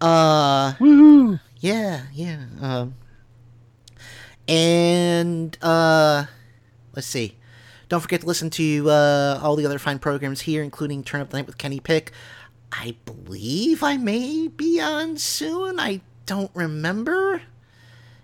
[0.00, 1.38] Uh, woo!
[1.58, 2.44] Yeah, yeah.
[2.60, 2.94] Um,
[4.48, 6.26] and uh,
[6.94, 7.36] let's see.
[7.88, 11.30] Don't forget to listen to uh, all the other fine programs here, including Turn Up
[11.30, 12.12] the Night with Kenny Peck.
[12.72, 15.78] I believe I may be on soon.
[15.78, 17.42] I don't remember.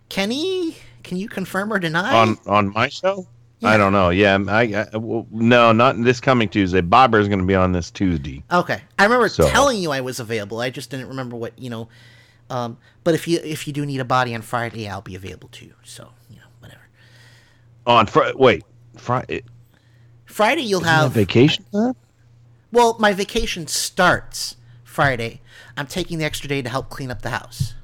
[0.09, 2.15] Kenny, can you confirm or deny?
[2.15, 3.27] on on my show.
[3.62, 4.09] I don't know.
[4.09, 6.81] Yeah, I, I well, no, not this coming Tuesday.
[6.81, 8.43] Bobber is going to be on this Tuesday.
[8.51, 10.61] Okay, I remember So- telling you I was available.
[10.61, 11.89] I just didn't remember what you know.
[12.49, 15.49] Um, but if you if you do need a body on Friday, I'll be available
[15.51, 15.73] too.
[15.85, 16.81] So you know, whatever.
[17.87, 18.35] On Friday.
[18.37, 18.65] Wait,
[18.97, 19.43] Friday.
[20.25, 21.65] Friday you'll have vacation.
[22.73, 25.43] Well, my vacation starts Friday.
[25.77, 27.75] I'm taking the extra day to help clean up the house.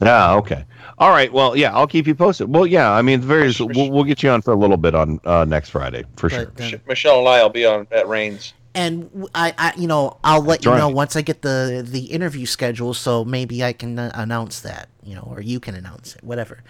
[0.00, 0.64] Ah, okay.
[0.98, 1.32] All right.
[1.32, 2.52] Well, yeah, I'll keep you posted.
[2.52, 3.52] Well, yeah, I mean, very.
[3.58, 6.46] We'll, we'll get you on for a little bit on uh, next Friday for sure.
[6.46, 8.52] But, uh, Michelle and I will be on at Rains.
[8.74, 10.78] and I, I, you know, I'll let That's you right.
[10.78, 12.94] know once I get the the interview schedule.
[12.94, 16.62] So maybe I can uh, announce that, you know, or you can announce it, whatever.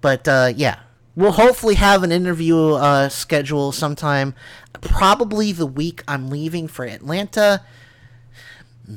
[0.00, 0.80] But uh, yeah,
[1.16, 4.34] we'll hopefully have an interview uh, schedule sometime,
[4.80, 7.62] probably the week I'm leaving for Atlanta.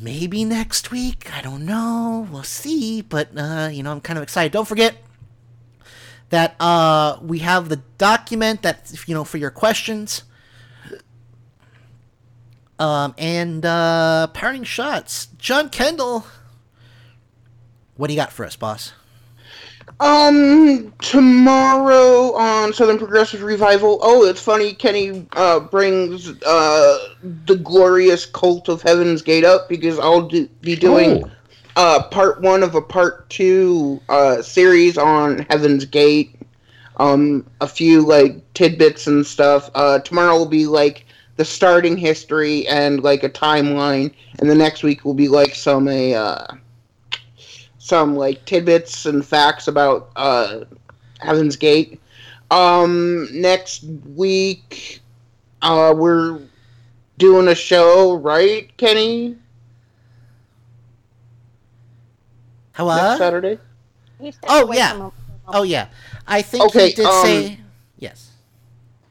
[0.01, 1.31] Maybe next week.
[1.31, 2.27] I don't know.
[2.31, 3.01] We'll see.
[3.01, 4.51] But uh, you know, I'm kind of excited.
[4.51, 4.95] Don't forget
[6.29, 10.23] that uh, we have the document that you know for your questions.
[12.79, 15.27] Um, and uh, parting shots.
[15.37, 16.25] John Kendall.
[17.95, 18.93] What do you got for us, boss?
[19.99, 23.99] Um, tomorrow on Southern Progressive Revival.
[24.01, 24.73] Oh, it's funny.
[24.73, 26.97] Kenny uh, brings uh,
[27.45, 31.23] the glorious Cult of Heaven's Gate up because I'll do, be doing
[31.75, 36.35] uh, part one of a part two uh, series on Heaven's Gate.
[36.97, 39.69] Um, a few like tidbits and stuff.
[39.73, 41.05] Uh, tomorrow will be like
[41.37, 45.87] the starting history and like a timeline, and the next week will be like some
[45.87, 46.13] a.
[46.13, 46.45] Uh,
[47.83, 50.61] some like tidbits and facts about uh,
[51.19, 51.99] Heaven's Gate.
[52.49, 53.83] Um, next
[54.15, 55.01] week,
[55.61, 56.39] uh, we're
[57.17, 59.35] doing a show, right, Kenny?
[62.71, 62.95] Hello?
[62.95, 63.59] Next Saturday.
[64.47, 65.09] Oh yeah.
[65.49, 65.89] Oh yeah.
[66.25, 67.59] I think Okay, he did um, say
[67.99, 68.31] yes.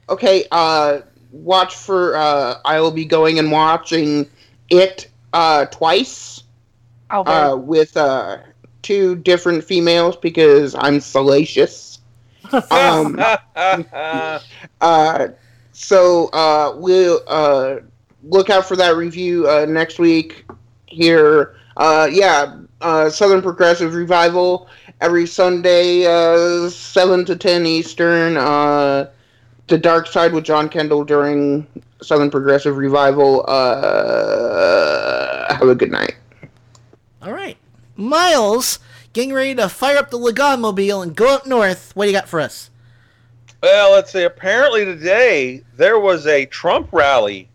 [0.09, 0.47] Okay.
[0.51, 2.17] Uh, watch for.
[2.17, 4.31] Uh, I will be going and watching
[4.70, 6.42] it uh twice.
[7.10, 8.39] Oh, uh, with uh
[8.83, 12.01] two different females because I'm salacious.
[12.70, 13.19] um,
[14.81, 15.28] uh,
[15.73, 17.77] so uh, we'll uh,
[18.25, 20.44] look out for that review uh, next week
[20.86, 21.57] here.
[21.77, 24.69] Uh, yeah, uh, Southern Progressive Revival
[25.01, 28.36] every Sunday, uh, seven to ten Eastern.
[28.36, 29.11] Uh,
[29.69, 31.67] the Dark Side with John Kendall during
[32.02, 33.44] Southern Progressive Revival.
[33.49, 36.17] Uh, have a good night.
[37.23, 37.57] All right.
[37.96, 38.78] Miles,
[39.12, 41.94] getting ready to fire up the Lagon mobile and go up north.
[41.94, 42.70] What do you got for us?
[43.62, 44.24] Well, let's see.
[44.24, 47.48] Apparently today there was a Trump rally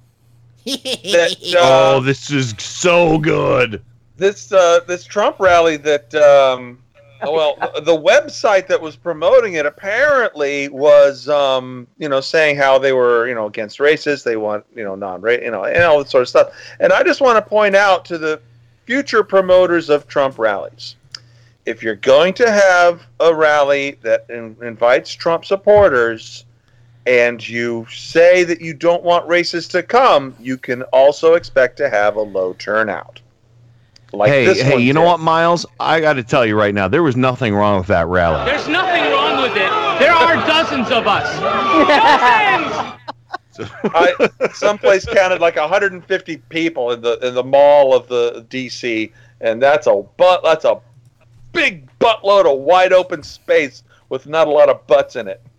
[0.64, 3.82] that, uh, oh, this is so good.
[4.16, 6.78] this uh, this Trump rally that um,
[7.22, 12.92] well the website that was promoting it apparently was um, you know saying how they
[12.92, 15.98] were you know against racists they want you know non race you know and all
[15.98, 18.40] that sort of stuff and I just want to point out to the
[18.90, 20.96] future promoters of Trump rallies
[21.64, 26.44] if you're going to have a rally that in- invites Trump supporters
[27.06, 31.88] and you say that you don't want racists to come, you can also expect to
[31.88, 33.20] have a low turnout.
[34.12, 35.64] Like hey, this hey, one you know what, Miles?
[35.78, 38.44] I got to tell you right now, there was nothing wrong with that rally.
[38.44, 39.70] There's nothing wrong with it.
[40.00, 41.30] There are dozens of us.
[43.06, 43.19] Dozens!
[43.58, 49.62] I someplace counted like 150 people in the in the mall of the DC, and
[49.62, 50.80] that's a but that's a
[51.52, 55.40] big buttload of wide open space with not a lot of butts in it.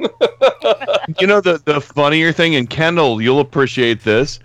[1.20, 4.40] you know the the funnier thing, and Kendall, you'll appreciate this.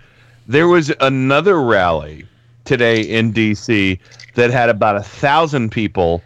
[0.47, 2.25] There was another rally
[2.65, 3.99] today in DC
[4.35, 6.21] that had about a thousand people,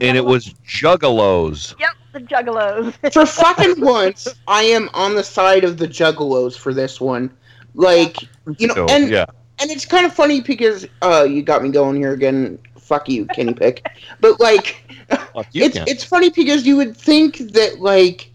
[0.00, 1.78] and it was juggalos.
[1.78, 2.94] Yep, the juggalos.
[3.12, 7.30] for fucking once, I am on the side of the Juggalos for this one.
[7.74, 8.22] Like,
[8.58, 9.26] you know, So, and yeah.
[9.58, 12.58] and it's kind of funny because uh, you got me going here again.
[12.78, 13.96] Fuck you, Kenny Peck.
[14.20, 14.84] But like,
[15.52, 15.84] you, it's Ken.
[15.88, 18.32] it's funny because you would think that like,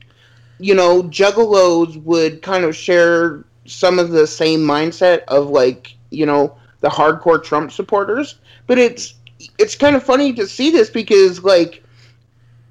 [0.60, 6.26] you know, Juggalos would kind of share some of the same mindset of like, you
[6.26, 8.35] know, the hardcore Trump supporters.
[8.68, 9.16] But it's
[9.58, 11.84] it's kind of funny to see this because like,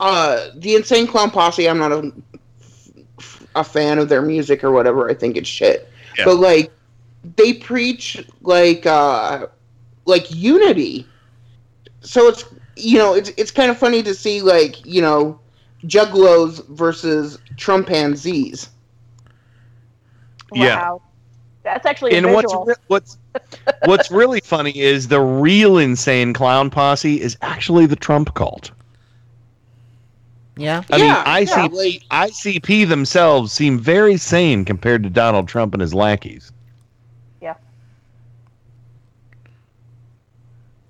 [0.01, 1.69] uh, the Insane Clown Posse.
[1.69, 2.13] I'm not a
[3.57, 5.11] a fan of their music or whatever.
[5.11, 5.89] I think it's shit.
[6.19, 6.25] Yeah.
[6.25, 6.73] But like
[7.37, 9.47] they preach like uh
[10.07, 11.07] like unity.
[12.01, 12.45] So it's
[12.77, 15.39] you know, it's it's kind of funny to see like, you know,
[15.85, 18.69] juggalos versus Trumpanzees.
[20.53, 20.77] Yeah.
[20.77, 21.03] Wow.
[21.63, 22.65] That's actually a And what's visual.
[22.65, 23.19] re- what's
[23.85, 28.71] what's really funny is the real insane clown posse is actually the Trump cult.
[30.61, 30.83] Yeah.
[30.91, 35.81] I Yeah, mean, yeah, ICP, ICP themselves seem very sane compared to Donald Trump and
[35.81, 36.53] his lackeys.
[37.41, 37.55] Yeah.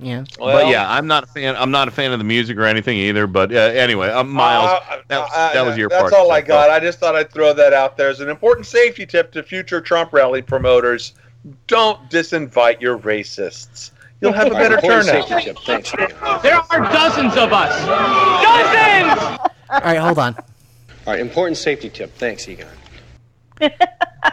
[0.00, 0.24] Yeah.
[0.38, 1.54] but yeah, I'm not a fan.
[1.56, 3.26] I'm not a fan of the music or anything either.
[3.28, 6.14] But uh, anyway, uh, Miles, Uh, that, was, uh, that was your That's part.
[6.14, 6.68] all I got.
[6.70, 9.80] I just thought I'd throw that out there as an important safety tip to future
[9.80, 11.12] Trump rally promoters.
[11.68, 13.92] Don't disinvite your racists.
[14.20, 15.04] You'll have a better turnout.
[15.28, 15.58] safety tip.
[15.60, 15.92] Thanks.
[16.42, 17.72] There are dozens of us.
[18.42, 19.38] Dozens!
[19.70, 20.34] All right, hold on.
[20.36, 20.44] All
[21.14, 22.12] right, important safety tip.
[22.14, 22.66] Thanks, Egon.
[23.62, 23.68] All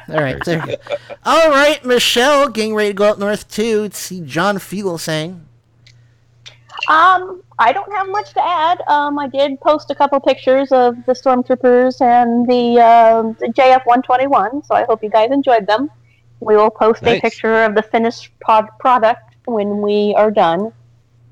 [0.09, 0.95] right, there you go.
[1.25, 3.89] All right, Michelle, getting ready to go up north too.
[3.89, 5.41] to See John Fugelsang.
[6.89, 8.81] Um, I don't have much to add.
[8.87, 14.65] Um, I did post a couple pictures of the stormtroopers and the, um the JF-121,
[14.65, 15.89] so I hope you guys enjoyed them.
[16.39, 17.17] We will post Nice.
[17.17, 20.71] a picture of the finished pod- product when we are done.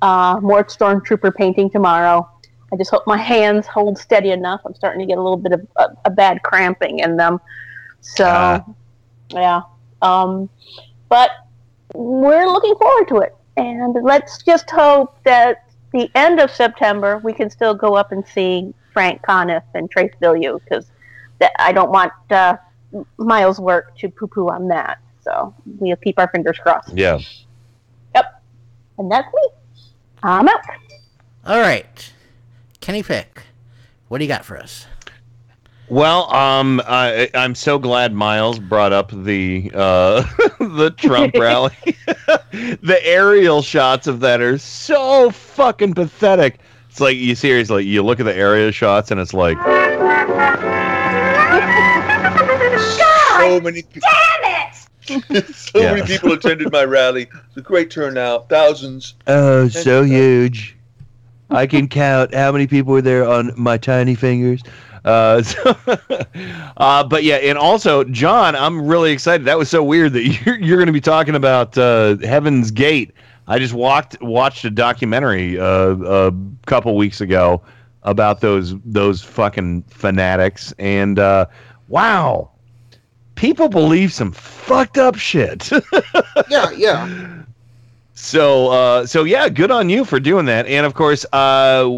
[0.02, 2.28] Uh, more stormtrooper painting tomorrow.
[2.74, 4.62] I just hope my hands hold steady enough.
[4.66, 7.40] I'm starting to get a little bit of a, a bad cramping in them.
[8.02, 8.66] So, Ah.
[9.30, 9.62] yeah.
[10.02, 10.50] Um,
[11.10, 11.32] but
[11.94, 13.36] we're looking forward to it.
[13.58, 15.64] And let's just hope that
[15.94, 20.12] the end of September we can still go up and see Frank Conniff and Trace
[20.20, 20.88] Beaulieu because
[21.60, 22.58] I don't want uh,
[23.18, 25.00] Miles' work to poo-poo on that.
[25.22, 26.94] So we'll keep our fingers crossed.
[26.94, 27.20] Yeah.
[28.14, 28.42] Yep.
[28.98, 29.48] And that's me.
[30.24, 30.60] I'm out.
[31.46, 32.12] All right,
[32.86, 33.42] Kenny Peck,
[34.10, 34.86] what do you got for us?
[35.90, 40.22] Well, um, I, I'm so glad Miles brought up the uh,
[40.60, 41.76] the Trump rally.
[42.52, 46.60] the aerial shots of that are so fucking pathetic.
[46.92, 49.58] It's like you seriously, you look at the aerial shots and it's like,
[53.40, 54.10] So many people.
[55.56, 55.94] so Yeah.
[55.96, 57.24] many people attended my rally.
[57.48, 58.48] It's a great turnout.
[58.48, 59.16] Thousands.
[59.26, 60.75] oh, so huge.
[61.50, 64.62] I can count how many people were there on my tiny fingers.
[65.04, 65.78] Uh, so,
[66.78, 69.46] uh, but yeah, and also John, I'm really excited.
[69.46, 73.14] That was so weird that you're you're going to be talking about uh, Heaven's Gate.
[73.48, 76.34] I just walked watched a documentary uh, a
[76.66, 77.62] couple weeks ago
[78.04, 81.46] about those those fucking fanatics, and uh,
[81.88, 82.50] wow,
[83.36, 85.70] people believe some fucked up shit.
[86.50, 87.44] yeah, yeah.
[88.18, 90.66] So, uh, so yeah, good on you for doing that.
[90.68, 91.90] And of course, uh,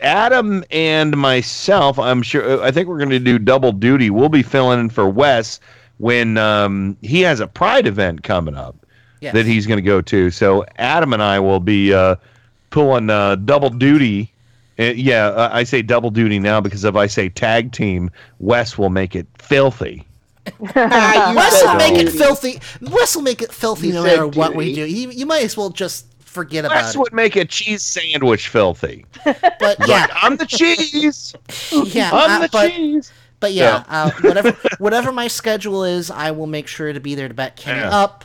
[0.00, 4.08] Adam and myself, I'm sure, I think we're going to do double duty.
[4.08, 5.58] We'll be filling in for Wes
[5.98, 8.76] when um, he has a Pride event coming up
[9.20, 9.32] Yes.
[9.34, 10.30] that he's going to go to.
[10.30, 12.16] So, Adam and I will be uh,
[12.70, 14.30] pulling uh, double duty.
[14.78, 18.76] Uh, yeah, uh, I say double duty now because if I say tag team, Wes
[18.78, 20.06] will make it filthy.
[20.60, 22.60] Wes will said make it filthy.
[22.80, 24.84] Wes will make it filthy You no said matter what we do.
[24.84, 26.98] You, you might as well just forget about That's it.
[26.98, 29.06] what make a cheese sandwich filthy.
[29.24, 31.34] But Like, yeah, I'm the cheese.
[31.72, 33.12] yeah, I'm uh, the but, cheese.
[33.40, 34.04] But yeah, Yeah.
[34.04, 37.56] Uh, whatever whatever my schedule is, I will make sure to be there to back
[37.56, 37.90] Kenny Yeah.
[37.96, 38.24] up.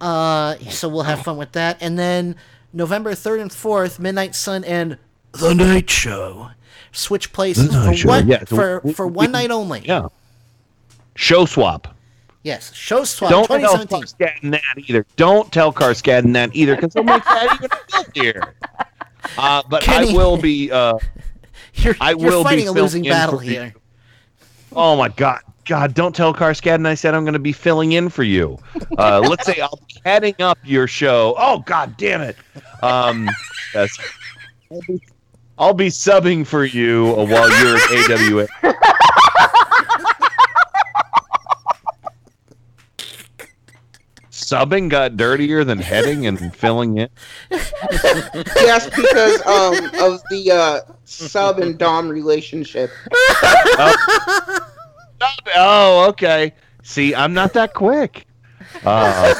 [0.00, 1.78] Uh, so we'll have fun with that.
[1.80, 2.36] And then
[2.72, 4.96] November third and fourth, Midnight Sun and
[5.32, 6.50] The Night Show.
[6.92, 9.80] Switch places for Show, one yeah, so for we- for we- one night only.
[9.84, 10.08] Yeah.
[11.18, 11.96] Show swap.
[12.44, 14.00] Yes, show swap Don't tell 2017.
[14.40, 15.04] Carskadden that either.
[15.16, 18.54] Don't tell Carskadden that either, because they'll make that even filthier.
[19.36, 20.70] Uh, but Kenny- I will be.
[20.70, 20.96] Uh,
[21.74, 23.74] You're, I you're will fighting be a losing battle here.
[23.74, 23.80] you.
[24.76, 25.92] Oh my God, God!
[25.92, 28.56] Don't tell Carskadden I said I'm going to be filling in for you.
[28.96, 31.34] Uh, let's say I'll be heading up your show.
[31.36, 32.36] Oh God, damn it!
[32.80, 33.28] Um,
[33.74, 33.90] yes,
[35.58, 38.10] I'll be, subbing for you uh, while you're at
[38.62, 38.74] AWA.
[44.48, 47.08] Subbing got dirtier than heading and filling in.
[47.50, 52.90] yes, because um of the uh, sub and dom relationship.
[55.56, 56.52] Oh, okay.
[56.84, 58.24] See, I'm not that quick.
[58.84, 59.34] Uh,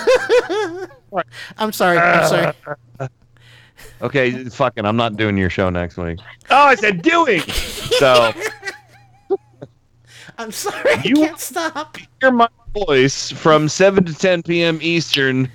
[1.58, 1.98] I'm sorry.
[1.98, 3.08] I'm sorry.
[4.02, 6.18] okay, fucking, I'm not doing your show next week.
[6.50, 7.42] Oh, I said doing.
[7.42, 8.32] So
[10.36, 10.94] I'm sorry.
[10.94, 11.96] I You- can't stop.
[12.20, 12.48] hear my
[12.86, 14.78] voice from 7 to 10 p.m.
[14.82, 15.50] Eastern.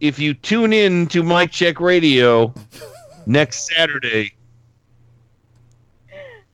[0.00, 2.52] If you tune in to Mike Check Radio
[3.26, 4.34] next Saturday,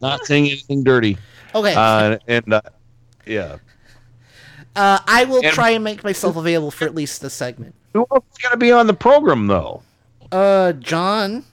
[0.00, 1.16] not saying anything dirty.
[1.54, 1.74] Okay.
[1.76, 2.60] Uh, and uh,
[3.26, 3.56] yeah,
[4.76, 7.74] Uh, I will And- try and make myself available for at least this segment.
[7.92, 9.82] who else is gonna be on the program though?
[10.30, 11.44] Uh, John.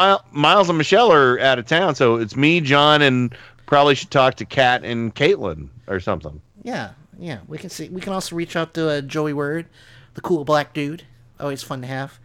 [0.00, 3.34] Mil- Miles and Michelle are out of town, so it's me, John, and
[3.66, 6.40] probably should talk to Kat and Caitlin or something.
[6.62, 7.40] Yeah, yeah.
[7.46, 7.88] We can see.
[7.88, 9.66] We can also reach out to uh, Joey Word,
[10.14, 11.04] the cool black dude.
[11.40, 12.18] Always fun to have.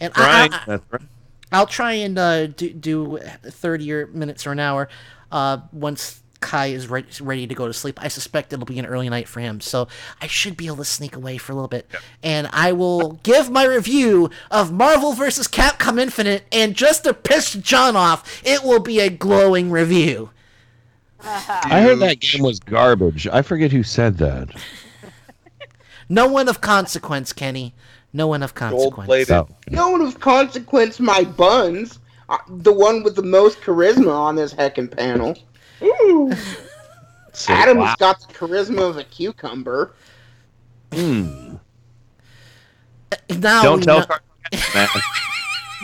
[0.00, 1.02] And I, Right, I, I, that's right.
[1.52, 4.88] I'll try and uh, do, do 30 or minutes or an hour
[5.30, 7.98] uh, once Kai is ready, ready to go to sleep.
[8.02, 9.88] I suspect it'll be an early night for him, so
[10.20, 11.88] I should be able to sneak away for a little bit.
[12.22, 15.48] And I will give my review of Marvel vs.
[15.48, 20.30] Capcom Infinite, and just to piss John off, it will be a glowing review.
[21.26, 23.26] I heard that game was garbage.
[23.28, 24.48] I forget who said that.
[26.08, 27.74] No one of consequence, Kenny.
[28.12, 29.26] No one of consequence.
[29.28, 31.98] So- No one of consequence, my buns.
[32.28, 35.36] Uh, the one with the most charisma on this heckin' panel.
[35.82, 36.32] Ooh.
[37.48, 37.94] Adam's wow.
[37.98, 39.92] got the charisma of a cucumber.
[40.92, 41.56] Hmm.
[43.38, 44.06] Now Don't tell know-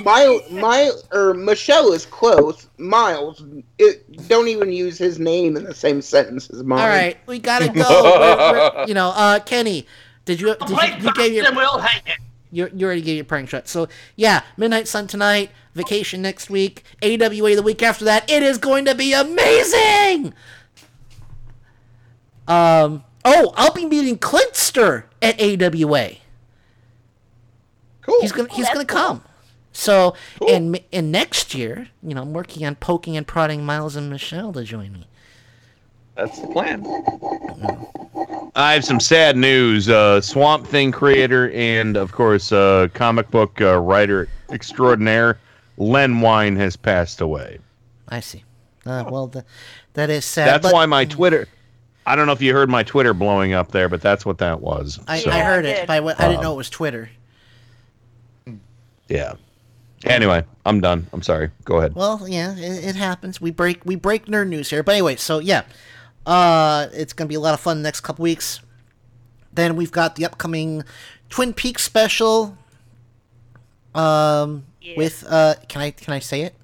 [0.05, 0.53] Carskadden that.
[0.53, 2.69] My my or Michelle is close.
[2.79, 3.45] Miles,
[3.79, 6.81] it, don't even use his name in the same sentence as mine.
[6.81, 7.81] All right, we gotta go.
[8.03, 9.87] We're- we're- you know, uh, Kenny,
[10.25, 12.17] did you did you, you gave your will hang it.
[12.51, 13.69] you, you already gave your prank shot.
[13.69, 18.31] So yeah, Midnight Sun tonight, vacation next week, AWA the week after that.
[18.31, 20.33] It is going to be amazing.
[22.49, 23.05] Um.
[23.25, 26.13] Oh, I'll be meeting Clintster at AWA.
[28.03, 28.21] Cool.
[28.23, 29.23] He's gonna he's gonna come.
[29.73, 30.15] So
[30.49, 34.53] and and next year, you know, I'm working on poking and prodding Miles and Michelle
[34.53, 35.07] to join me.
[36.17, 36.85] That's the plan.
[38.55, 39.89] I have some sad news.
[39.89, 45.39] Uh, Swamp Thing creator and, of course, uh, comic book uh, writer extraordinaire
[45.79, 47.59] Len Wein has passed away.
[48.09, 48.45] I see.
[48.85, 49.45] Uh, well, the,
[49.95, 50.49] that is sad.
[50.49, 51.47] That's but why my Twitter.
[52.05, 54.61] I don't know if you heard my Twitter blowing up there, but that's what that
[54.61, 54.99] was.
[55.07, 57.09] I, So, I heard it, but I, I didn't Um, know it was Twitter.
[59.09, 59.35] Yeah.
[60.05, 61.07] Anyway, I'm done.
[61.13, 61.51] I'm sorry.
[61.65, 61.95] Go ahead.
[61.95, 63.41] Well, yeah, it, it happens.
[63.41, 64.83] We break we break nerd news here.
[64.83, 65.63] But anyway, so yeah,
[66.27, 68.61] uh, it's gonna be a lot of fun the next couple weeks.
[69.53, 70.85] Then we've got the upcoming
[71.29, 72.57] Twin Peaks special.
[73.95, 74.65] Um,
[74.97, 76.55] with uh, can I can I say it?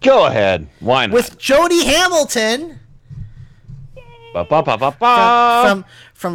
[0.00, 0.68] Go ahead.
[0.80, 1.14] Why not?
[1.14, 2.80] With Jodie Hamilton
[4.36, 5.64] Ba, ba, ba, ba, ba.
[5.64, 5.84] from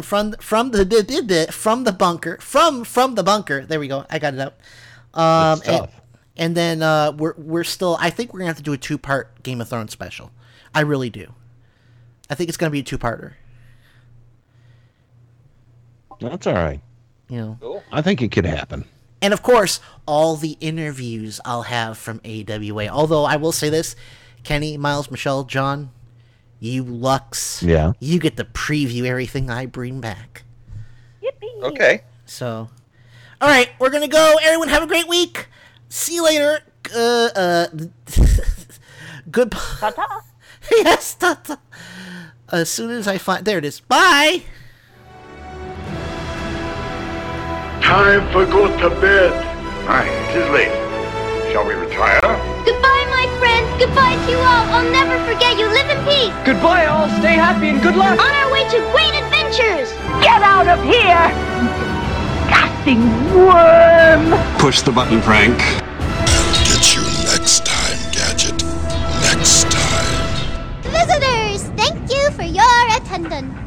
[0.02, 3.66] from from the, the, the, the from the bunker from from the bunker.
[3.66, 4.06] There we go.
[4.08, 4.60] I got it up.
[5.12, 5.88] Um, and,
[6.36, 7.98] and then uh, we're we're still.
[8.00, 10.30] I think we're gonna have to do a two part Game of Thrones special.
[10.74, 11.34] I really do.
[12.30, 13.34] I think it's gonna be a two parter.
[16.20, 16.80] That's all right.
[17.28, 17.82] You know.
[17.90, 18.86] I think it could happen.
[19.20, 22.88] And of course, all the interviews I'll have from AWA.
[22.88, 23.94] Although I will say this,
[24.42, 25.90] Kenny, Miles, Michelle, John,
[26.62, 27.92] you Lux, Yeah.
[27.98, 30.44] you get to preview everything I bring back.
[31.20, 31.62] Yippee.
[31.64, 32.02] Okay.
[32.24, 32.70] So,
[33.40, 34.36] all right, we're gonna go.
[34.42, 35.48] Everyone, have a great week.
[35.88, 36.60] See you later.
[36.94, 37.66] Uh, uh,
[39.30, 39.58] goodbye.
[39.80, 40.22] Ta-ta.
[40.70, 41.58] yes, ta-ta.
[42.52, 43.44] as soon as I find.
[43.44, 43.80] There it is.
[43.80, 44.42] Bye!
[47.82, 49.32] Time for go to bed.
[49.88, 51.52] Aye, it is late.
[51.52, 52.81] Shall we retire?
[53.78, 54.16] Goodbye, my friends.
[54.18, 54.64] Goodbye to you all.
[54.74, 55.66] I'll never forget you.
[55.68, 56.34] Live in peace.
[56.44, 57.08] Goodbye, all.
[57.20, 58.18] Stay happy and good luck.
[58.18, 59.92] On our way to great adventures.
[60.22, 61.30] Get out of here!
[62.48, 63.02] Disgusting
[63.34, 64.58] worm!
[64.58, 65.60] Push the button, Frank.
[65.62, 68.62] I'll get you next time, Gadget.
[69.22, 70.82] Next time.
[70.82, 73.61] Visitors, thank you for your attendance.